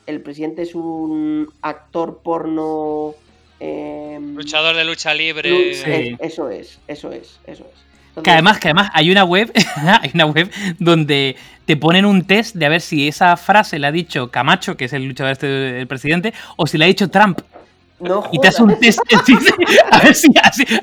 el 0.06 0.22
presidente 0.22 0.62
es 0.62 0.76
un 0.76 1.52
actor 1.62 2.20
porno... 2.24 3.16
Em, 3.60 4.36
Luchador 4.36 4.76
de 4.76 4.86
lucha 4.86 5.14
libre. 5.14 5.72
eso 6.20 6.50
es, 6.50 6.80
eso 6.88 7.12
es, 7.12 7.40
eso 7.46 7.66
es 7.74 7.86
que 8.24 8.32
además, 8.32 8.60
que 8.60 8.70
además 8.70 8.90
hay 8.94 9.12
una 9.12 9.24
web, 9.24 9.52
hay 10.02 10.12
una 10.14 10.26
web 10.26 10.50
donde 10.80 11.36
te 11.66 11.78
ponen 11.78 12.06
un 12.06 12.26
test 12.26 12.56
de 12.56 12.66
a 12.66 12.70
ver 12.70 12.82
si 12.82 13.08
esa 13.08 13.36
frase 13.38 13.80
la 13.80 13.88
ha 13.88 13.92
dicho 13.92 14.30
Camacho, 14.32 14.78
que 14.78 14.86
es 14.86 14.94
el 14.94 15.06
luchador 15.06 15.34
este 15.34 15.48
del 15.48 15.88
presidente, 15.88 16.34
o 16.58 16.68
si 16.68 16.78
la 16.78 16.86
ha 16.86 16.88
dicho 16.88 17.10
Trump. 17.10 17.42
No 18.00 18.28
y 18.32 18.40
te 18.40 18.50
hace 18.50 18.62
un 18.62 18.78
test 18.78 19.00
a 19.92 20.00
ver 20.00 20.14
si 20.14 20.28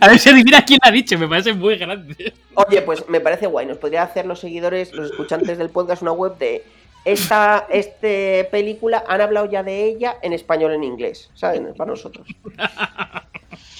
a 0.01 0.09
ver 0.09 0.18
si 0.18 0.30
adivina 0.30 0.64
quién 0.64 0.78
la 0.83 0.89
ha 0.89 0.93
dicho, 0.93 1.18
me 1.18 1.28
parece 1.28 1.53
muy 1.53 1.76
grande. 1.76 2.33
Oye, 2.55 2.80
pues 2.83 3.07
me 3.09 3.20
parece 3.20 3.47
guay, 3.47 3.66
nos 3.66 3.76
podría 3.76 4.03
hacer 4.03 4.24
los 4.24 4.41
seguidores, 4.41 4.95
los 4.95 5.11
escuchantes 5.11 5.59
del 5.59 5.68
podcast 5.68 6.01
una 6.01 6.12
web 6.12 6.39
de 6.39 6.64
esta 7.05 7.66
este 7.68 8.49
película 8.51 9.05
han 9.07 9.20
hablado 9.20 9.51
ya 9.51 9.62
de 9.62 9.85
ella 9.85 10.16
en 10.22 10.33
español 10.33 10.72
en 10.72 10.85
inglés, 10.85 11.30
¿saben? 11.35 11.74
Para 11.74 11.91
nosotros. 11.91 12.26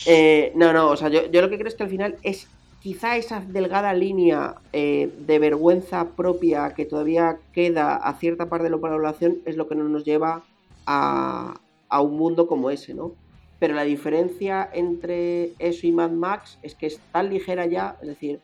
Eh, 0.05 0.51
no, 0.57 0.73
no, 0.73 0.89
o 0.89 0.97
sea, 0.97 1.09
yo, 1.09 1.31
yo 1.31 1.41
lo 1.41 1.49
que 1.49 1.57
creo 1.57 1.69
es 1.69 1.77
que 1.77 1.85
al 1.85 1.89
final 1.89 2.17
es 2.25 2.49
quizá 2.83 3.17
esa 3.17 3.41
delgada 3.41 3.95
línea 3.95 4.57
eh, 4.73 5.09
de 5.27 5.39
vergüenza 5.39 6.09
propia 6.17 6.75
que 6.75 6.85
todavía 6.85 7.39
queda 7.53 7.95
a 7.97 8.15
cierta 8.15 8.49
parte 8.49 8.65
de 8.65 8.71
la 8.71 8.79
población 8.79 9.39
es 9.47 9.57
lo 9.57 9.69
que 9.69 9.77
no 9.77 9.85
nos 9.85 10.05
lleva 10.05 10.43
a, 10.87 11.61
un 12.01 12.17
mundo 12.17 12.49
como 12.49 12.71
ese, 12.71 12.95
¿no? 12.95 13.13
Pero 13.61 13.75
la 13.75 13.85
diferencia 13.85 14.69
entre 14.73 15.53
eso 15.61 15.87
y 15.87 15.93
Mad 15.93 16.11
Max 16.11 16.59
es 16.63 16.75
que 16.75 16.87
es 16.87 16.99
tan 17.13 17.31
ligera 17.31 17.67
ya, 17.67 17.97
es 18.01 18.09
decir, 18.09 18.41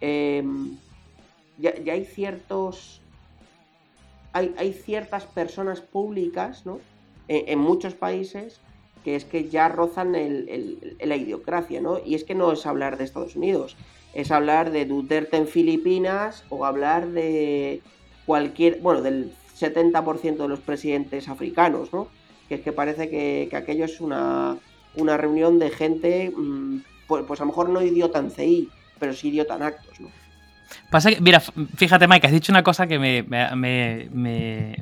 em, 0.00 0.76
ya, 1.58 1.72
hay 1.90 2.04
ciertos. 2.04 3.00
Hay, 4.34 4.54
hay, 4.58 4.72
ciertas 4.72 5.24
personas 5.24 5.80
públicas, 5.80 6.66
¿no? 6.66 6.80
E, 7.28 7.44
en 7.52 7.58
muchos 7.58 7.94
países 7.94 8.60
que 9.04 9.16
es 9.16 9.24
que 9.24 9.48
ya 9.48 9.68
rozan 9.68 10.14
el, 10.14 10.96
la 11.00 11.16
idiocracia, 11.16 11.80
¿no? 11.80 11.98
Y 12.04 12.14
es 12.14 12.24
que 12.24 12.34
no 12.34 12.52
es 12.52 12.66
hablar 12.66 12.96
de 12.96 13.04
Estados 13.04 13.36
Unidos, 13.36 13.76
es 14.14 14.30
hablar 14.30 14.70
de 14.70 14.84
Duterte 14.84 15.36
en 15.36 15.46
Filipinas 15.46 16.44
o 16.48 16.64
hablar 16.64 17.08
de 17.08 17.80
cualquier, 18.26 18.80
bueno, 18.80 19.02
del 19.02 19.32
70% 19.58 20.36
de 20.36 20.48
los 20.48 20.60
presidentes 20.60 21.28
africanos, 21.28 21.92
¿no? 21.92 22.08
Que 22.48 22.56
es 22.56 22.60
que 22.60 22.72
parece 22.72 23.08
que, 23.08 23.48
aquello 23.54 23.84
es 23.84 24.00
una, 24.00 24.56
una, 24.94 25.16
reunión 25.16 25.58
de 25.58 25.70
gente, 25.70 26.32
mm, 26.36 26.78
pues, 27.06 27.24
pues, 27.26 27.40
a 27.40 27.44
lo 27.44 27.48
mejor 27.48 27.68
no 27.68 27.82
idiota 27.82 28.18
en 28.18 28.30
CI, 28.30 28.68
pero 28.98 29.12
sí 29.12 29.28
idiota 29.28 29.56
en 29.56 29.62
actos, 29.62 30.00
¿no? 30.00 30.08
Pasa 30.90 31.10
que, 31.10 31.20
mira, 31.20 31.40
fíjate, 31.40 32.06
Mike, 32.08 32.26
has 32.26 32.32
dicho 32.32 32.52
una 32.52 32.62
cosa 32.62 32.86
que 32.86 32.98
me, 32.98 33.22
me, 33.22 34.08
me, 34.10 34.76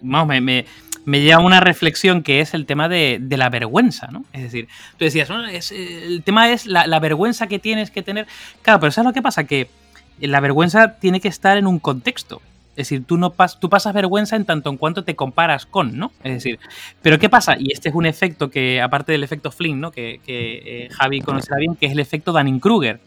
vamos, 0.00 0.28
me, 0.28 0.40
me 0.40 0.64
lleva 1.06 1.42
a 1.42 1.44
una 1.44 1.60
reflexión 1.60 2.22
que 2.22 2.40
es 2.40 2.54
el 2.54 2.66
tema 2.66 2.88
de, 2.88 3.20
la 3.30 3.48
vergüenza, 3.50 4.08
¿no? 4.08 4.24
Es 4.32 4.42
decir, 4.42 4.68
tú 4.96 5.04
decías, 5.04 5.28
el 5.70 6.22
tema 6.24 6.50
es 6.50 6.66
la, 6.66 6.98
vergüenza 6.98 7.46
que 7.46 7.58
tienes 7.58 7.90
que 7.90 8.02
tener. 8.02 8.26
Claro, 8.62 8.80
pero 8.80 8.92
¿sabes 8.92 9.06
lo 9.06 9.12
que 9.12 9.22
pasa? 9.22 9.44
Que 9.44 9.68
la 10.20 10.40
vergüenza 10.40 10.98
tiene 10.98 11.20
que 11.20 11.28
estar 11.28 11.56
en 11.56 11.66
un 11.66 11.78
contexto. 11.78 12.40
Es 12.70 12.88
decir, 12.88 13.04
tú, 13.04 13.16
no 13.16 13.30
pas 13.30 13.60
tú 13.60 13.68
pasas 13.68 13.94
vergüenza 13.94 14.34
en 14.34 14.44
tanto 14.44 14.68
en 14.68 14.76
cuanto 14.76 15.04
te 15.04 15.14
comparas 15.14 15.64
con, 15.64 15.96
¿no? 15.96 16.10
Es 16.24 16.34
decir, 16.34 16.58
pero 17.02 17.20
¿qué 17.20 17.28
pasa? 17.28 17.56
Y 17.56 17.72
este 17.72 17.88
es 17.88 17.94
un 17.94 18.04
efecto 18.04 18.50
que, 18.50 18.82
aparte 18.82 19.12
del 19.12 19.22
efecto 19.22 19.52
Flynn, 19.52 19.80
¿no? 19.80 19.92
Que, 19.92 20.20
que 20.26 20.86
eh, 20.86 20.88
Javi 20.90 21.20
conocerá 21.20 21.58
bien, 21.58 21.76
que 21.76 21.86
es 21.86 21.92
el 21.92 22.00
efecto 22.00 22.32
Dunning-Kruger, 22.32 22.98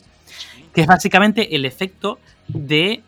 que 0.74 0.82
es 0.82 0.88
básicamente 0.88 1.56
el 1.56 1.66
efecto 1.66 2.20
de... 2.48 3.02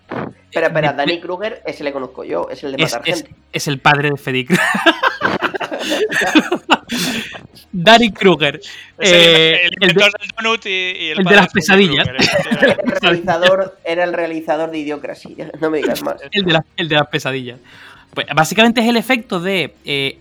Espera, 0.50 0.68
espera, 0.68 0.94
Danny 0.94 1.20
Kruger, 1.20 1.62
ese 1.66 1.84
le 1.84 1.92
conozco 1.92 2.24
yo, 2.24 2.48
es 2.50 2.64
el 2.64 2.72
de 2.74 2.84
matar 2.84 3.02
es, 3.06 3.24
gente. 3.24 3.36
Es, 3.54 3.68
el 3.68 3.80
padre 3.80 4.12
de 4.12 4.18
Freddy 4.18 4.46
Krueger. 4.48 4.66
Danny 7.72 8.12
Kruger. 8.12 8.60
Eh, 8.98 9.70
el, 9.80 9.90
el, 9.90 9.96
del 9.96 10.12
donut 10.36 10.66
y, 10.66 10.70
y 10.70 11.10
el, 11.12 11.20
el 11.20 11.26
de 11.26 11.36
las 11.36 11.54
pesadillas. 11.54 12.08
Kruger, 12.08 12.80
el 12.84 13.02
realizador, 13.02 13.78
era 13.84 14.04
el 14.04 14.14
realizador 14.14 14.72
de 14.72 14.80
Idiocracy, 14.80 15.38
no 15.62 15.70
me 15.70 15.78
digas 15.78 16.02
más. 16.04 16.16
El 16.32 16.44
de, 16.46 16.54
la, 16.54 16.66
el 16.76 16.90
de 16.90 16.96
las 16.96 17.08
pesadillas. 17.08 17.60
Pues 18.14 18.26
básicamente 18.36 18.82
es 18.82 18.88
el 18.88 18.98
efecto 18.98 19.40
de. 19.40 19.76
Eh, 19.86 20.18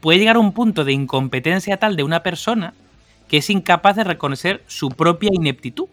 puede 0.00 0.18
llegar 0.18 0.36
a 0.36 0.40
un 0.40 0.52
punto 0.52 0.84
de 0.84 0.92
incompetencia 0.92 1.76
tal 1.76 1.96
de 1.96 2.02
una 2.02 2.22
persona 2.22 2.74
que 3.28 3.38
es 3.38 3.50
incapaz 3.50 3.96
de 3.96 4.04
reconocer 4.04 4.62
su 4.66 4.88
propia 4.88 5.30
ineptitud. 5.32 5.86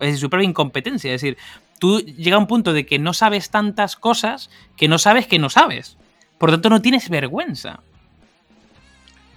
Es 0.00 0.08
decir, 0.08 0.18
su 0.18 0.30
propia 0.30 0.48
incompetencia. 0.48 1.14
Es 1.14 1.20
decir, 1.20 1.38
tú 1.78 2.00
llega 2.00 2.36
a 2.36 2.38
un 2.38 2.46
punto 2.46 2.72
de 2.72 2.86
que 2.86 2.98
no 2.98 3.12
sabes 3.12 3.50
tantas 3.50 3.96
cosas 3.96 4.50
que 4.76 4.88
no 4.88 4.98
sabes 4.98 5.26
que 5.26 5.38
no 5.38 5.50
sabes. 5.50 5.96
Por 6.38 6.50
tanto, 6.50 6.70
no 6.70 6.80
tienes 6.80 7.08
vergüenza. 7.10 7.80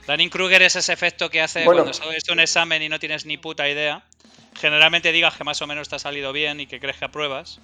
Danning 0.07 0.29
Kruger 0.29 0.61
es 0.61 0.75
ese 0.75 0.91
efecto 0.91 1.29
que 1.29 1.41
hace 1.41 1.65
bueno. 1.65 1.83
cuando 1.83 1.93
sabes 1.93 2.27
un 2.29 2.39
examen 2.39 2.81
y 2.81 2.89
no 2.89 2.99
tienes 2.99 3.25
ni 3.25 3.37
puta 3.37 3.69
idea. 3.69 4.03
Generalmente 4.55 5.11
digas 5.11 5.35
que 5.35 5.43
más 5.43 5.61
o 5.61 5.67
menos 5.67 5.89
te 5.89 5.95
ha 5.95 5.99
salido 5.99 6.33
bien 6.33 6.59
y 6.59 6.67
que 6.67 6.79
crees 6.79 6.97
que 6.97 7.05
apruebas. 7.05 7.59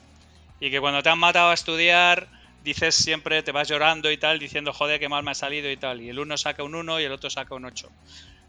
Y 0.59 0.71
que 0.71 0.79
cuando 0.79 1.01
te 1.03 1.09
han 1.09 1.19
matado 1.19 1.51
a 1.51 1.53
estudiar, 1.53 2.27
dices 2.63 2.95
siempre, 2.95 3.43
te 3.43 3.51
vas 3.51 3.67
llorando 3.67 4.11
y 4.11 4.17
tal, 4.17 4.39
diciendo, 4.39 4.73
joder, 4.73 4.99
qué 4.99 5.09
mal 5.09 5.23
me 5.23 5.31
ha 5.31 5.35
salido 5.35 5.69
y 5.69 5.77
tal. 5.77 6.01
Y 6.01 6.09
el 6.09 6.19
uno 6.19 6.37
saca 6.37 6.63
un 6.63 6.75
1 6.75 6.99
y 6.99 7.03
el 7.03 7.11
otro 7.11 7.29
saca 7.29 7.55
un 7.55 7.65
8. 7.65 7.89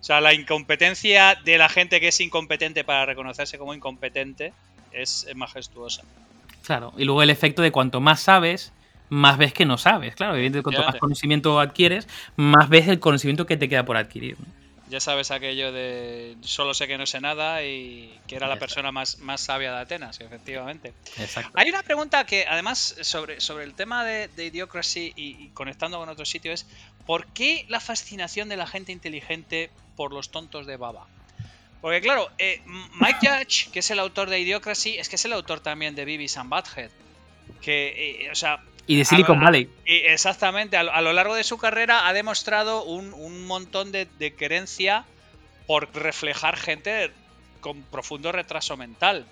O 0.01 0.05
sea, 0.05 0.21
la 0.21 0.33
incompetencia 0.33 1.37
de 1.45 1.59
la 1.59 1.69
gente 1.69 2.01
que 2.01 2.09
es 2.09 2.21
incompetente 2.21 2.85
para 2.85 3.05
reconocerse 3.05 3.59
como 3.59 3.75
incompetente 3.75 4.53
es, 4.93 5.27
es 5.29 5.37
majestuosa. 5.37 6.03
Claro, 6.65 6.93
y 6.97 7.05
luego 7.05 7.23
el 7.23 7.31
efecto 7.31 7.63
de 7.63 7.71
cuanto 7.71 8.01
más 8.01 8.21
sabes, 8.21 8.73
más 9.11 9.37
ves 9.37 9.53
que 9.53 9.67
no 9.67 9.77
sabes. 9.77 10.15
Claro, 10.15 10.35
evidentemente, 10.35 10.63
cuanto 10.63 10.85
más 10.85 11.01
conocimiento 11.01 11.61
adquieres, 11.61 12.09
más 12.37 12.69
ves 12.69 12.89
el 12.89 13.01
conocimiento 13.01 13.47
que 13.47 13.57
te 13.57 13.69
queda 13.69 13.85
por 13.85 13.97
adquirir. 13.97 14.37
Ya 14.89 14.99
sabes 14.99 15.31
aquello 15.31 15.71
de 15.71 16.37
solo 16.41 16.75
sé 16.75 16.89
que 16.89 16.99
no 16.99 17.07
sé 17.07 17.21
nada 17.21 17.63
y 17.63 18.13
que 18.27 18.35
era 18.35 18.49
la 18.49 18.55
Exacto. 18.55 18.67
persona 18.67 18.93
más, 18.93 19.19
más 19.19 19.41
sabia 19.41 19.73
de 19.73 19.81
Atenas, 19.83 20.21
efectivamente. 20.21 20.93
Exacto. 21.17 21.53
Hay 21.55 21.69
una 21.69 21.85
pregunta 21.85 22.25
que, 22.25 22.45
además, 22.49 22.97
sobre, 23.03 23.41
sobre 23.41 23.65
el 23.65 23.75
tema 23.75 24.05
de, 24.05 24.27
de 24.29 24.47
Idiocracy 24.47 25.13
y, 25.15 25.45
y, 25.45 25.49
conectando 25.55 25.99
con 25.99 26.09
otro 26.09 26.25
sitio 26.25 26.53
es 26.53 26.67
¿por 27.11 27.27
qué 27.27 27.67
la 27.69 27.81
fascinación 27.81 28.49
de 28.49 28.57
la 28.57 28.69
gente 28.69 28.93
inteligente 28.93 29.69
por 29.97 30.13
los 30.13 30.31
tontos 30.31 30.65
de 30.65 30.77
Baba? 30.77 31.09
Porque 31.81 32.01
claro, 32.01 32.31
eh, 32.39 32.63
Mike 33.01 33.19
Judge, 33.21 33.73
que 33.73 33.81
es 33.81 33.91
el 33.91 33.99
autor 33.99 34.31
de 34.31 34.39
Idiocracy, 34.39 34.97
es 34.97 35.09
que 35.09 35.17
es 35.17 35.25
el 35.25 35.33
autor 35.33 35.59
también 35.59 35.97
de 35.97 36.05
Beavis 36.05 36.37
and 36.37 36.49
Butthead. 36.49 36.91
Que, 37.61 38.27
eh, 38.27 38.31
o 38.31 38.37
sea, 38.37 38.63
y 38.87 38.97
de 38.97 39.05
Silicon 39.05 39.41
a, 39.41 39.47
Valley. 39.47 39.69
Exactamente, 39.87 40.77
a, 40.77 40.83
a, 40.83 41.01
lo 41.01 41.13
largo 41.13 41.35
de 41.35 41.43
su 41.43 41.59
carrera 41.59 42.07
ha 42.07 42.13
demostrado 42.13 42.85
un, 42.85 43.13
un 43.13 43.45
montón 43.45 43.91
de, 43.91 44.07
de, 44.21 44.33
querencia 44.37 45.05
por 45.67 45.93
reflejar 45.93 46.57
gente 46.57 47.11
con 47.61 47.83
profundo 47.83 48.31
retraso 48.31 48.77
mental. 48.77 49.27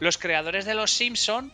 Los 0.00 0.18
creadores 0.18 0.66
de 0.66 0.74
Los 0.74 0.90
Simpson 0.90 1.50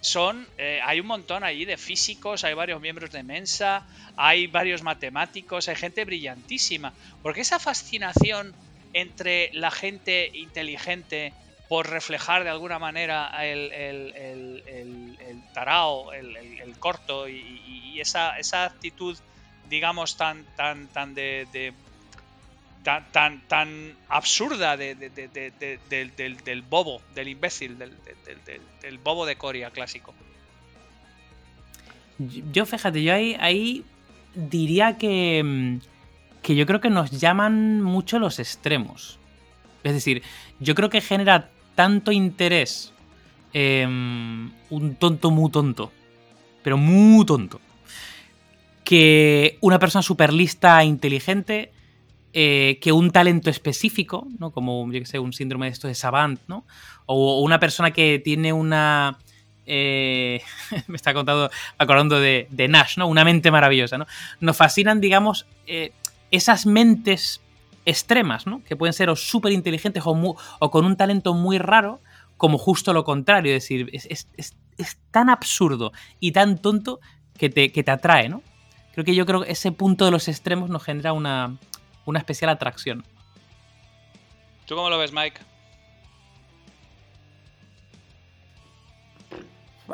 son, 0.00 0.46
eh, 0.56 0.80
hay 0.82 1.00
un 1.00 1.06
montón 1.06 1.44
allí 1.44 1.64
de 1.64 1.76
físicos, 1.76 2.44
hay 2.44 2.54
varios 2.54 2.80
miembros 2.80 3.10
de 3.10 3.22
Mensa, 3.22 3.86
hay 4.16 4.46
varios 4.46 4.82
matemáticos, 4.82 5.68
hay 5.68 5.76
gente 5.76 6.04
brillantísima. 6.04 6.92
Porque 7.22 7.42
esa 7.42 7.58
fascinación 7.58 8.54
entre 8.92 9.50
la 9.52 9.70
gente 9.70 10.30
inteligente 10.34 11.32
por 11.68 11.88
reflejar 11.88 12.42
de 12.44 12.50
alguna 12.50 12.78
manera 12.78 13.30
el, 13.46 13.72
el, 13.72 14.14
el, 14.16 15.18
el 15.20 15.52
tarao, 15.52 16.12
el, 16.12 16.74
corto 16.78 17.28
y, 17.28 18.00
esa, 18.00 18.38
esa, 18.38 18.64
actitud, 18.64 19.16
digamos, 19.68 20.16
tan, 20.16 20.44
tan, 20.56 20.88
tan 20.88 21.14
de 21.14 21.74
tan, 22.82 23.04
tan, 23.12 23.40
tan, 23.48 23.94
absurda 24.08 24.76
de, 24.76 24.94
de, 24.94 25.10
de, 25.10 25.78
del, 25.88 26.36
del, 26.44 26.62
bobo, 26.62 27.02
del 27.14 27.28
imbécil, 27.28 27.78
del, 27.78 27.92
del, 28.82 28.98
bobo 28.98 29.26
de 29.26 29.36
Coria 29.36 29.70
clásico. 29.70 30.14
Yo, 32.18 32.66
fíjate, 32.66 33.02
yo 33.02 33.14
ahí, 33.14 33.36
ahí 33.40 33.84
diría 34.34 34.98
que, 34.98 35.78
que 36.42 36.54
yo 36.54 36.66
creo 36.66 36.80
que 36.80 36.90
nos 36.90 37.10
llaman 37.10 37.80
mucho 37.80 38.18
los 38.18 38.38
extremos. 38.38 39.18
Es 39.82 39.94
decir, 39.94 40.22
yo 40.58 40.74
creo 40.74 40.90
que 40.90 41.00
genera 41.00 41.48
tanto 41.74 42.12
interés 42.12 42.92
eh, 43.52 43.86
un 43.86 44.94
tonto 44.98 45.30
muy 45.30 45.50
tonto, 45.50 45.92
pero 46.62 46.76
muy 46.76 47.24
tonto, 47.24 47.60
que 48.84 49.56
una 49.60 49.78
persona 49.78 50.02
súper 50.02 50.32
lista 50.32 50.82
e 50.82 50.86
inteligente, 50.86 51.72
eh, 52.32 52.78
que 52.80 52.92
un 52.92 53.10
talento 53.10 53.50
específico, 53.50 54.26
¿no? 54.38 54.52
como 54.52 54.90
yo 54.92 55.00
que 55.00 55.06
sé, 55.06 55.18
un 55.18 55.32
síndrome 55.32 55.66
de 55.66 55.72
esto 55.72 55.88
de 55.88 55.94
Savant, 55.94 56.40
¿no? 56.46 56.64
o, 57.06 57.40
una 57.40 57.58
persona 57.58 57.90
que 57.90 58.20
tiene 58.20 58.52
una... 58.52 59.18
Eh, 59.66 60.40
me 60.86 60.96
está 60.96 61.12
contando, 61.12 61.50
acordando 61.78 62.20
de, 62.20 62.46
Nash, 62.68 62.98
¿no? 62.98 63.08
Una 63.08 63.24
mente 63.24 63.50
maravillosa, 63.50 63.98
¿no? 63.98 64.06
Nos 64.40 64.56
fascinan, 64.56 65.00
digamos, 65.00 65.46
eh, 65.66 65.92
esas 66.30 66.66
mentes 66.66 67.40
extremas, 67.84 68.46
¿no? 68.46 68.62
Que 68.64 68.76
pueden 68.76 68.92
ser 68.92 69.10
o 69.10 69.16
súper 69.16 69.52
inteligentes 69.52 70.02
o, 70.06 70.70
con 70.70 70.84
un 70.84 70.96
talento 70.96 71.34
muy 71.34 71.58
raro, 71.58 72.00
como 72.36 72.58
justo 72.58 72.92
lo 72.92 73.04
contrario. 73.04 73.54
Es 73.54 73.64
decir, 73.64 73.90
es, 73.92 74.06
es, 74.06 74.28
es, 74.36 74.56
es 74.78 74.98
tan 75.10 75.30
absurdo 75.30 75.92
y 76.20 76.32
tan 76.32 76.58
tonto 76.58 77.00
que 77.36 77.48
te, 77.48 77.72
que 77.72 77.82
te, 77.82 77.90
atrae, 77.90 78.28
¿no? 78.28 78.42
Creo 78.92 79.04
que 79.04 79.14
yo 79.14 79.26
creo 79.26 79.42
que 79.42 79.52
ese 79.52 79.72
punto 79.72 80.04
de 80.04 80.10
los 80.10 80.28
extremos 80.28 80.68
nos 80.68 80.82
genera 80.82 81.12
una, 81.12 81.56
una 82.06 82.18
especial 82.18 82.50
atracción. 82.50 83.04
¿Tú 84.66 84.76
cómo 84.76 84.90
lo 84.90 84.98
ves, 84.98 85.12
Mike? 85.12 85.40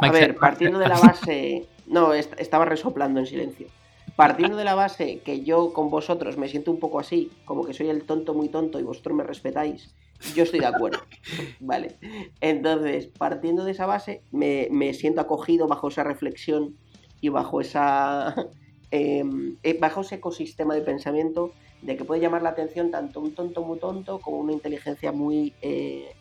A 0.00 0.10
ver, 0.10 0.36
partiendo 0.36 0.78
de 0.78 0.88
la 0.88 0.98
base. 1.00 1.66
No, 1.86 2.12
estaba 2.12 2.64
resoplando 2.64 3.20
en 3.20 3.26
silencio. 3.26 3.68
Partiendo 4.16 4.56
de 4.56 4.64
la 4.64 4.74
base 4.74 5.20
que 5.20 5.42
yo 5.42 5.72
con 5.72 5.90
vosotros 5.90 6.36
me 6.36 6.48
siento 6.48 6.70
un 6.70 6.78
poco 6.78 6.98
así, 6.98 7.30
como 7.44 7.64
que 7.64 7.74
soy 7.74 7.88
el 7.90 8.04
tonto 8.04 8.34
muy 8.34 8.48
tonto 8.48 8.80
y 8.80 8.82
vosotros 8.82 9.14
me 9.14 9.24
respetáis, 9.24 9.94
yo 10.34 10.44
estoy 10.44 10.60
de 10.60 10.66
acuerdo. 10.66 11.00
Vale. 11.60 11.96
Entonces, 12.40 13.06
partiendo 13.06 13.64
de 13.64 13.72
esa 13.72 13.86
base, 13.86 14.22
me, 14.32 14.68
me 14.70 14.94
siento 14.94 15.20
acogido 15.20 15.66
bajo 15.66 15.88
esa 15.88 16.04
reflexión 16.04 16.76
y 17.20 17.28
bajo 17.28 17.60
esa. 17.60 18.34
Eh, 18.92 19.24
bajo 19.80 20.02
ese 20.02 20.14
ecosistema 20.14 20.72
de 20.72 20.80
pensamiento 20.80 21.52
de 21.82 21.96
que 21.96 22.04
puede 22.04 22.20
llamar 22.20 22.42
la 22.42 22.50
atención 22.50 22.90
tanto 22.90 23.20
un 23.20 23.34
tonto 23.34 23.62
muy 23.62 23.78
tonto 23.78 24.18
como 24.20 24.38
una 24.38 24.52
inteligencia 24.52 25.12
muy 25.12 25.54
eh, 25.62 26.14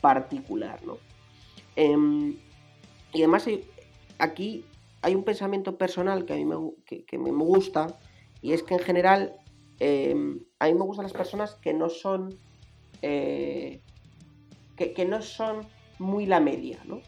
particular, 0.00 0.84
¿no? 0.84 0.98
Eh, 1.76 2.36
y 3.12 3.18
además 3.18 3.46
aquí 4.18 4.64
hay 5.02 5.14
un 5.14 5.24
pensamiento 5.24 5.76
personal 5.76 6.24
que 6.24 6.32
a 6.32 6.36
mí 6.36 6.44
me, 6.44 6.56
que, 6.86 7.18
me 7.18 7.30
gusta 7.30 7.98
y 8.40 8.52
es 8.52 8.62
que 8.62 8.74
en 8.74 8.80
general 8.80 9.32
eh, 9.80 10.14
a 10.60 10.66
mí 10.66 10.74
me 10.74 10.84
gustan 10.84 11.02
las 11.02 11.12
personas 11.12 11.54
que 11.56 11.74
no 11.74 11.90
son 11.90 12.38
eh, 13.02 13.80
que, 14.76 14.92
que, 14.92 15.04
no 15.04 15.20
son 15.20 15.66
muy 15.98 16.24
la 16.24 16.40
media, 16.40 16.78
¿no? 16.84 17.00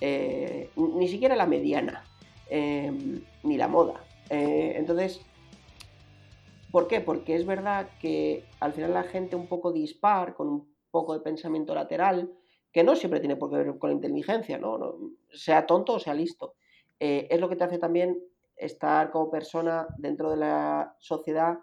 Eh, 0.00 0.70
ni 0.76 1.08
siquiera 1.08 1.34
la 1.34 1.46
mediana, 1.46 2.04
ni 2.50 3.56
la 3.56 3.68
moda. 3.68 4.04
entonces, 4.30 5.20
¿por 6.70 6.88
qué? 6.88 7.00
Porque 7.00 7.34
es 7.34 7.46
verdad 7.46 7.88
que 8.00 8.44
al 8.60 8.72
final 8.72 8.94
la 8.94 9.02
gente 9.02 9.36
un 9.36 9.46
poco 9.46 9.72
dispar, 9.72 10.34
con 10.34 10.48
un 10.48 10.74
poco 10.90 11.14
de 11.14 11.20
pensamiento 11.20 11.74
lateral, 11.74 12.32
que 12.72 12.84
no 12.84 12.96
siempre 12.96 13.20
tiene 13.20 13.36
por 13.36 13.50
qué 13.50 13.56
ver 13.56 13.78
con 13.78 13.90
la 13.90 13.96
inteligencia, 13.96 14.58
¿no? 14.58 14.96
sea 15.30 15.66
tonto 15.66 15.94
o 15.94 15.98
sea 15.98 16.14
listo. 16.14 16.54
Eh, 16.98 17.26
es 17.30 17.40
lo 17.40 17.48
que 17.48 17.56
te 17.56 17.64
hace 17.64 17.78
también 17.78 18.18
estar 18.56 19.10
como 19.10 19.30
persona 19.30 19.86
dentro 19.98 20.30
de 20.30 20.36
la 20.36 20.94
sociedad 20.98 21.58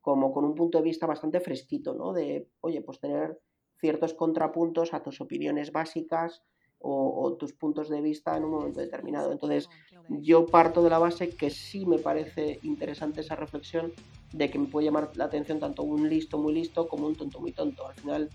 como 0.00 0.32
con 0.32 0.44
un 0.44 0.54
punto 0.54 0.78
de 0.78 0.84
vista 0.84 1.06
bastante 1.06 1.40
fresquito, 1.40 1.94
¿no? 1.94 2.12
De, 2.12 2.46
oye, 2.60 2.82
pues 2.82 3.00
tener 3.00 3.40
ciertos 3.80 4.12
contrapuntos 4.12 4.92
a 4.92 5.02
tus 5.02 5.20
opiniones 5.22 5.72
básicas 5.72 6.42
o, 6.84 7.22
o, 7.22 7.32
tus 7.32 7.52
puntos 7.52 7.88
de 7.88 8.02
vista 8.02 8.36
en 8.36 8.44
un 8.44 8.50
momento 8.50 8.80
determinado. 8.80 9.32
Entonces, 9.32 9.70
yo 10.08 10.44
parto 10.46 10.82
de 10.82 10.90
la 10.90 10.98
base 10.98 11.30
que 11.30 11.48
sí 11.48 11.86
me 11.86 11.98
parece 11.98 12.58
interesante 12.62 13.22
esa 13.22 13.36
reflexión 13.36 13.92
de 14.32 14.50
que 14.50 14.58
me 14.58 14.66
puede 14.66 14.86
llamar 14.86 15.10
la 15.14 15.24
atención 15.24 15.58
tanto 15.58 15.82
un 15.82 16.08
listo 16.08 16.38
muy 16.38 16.52
listo 16.52 16.86
como 16.86 17.06
un 17.06 17.16
tonto 17.16 17.40
muy 17.40 17.52
tonto. 17.52 17.88
Al 17.88 17.94
final, 17.94 18.30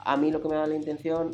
a 0.00 0.16
mí 0.16 0.32
lo 0.32 0.42
que 0.42 0.48
me 0.48 0.56
da 0.56 0.66
la 0.66 0.74
intención 0.74 1.30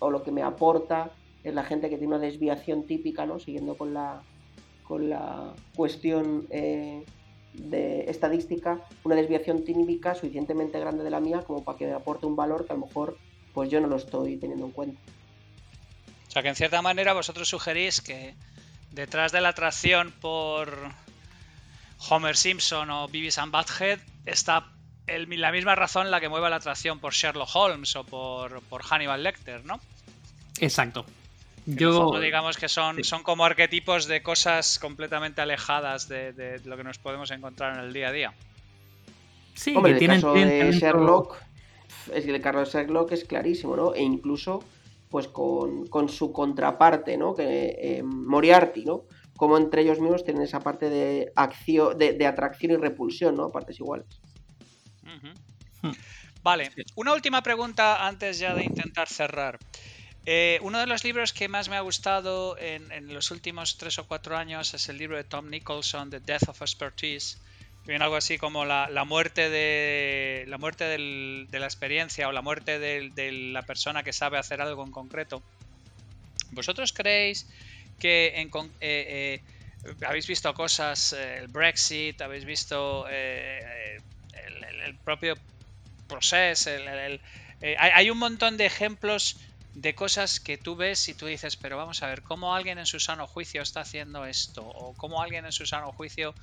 o 0.00 0.10
lo 0.10 0.24
que 0.24 0.32
me 0.32 0.42
aporta 0.42 1.12
es 1.44 1.54
la 1.54 1.62
gente 1.62 1.88
que 1.88 1.96
tiene 1.96 2.16
una 2.16 2.24
desviación 2.24 2.84
típica, 2.84 3.24
¿no? 3.24 3.38
Siguiendo 3.38 3.76
con 3.76 3.94
la, 3.94 4.22
con 4.82 5.08
la 5.08 5.54
cuestión 5.76 6.46
eh, 6.50 7.04
de 7.52 8.10
estadística, 8.10 8.80
una 9.04 9.14
desviación 9.14 9.62
tímica 9.62 10.16
suficientemente 10.16 10.80
grande 10.80 11.04
de 11.04 11.10
la 11.10 11.20
mía 11.20 11.42
como 11.46 11.62
para 11.62 11.78
que 11.78 11.86
me 11.86 11.92
aporte 11.92 12.26
un 12.26 12.34
valor 12.34 12.66
que 12.66 12.72
a 12.72 12.76
lo 12.76 12.86
mejor 12.86 13.16
pues 13.52 13.70
yo 13.70 13.80
no 13.80 13.86
lo 13.86 13.96
estoy 13.96 14.38
teniendo 14.38 14.66
en 14.66 14.72
cuenta. 14.72 15.00
O 16.34 16.36
sea 16.36 16.42
que 16.42 16.48
en 16.48 16.56
cierta 16.56 16.82
manera 16.82 17.12
vosotros 17.12 17.48
sugerís 17.48 18.00
que 18.00 18.34
detrás 18.90 19.30
de 19.30 19.40
la 19.40 19.50
atracción 19.50 20.10
por 20.20 20.76
Homer 22.10 22.36
Simpson 22.36 22.90
o 22.90 23.06
Beavis 23.06 23.38
and 23.38 23.52
Butthead 23.52 24.00
está 24.26 24.66
la 25.06 25.52
misma 25.52 25.76
razón 25.76 26.10
la 26.10 26.20
que 26.20 26.28
mueve 26.28 26.50
la 26.50 26.56
atracción 26.56 26.98
por 26.98 27.12
Sherlock 27.12 27.54
Holmes 27.54 27.94
o 27.94 28.02
por, 28.02 28.62
por 28.62 28.82
Hannibal 28.82 29.22
Lecter, 29.22 29.64
¿no? 29.64 29.78
Exacto. 30.58 31.06
Yo... 31.66 32.18
digamos 32.18 32.56
que 32.56 32.68
son, 32.68 33.04
son 33.04 33.22
como 33.22 33.44
arquetipos 33.44 34.08
de 34.08 34.24
cosas 34.24 34.80
completamente 34.80 35.40
alejadas 35.40 36.08
de, 36.08 36.60
lo 36.64 36.76
que 36.76 36.82
nos 36.82 36.98
podemos 36.98 37.30
encontrar 37.30 37.78
en 37.78 37.84
el 37.84 37.92
día 37.92 38.08
a 38.08 38.12
día. 38.12 38.34
Sí, 39.54 39.72
Hombre, 39.76 39.96
el 39.96 40.04
caso 40.04 40.34
de 40.34 40.72
Sherlock, 40.72 41.36
es 42.12 42.26
el 42.26 42.40
caso 42.40 42.58
de 42.58 42.64
Sherlock 42.64 43.12
es 43.12 43.24
clarísimo, 43.24 43.76
¿no? 43.76 43.94
E 43.94 44.02
incluso, 44.02 44.64
pues 45.14 45.28
con, 45.28 46.08
su 46.08 46.32
contraparte, 46.32 47.16
¿no? 47.16 47.36
Que 47.36 47.76
eh, 47.78 48.02
Moriarty, 48.02 48.84
¿no? 48.84 49.04
Como 49.36 49.56
entre 49.56 49.82
ellos 49.82 50.00
mismos 50.00 50.24
tienen 50.24 50.42
esa 50.42 50.58
parte 50.58 50.90
de 50.90 51.30
acción, 51.36 51.96
de, 51.96 52.26
atracción 52.26 52.72
y 52.72 52.76
repulsión, 52.78 53.36
¿no? 53.36 53.48
Partes 53.50 53.78
iguales. 53.78 54.08
Vale, 56.42 56.72
una 56.96 57.12
última 57.12 57.44
pregunta 57.44 58.04
antes 58.04 58.40
ya 58.40 58.56
de 58.56 58.64
intentar 58.64 59.06
cerrar. 59.06 59.60
Eh, 60.26 60.58
uno 60.62 60.80
de 60.80 60.88
los 60.88 61.04
libros 61.04 61.32
que 61.32 61.46
más 61.46 61.68
me 61.68 61.76
ha 61.76 61.80
gustado 61.80 62.58
en, 62.58 63.14
los 63.14 63.30
últimos 63.30 63.78
tres 63.78 64.00
o 64.00 64.08
cuatro 64.08 64.36
años 64.36 64.74
es 64.74 64.88
el 64.88 64.98
libro 64.98 65.16
de 65.16 65.22
Tom 65.22 65.48
Nicholson, 65.48 66.10
The 66.10 66.18
Death 66.18 66.48
of 66.48 66.60
Expertise. 66.60 67.40
Viene 67.86 68.02
algo 68.02 68.16
así 68.16 68.38
como 68.38 68.64
la, 68.64 68.88
muerte 69.04 69.50
de 69.50 70.44
la 70.48 70.56
muerte 70.56 70.84
de 70.84 71.58
la 71.58 71.66
experiencia 71.66 72.28
o 72.28 72.32
la 72.32 72.40
muerte 72.40 72.78
de, 72.78 73.32
la 73.52 73.62
persona 73.62 74.02
que 74.02 74.12
sabe 74.12 74.38
hacer 74.38 74.62
algo 74.62 74.84
en 74.84 74.90
concreto. 74.90 75.42
¿Vosotros 76.52 76.92
creéis 76.92 77.46
que 77.98 78.32
en, 78.36 78.50
eh, 78.80 79.42
eh, 79.84 79.94
habéis 80.06 80.26
visto 80.26 80.52
cosas, 80.54 81.12
el 81.12 81.48
Brexit, 81.48 82.22
habéis 82.22 82.46
visto 82.46 83.06
el, 83.08 84.00
propio 85.04 85.34
proceso, 86.08 86.70
hay 87.78 88.10
un 88.10 88.18
montón 88.18 88.56
de 88.56 88.66
ejemplos 88.66 89.36
de 89.74 89.94
cosas 89.94 90.40
que 90.40 90.56
tú 90.56 90.76
ves 90.76 91.08
y 91.08 91.14
tú 91.14 91.26
dices, 91.26 91.56
pero 91.56 91.76
vamos 91.76 92.02
a 92.02 92.06
ver, 92.06 92.22
¿cómo 92.22 92.54
alguien 92.54 92.78
en 92.78 92.86
su 92.86 93.00
sano 93.00 93.26
juicio 93.26 93.60
está 93.60 93.80
haciendo 93.80 94.24
esto? 94.24 94.62
¿O 94.62 94.94
cómo 94.94 95.20
alguien 95.20 95.44
en 95.44 95.52
su 95.52 95.66
sano 95.66 95.92
juicio 95.92 96.34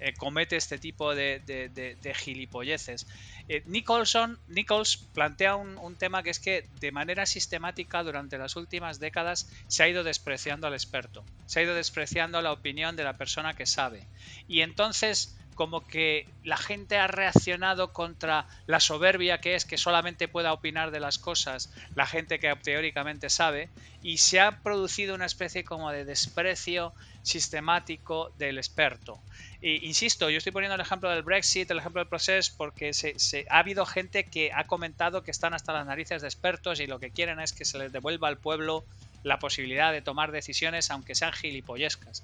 eh, 0.00 0.14
comete 0.16 0.56
este 0.56 0.78
tipo 0.78 1.14
de, 1.14 1.40
de, 1.40 2.14
gilipolleces? 2.14 3.06
Eh, 3.48 3.62
Nicholson, 3.66 4.38
Nichols 4.48 4.96
plantea 4.96 5.56
un, 5.56 5.78
un, 5.78 5.96
tema 5.96 6.22
que 6.22 6.30
es 6.30 6.38
que 6.38 6.66
de 6.80 6.92
manera 6.92 7.26
sistemática 7.26 8.02
durante 8.02 8.38
las 8.38 8.56
últimas 8.56 8.98
décadas 8.98 9.48
se 9.68 9.82
ha 9.82 9.88
ido 9.88 10.02
despreciando 10.02 10.66
al 10.66 10.74
experto, 10.74 11.24
se 11.46 11.60
ha 11.60 11.62
ido 11.62 11.74
despreciando 11.74 12.40
la 12.42 12.52
opinión 12.52 12.96
de 12.96 13.04
la 13.04 13.16
persona 13.16 13.54
que 13.54 13.66
sabe. 13.66 14.06
Y 14.48 14.62
entonces 14.62 15.36
como 15.60 15.86
que 15.86 16.26
la 16.42 16.56
gente 16.56 16.96
ha 16.96 17.06
reaccionado 17.06 17.92
contra 17.92 18.46
la 18.66 18.80
soberbia 18.80 19.42
que 19.42 19.54
es 19.54 19.66
que 19.66 19.76
solamente 19.76 20.26
pueda 20.26 20.54
opinar 20.54 20.90
de 20.90 21.00
las 21.00 21.18
cosas 21.18 21.70
la 21.94 22.06
gente 22.06 22.38
que 22.38 22.56
teóricamente 22.56 23.28
sabe 23.28 23.68
y 24.02 24.16
se 24.16 24.40
ha 24.40 24.62
producido 24.62 25.14
una 25.14 25.26
especie 25.26 25.62
como 25.62 25.90
de 25.90 26.06
desprecio 26.06 26.94
sistemático 27.22 28.32
del 28.38 28.58
experto. 28.58 29.20
Insisto, 29.60 30.30
yo 30.30 30.38
estoy 30.38 30.52
poniendo 30.52 30.74
el 30.74 30.80
ejemplo 30.80 31.10
del 31.10 31.22
Brexit, 31.22 31.70
el 31.70 31.78
ejemplo 31.78 32.00
del 32.00 32.08
proceso, 32.08 32.54
porque 32.56 32.94
se, 32.94 33.46
ha 33.50 33.58
habido 33.58 33.84
gente 33.84 34.24
que 34.24 34.52
ha 34.52 34.64
comentado 34.64 35.22
que 35.22 35.30
están 35.30 35.52
hasta 35.52 35.72
las 35.72 35.86
narices 35.86 36.22
de 36.22 36.28
expertos 36.28 36.80
y 36.80 36.86
lo 36.86 36.98
que 36.98 37.10
quieren 37.10 37.40
es 37.40 37.52
que 37.52 37.64
se 37.64 37.78
les 37.78 37.92
devuelva 37.92 38.28
al 38.28 38.38
pueblo 38.38 38.84
la 39.22 39.38
posibilidad 39.38 39.92
de 39.92 40.00
tomar 40.00 40.32
decisiones 40.32 40.90
aunque 40.90 41.14
sean 41.14 41.32
gilipollescas. 41.32 42.22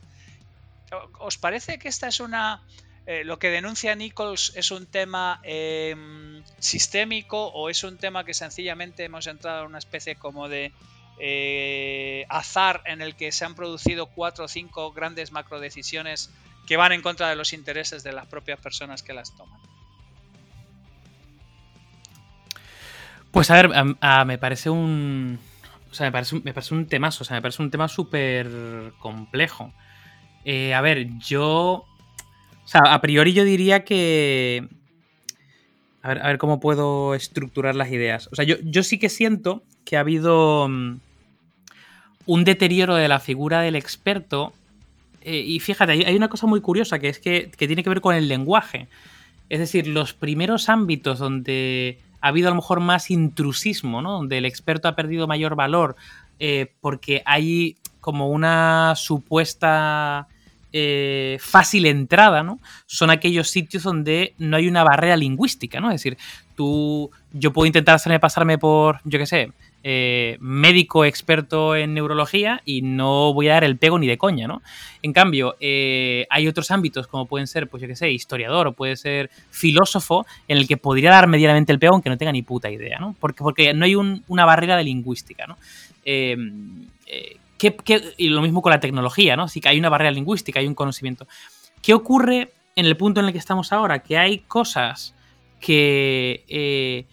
¿Os 1.18 1.36
parece 1.36 1.78
que 1.78 1.88
esta 1.88 2.08
es 2.08 2.20
una 2.20 2.62
eh, 3.06 3.22
lo 3.22 3.38
que 3.38 3.50
denuncia 3.50 3.94
Nichols 3.94 4.52
es 4.56 4.72
un 4.72 4.84
tema 4.84 5.40
em, 5.44 6.42
sistémico 6.58 7.46
o 7.46 7.70
es 7.70 7.84
un 7.84 7.98
tema 7.98 8.24
que 8.24 8.34
sencillamente 8.34 9.04
hemos 9.04 9.28
entrado 9.28 9.60
en 9.60 9.68
una 9.68 9.78
especie 9.78 10.16
como 10.16 10.48
de 10.48 10.72
eh, 11.18 12.26
azar 12.28 12.82
en 12.86 13.00
el 13.00 13.14
que 13.14 13.32
se 13.32 13.44
han 13.44 13.54
producido 13.54 14.06
cuatro 14.06 14.44
o 14.44 14.48
cinco 14.48 14.92
grandes 14.92 15.32
macrodecisiones 15.32 16.30
que 16.66 16.76
van 16.76 16.92
en 16.92 17.02
contra 17.02 17.28
de 17.28 17.36
los 17.36 17.52
intereses 17.52 18.02
de 18.02 18.12
las 18.12 18.26
propias 18.26 18.60
personas 18.60 19.02
que 19.02 19.12
las 19.14 19.36
toman. 19.36 19.60
Pues 23.30 23.50
a 23.50 23.62
ver, 23.62 23.70
me 24.26 24.38
parece 24.38 24.70
un. 24.70 25.38
O 25.90 25.94
sea, 25.94 26.06
me 26.06 26.12
parece 26.12 26.40
me 26.40 26.52
parece 26.52 26.74
un 26.74 26.86
temazo, 26.86 27.22
o 27.22 27.24
sea, 27.24 27.36
me 27.36 27.42
parece 27.42 27.62
un 27.62 27.70
tema 27.70 27.88
súper 27.88 28.92
complejo. 28.98 29.72
Eh, 30.44 30.74
a 30.74 30.80
ver, 30.80 31.08
yo 31.18 31.86
o 32.66 32.68
sea, 32.68 32.80
a 32.80 33.00
priori 33.00 33.32
yo 33.32 33.44
diría 33.44 33.84
que. 33.84 34.68
A 36.02 36.08
ver, 36.08 36.18
a 36.22 36.26
ver 36.26 36.38
cómo 36.38 36.58
puedo 36.58 37.14
estructurar 37.14 37.76
las 37.76 37.90
ideas. 37.92 38.28
O 38.32 38.34
sea, 38.34 38.44
yo, 38.44 38.56
yo 38.62 38.82
sí 38.82 38.98
que 38.98 39.08
siento 39.08 39.62
que 39.84 39.96
ha 39.96 40.00
habido 40.00 40.68
mm, 40.68 40.98
un 42.26 42.44
deterioro 42.44 42.96
de 42.96 43.08
la 43.08 43.20
figura 43.20 43.60
del 43.60 43.76
experto. 43.76 44.52
Eh, 45.22 45.38
y 45.38 45.60
fíjate, 45.60 45.92
hay, 45.92 46.16
una 46.16 46.28
cosa 46.28 46.46
muy 46.46 46.60
curiosa 46.60 46.98
que 46.98 47.08
es 47.08 47.18
que, 47.18 47.50
tiene 47.56 47.82
que 47.82 47.88
ver 47.88 48.00
con 48.00 48.14
el 48.14 48.28
lenguaje. 48.28 48.88
Es 49.48 49.60
decir, 49.60 49.86
los 49.86 50.12
primeros 50.12 50.68
ámbitos 50.68 51.18
donde 51.18 51.98
ha 52.20 52.28
habido 52.28 52.48
a 52.48 52.50
lo 52.50 52.56
mejor 52.56 52.80
más 52.80 53.10
intrusismo, 53.10 54.02
¿no? 54.02 54.12
Donde 54.12 54.38
el 54.38 54.44
experto 54.44 54.88
ha 54.88 54.96
perdido 54.96 55.26
mayor 55.26 55.54
valor 55.54 55.96
eh, 56.38 56.72
porque 56.80 57.22
hay 57.24 57.76
como 58.00 58.28
una 58.28 58.94
supuesta 58.96 60.26
eh, 60.72 61.38
fácil 61.40 61.86
entrada, 61.86 62.42
¿no? 62.42 62.58
Son 62.86 63.10
aquellos 63.10 63.48
sitios 63.50 63.84
donde 63.84 64.34
no 64.38 64.56
hay 64.56 64.68
una 64.68 64.84
barrera 64.84 65.16
lingüística, 65.16 65.80
¿no? 65.80 65.90
Es 65.90 66.02
decir, 66.02 66.18
tú, 66.54 67.10
yo 67.32 67.52
puedo 67.52 67.66
intentar 67.66 67.94
hacerme 67.94 68.20
pasarme 68.20 68.58
por, 68.58 69.00
yo 69.04 69.18
qué 69.18 69.26
sé, 69.26 69.52
eh, 69.88 70.36
médico 70.40 71.04
experto 71.04 71.76
en 71.76 71.94
neurología 71.94 72.60
y 72.64 72.82
no 72.82 73.32
voy 73.32 73.48
a 73.48 73.52
dar 73.52 73.64
el 73.64 73.76
pego 73.76 73.98
ni 73.98 74.08
de 74.08 74.18
coña, 74.18 74.48
¿no? 74.48 74.62
En 75.02 75.12
cambio, 75.12 75.56
eh, 75.60 76.26
hay 76.28 76.48
otros 76.48 76.72
ámbitos 76.72 77.06
como 77.06 77.26
pueden 77.26 77.46
ser, 77.46 77.68
pues 77.68 77.80
yo 77.82 77.86
qué 77.86 77.94
sé, 77.94 78.10
historiador 78.10 78.66
o 78.66 78.72
puede 78.72 78.96
ser 78.96 79.30
filósofo 79.50 80.26
en 80.48 80.58
el 80.58 80.66
que 80.66 80.76
podría 80.76 81.10
dar 81.10 81.28
medianamente 81.28 81.72
el 81.72 81.78
pego 81.78 81.94
aunque 81.94 82.10
no 82.10 82.18
tenga 82.18 82.32
ni 82.32 82.42
puta 82.42 82.68
idea, 82.68 82.98
¿no? 82.98 83.14
Porque, 83.20 83.44
porque 83.44 83.74
no 83.74 83.84
hay 83.84 83.94
una 83.94 84.44
barrera 84.44 84.76
de 84.76 84.84
lingüística, 84.84 85.46
¿no? 85.46 85.56
Eh, 86.04 86.36
y 88.16 88.28
lo 88.28 88.42
mismo 88.42 88.62
con 88.62 88.70
la 88.70 88.80
tecnología, 88.80 89.36
¿no? 89.36 89.44
Así 89.44 89.60
que 89.60 89.68
hay 89.68 89.78
una 89.78 89.88
barrera 89.88 90.10
lingüística, 90.10 90.58
hay 90.58 90.66
un 90.66 90.74
conocimiento. 90.74 91.28
¿Qué 91.80 91.94
ocurre 91.94 92.52
en 92.74 92.86
el 92.86 92.96
punto 92.96 93.20
en 93.20 93.26
el 93.26 93.32
que 93.32 93.38
estamos 93.38 93.72
ahora? 93.72 94.00
Que 94.00 94.18
hay 94.18 94.38
cosas 94.38 95.14
que 95.60 97.06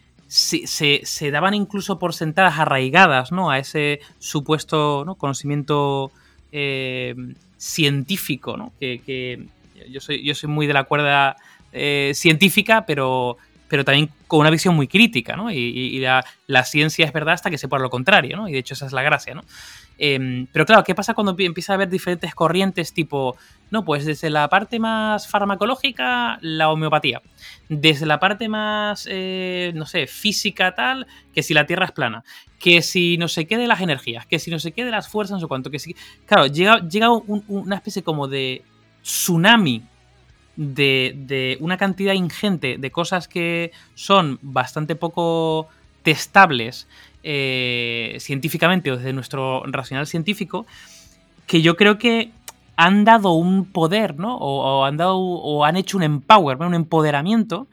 eh, 0.52 1.02
se, 1.04 1.32
daban 1.32 1.54
incluso 1.54 2.00
por 2.00 2.16
sentadas 2.16 2.58
arraigadas, 2.58 3.32
¿no? 3.32 3.52
A 3.52 3.60
ese 3.60 4.00
supuesto 4.18 5.06
conocimiento 5.20 6.12
eh, 6.52 7.14
científico, 7.58 8.58
¿no? 8.58 8.74
Que, 8.80 9.46
yo, 9.90 10.02
soy, 10.02 10.24
yo 10.24 10.34
soy 10.34 10.50
muy 10.50 10.66
de 10.66 10.74
la 10.74 10.86
cuerda 10.86 11.36
eh, 11.72 12.14
científica, 12.16 12.86
pero 12.86 13.38
pero 13.68 13.84
también 13.84 14.10
con 14.28 14.42
una 14.42 14.52
visión 14.52 14.76
muy 14.76 14.88
crítica, 14.88 15.36
¿no? 15.36 15.52
Y, 15.52 15.98
la, 15.98 16.24
la, 16.46 16.64
ciencia 16.64 17.08
es 17.08 17.14
verdad 17.14 17.34
hasta 17.34 17.50
que 17.50 17.58
se 17.58 17.68
lo 17.68 17.90
contrario, 17.90 18.38
¿no? 18.38 18.48
Y 18.48 18.52
de 18.52 18.60
hecho 18.60 18.76
esa 18.76 18.86
es 18.86 18.94
la 18.94 19.02
gracia, 19.02 19.34
¿no? 19.34 19.44
Em, 19.98 20.48
pero 20.52 20.66
claro, 20.66 20.84
¿qué 20.84 20.96
pasa 20.96 21.14
cuando 21.14 21.36
empieza 21.38 21.74
a 21.74 21.76
haber 21.76 21.90
diferentes 21.90 22.34
corrientes 22.34 22.94
tipo, 22.94 23.38
no, 23.70 23.86
pues 23.86 24.06
desde 24.06 24.30
la 24.30 24.48
parte 24.50 24.80
más 24.80 25.28
farmacológica, 25.28 26.38
la 26.42 26.70
homeopatía. 26.70 27.22
Desde 27.70 28.06
la 28.06 28.20
parte 28.20 28.50
más, 28.50 29.08
eh, 29.10 29.72
no 29.76 29.86
sé, 29.86 30.08
física 30.08 30.76
tal, 30.76 31.08
que 31.34 31.44
si 31.44 31.54
la 31.54 31.66
Tierra 31.66 31.86
es 31.86 31.92
plana. 31.92 32.24
Que 32.60 32.82
si 32.82 33.18
no 33.18 33.28
se 33.28 33.46
quede 33.46 33.68
las 33.68 33.82
energías, 33.82 34.26
que 34.26 34.40
si 34.40 34.52
no 34.52 34.60
se 34.60 34.72
quede 34.72 34.92
las 34.92 35.08
fuerzas, 35.08 35.36
no 35.36 35.40
sé 35.42 35.48
cuánto. 35.48 35.70
Que 35.70 35.80
si... 35.80 35.96
Claro, 36.26 36.48
llega, 36.48 36.88
llega 36.88 37.10
una 37.12 37.76
especie 37.76 38.04
como 38.04 38.28
de 38.28 38.64
tsunami 39.02 39.84
de, 40.56 41.14
de 41.18 41.58
una 41.60 41.78
cantidad 41.78 42.14
ingente 42.14 42.78
de 42.78 42.92
cosas 42.92 43.28
que 43.28 43.72
son 43.96 44.40
bastante 44.42 44.96
poco 44.96 45.68
testables 46.04 46.88
eh, 47.24 48.18
científicamente 48.20 48.92
o 48.92 48.98
desde 48.98 49.14
nuestro 49.14 49.64
racional 49.66 50.08
científico, 50.08 50.66
que 51.48 51.62
yo 51.62 51.76
creo 51.76 51.98
que 51.98 52.32
han 52.76 53.06
dado 53.06 53.32
un 53.32 53.66
poder, 53.66 54.18
¿no? 54.20 54.38
O, 54.38 54.86
han 54.86 54.98
dado 54.98 55.18
o 55.18 55.66
han 55.66 55.78
hecho 55.78 55.98
un 55.98 56.04
empower, 56.04 56.58
un 56.58 56.74
empoderamiento 56.74 57.68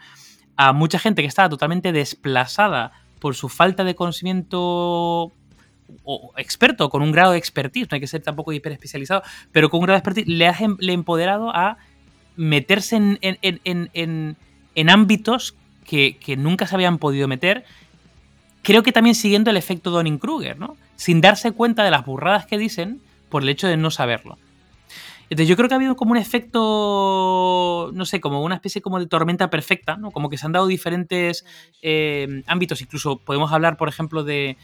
a 0.57 0.73
mucha 0.73 0.99
gente 0.99 1.23
que 1.23 1.29
estaba 1.29 1.49
totalmente 1.49 1.91
desplazada 1.91 2.93
por 3.19 3.35
su 3.35 3.49
falta 3.49 3.83
de 3.85 3.95
conocimiento 3.95 5.33
o 6.05 6.33
experto, 6.37 6.89
con 6.91 7.03
un 7.03 7.13
grado 7.13 7.33
de 7.33 7.39
expertise, 7.39 7.89
no 7.91 7.95
hay 7.95 8.01
que 8.01 8.07
ser 8.07 8.23
tampoco 8.23 8.53
hiper 8.53 8.73
especializado, 8.73 9.23
pero 9.53 9.71
con 9.71 9.81
un 9.81 9.87
grado 9.87 9.97
de 9.97 9.99
expertise 9.99 10.29
le 10.29 10.47
ha 10.47 10.57
em, 10.59 10.77
le 10.79 10.93
empoderado 10.93 11.51
a 11.55 11.79
meterse 12.37 12.97
en, 12.97 14.37
ámbitos 14.89 15.57
que, 15.85 16.37
nunca 16.39 16.67
se 16.67 16.75
habían 16.75 16.99
podido 16.99 17.29
meter. 17.29 17.65
Creo 18.63 18.83
que 18.83 18.93
también 18.93 19.15
siguiendo 19.15 19.51
el 19.51 19.57
efecto 19.57 19.91
Donning-Kruger, 19.91 20.59
¿no? 20.59 20.77
Sin 20.97 21.21
darse 21.21 21.53
cuenta 21.53 21.83
de 21.85 21.91
las 21.91 22.05
burradas 22.05 22.47
que 22.47 22.59
dicen 22.59 23.01
por 23.29 23.43
el 23.43 23.49
hecho 23.49 23.67
de 23.67 23.77
no 23.77 23.91
saberlo. 23.91 24.39
Entonces 25.31 25.49
yo 25.49 25.57
creo 25.57 25.69
que 25.69 25.75
ha 25.75 25.77
habido 25.77 25.95
como 25.95 26.11
un 26.11 26.17
efecto, 26.17 27.93
no 27.95 28.05
sé, 28.05 28.21
como 28.21 28.43
una 28.43 28.57
especie 28.57 28.83
como 28.83 28.99
de 28.99 29.07
tormenta 29.07 29.49
perfecta, 29.49 29.97
¿no? 29.97 30.11
Como 30.11 30.29
que 30.29 30.37
se 30.37 30.45
han 30.45 30.51
dado 30.51 30.67
diferentes 30.67 31.47
eh, 31.83 32.43
ámbitos, 32.49 32.83
incluso 32.83 33.17
podemos 33.17 33.53
hablar, 33.53 33.77
por 33.77 33.89
ejemplo, 33.89 34.25
de, 34.25 34.57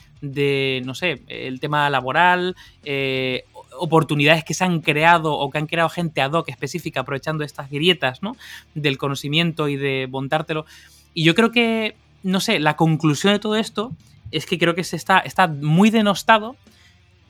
no 0.85 0.97
sé, 0.97 1.23
el 1.29 1.61
tema 1.61 1.89
laboral, 1.89 2.57
eh, 2.83 3.45
oportunidades 3.79 4.43
que 4.43 4.55
se 4.55 4.65
han 4.65 4.81
creado 4.81 5.35
o 5.35 5.51
que 5.51 5.59
han 5.59 5.69
creado 5.69 5.89
gente 5.89 6.21
ad 6.21 6.33
hoc 6.33 6.49
específica 6.49 7.01
aprovechando 7.01 7.45
estas 7.45 7.71
grietas, 7.71 8.21
¿no? 8.21 8.37
Del 8.75 8.99
conocimiento 8.99 9.69
y 9.69 9.77
de 9.77 10.09
montártelo. 10.11 10.67
Y 11.15 11.23
yo 11.23 11.37
creo 11.37 11.53
que, 11.53 11.95
no 12.23 12.41
sé, 12.41 12.59
la 12.59 12.77
conclusión 12.77 13.33
de 13.33 13.39
todo 13.39 13.57
esto 13.57 13.93
es 14.31 14.47
que 14.47 14.59
creo 14.59 14.75
que 14.75 14.85
se 14.85 14.97
está, 14.97 15.21
está 15.21 15.47
muy 15.47 15.91
denostado 15.91 16.57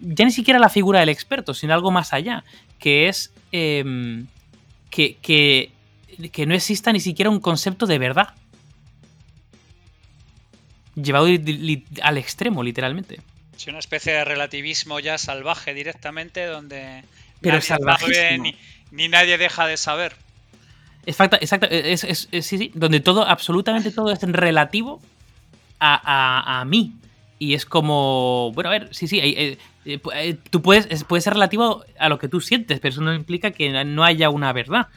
ya 0.00 0.24
ni 0.24 0.32
siquiera 0.32 0.58
la 0.58 0.68
figura 0.68 1.00
del 1.00 1.08
experto, 1.08 1.54
sino 1.54 1.74
algo 1.74 1.90
más 1.90 2.12
allá, 2.12 2.44
que 2.78 3.08
es 3.08 3.32
em, 3.52 4.26
que, 4.90 5.16
que, 5.22 6.46
no 6.46 6.54
exista 6.54 6.92
ni 6.92 7.00
siquiera 7.00 7.30
un 7.30 7.40
concepto 7.40 7.86
de 7.86 7.98
verdad. 7.98 8.34
Llevado 10.94 11.26
al 12.02 12.18
extremo, 12.18 12.62
literalmente. 12.62 13.20
Es 13.56 13.66
una 13.66 13.78
especie 13.78 14.12
de 14.12 14.24
relativismo 14.24 15.00
ya 15.00 15.18
salvaje 15.18 15.74
directamente, 15.74 16.44
donde 16.44 17.04
Pero 17.40 17.58
ni, 18.90 19.08
nadie 19.08 19.38
deja 19.38 19.66
de 19.66 19.76
saber. 19.76 20.16
Exacto, 21.06 21.36
exacto. 21.40 21.68
Es, 21.70 22.28
sí, 22.30 22.42
sí, 22.42 22.72
donde 22.74 23.00
todo, 23.00 23.26
absolutamente 23.26 23.92
todo 23.92 24.10
es 24.10 24.20
relativo 24.20 25.00
a, 25.78 26.60
a, 26.60 26.64
mí. 26.64 26.94
Y 27.38 27.54
es 27.54 27.64
como, 27.64 28.50
bueno, 28.54 28.70
a 28.70 28.72
ver, 28.72 28.88
sí, 28.92 29.06
sí, 29.06 29.20
eh, 29.20 29.58
eh, 29.84 30.00
eh, 30.14 30.36
tú 30.50 30.62
puedes, 30.62 31.04
puede 31.04 31.20
ser 31.20 31.34
relativo 31.34 31.84
a 31.98 32.08
lo 32.08 32.18
que 32.18 32.28
tú 32.28 32.40
sientes, 32.40 32.80
pero 32.80 32.92
eso 32.92 33.02
no 33.02 33.14
implica 33.14 33.52
que 33.52 33.84
no 33.84 34.04
haya 34.04 34.30
una 34.30 34.52
verdad. 34.52 34.88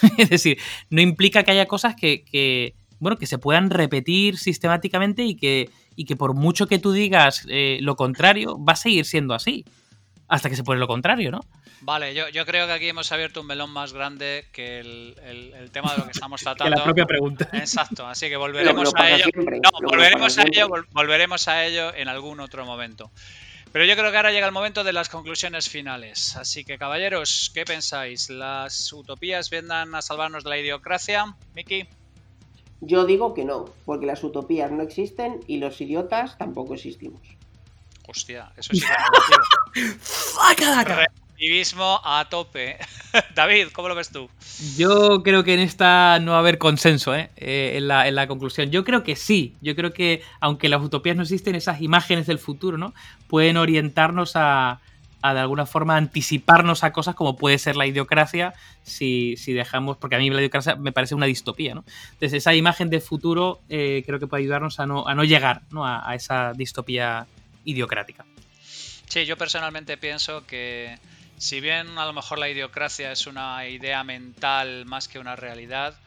es 0.18 0.30
decir, 0.30 0.58
no 0.90 1.00
implica 1.00 1.42
que 1.42 1.52
haya 1.52 1.66
cosas 1.66 1.96
que, 1.96 2.74
bueno, 3.00 3.18
que 3.18 3.26
se 3.26 3.38
puedan 3.38 3.70
repetir 3.70 4.38
sistemáticamente 4.38 5.24
y 5.24 5.36
que, 5.36 5.70
y 5.96 6.04
que 6.04 6.16
por 6.16 6.34
mucho 6.34 6.66
que 6.66 6.78
tú 6.78 6.92
digas 6.92 7.46
eh, 7.48 7.78
lo 7.80 7.96
contrario, 7.96 8.62
va 8.62 8.74
a 8.74 8.76
seguir 8.76 9.04
siendo 9.04 9.34
así. 9.34 9.64
Hasta 10.28 10.50
que 10.50 10.56
se 10.56 10.64
pone 10.64 10.80
lo 10.80 10.88
contrario, 10.88 11.30
¿no? 11.30 11.40
Vale, 11.80 12.14
yo, 12.14 12.28
yo 12.30 12.46
creo 12.46 12.66
que 12.66 12.72
aquí 12.72 12.88
hemos 12.88 13.12
abierto 13.12 13.42
un 13.42 13.46
melón 13.46 13.70
más 13.70 13.92
grande 13.92 14.46
que 14.52 14.80
el, 14.80 15.70
tema 15.72 15.92
de 15.92 15.98
lo 15.98 16.04
que 16.04 16.12
estamos 16.12 16.40
tratando. 16.40 16.70
que 16.74 16.78
la 16.78 16.84
propia 16.84 17.06
pregunta. 17.06 17.48
Exacto, 17.52 18.06
así 18.06 18.28
que 18.28 18.36
volveremos 18.36 18.92
a 18.96 19.10
ello. 19.10 19.26
no, 19.34 19.70
volveremos 19.82 20.38
a 20.38 20.42
ello, 20.42 20.68
volveremos 20.92 21.48
a 21.48 21.64
ello 21.64 21.94
en 21.94 22.08
algún 22.08 22.40
otro 22.40 22.64
momento. 22.64 23.10
Pero 23.72 23.84
yo 23.84 23.94
creo 23.94 24.10
que 24.10 24.16
ahora 24.16 24.32
llega 24.32 24.46
el 24.46 24.52
momento 24.52 24.84
de 24.84 24.92
las 24.94 25.10
conclusiones 25.10 25.68
finales. 25.68 26.34
Así 26.36 26.64
que, 26.64 26.78
caballeros, 26.78 27.50
¿qué 27.52 27.64
pensáis? 27.64 28.30
¿Las 28.30 28.92
utopías 28.92 29.50
vendan 29.50 29.94
a 29.94 30.00
salvarnos 30.00 30.44
de 30.44 30.50
la 30.50 30.58
idiocracia? 30.58 31.36
Miki. 31.54 31.86
Yo 32.80 33.04
digo 33.04 33.34
que 33.34 33.44
no, 33.44 33.66
porque 33.84 34.06
las 34.06 34.22
utopías 34.24 34.70
no 34.70 34.82
existen 34.82 35.40
y 35.46 35.58
los 35.58 35.80
idiotas 35.80 36.38
tampoco 36.38 36.74
existimos. 36.74 37.20
Hostia, 38.08 38.52
eso 38.56 38.72
sí 38.72 38.80
que 40.56 40.64
Activismo 41.36 42.00
a 42.02 42.26
tope. 42.30 42.78
David, 43.34 43.68
¿cómo 43.74 43.88
lo 43.88 43.94
ves 43.94 44.08
tú? 44.08 44.30
Yo 44.78 45.22
creo 45.22 45.44
que 45.44 45.52
en 45.52 45.60
esta 45.60 46.18
no 46.18 46.30
va 46.30 46.38
a 46.38 46.40
haber 46.40 46.56
consenso 46.56 47.14
¿eh? 47.14 47.28
Eh, 47.36 47.74
en, 47.76 47.88
la, 47.88 48.26
conclusión. 48.26 48.70
Yo 48.70 48.84
creo 48.84 49.02
que 49.02 49.16
sí. 49.16 49.54
Yo 49.60 49.76
creo 49.76 49.92
que, 49.92 50.22
aunque 50.40 50.70
las 50.70 50.80
utopías 50.80 51.14
no 51.14 51.24
existen, 51.24 51.54
esas 51.54 51.82
imágenes 51.82 52.26
del 52.26 52.38
futuro 52.38 52.78
¿no? 52.78 52.94
pueden 53.28 53.58
orientarnos 53.58 54.32
a, 54.34 54.80
de 55.22 55.38
alguna 55.38 55.66
forma 55.66 55.98
anticiparnos 55.98 56.84
a 56.84 56.92
cosas 56.94 57.14
como 57.14 57.36
puede 57.36 57.58
ser 57.58 57.76
la 57.76 57.86
idiocracia 57.86 58.54
si, 58.82 59.36
dejamos, 59.46 59.98
porque 59.98 60.16
a 60.16 60.18
mí 60.18 60.30
la 60.30 60.40
idiocracia 60.40 60.76
me 60.76 60.92
parece 60.92 61.14
una 61.14 61.26
distopía, 61.26 61.74
¿no? 61.74 61.84
Entonces 62.12 62.32
esa 62.32 62.54
imagen 62.54 62.88
del 62.88 63.02
futuro 63.02 63.60
eh, 63.68 64.04
creo 64.06 64.18
que 64.18 64.26
puede 64.26 64.42
ayudarnos 64.44 64.80
a 64.80 64.86
no, 64.86 65.06
a 65.06 65.14
no 65.14 65.22
llegar 65.22 65.64
a, 65.76 66.14
esa 66.14 66.54
distopía 66.54 67.26
idiocrática. 67.66 68.24
Sí, 69.06 69.26
yo 69.26 69.36
personalmente 69.36 69.98
pienso 69.98 70.46
que 70.46 70.96
si 71.38 71.60
bien 71.60 71.98
a 71.98 72.06
lo 72.06 72.12
mejor 72.12 72.38
la 72.38 72.48
idiocracia 72.48 73.12
es 73.12 73.26
una 73.26 73.66
idea 73.68 74.02
mental 74.04 74.86
más 74.86 75.08
que 75.08 75.18
una 75.18 75.36
realidad, 75.36 75.98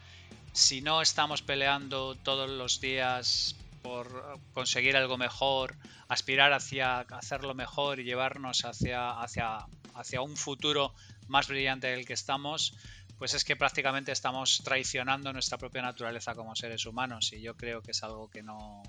si 0.52 0.80
no 0.80 1.00
estamos 1.02 1.42
peleando 1.42 2.14
todos 2.16 2.50
los 2.50 2.80
días 2.80 3.54
por 3.82 4.38
conseguir 4.52 4.96
algo 4.96 5.16
mejor, 5.16 5.76
aspirar 6.08 6.52
hacia 6.52 7.00
hacerlo 7.00 7.54
mejor 7.54 8.00
y 8.00 8.04
llevarnos 8.04 8.64
hacia, 8.64 9.10
hacia, 9.20 9.66
hacia 9.94 10.20
un 10.20 10.36
futuro 10.36 10.92
más 11.28 11.48
brillante 11.48 11.86
del 11.86 12.04
que 12.04 12.12
estamos, 12.12 12.74
pues 13.18 13.34
es 13.34 13.44
que 13.44 13.54
prácticamente 13.54 14.12
estamos 14.12 14.62
traicionando 14.64 15.32
nuestra 15.32 15.58
propia 15.58 15.82
naturaleza 15.82 16.34
como 16.34 16.56
seres 16.56 16.86
humanos 16.86 17.32
y 17.32 17.40
yo 17.40 17.56
creo 17.56 17.82
que 17.82 17.92
es 17.92 18.02
algo 18.02 18.28
que 18.30 18.42
no, 18.42 18.82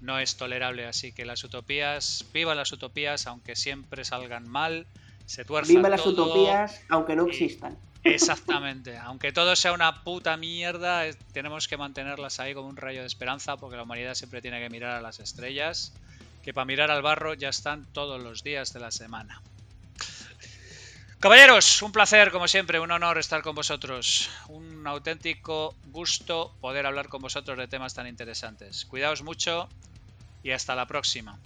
no 0.00 0.18
es 0.18 0.36
tolerable. 0.36 0.86
Así 0.86 1.12
que 1.12 1.24
las 1.24 1.42
utopías, 1.42 2.24
viva 2.32 2.54
las 2.54 2.72
utopías, 2.72 3.26
aunque 3.26 3.56
siempre 3.56 4.04
salgan 4.04 4.48
mal, 4.48 4.86
se 5.26 5.44
Viva 5.44 5.88
las 5.88 6.06
utopías, 6.06 6.80
aunque 6.88 7.16
no 7.16 7.26
existan. 7.26 7.76
Exactamente. 8.04 8.96
Aunque 9.04 9.32
todo 9.32 9.56
sea 9.56 9.72
una 9.72 10.04
puta 10.04 10.36
mierda, 10.36 11.02
tenemos 11.32 11.66
que 11.66 11.76
mantenerlas 11.76 12.38
ahí 12.38 12.54
como 12.54 12.68
un 12.68 12.76
rayo 12.76 13.00
de 13.00 13.06
esperanza 13.06 13.56
porque 13.56 13.76
la 13.76 13.82
humanidad 13.82 14.14
siempre 14.14 14.40
tiene 14.40 14.60
que 14.60 14.70
mirar 14.70 14.92
a 14.92 15.00
las 15.00 15.18
estrellas, 15.18 15.92
que 16.44 16.54
para 16.54 16.64
mirar 16.64 16.90
al 16.92 17.02
barro 17.02 17.34
ya 17.34 17.48
están 17.48 17.84
todos 17.92 18.22
los 18.22 18.44
días 18.44 18.72
de 18.72 18.80
la 18.80 18.92
semana. 18.92 19.42
Caballeros, 21.18 21.82
un 21.82 21.92
placer 21.92 22.30
como 22.30 22.46
siempre, 22.46 22.78
un 22.78 22.92
honor 22.92 23.18
estar 23.18 23.42
con 23.42 23.54
vosotros. 23.54 24.30
Un 24.48 24.86
auténtico 24.86 25.74
gusto 25.86 26.52
poder 26.60 26.86
hablar 26.86 27.08
con 27.08 27.22
vosotros 27.22 27.58
de 27.58 27.66
temas 27.66 27.94
tan 27.94 28.06
interesantes. 28.06 28.84
Cuidaos 28.84 29.22
mucho 29.22 29.68
y 30.44 30.52
hasta 30.52 30.76
la 30.76 30.86
próxima. 30.86 31.38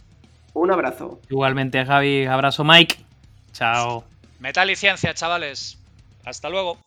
Un 0.52 0.72
abrazo. 0.72 1.20
Igualmente, 1.30 1.84
Javi. 1.86 2.26
Abrazo, 2.26 2.64
Mike. 2.64 3.09
Chao. 3.52 4.04
Metal 4.38 4.70
y 4.70 4.76
ciencia, 4.76 5.14
chavales. 5.14 5.78
Hasta 6.24 6.48
luego. 6.48 6.78